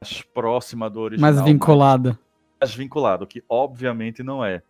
mais 0.00 0.22
próxima 0.22 0.88
do 0.90 1.00
original. 1.00 1.32
Mais 1.32 1.44
vinculada. 1.44 2.10
Mais, 2.10 2.20
mais 2.60 2.74
vinculado, 2.74 3.26
que 3.26 3.42
obviamente 3.48 4.22
não 4.22 4.44
é. 4.44 4.62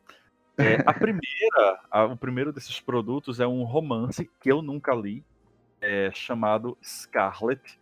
É, 0.58 0.82
a 0.84 0.92
primeira, 0.92 1.80
a, 1.90 2.04
o 2.04 2.16
primeiro 2.16 2.52
desses 2.52 2.80
produtos 2.80 3.38
é 3.38 3.46
um 3.46 3.62
romance 3.62 4.28
que 4.40 4.50
eu 4.50 4.60
nunca 4.60 4.92
li, 4.94 5.24
é, 5.80 6.10
chamado 6.12 6.76
Scarlet. 6.82 7.78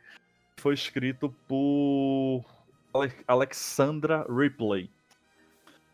Foi 0.58 0.74
escrito 0.74 1.34
por 1.48 2.44
Alexandra 3.26 4.26
Ripley. 4.28 4.90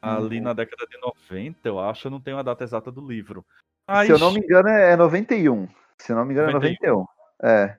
Ali 0.00 0.38
uhum. 0.38 0.44
na 0.44 0.52
década 0.52 0.84
de 0.88 0.98
90, 1.00 1.68
eu 1.68 1.78
acho, 1.78 2.08
eu 2.08 2.10
não 2.10 2.20
tenho 2.20 2.38
a 2.38 2.42
data 2.42 2.64
exata 2.64 2.90
do 2.90 3.06
livro. 3.06 3.44
Mas... 3.86 4.06
Se 4.06 4.12
eu 4.12 4.18
não 4.18 4.32
me 4.32 4.40
engano, 4.40 4.68
é 4.68 4.96
91. 4.96 5.68
Se 5.98 6.10
eu 6.10 6.16
não 6.16 6.24
me 6.24 6.32
engano, 6.32 6.50
é 6.50 6.52
91. 6.54 7.06
É 7.44 7.76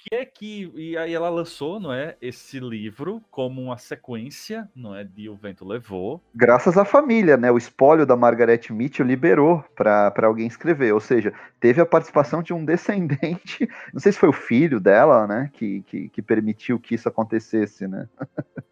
que 0.00 0.14
é 0.14 0.24
que 0.24 0.72
e 0.74 0.96
aí 0.96 1.12
ela 1.12 1.28
lançou, 1.28 1.78
não 1.78 1.92
é, 1.92 2.16
esse 2.22 2.58
livro 2.58 3.22
como 3.30 3.60
uma 3.60 3.76
sequência, 3.76 4.66
não 4.74 4.94
é, 4.94 5.04
de 5.04 5.28
O 5.28 5.34
Vento 5.34 5.66
Levou. 5.66 6.22
Graças 6.34 6.78
à 6.78 6.84
família, 6.86 7.36
né? 7.36 7.50
O 7.50 7.58
espólio 7.58 8.06
da 8.06 8.16
Margaret 8.16 8.62
Mitchell 8.70 9.04
liberou 9.06 9.62
para 9.76 10.12
alguém 10.22 10.46
escrever, 10.46 10.92
ou 10.92 11.00
seja, 11.00 11.34
teve 11.60 11.82
a 11.82 11.86
participação 11.86 12.42
de 12.42 12.54
um 12.54 12.64
descendente, 12.64 13.68
não 13.92 14.00
sei 14.00 14.12
se 14.12 14.18
foi 14.18 14.30
o 14.30 14.32
filho 14.32 14.80
dela, 14.80 15.26
né, 15.26 15.50
que, 15.52 15.82
que, 15.82 16.08
que 16.08 16.22
permitiu 16.22 16.80
que 16.80 16.94
isso 16.94 17.08
acontecesse, 17.08 17.86
né? 17.86 18.08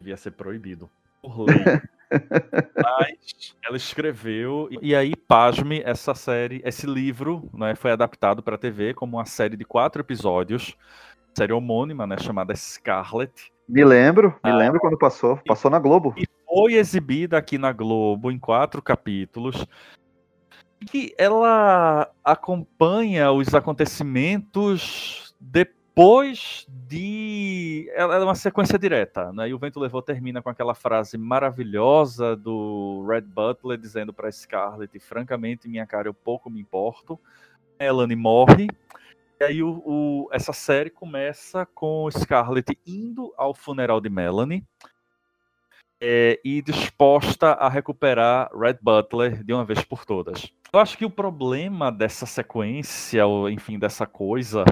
Devia 0.00 0.16
ser 0.16 0.30
proibido 0.32 0.90
Mas 2.76 3.56
ela 3.64 3.76
escreveu, 3.76 4.68
e 4.80 4.94
aí, 4.94 5.16
pasme, 5.16 5.82
essa 5.84 6.14
série, 6.14 6.62
esse 6.64 6.86
livro, 6.86 7.48
né, 7.52 7.74
foi 7.74 7.90
adaptado 7.90 8.42
para 8.42 8.58
TV 8.58 8.94
como 8.94 9.16
uma 9.16 9.24
série 9.24 9.56
de 9.56 9.64
quatro 9.64 10.00
episódios, 10.00 10.76
série 11.36 11.52
homônima, 11.52 12.06
né, 12.06 12.16
chamada 12.18 12.54
Scarlet. 12.54 13.52
Me 13.68 13.84
lembro, 13.84 14.28
me 14.44 14.50
ah, 14.50 14.56
lembro 14.56 14.78
quando 14.78 14.98
passou, 14.98 15.38
passou 15.46 15.70
na 15.70 15.78
Globo. 15.78 16.14
E 16.16 16.26
foi 16.46 16.74
exibida 16.74 17.38
aqui 17.38 17.58
na 17.58 17.72
Globo 17.72 18.30
em 18.30 18.38
quatro 18.38 18.82
capítulos. 18.82 19.66
que 20.90 21.14
ela 21.16 22.10
acompanha 22.22 23.32
os 23.32 23.54
acontecimentos 23.54 25.34
depois 25.40 25.83
de. 26.88 27.88
Ela 27.94 28.16
é 28.16 28.18
uma 28.24 28.34
sequência 28.34 28.78
direta, 28.78 29.32
né? 29.32 29.48
E 29.48 29.54
o 29.54 29.58
Vento 29.58 29.78
Levou 29.78 30.02
termina 30.02 30.42
com 30.42 30.50
aquela 30.50 30.74
frase 30.74 31.16
maravilhosa 31.16 32.34
do 32.34 33.06
Red 33.08 33.22
Butler 33.22 33.78
dizendo 33.78 34.12
para 34.12 34.30
Scarlett: 34.30 34.98
francamente, 34.98 35.68
minha 35.68 35.86
cara, 35.86 36.08
eu 36.08 36.14
pouco 36.14 36.50
me 36.50 36.60
importo. 36.60 37.18
Melanie 37.78 38.16
morre. 38.16 38.68
E 39.40 39.44
aí 39.44 39.62
o, 39.62 39.82
o, 39.84 40.28
essa 40.32 40.52
série 40.52 40.90
começa 40.90 41.66
com 41.66 42.08
Scarlett 42.10 42.78
indo 42.86 43.32
ao 43.36 43.54
funeral 43.54 44.00
de 44.00 44.08
Melanie 44.08 44.64
é, 46.00 46.40
e 46.44 46.60
disposta 46.60 47.52
a 47.52 47.68
recuperar 47.68 48.50
Red 48.56 48.78
Butler 48.80 49.42
de 49.42 49.52
uma 49.52 49.64
vez 49.64 49.82
por 49.84 50.04
todas. 50.04 50.52
Eu 50.72 50.80
acho 50.80 50.98
que 50.98 51.04
o 51.04 51.10
problema 51.10 51.90
dessa 51.90 52.26
sequência, 52.26 53.24
ou 53.26 53.48
enfim, 53.48 53.78
dessa 53.78 54.06
coisa, 54.06 54.64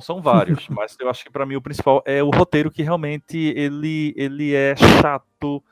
são 0.00 0.20
vários, 0.20 0.68
mas 0.70 0.96
eu 1.00 1.08
acho 1.08 1.24
que 1.24 1.30
para 1.30 1.46
mim 1.46 1.56
o 1.56 1.62
principal 1.62 2.02
é 2.06 2.22
o 2.22 2.30
roteiro 2.30 2.70
que 2.70 2.82
realmente 2.82 3.36
ele, 3.56 4.14
ele 4.16 4.54
é 4.54 4.74
chato, 4.76 5.62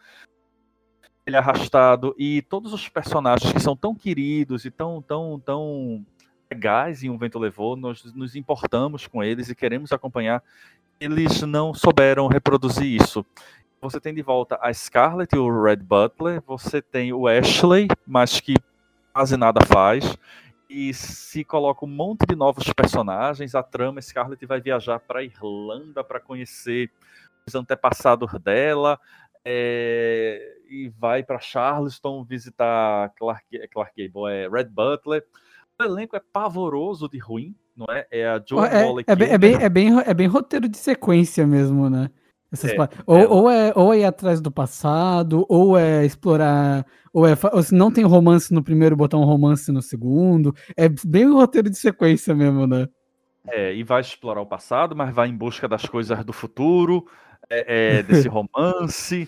ele 1.27 1.37
é 1.37 1.39
arrastado 1.39 2.14
e 2.18 2.43
todos 2.43 2.73
os 2.73 2.89
personagens 2.89 3.53
que 3.53 3.61
são 3.61 3.77
tão 3.77 3.95
queridos 3.95 4.64
e 4.64 4.70
tão 4.70 5.01
tão 5.03 5.41
tão 5.45 6.05
legais 6.51 7.03
em 7.03 7.11
Um 7.11 7.18
Vento 7.18 7.39
Levou, 7.39 7.77
nós 7.77 8.05
nos 8.14 8.37
importamos 8.37 9.07
com 9.07 9.23
eles 9.23 9.49
e 9.49 9.55
queremos 9.55 9.93
acompanhar. 9.93 10.43
Eles 11.01 11.43
não 11.43 11.75
souberam 11.75 12.29
reproduzir 12.29 12.87
isso 12.87 13.27
você 13.83 13.99
tem 13.99 14.14
de 14.14 14.23
volta 14.23 14.57
a 14.62 14.73
Scarlett 14.73 15.35
e 15.35 15.39
o 15.39 15.62
Red 15.62 15.79
Butler, 15.79 16.41
você 16.47 16.81
tem 16.81 17.12
o 17.12 17.27
Ashley, 17.27 17.89
mas 18.07 18.39
que 18.39 18.55
quase 19.12 19.37
nada 19.37 19.61
faz, 19.66 20.16
e 20.73 20.95
se 20.95 21.45
coloca 21.45 21.85
um 21.85 21.89
monte 21.89 22.25
de 22.27 22.35
novos 22.35 22.64
personagens. 22.73 23.55
A 23.55 23.62
trama, 23.62 24.01
Scarlett 24.01 24.45
vai 24.47 24.61
viajar 24.61 24.99
para 24.99 25.20
a 25.20 25.23
Irlanda 25.23 26.03
para 26.03 26.18
conhecer 26.18 26.91
os 27.47 27.55
antepassados 27.55 28.33
dela, 28.41 28.99
é, 29.45 30.57
e 30.68 30.89
vai 30.99 31.23
para 31.23 31.39
Charleston 31.41 32.25
visitar 32.25 33.12
Clark, 33.18 33.68
Clark 33.68 33.93
Gable, 33.97 34.33
é 34.33 34.49
Red 34.49 34.64
Butler. 34.64 35.27
O 35.79 35.85
elenco 35.85 36.16
é 36.16 36.20
pavoroso 36.20 37.09
de 37.09 37.18
ruim, 37.18 37.55
não 37.77 37.87
é? 37.91 38.07
É 38.11 38.27
a 38.27 38.43
Joan 38.45 38.66
é, 38.66 38.87
é, 38.87 39.05
é, 39.09 39.16
bem, 39.39 39.55
é, 39.55 39.68
bem, 39.68 40.01
é 40.07 40.14
bem 40.14 40.27
roteiro 40.27 40.68
de 40.68 40.79
sequência 40.79 41.47
mesmo, 41.47 41.91
né? 41.91 42.11
É, 42.53 43.03
ou, 43.07 43.18
é. 43.18 43.28
ou, 43.28 43.50
é, 43.50 43.72
ou 43.74 43.94
é 43.94 43.98
ir 44.00 44.05
atrás 44.05 44.40
do 44.40 44.50
passado, 44.50 45.46
ou 45.48 45.78
é 45.78 46.05
explorar. 46.05 46.84
Ou, 47.11 47.26
é, 47.26 47.32
ou 47.50 47.62
se 47.62 47.74
não 47.74 47.90
tem 47.90 48.05
romance 48.05 48.53
no 48.53 48.62
primeiro, 48.62 48.94
botar 48.94 49.16
um 49.16 49.24
romance 49.24 49.72
no 49.72 49.80
segundo. 49.80 50.55
É 50.76 50.86
bem 51.05 51.26
o 51.26 51.36
roteiro 51.36 51.70
de 51.70 51.78
sequência 51.78 52.34
mesmo, 52.34 52.66
né? 52.66 52.86
É, 53.48 53.74
e 53.74 53.82
vai 53.82 54.03
explorar 54.03 54.42
o 54.42 54.46
passado, 54.46 54.94
mas 54.94 55.14
vai 55.14 55.28
em 55.28 55.36
busca 55.36 55.66
das 55.66 55.86
coisas 55.86 56.22
do 56.24 56.32
futuro, 56.32 57.07
é, 57.48 57.98
é, 57.98 58.03
desse 58.03 58.28
romance. 58.28 59.26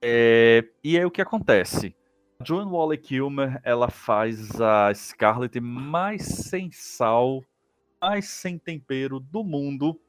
É, 0.00 0.64
e 0.82 0.96
aí 0.96 1.04
o 1.04 1.10
que 1.10 1.20
acontece? 1.20 1.94
Joan 2.42 2.70
Wally 2.70 2.96
Kilmer, 2.98 3.60
ela 3.64 3.90
faz 3.90 4.60
a 4.60 4.94
Scarlett 4.94 5.60
mais 5.60 6.22
sem 6.22 6.70
sal, 6.72 7.44
mais 8.00 8.28
sem 8.30 8.56
tempero 8.56 9.20
do 9.20 9.44
mundo 9.44 10.00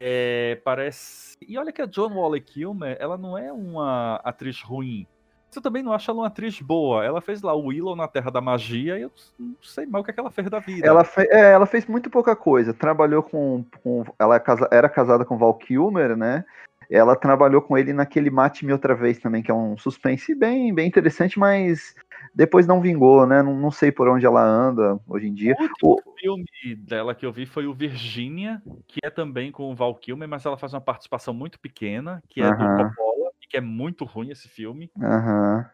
é, 0.00 0.58
parece. 0.64 1.36
E 1.46 1.58
olha 1.58 1.70
que 1.70 1.82
a 1.82 1.88
Joan 1.90 2.14
Wally 2.14 2.40
Kilmer, 2.40 2.96
ela 2.98 3.18
não 3.18 3.36
é 3.36 3.52
uma 3.52 4.16
atriz 4.24 4.62
ruim. 4.62 5.06
Eu 5.54 5.60
também 5.60 5.82
não 5.82 5.92
acho 5.92 6.10
ela 6.10 6.20
uma 6.20 6.28
atriz 6.28 6.60
boa. 6.60 7.04
Ela 7.04 7.20
fez 7.20 7.42
lá 7.42 7.52
o 7.54 7.66
Willow 7.66 7.96
na 7.96 8.06
Terra 8.06 8.30
da 8.30 8.40
Magia 8.40 8.96
e 8.98 9.02
eu 9.02 9.10
não 9.38 9.56
sei 9.60 9.84
mal 9.84 10.00
o 10.00 10.04
que, 10.04 10.10
é 10.10 10.14
que 10.14 10.20
ela 10.20 10.30
fez 10.30 10.48
da 10.48 10.60
vida. 10.60 10.86
Ela, 10.86 11.04
fe... 11.04 11.26
é, 11.28 11.52
ela 11.52 11.66
fez 11.66 11.86
muito 11.86 12.08
pouca 12.08 12.34
coisa. 12.34 12.72
Trabalhou 12.72 13.22
com. 13.22 13.64
com... 13.82 14.04
Ela 14.18 14.36
é 14.36 14.42
era 14.70 14.88
casada 14.88 15.24
com 15.24 15.36
Val 15.36 15.54
Kilmer, 15.54 16.16
né? 16.16 16.44
Ela 16.88 17.14
trabalhou 17.14 17.62
com 17.62 17.76
ele 17.76 17.92
naquele 17.92 18.30
Mate-me 18.30 18.72
Outra 18.72 18.94
Vez 18.94 19.18
também, 19.18 19.42
que 19.42 19.50
é 19.50 19.54
um 19.54 19.76
suspense 19.76 20.34
bem, 20.34 20.74
bem 20.74 20.88
interessante, 20.88 21.38
mas 21.38 21.94
depois 22.34 22.66
não 22.66 22.80
vingou, 22.80 23.26
né? 23.26 23.42
Não, 23.42 23.54
não 23.54 23.70
sei 23.70 23.90
por 23.90 24.08
onde 24.08 24.24
ela 24.24 24.42
anda 24.42 24.98
hoje 25.06 25.26
em 25.26 25.34
dia. 25.34 25.54
O 25.58 25.62
último 25.62 25.94
o... 25.94 26.18
filme 26.18 26.76
dela 26.76 27.14
que 27.14 27.26
eu 27.26 27.32
vi 27.32 27.46
foi 27.46 27.66
o 27.66 27.74
Virginia, 27.74 28.62
que 28.86 29.00
é 29.02 29.10
também 29.10 29.50
com 29.50 29.70
o 29.70 29.74
Val 29.74 29.94
Kilmer, 29.94 30.28
mas 30.28 30.44
ela 30.46 30.56
faz 30.56 30.72
uma 30.72 30.80
participação 30.80 31.34
muito 31.34 31.58
pequena, 31.58 32.22
que 32.28 32.40
é 32.40 32.48
uh 32.48 32.52
-huh. 32.52 32.76
do 32.76 32.88
Coppola, 32.88 33.30
e 33.42 33.46
que 33.46 33.56
é 33.56 33.60
muito 33.60 34.04
ruim 34.04 34.30
esse 34.30 34.48
filme. 34.48 34.90
Uh 34.96 35.02
-huh. 35.02 35.66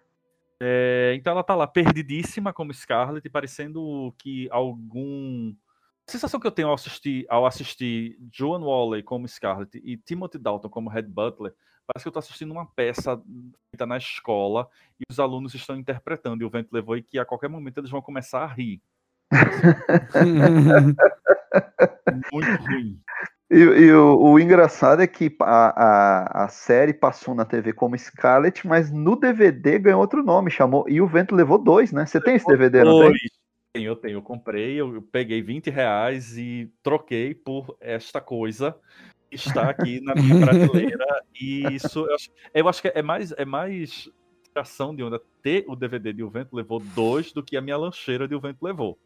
é, 0.60 1.14
então 1.16 1.32
ela 1.32 1.44
tá 1.44 1.54
lá 1.54 1.66
perdidíssima 1.66 2.52
como 2.52 2.72
Scarlett, 2.72 3.28
parecendo 3.28 4.14
que 4.18 4.48
algum 4.50 5.54
a 6.08 6.12
sensação 6.12 6.38
que 6.38 6.46
eu 6.46 6.52
tenho 6.52 6.68
ao 6.68 6.74
assistir, 6.74 7.26
ao 7.28 7.44
assistir 7.44 8.16
Joan 8.32 8.60
Wally 8.60 9.02
como 9.02 9.26
Scarlett 9.26 9.76
e 9.84 9.96
Timothy 9.96 10.38
Dalton 10.38 10.68
como 10.68 10.88
Red 10.88 11.02
Butler 11.02 11.52
Parece 11.86 12.04
que 12.04 12.08
eu 12.08 12.10
estou 12.10 12.20
assistindo 12.20 12.50
uma 12.50 12.66
peça 12.66 13.20
feita 13.70 13.86
na 13.86 13.96
escola 13.96 14.68
e 14.98 15.04
os 15.10 15.20
alunos 15.20 15.54
estão 15.54 15.76
interpretando 15.76 16.42
e 16.42 16.44
o 16.44 16.50
vento 16.50 16.72
levou 16.72 16.96
e 16.96 17.02
que 17.02 17.18
a 17.18 17.24
qualquer 17.24 17.48
momento 17.48 17.78
eles 17.78 17.90
vão 17.90 18.02
começar 18.02 18.42
a 18.42 18.46
rir. 18.46 18.82
Muito 22.32 22.62
ruim. 22.62 23.00
E, 23.50 23.58
e 23.58 23.92
o, 23.92 24.18
o, 24.18 24.40
engraçado 24.40 25.02
é 25.02 25.06
que 25.06 25.34
a, 25.40 26.40
a, 26.40 26.44
a, 26.44 26.48
série 26.48 26.92
passou 26.92 27.34
na 27.34 27.44
TV 27.44 27.72
como 27.72 27.96
Scarlet, 27.96 28.66
mas 28.66 28.90
no 28.90 29.14
DVD 29.14 29.78
ganhou 29.78 30.00
outro 30.00 30.24
nome, 30.24 30.50
chamou 30.50 30.84
E 30.88 31.00
o 31.00 31.06
Vento 31.06 31.34
Levou 31.34 31.56
Dois, 31.56 31.92
né? 31.92 32.04
Você 32.04 32.20
tem 32.20 32.34
esse 32.34 32.46
DVD, 32.46 32.82
não 32.82 33.02
tem? 33.02 33.12
Tenho, 33.72 33.88
eu 33.88 33.96
tenho. 33.96 34.18
Eu 34.18 34.22
comprei, 34.22 34.80
eu 34.80 35.00
peguei 35.12 35.42
20 35.42 35.70
reais 35.70 36.36
e 36.36 36.72
troquei 36.82 37.34
por 37.34 37.76
esta 37.80 38.20
coisa 38.20 38.76
está 39.36 39.70
aqui 39.70 40.00
na 40.00 40.14
minha 40.14 40.40
prateleira. 40.44 41.22
e 41.40 41.62
isso, 41.74 42.00
eu 42.00 42.14
acho, 42.14 42.30
eu 42.52 42.68
acho 42.68 42.82
que 42.82 42.88
é 42.88 43.02
mais, 43.02 43.32
é 43.32 43.44
mais 43.44 44.10
ação 44.54 44.94
de 44.94 45.02
onda 45.02 45.20
ter 45.42 45.64
o 45.68 45.76
DVD 45.76 46.12
de 46.12 46.22
O 46.22 46.30
Vento 46.30 46.56
Levou 46.56 46.80
dois 46.80 47.32
do 47.32 47.42
que 47.42 47.56
a 47.56 47.60
minha 47.60 47.76
lancheira 47.76 48.26
de 48.26 48.34
O 48.34 48.40
Vento 48.40 48.62
Levou. 48.62 48.98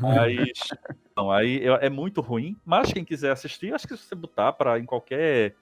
Mas, 0.00 0.52
não, 1.16 1.30
aí 1.30 1.62
é 1.80 1.90
muito 1.90 2.20
ruim. 2.20 2.56
Mas 2.64 2.92
quem 2.92 3.04
quiser 3.04 3.32
assistir, 3.32 3.74
acho 3.74 3.86
que 3.86 3.96
se 3.96 4.04
você 4.04 4.14
botar 4.14 4.52
para 4.52 4.78
em 4.78 4.86
qualquer 4.86 5.54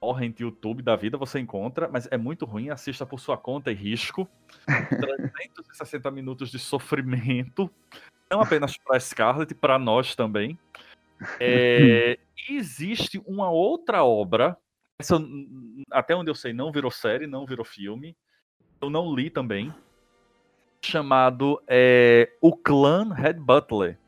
torrent 0.00 0.40
YouTube 0.40 0.82
da 0.82 0.96
vida 0.96 1.18
você 1.18 1.38
encontra, 1.38 1.88
mas 1.88 2.08
é 2.10 2.16
muito 2.16 2.46
ruim. 2.46 2.70
Assista 2.70 3.04
por 3.04 3.20
sua 3.20 3.36
conta 3.36 3.70
e 3.70 3.74
risco. 3.74 4.28
360 4.66 6.10
minutos 6.10 6.50
de 6.50 6.58
sofrimento, 6.58 7.70
não 8.30 8.40
apenas 8.40 8.76
para 8.78 8.98
Scarlett, 8.98 9.54
para 9.54 9.78
nós 9.78 10.14
também. 10.14 10.58
É, 11.38 12.18
existe 12.48 13.20
uma 13.26 13.50
outra 13.50 14.04
obra, 14.04 14.56
essa, 14.98 15.16
até 15.90 16.14
onde 16.14 16.30
eu 16.30 16.34
sei, 16.34 16.52
não 16.52 16.70
virou 16.70 16.90
série, 16.90 17.26
não 17.26 17.46
virou 17.46 17.64
filme. 17.64 18.16
Eu 18.80 18.90
não 18.90 19.14
li 19.14 19.30
também. 19.30 19.72
Chamado 20.82 21.62
é, 21.66 22.30
O 22.40 22.56
Clã 22.56 23.12
Red 23.12 23.34
Butler. 23.34 23.98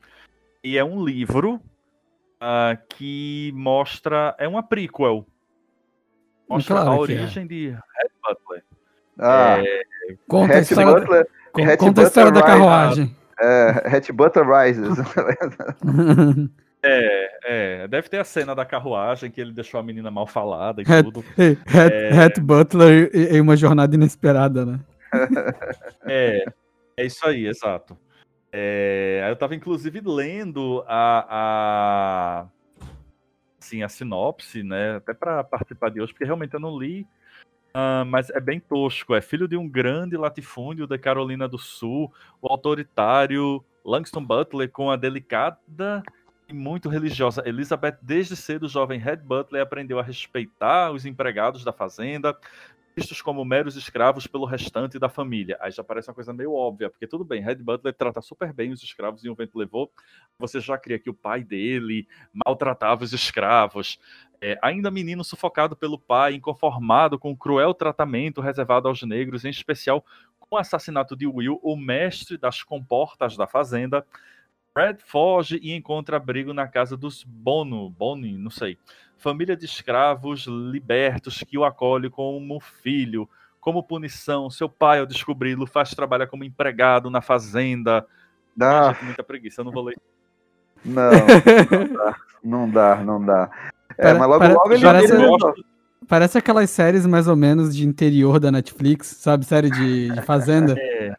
E 0.63 0.77
é 0.77 0.83
um 0.83 1.03
livro 1.03 1.55
uh, 1.55 2.77
que 2.89 3.51
mostra. 3.55 4.35
É 4.39 4.47
uma 4.47 4.63
prequel. 4.63 5.25
Mostra 6.47 6.75
claro 6.75 6.91
a 6.91 6.95
é. 6.95 6.99
origem 6.99 7.43
é. 7.43 7.47
de 7.47 7.69
Red 7.69 8.09
Butler. 8.21 8.63
Ah, 9.19 9.57
é, 9.59 9.83
conta, 10.27 10.53
a 10.55 10.59
história, 10.59 10.93
Butler, 10.93 11.27
da, 11.55 11.77
conta 11.77 12.01
a 12.01 12.03
história 12.03 12.31
da 12.31 12.41
carruagem. 12.41 13.15
É, 13.39 13.95
Hatch 13.95 14.09
Butler 14.11 14.47
Rises. 14.47 14.97
É, 16.85 17.39
é, 17.45 17.87
deve 17.87 18.09
ter 18.09 18.17
a 18.17 18.25
cena 18.25 18.53
da 18.53 18.65
carruagem 18.65 19.31
que 19.31 19.39
ele 19.39 19.53
deixou 19.53 19.79
a 19.79 19.83
menina 19.83 20.11
mal 20.11 20.27
falada 20.27 20.81
e 20.81 20.85
Hat, 20.85 21.03
tudo. 21.03 21.23
Hat, 21.65 21.93
é... 21.93 22.09
Hat 22.09 22.41
Butler 22.41 23.09
em 23.13 23.39
uma 23.39 23.55
jornada 23.55 23.95
inesperada, 23.95 24.65
né? 24.65 24.79
é, 26.05 26.45
é 26.97 27.05
isso 27.05 27.25
aí, 27.25 27.47
exato. 27.47 27.97
É, 28.51 29.25
eu 29.29 29.35
tava 29.37 29.55
inclusive 29.55 30.01
lendo 30.03 30.83
a, 30.85 31.25
a 31.29 32.47
assim, 33.59 33.81
a 33.81 33.89
sinopse, 33.89 34.61
né, 34.61 34.97
até 34.97 35.13
para 35.13 35.43
participar 35.43 35.89
de 35.89 36.01
hoje, 36.01 36.11
porque 36.11 36.25
realmente 36.25 36.53
eu 36.53 36.59
não 36.59 36.77
li, 36.77 37.07
uh, 37.73 38.05
mas 38.05 38.29
é 38.29 38.41
bem 38.41 38.59
tosco. 38.59 39.15
É 39.15 39.21
filho 39.21 39.47
de 39.47 39.55
um 39.55 39.67
grande 39.67 40.17
latifúndio 40.17 40.85
da 40.85 40.97
Carolina 40.99 41.47
do 41.47 41.57
Sul, 41.57 42.13
o 42.41 42.47
autoritário 42.51 43.63
Langston 43.85 44.23
Butler 44.23 44.69
com 44.69 44.91
a 44.91 44.97
delicada 44.97 46.03
muito 46.53 46.89
religiosa. 46.89 47.43
Elizabeth, 47.45 47.97
desde 48.01 48.35
cedo, 48.35 48.67
jovem 48.67 48.99
Red 48.99 49.17
Butler 49.17 49.61
aprendeu 49.61 49.99
a 49.99 50.03
respeitar 50.03 50.91
os 50.91 51.05
empregados 51.05 51.63
da 51.63 51.73
fazenda, 51.73 52.37
vistos 52.95 53.21
como 53.21 53.43
meros 53.43 53.75
escravos 53.75 54.27
pelo 54.27 54.45
restante 54.45 54.99
da 54.99 55.09
família. 55.09 55.57
Aí 55.59 55.71
já 55.71 55.83
parece 55.83 56.09
uma 56.09 56.13
coisa 56.13 56.31
meio 56.31 56.53
óbvia, 56.53 56.89
porque 56.89 57.07
tudo 57.07 57.25
bem, 57.25 57.41
Red 57.41 57.55
Butler 57.55 57.93
trata 57.93 58.21
super 58.21 58.53
bem 58.53 58.71
os 58.71 58.83
escravos 58.83 59.23
e 59.23 59.29
o 59.29 59.35
vento 59.35 59.57
levou. 59.57 59.91
Você 60.37 60.59
já 60.59 60.77
cria 60.77 60.99
que 60.99 61.09
o 61.09 61.13
pai 61.13 61.43
dele 61.43 62.07
maltratava 62.45 63.03
os 63.03 63.11
escravos. 63.11 63.99
É, 64.39 64.59
ainda 64.61 64.91
menino 64.91 65.23
sufocado 65.23 65.75
pelo 65.75 65.97
pai, 65.97 66.35
inconformado 66.35 67.17
com 67.17 67.31
o 67.31 67.37
cruel 67.37 67.73
tratamento 67.73 68.41
reservado 68.41 68.87
aos 68.87 69.01
negros, 69.01 69.45
em 69.45 69.49
especial 69.49 70.05
o 70.53 70.57
assassinato 70.57 71.15
de 71.15 71.25
Will, 71.25 71.59
o 71.63 71.75
mestre 71.75 72.37
das 72.37 72.61
comportas 72.61 73.35
da 73.35 73.47
fazenda, 73.47 74.05
Brad 74.75 74.97
foge 75.05 75.59
e 75.61 75.71
encontra 75.73 76.17
abrigo 76.17 76.51
na 76.51 76.67
casa 76.67 76.97
dos 76.97 77.23
Bono, 77.23 77.91
Boni, 77.91 78.35
não 78.37 78.49
sei, 78.49 78.75
família 79.19 79.55
de 79.55 79.65
escravos 79.65 80.47
libertos 80.47 81.43
que 81.47 81.57
o 81.57 81.63
acolhe 81.63 82.09
como 82.09 82.59
filho. 82.59 83.29
Como 83.61 83.83
punição, 83.83 84.49
seu 84.49 84.67
pai, 84.67 84.99
ao 84.99 85.05
descobri-lo, 85.05 85.65
faz 85.65 85.91
trabalhar 85.91 86.27
como 86.27 86.43
empregado 86.43 87.09
na 87.09 87.21
fazenda. 87.21 88.05
Dá. 88.57 88.91
Gente, 88.91 89.05
muita 89.05 89.23
preguiça, 89.23 89.61
eu 89.61 89.65
não 89.65 89.71
vou 89.71 89.85
ler. 89.85 89.97
Não, 90.83 91.11
não 91.11 91.87
dá, 91.93 92.15
não 92.43 92.69
dá, 92.69 92.95
não 92.97 93.25
dá. 93.25 93.49
É, 93.97 94.11
mas 94.13 94.27
logo 94.27 94.39
pare- 94.39 94.53
logo 94.53 94.73
ele 94.73 94.83
parece- 94.83 95.13
ele- 95.13 95.63
Parece 96.05 96.37
aquelas 96.37 96.69
séries 96.69 97.05
mais 97.05 97.29
ou 97.29 97.35
menos 97.37 97.73
de 97.73 97.87
interior 97.87 98.37
da 98.37 98.51
Netflix, 98.51 99.07
sabe? 99.07 99.45
Série 99.45 99.69
de, 99.71 100.09
de 100.09 100.21
fazenda. 100.23 100.75
É, 100.77 101.15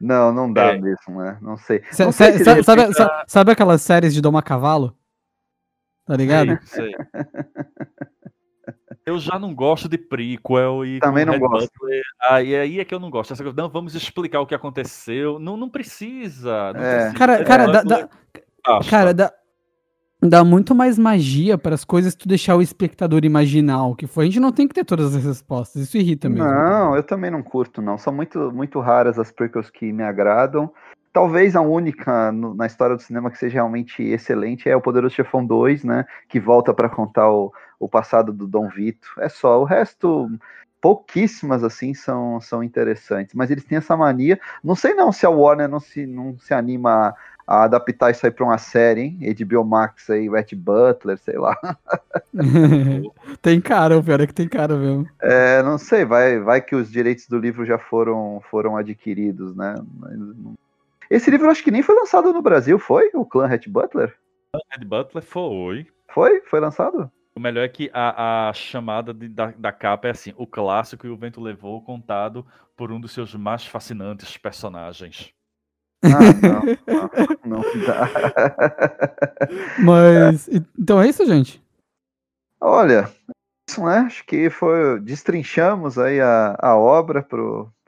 Não, 0.00 0.32
não 0.32 0.52
dá 0.52 0.74
É. 0.74 0.78
mesmo, 0.78 1.20
né? 1.20 1.38
Não 1.40 1.56
sei. 1.56 1.82
Não 1.98 2.12
sei 2.12 2.32
se 2.38 2.44
sabe, 2.62 2.80
repente- 2.82 2.96
sa- 2.96 3.24
sabe 3.26 3.52
aquelas 3.52 3.82
séries 3.82 4.12
de 4.14 4.20
domar 4.20 4.42
cavalo? 4.42 4.96
Tá 6.06 6.16
ligado? 6.16 6.58
sei, 6.64 6.92
sei. 6.92 6.94
Eu 9.06 9.18
já 9.18 9.38
não 9.38 9.54
gosto 9.54 9.88
de 9.88 9.96
prequel 9.98 10.84
e 10.84 11.00
Também 11.00 11.24
não 11.24 11.32
Red 11.32 11.40
gosto. 11.40 11.70
Butler, 11.80 12.02
aí, 12.22 12.54
aí 12.54 12.80
é 12.80 12.84
que 12.84 12.94
eu 12.94 13.00
não 13.00 13.10
gosto. 13.10 13.32
Essa 13.32 13.42
coisa, 13.42 13.56
não, 13.60 13.68
vamos 13.68 13.94
explicar 13.94 14.40
o 14.40 14.46
que 14.46 14.54
aconteceu. 14.54 15.38
Não, 15.38 15.56
não 15.56 15.68
precisa. 15.68 16.72
Não 16.74 16.80
É. 16.82 16.94
precisa. 16.96 17.14
Cara, 17.18 17.44
cara, 17.44 17.66
Butler, 17.66 17.84
dá- 17.84 18.08
basta. 18.66 18.90
cara 18.90 19.14
dá, 19.14 19.32
dá 20.22 20.44
muito 20.44 20.74
mais 20.74 20.98
magia 20.98 21.56
para 21.56 21.74
as 21.74 21.84
coisas 21.84 22.14
tu 22.14 22.28
deixar 22.28 22.56
o 22.56 22.62
espectador 22.62 23.24
imaginar 23.24 23.86
o 23.86 23.94
que 23.94 24.06
foi. 24.06 24.24
A 24.24 24.26
gente 24.26 24.40
não 24.40 24.52
tem 24.52 24.68
que 24.68 24.74
ter 24.74 24.84
todas 24.84 25.14
as 25.16 25.24
respostas. 25.24 25.82
Isso 25.82 25.96
irrita 25.96 26.28
mesmo. 26.28 26.44
Não, 26.44 26.94
eu 26.94 27.02
também 27.02 27.30
não 27.30 27.42
curto, 27.42 27.80
não. 27.80 27.96
São 27.96 28.12
muito, 28.12 28.52
muito 28.52 28.78
raras 28.80 29.18
as 29.18 29.30
prequels 29.30 29.70
que 29.70 29.92
me 29.92 30.02
agradam. 30.02 30.70
Talvez 31.12 31.56
a 31.56 31.60
única 31.60 32.30
no- 32.30 32.54
na 32.54 32.66
história 32.66 32.94
do 32.94 33.02
cinema 33.02 33.30
que 33.30 33.38
seja 33.38 33.54
realmente 33.54 34.02
excelente 34.02 34.68
é 34.68 34.76
o 34.76 34.80
Poderoso 34.80 35.14
Chefão 35.14 35.44
2, 35.44 35.82
né? 35.82 36.04
Que 36.28 36.38
volta 36.38 36.72
para 36.72 36.88
contar 36.88 37.30
o, 37.32 37.52
o 37.80 37.88
passado 37.88 38.32
do 38.32 38.46
Dom 38.46 38.68
Vito. 38.68 39.08
É 39.18 39.28
só. 39.28 39.60
O 39.60 39.64
resto, 39.64 40.30
pouquíssimas 40.80 41.62
assim 41.64 41.94
são, 41.94 42.40
são 42.40 42.62
interessantes. 42.62 43.34
Mas 43.34 43.50
eles 43.50 43.64
têm 43.64 43.78
essa 43.78 43.96
mania. 43.96 44.38
Não 44.62 44.74
sei 44.74 44.94
não 44.94 45.10
se 45.12 45.26
a 45.26 45.30
Warner 45.30 45.68
não 45.68 45.80
se, 45.80 46.06
não 46.06 46.38
se 46.38 46.54
anima 46.54 47.14
a, 47.50 47.56
a 47.56 47.64
adaptar 47.64 48.10
isso 48.10 48.24
aí 48.24 48.32
para 48.32 48.44
uma 48.44 48.58
série, 48.58 49.00
hein? 49.02 49.18
HBO 49.34 49.64
Max 49.64 50.08
aí, 50.08 50.28
Red 50.28 50.54
Butler, 50.54 51.18
sei 51.18 51.38
lá. 51.38 51.56
tem 53.42 53.60
cara, 53.60 53.98
o 53.98 54.02
pior 54.02 54.20
é 54.20 54.26
que 54.26 54.34
tem 54.34 54.48
cara 54.48 54.76
mesmo. 54.76 55.08
É, 55.20 55.62
não 55.62 55.78
sei, 55.78 56.04
vai, 56.04 56.38
vai 56.38 56.60
que 56.60 56.74
os 56.74 56.90
direitos 56.90 57.26
do 57.26 57.38
livro 57.38 57.64
já 57.64 57.78
foram, 57.78 58.40
foram 58.50 58.76
adquiridos, 58.76 59.54
né? 59.56 59.74
Esse 61.10 61.30
livro 61.30 61.46
eu 61.46 61.50
acho 61.50 61.64
que 61.64 61.70
nem 61.70 61.82
foi 61.82 61.94
lançado 61.94 62.32
no 62.32 62.40
Brasil, 62.42 62.78
foi? 62.78 63.10
O 63.14 63.24
clã 63.24 63.46
Red 63.46 63.62
Butler? 63.66 64.14
Red 64.70 64.84
Butler 64.84 65.22
foi. 65.24 65.86
Foi? 66.12 66.40
Foi 66.42 66.60
lançado? 66.60 67.10
O 67.34 67.40
melhor 67.40 67.64
é 67.64 67.68
que 67.68 67.90
a, 67.92 68.48
a 68.48 68.52
chamada 68.52 69.14
de- 69.14 69.28
da, 69.28 69.46
da 69.56 69.72
capa 69.72 70.08
é 70.08 70.10
assim: 70.10 70.32
o 70.36 70.46
clássico 70.46 71.06
e 71.06 71.10
o 71.10 71.16
vento 71.16 71.40
levou, 71.40 71.82
contado 71.82 72.44
por 72.76 72.90
um 72.92 73.00
dos 73.00 73.12
seus 73.12 73.34
mais 73.34 73.64
fascinantes 73.66 74.36
personagens. 74.36 75.32
Ah, 76.04 76.18
não, 77.44 77.50
não, 77.50 77.62
não 77.62 77.86
dá. 77.86 78.08
Mas. 79.78 80.48
e- 80.48 80.64
Então 80.78 81.00
é 81.00 81.08
isso, 81.08 81.26
gente. 81.26 81.62
Olha, 82.58 83.10
isso, 83.68 83.84
né? 83.84 83.98
Acho 83.98 84.24
que 84.24 84.48
foi. 84.48 84.98
Destrinchamos 85.00 85.98
aí 85.98 86.20
a, 86.20 86.56
a 86.58 86.76
obra 86.76 87.22
para 87.22 87.40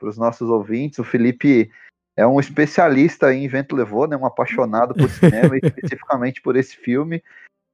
os 0.07 0.17
nossos 0.17 0.47
ouvintes. 0.49 0.99
O 0.99 1.03
Felipe 1.03 1.71
é 2.15 2.25
um 2.25 2.39
especialista 2.39 3.33
em 3.33 3.47
Vento 3.47 3.75
Levou, 3.75 4.07
né? 4.07 4.15
Um 4.15 4.25
apaixonado 4.25 4.93
por 4.93 5.09
cinema, 5.09 5.57
especificamente 5.61 6.41
por 6.41 6.55
esse 6.55 6.77
filme. 6.77 7.23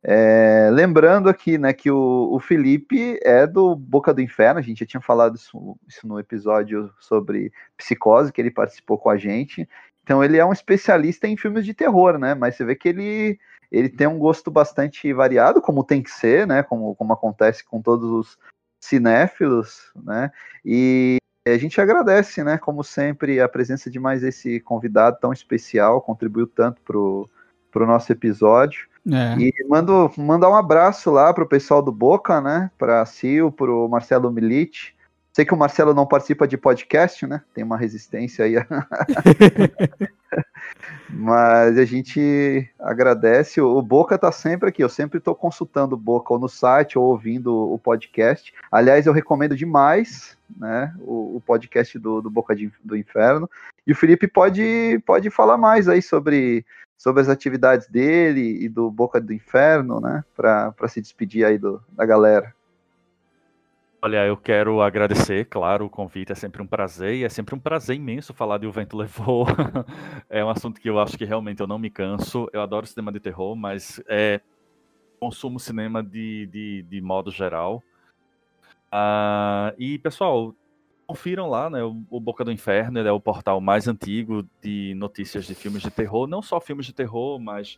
É, 0.01 0.69
lembrando 0.71 1.27
aqui, 1.27 1.57
né, 1.57 1.73
que 1.73 1.91
o, 1.91 2.29
o 2.31 2.39
Felipe 2.39 3.19
é 3.21 3.45
do 3.45 3.75
Boca 3.75 4.13
do 4.13 4.21
Inferno, 4.21 4.57
a 4.57 4.61
gente 4.63 4.79
já 4.79 4.85
tinha 4.85 5.01
falado 5.01 5.35
isso, 5.35 5.77
isso 5.85 6.07
no 6.07 6.17
episódio 6.17 6.89
sobre 7.01 7.51
psicose, 7.75 8.31
que 8.31 8.39
ele 8.39 8.49
participou 8.49 8.97
com 8.97 9.09
a 9.09 9.17
gente. 9.17 9.67
Então 10.09 10.23
ele 10.23 10.37
é 10.37 10.43
um 10.43 10.51
especialista 10.51 11.27
em 11.27 11.37
filmes 11.37 11.63
de 11.63 11.71
terror, 11.71 12.17
né? 12.17 12.33
Mas 12.33 12.55
você 12.55 12.65
vê 12.65 12.73
que 12.73 12.89
ele, 12.89 13.39
ele 13.71 13.87
tem 13.87 14.07
um 14.07 14.17
gosto 14.17 14.49
bastante 14.49 15.13
variado, 15.13 15.61
como 15.61 15.83
tem 15.83 16.01
que 16.01 16.09
ser, 16.09 16.47
né? 16.47 16.63
Como, 16.63 16.95
como 16.95 17.13
acontece 17.13 17.63
com 17.63 17.79
todos 17.79 18.09
os 18.09 18.37
cinéfilos, 18.83 19.91
né? 19.95 20.31
E 20.65 21.17
a 21.47 21.57
gente 21.59 21.79
agradece, 21.79 22.43
né? 22.43 22.57
Como 22.57 22.83
sempre, 22.83 23.39
a 23.39 23.47
presença 23.47 23.87
de 23.87 23.99
mais 23.99 24.23
esse 24.23 24.59
convidado 24.59 25.19
tão 25.21 25.31
especial, 25.31 26.01
contribuiu 26.01 26.47
tanto 26.47 26.81
pro, 26.81 27.29
pro 27.71 27.85
nosso 27.85 28.11
episódio. 28.11 28.87
É. 29.07 29.39
E 29.39 29.53
mando 29.69 30.11
mandar 30.17 30.49
um 30.49 30.55
abraço 30.55 31.11
lá 31.11 31.31
pro 31.31 31.47
pessoal 31.47 31.83
do 31.83 31.91
Boca, 31.91 32.41
né? 32.41 32.71
Pra 32.79 33.05
Sil, 33.05 33.53
pro 33.55 33.87
Marcelo 33.87 34.31
Milite. 34.31 34.97
Sei 35.39 35.45
que 35.45 35.53
o 35.53 35.57
Marcelo 35.57 35.93
não 35.93 36.05
participa 36.05 36.45
de 36.45 36.57
podcast, 36.57 37.25
né? 37.25 37.41
Tem 37.53 37.63
uma 37.63 37.77
resistência 37.77 38.43
aí. 38.43 38.55
Mas 41.09 41.77
a 41.77 41.85
gente 41.85 42.69
agradece. 42.77 43.61
O 43.61 43.81
Boca 43.81 44.17
tá 44.17 44.33
sempre 44.33 44.67
aqui. 44.67 44.83
Eu 44.83 44.89
sempre 44.89 45.21
tô 45.21 45.33
consultando 45.33 45.95
o 45.95 45.97
Boca 45.97 46.33
ou 46.33 46.39
no 46.41 46.49
site 46.49 46.99
ou 46.99 47.05
ouvindo 47.05 47.55
o 47.55 47.79
podcast. 47.79 48.53
Aliás, 48.69 49.05
eu 49.05 49.13
recomendo 49.13 49.55
demais, 49.55 50.37
né? 50.57 50.93
O, 50.99 51.37
o 51.37 51.43
podcast 51.45 51.97
do, 51.97 52.21
do 52.21 52.29
Boca 52.29 52.53
de- 52.53 52.73
do 52.83 52.97
Inferno. 52.97 53.49
E 53.87 53.93
o 53.93 53.95
Felipe 53.95 54.27
pode, 54.27 55.01
pode 55.05 55.29
falar 55.29 55.55
mais 55.55 55.87
aí 55.87 56.01
sobre 56.01 56.65
sobre 56.97 57.21
as 57.21 57.29
atividades 57.29 57.87
dele 57.87 58.61
e 58.61 58.67
do 58.67 58.91
Boca 58.91 59.21
do 59.21 59.31
Inferno, 59.31 60.01
né? 60.01 60.21
Para 60.35 60.73
se 60.89 60.99
despedir 60.99 61.45
aí 61.45 61.57
do, 61.57 61.81
da 61.93 62.05
galera. 62.05 62.53
Olha, 64.01 64.25
eu 64.25 64.37
quero 64.37 64.81
agradecer, 64.81 65.43
claro, 65.49 65.85
o 65.85 65.89
convite 65.89 66.31
é 66.31 66.35
sempre 66.35 66.61
um 66.61 66.67
prazer 66.67 67.15
e 67.15 67.25
é 67.25 67.29
sempre 67.29 67.53
um 67.53 67.59
prazer 67.59 67.97
imenso 67.97 68.33
falar 68.33 68.57
de 68.57 68.65
O 68.65 68.71
Vento 68.71 68.95
Levou. 68.95 69.45
é 70.29 70.43
um 70.43 70.49
assunto 70.49 70.79
que 70.79 70.89
eu 70.89 70.97
acho 70.97 71.17
que 71.17 71.25
realmente 71.25 71.59
eu 71.59 71.67
não 71.67 71.77
me 71.77 71.89
canso. 71.89 72.49
Eu 72.53 72.61
adoro 72.61 72.87
cinema 72.87 73.11
de 73.11 73.19
terror, 73.19 73.57
mas 73.57 74.01
é, 74.07 74.39
consumo 75.19 75.59
cinema 75.59 76.01
de, 76.01 76.45
de, 76.45 76.83
de 76.83 77.01
modo 77.01 77.29
geral. 77.29 77.83
Ah, 78.89 79.73
e, 79.77 79.99
pessoal, 79.99 80.55
confiram 81.05 81.49
lá, 81.49 81.69
né? 81.69 81.83
O, 81.83 82.21
Boca 82.21 82.45
do 82.45 82.53
Inferno 82.53 82.99
é 82.99 83.11
o 83.11 83.19
portal 83.19 83.59
mais 83.59 83.85
antigo 83.85 84.47
de 84.61 84.93
notícias 84.95 85.45
de 85.45 85.53
filmes 85.53 85.81
de 85.81 85.91
terror. 85.91 86.25
Não 86.25 86.41
só 86.41 86.61
filmes 86.61 86.85
de 86.85 86.93
terror, 86.93 87.37
mas 87.37 87.77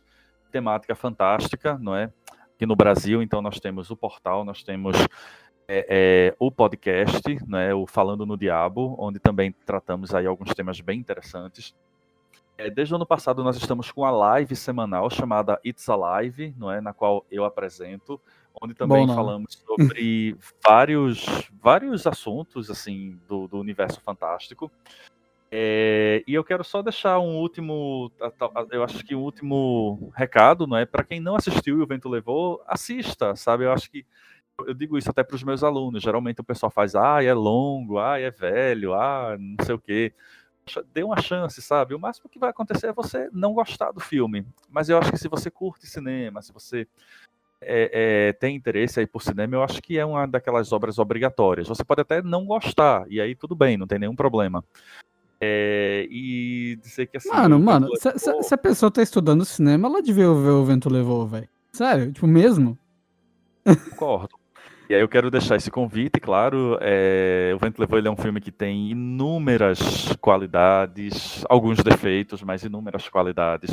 temática 0.52 0.94
fantástica, 0.94 1.76
não 1.78 1.96
é? 1.96 2.12
Aqui 2.54 2.64
no 2.64 2.76
Brasil, 2.76 3.20
então, 3.22 3.42
nós 3.42 3.58
temos 3.58 3.90
o 3.90 3.96
portal, 3.96 4.44
nós 4.44 4.62
temos 4.62 4.96
é, 5.74 5.86
é, 5.88 6.36
o 6.38 6.52
podcast, 6.52 7.22
né, 7.48 7.72
o 7.72 7.86
Falando 7.86 8.26
no 8.26 8.36
Diabo, 8.36 8.94
onde 8.98 9.18
também 9.18 9.52
tratamos 9.64 10.14
aí 10.14 10.26
alguns 10.26 10.52
temas 10.52 10.78
bem 10.82 11.00
interessantes. 11.00 11.74
É, 12.58 12.68
desde 12.68 12.92
o 12.92 12.96
ano 12.96 13.06
passado 13.06 13.42
nós 13.42 13.56
estamos 13.56 13.90
com 13.90 14.04
a 14.04 14.10
live 14.10 14.54
semanal 14.54 15.08
chamada 15.08 15.58
It's 15.64 15.88
Alive, 15.88 16.54
não 16.58 16.70
é, 16.70 16.82
na 16.82 16.92
qual 16.92 17.24
eu 17.30 17.42
apresento, 17.46 18.20
onde 18.60 18.74
também 18.74 19.06
falamos 19.06 19.64
sobre 19.66 20.36
vários, 20.62 21.24
vários 21.58 22.06
assuntos 22.06 22.68
assim 22.68 23.18
do, 23.26 23.48
do 23.48 23.58
universo 23.58 23.98
fantástico. 24.02 24.70
É, 25.50 26.22
e 26.26 26.34
eu 26.34 26.44
quero 26.44 26.64
só 26.64 26.82
deixar 26.82 27.18
um 27.18 27.38
último, 27.38 28.12
eu 28.70 28.84
acho 28.84 29.02
que 29.04 29.14
um 29.14 29.22
último 29.22 30.12
recado, 30.14 30.66
não 30.66 30.76
é? 30.76 30.84
Para 30.84 31.04
quem 31.04 31.18
não 31.18 31.34
assistiu 31.34 31.78
e 31.78 31.82
o 31.82 31.86
vento 31.86 32.10
levou, 32.10 32.62
assista, 32.66 33.34
sabe? 33.36 33.64
Eu 33.64 33.72
acho 33.72 33.90
que 33.90 34.04
eu 34.66 34.74
digo 34.74 34.96
isso 34.98 35.10
até 35.10 35.22
para 35.22 35.36
os 35.36 35.42
meus 35.42 35.62
alunos. 35.62 36.02
Geralmente 36.02 36.40
o 36.40 36.44
pessoal 36.44 36.70
faz, 36.70 36.94
ah, 36.94 37.22
é 37.22 37.32
longo, 37.34 37.98
ah, 37.98 38.18
é 38.18 38.30
velho, 38.30 38.94
ah, 38.94 39.36
não 39.38 39.64
sei 39.64 39.74
o 39.74 39.78
quê. 39.78 40.12
Dê 40.94 41.02
uma 41.02 41.20
chance, 41.20 41.60
sabe? 41.60 41.94
O 41.94 41.98
máximo 41.98 42.28
que 42.30 42.38
vai 42.38 42.50
acontecer 42.50 42.86
é 42.88 42.92
você 42.92 43.28
não 43.32 43.52
gostar 43.52 43.90
do 43.90 44.00
filme. 44.00 44.46
Mas 44.70 44.88
eu 44.88 44.96
acho 44.98 45.10
que 45.10 45.18
se 45.18 45.28
você 45.28 45.50
curte 45.50 45.86
cinema, 45.86 46.40
se 46.40 46.52
você 46.52 46.86
é, 47.60 48.28
é, 48.28 48.32
tem 48.32 48.54
interesse 48.56 49.00
aí 49.00 49.06
por 49.06 49.22
cinema, 49.22 49.56
eu 49.56 49.62
acho 49.62 49.82
que 49.82 49.98
é 49.98 50.04
uma 50.04 50.26
daquelas 50.26 50.72
obras 50.72 50.98
obrigatórias. 50.98 51.66
Você 51.68 51.84
pode 51.84 52.00
até 52.00 52.22
não 52.22 52.44
gostar, 52.44 53.04
e 53.08 53.20
aí 53.20 53.34
tudo 53.34 53.54
bem, 53.56 53.76
não 53.76 53.86
tem 53.86 53.98
nenhum 53.98 54.14
problema. 54.16 54.64
É, 55.40 56.06
e 56.08 56.78
dizer 56.80 57.06
que 57.06 57.16
assim. 57.16 57.28
Mano, 57.28 57.58
mano, 57.58 57.88
se, 57.96 58.16
se- 58.16 58.42
se 58.44 58.54
a 58.54 58.58
pessoa 58.58 58.92
tá 58.92 59.02
estudando 59.02 59.44
cinema, 59.44 59.88
ela 59.88 60.00
devia 60.00 60.32
ver 60.32 60.50
o 60.50 60.64
vento 60.64 60.88
levou, 60.88 61.26
velho. 61.26 61.48
Sério, 61.72 62.12
tipo, 62.12 62.28
mesmo? 62.28 62.78
Concordo. 63.90 64.36
E 64.92 64.94
aí 64.94 65.00
eu 65.00 65.08
quero 65.08 65.30
deixar 65.30 65.56
esse 65.56 65.70
convite, 65.70 66.20
claro. 66.20 66.76
é, 66.82 67.50
O 67.56 67.58
Vento 67.58 67.80
Levou 67.80 67.98
ele 67.98 68.08
é 68.08 68.10
um 68.10 68.16
filme 68.16 68.42
que 68.42 68.52
tem 68.52 68.90
inúmeras 68.90 70.14
qualidades, 70.20 71.42
alguns 71.48 71.78
defeitos, 71.78 72.42
mas 72.42 72.62
inúmeras 72.62 73.08
qualidades. 73.08 73.70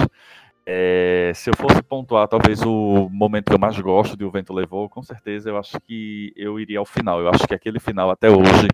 É, 0.65 1.33
se 1.35 1.49
eu 1.49 1.53
fosse 1.57 1.81
pontuar, 1.83 2.29
talvez 2.29 2.61
o 2.61 3.09
momento 3.11 3.49
que 3.49 3.53
eu 3.53 3.59
mais 3.59 3.77
gosto 3.81 4.15
de 4.15 4.23
O 4.23 4.31
Vento 4.31 4.53
Levou, 4.53 4.87
com 4.87 5.03
certeza 5.03 5.49
eu 5.49 5.57
acho 5.57 5.77
que 5.81 6.31
eu 6.37 6.57
iria 6.57 6.79
ao 6.79 6.85
final. 6.85 7.19
Eu 7.19 7.27
acho 7.27 7.45
que 7.45 7.53
aquele 7.53 7.81
final 7.81 8.09
até 8.09 8.29
hoje 8.29 8.69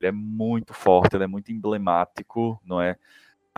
é 0.00 0.10
muito 0.10 0.72
forte, 0.72 1.14
ele 1.14 1.24
é 1.24 1.28
muito 1.28 1.52
emblemático, 1.52 2.58
não 2.64 2.80
é? 2.80 2.96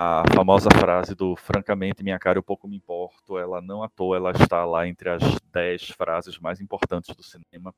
A 0.01 0.23
famosa 0.33 0.69
frase 0.79 1.12
do 1.12 1.35
francamente, 1.35 2.05
minha 2.05 2.20
cara, 2.20 2.39
eu 2.39 2.43
pouco 2.43 2.69
me 2.69 2.77
importo, 2.77 3.37
ela 3.37 3.61
não 3.61 3.83
à 3.83 3.89
toa, 3.89 4.15
ela 4.16 4.31
está 4.31 4.65
lá 4.65 4.87
entre 4.87 5.09
as 5.09 5.20
dez 5.53 5.89
frases 5.89 6.39
mais 6.39 6.61
importantes 6.61 7.16
do 7.16 7.23
cinema. 7.25 7.75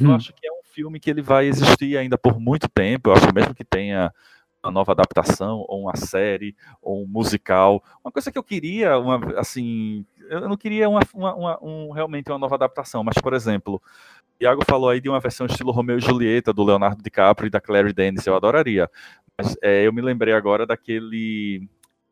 Eu 0.00 0.08
Hum. 0.08 0.14
acho 0.14 0.32
que 0.32 0.46
é 0.46 0.50
um 0.50 0.62
filme 0.64 0.98
que 0.98 1.10
ele 1.10 1.20
vai 1.20 1.44
existir 1.44 1.98
ainda 1.98 2.16
por 2.16 2.40
muito 2.40 2.66
tempo, 2.66 3.10
eu 3.10 3.12
acho 3.12 3.26
mesmo 3.34 3.54
que 3.54 3.62
tenha 3.62 4.10
uma 4.64 4.72
nova 4.72 4.92
adaptação, 4.92 5.62
ou 5.68 5.82
uma 5.82 5.96
série, 5.96 6.56
ou 6.80 7.02
um 7.02 7.06
musical. 7.06 7.84
Uma 8.02 8.10
coisa 8.10 8.32
que 8.32 8.38
eu 8.38 8.42
queria, 8.42 8.98
uma, 8.98 9.20
assim, 9.38 10.06
eu 10.30 10.48
não 10.48 10.56
queria 10.56 10.88
uma, 10.88 11.00
uma- 11.12 11.62
um, 11.62 11.90
realmente 11.90 12.30
uma 12.30 12.38
nova 12.38 12.54
adaptação, 12.54 13.04
mas, 13.04 13.16
por 13.22 13.34
exemplo, 13.34 13.82
Iago 14.40 14.64
falou 14.64 14.88
aí 14.88 15.00
de 15.02 15.08
uma 15.10 15.20
versão 15.20 15.46
estilo 15.46 15.70
Romeu 15.70 15.98
e 15.98 16.00
Julieta, 16.00 16.50
do 16.52 16.64
Leonardo 16.64 17.02
DiCaprio 17.02 17.48
e 17.48 17.50
da 17.50 17.60
Clary 17.60 17.92
Danes, 17.92 18.26
eu 18.26 18.34
adoraria. 18.34 18.90
Mas 19.42 19.56
é, 19.62 19.86
eu 19.86 19.92
me 19.92 20.02
lembrei 20.02 20.34
agora 20.34 20.66
daquele. 20.66 21.66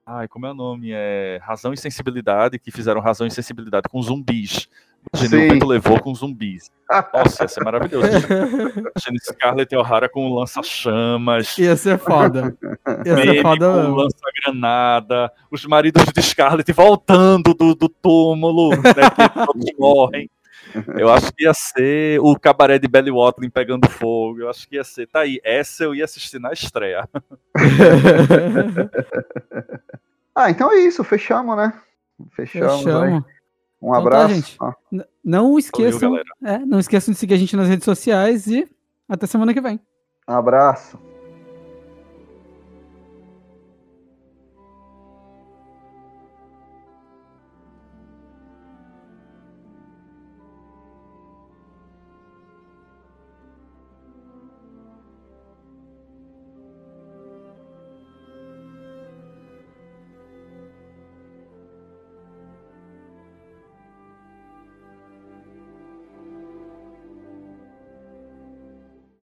Ai, 0.06 0.26
como 0.26 0.46
é 0.46 0.50
o 0.50 0.54
nome? 0.54 0.90
É 0.92 1.38
Razão 1.42 1.72
e 1.74 1.76
Sensibilidade, 1.76 2.58
que 2.58 2.70
fizeram 2.70 3.00
Razão 3.00 3.26
e 3.26 3.30
Sensibilidade 3.30 3.88
com 3.90 4.00
zumbis. 4.00 4.68
Imagina, 5.14 5.64
o 5.64 5.68
levou 5.68 6.00
com 6.00 6.14
zumbis. 6.14 6.70
Nossa, 7.14 7.44
ia 7.44 7.48
ser 7.48 7.62
maravilhoso. 7.62 8.08
Imagina 8.26 9.18
Scarlett 9.22 9.76
O'Hara 9.76 10.08
com 10.08 10.34
lança-chamas. 10.34 11.56
Ia 11.58 11.76
ser 11.76 11.98
foda. 11.98 12.56
Ia 13.04 13.16
ser 13.16 13.42
foda 13.42 13.72
com 13.72 13.94
lança-granada, 13.94 15.32
os 15.50 15.64
maridos 15.66 16.04
de 16.12 16.22
Scarlett 16.22 16.72
voltando 16.72 17.54
do, 17.54 17.74
do 17.74 17.88
túmulo, 17.88 18.70
né, 18.70 18.80
que 18.82 19.46
todos 19.46 19.66
morrem. 19.78 20.28
Eu 20.98 21.08
acho 21.10 21.32
que 21.32 21.44
ia 21.44 21.52
ser 21.54 22.20
o 22.20 22.38
cabaré 22.38 22.78
de 22.78 22.86
Belly 22.88 23.10
Watling 23.10 23.50
pegando 23.50 23.88
fogo. 23.88 24.40
Eu 24.40 24.50
acho 24.50 24.68
que 24.68 24.76
ia 24.76 24.84
ser. 24.84 25.06
Tá 25.06 25.20
aí, 25.20 25.40
essa 25.44 25.84
eu 25.84 25.94
ia 25.94 26.04
assistir 26.04 26.38
na 26.38 26.52
estreia. 26.52 27.08
Ah, 30.34 30.50
então 30.50 30.70
é 30.72 30.76
isso, 30.76 31.02
fechamos, 31.02 31.56
né? 31.56 31.72
Fechamos. 32.30 32.76
Fechamos. 32.84 33.24
Um 33.82 33.88
Então 33.88 33.92
tá, 33.92 33.98
abraço. 33.98 34.34
gente. 34.34 34.56
Ah, 34.60 34.72
N- 34.92 35.04
Não 35.24 35.58
esqueçam, 35.58 36.10
galera. 36.12 36.28
é, 36.44 36.58
não 36.60 36.78
esqueçam 36.78 37.12
de 37.12 37.18
seguir 37.18 37.34
a 37.34 37.36
gente 37.36 37.56
nas 37.56 37.68
redes 37.68 37.84
sociais 37.84 38.46
e 38.46 38.68
até 39.08 39.26
semana 39.26 39.52
que 39.52 39.60
vem. 39.60 39.80
Um 40.28 40.34
abraço. 40.34 40.96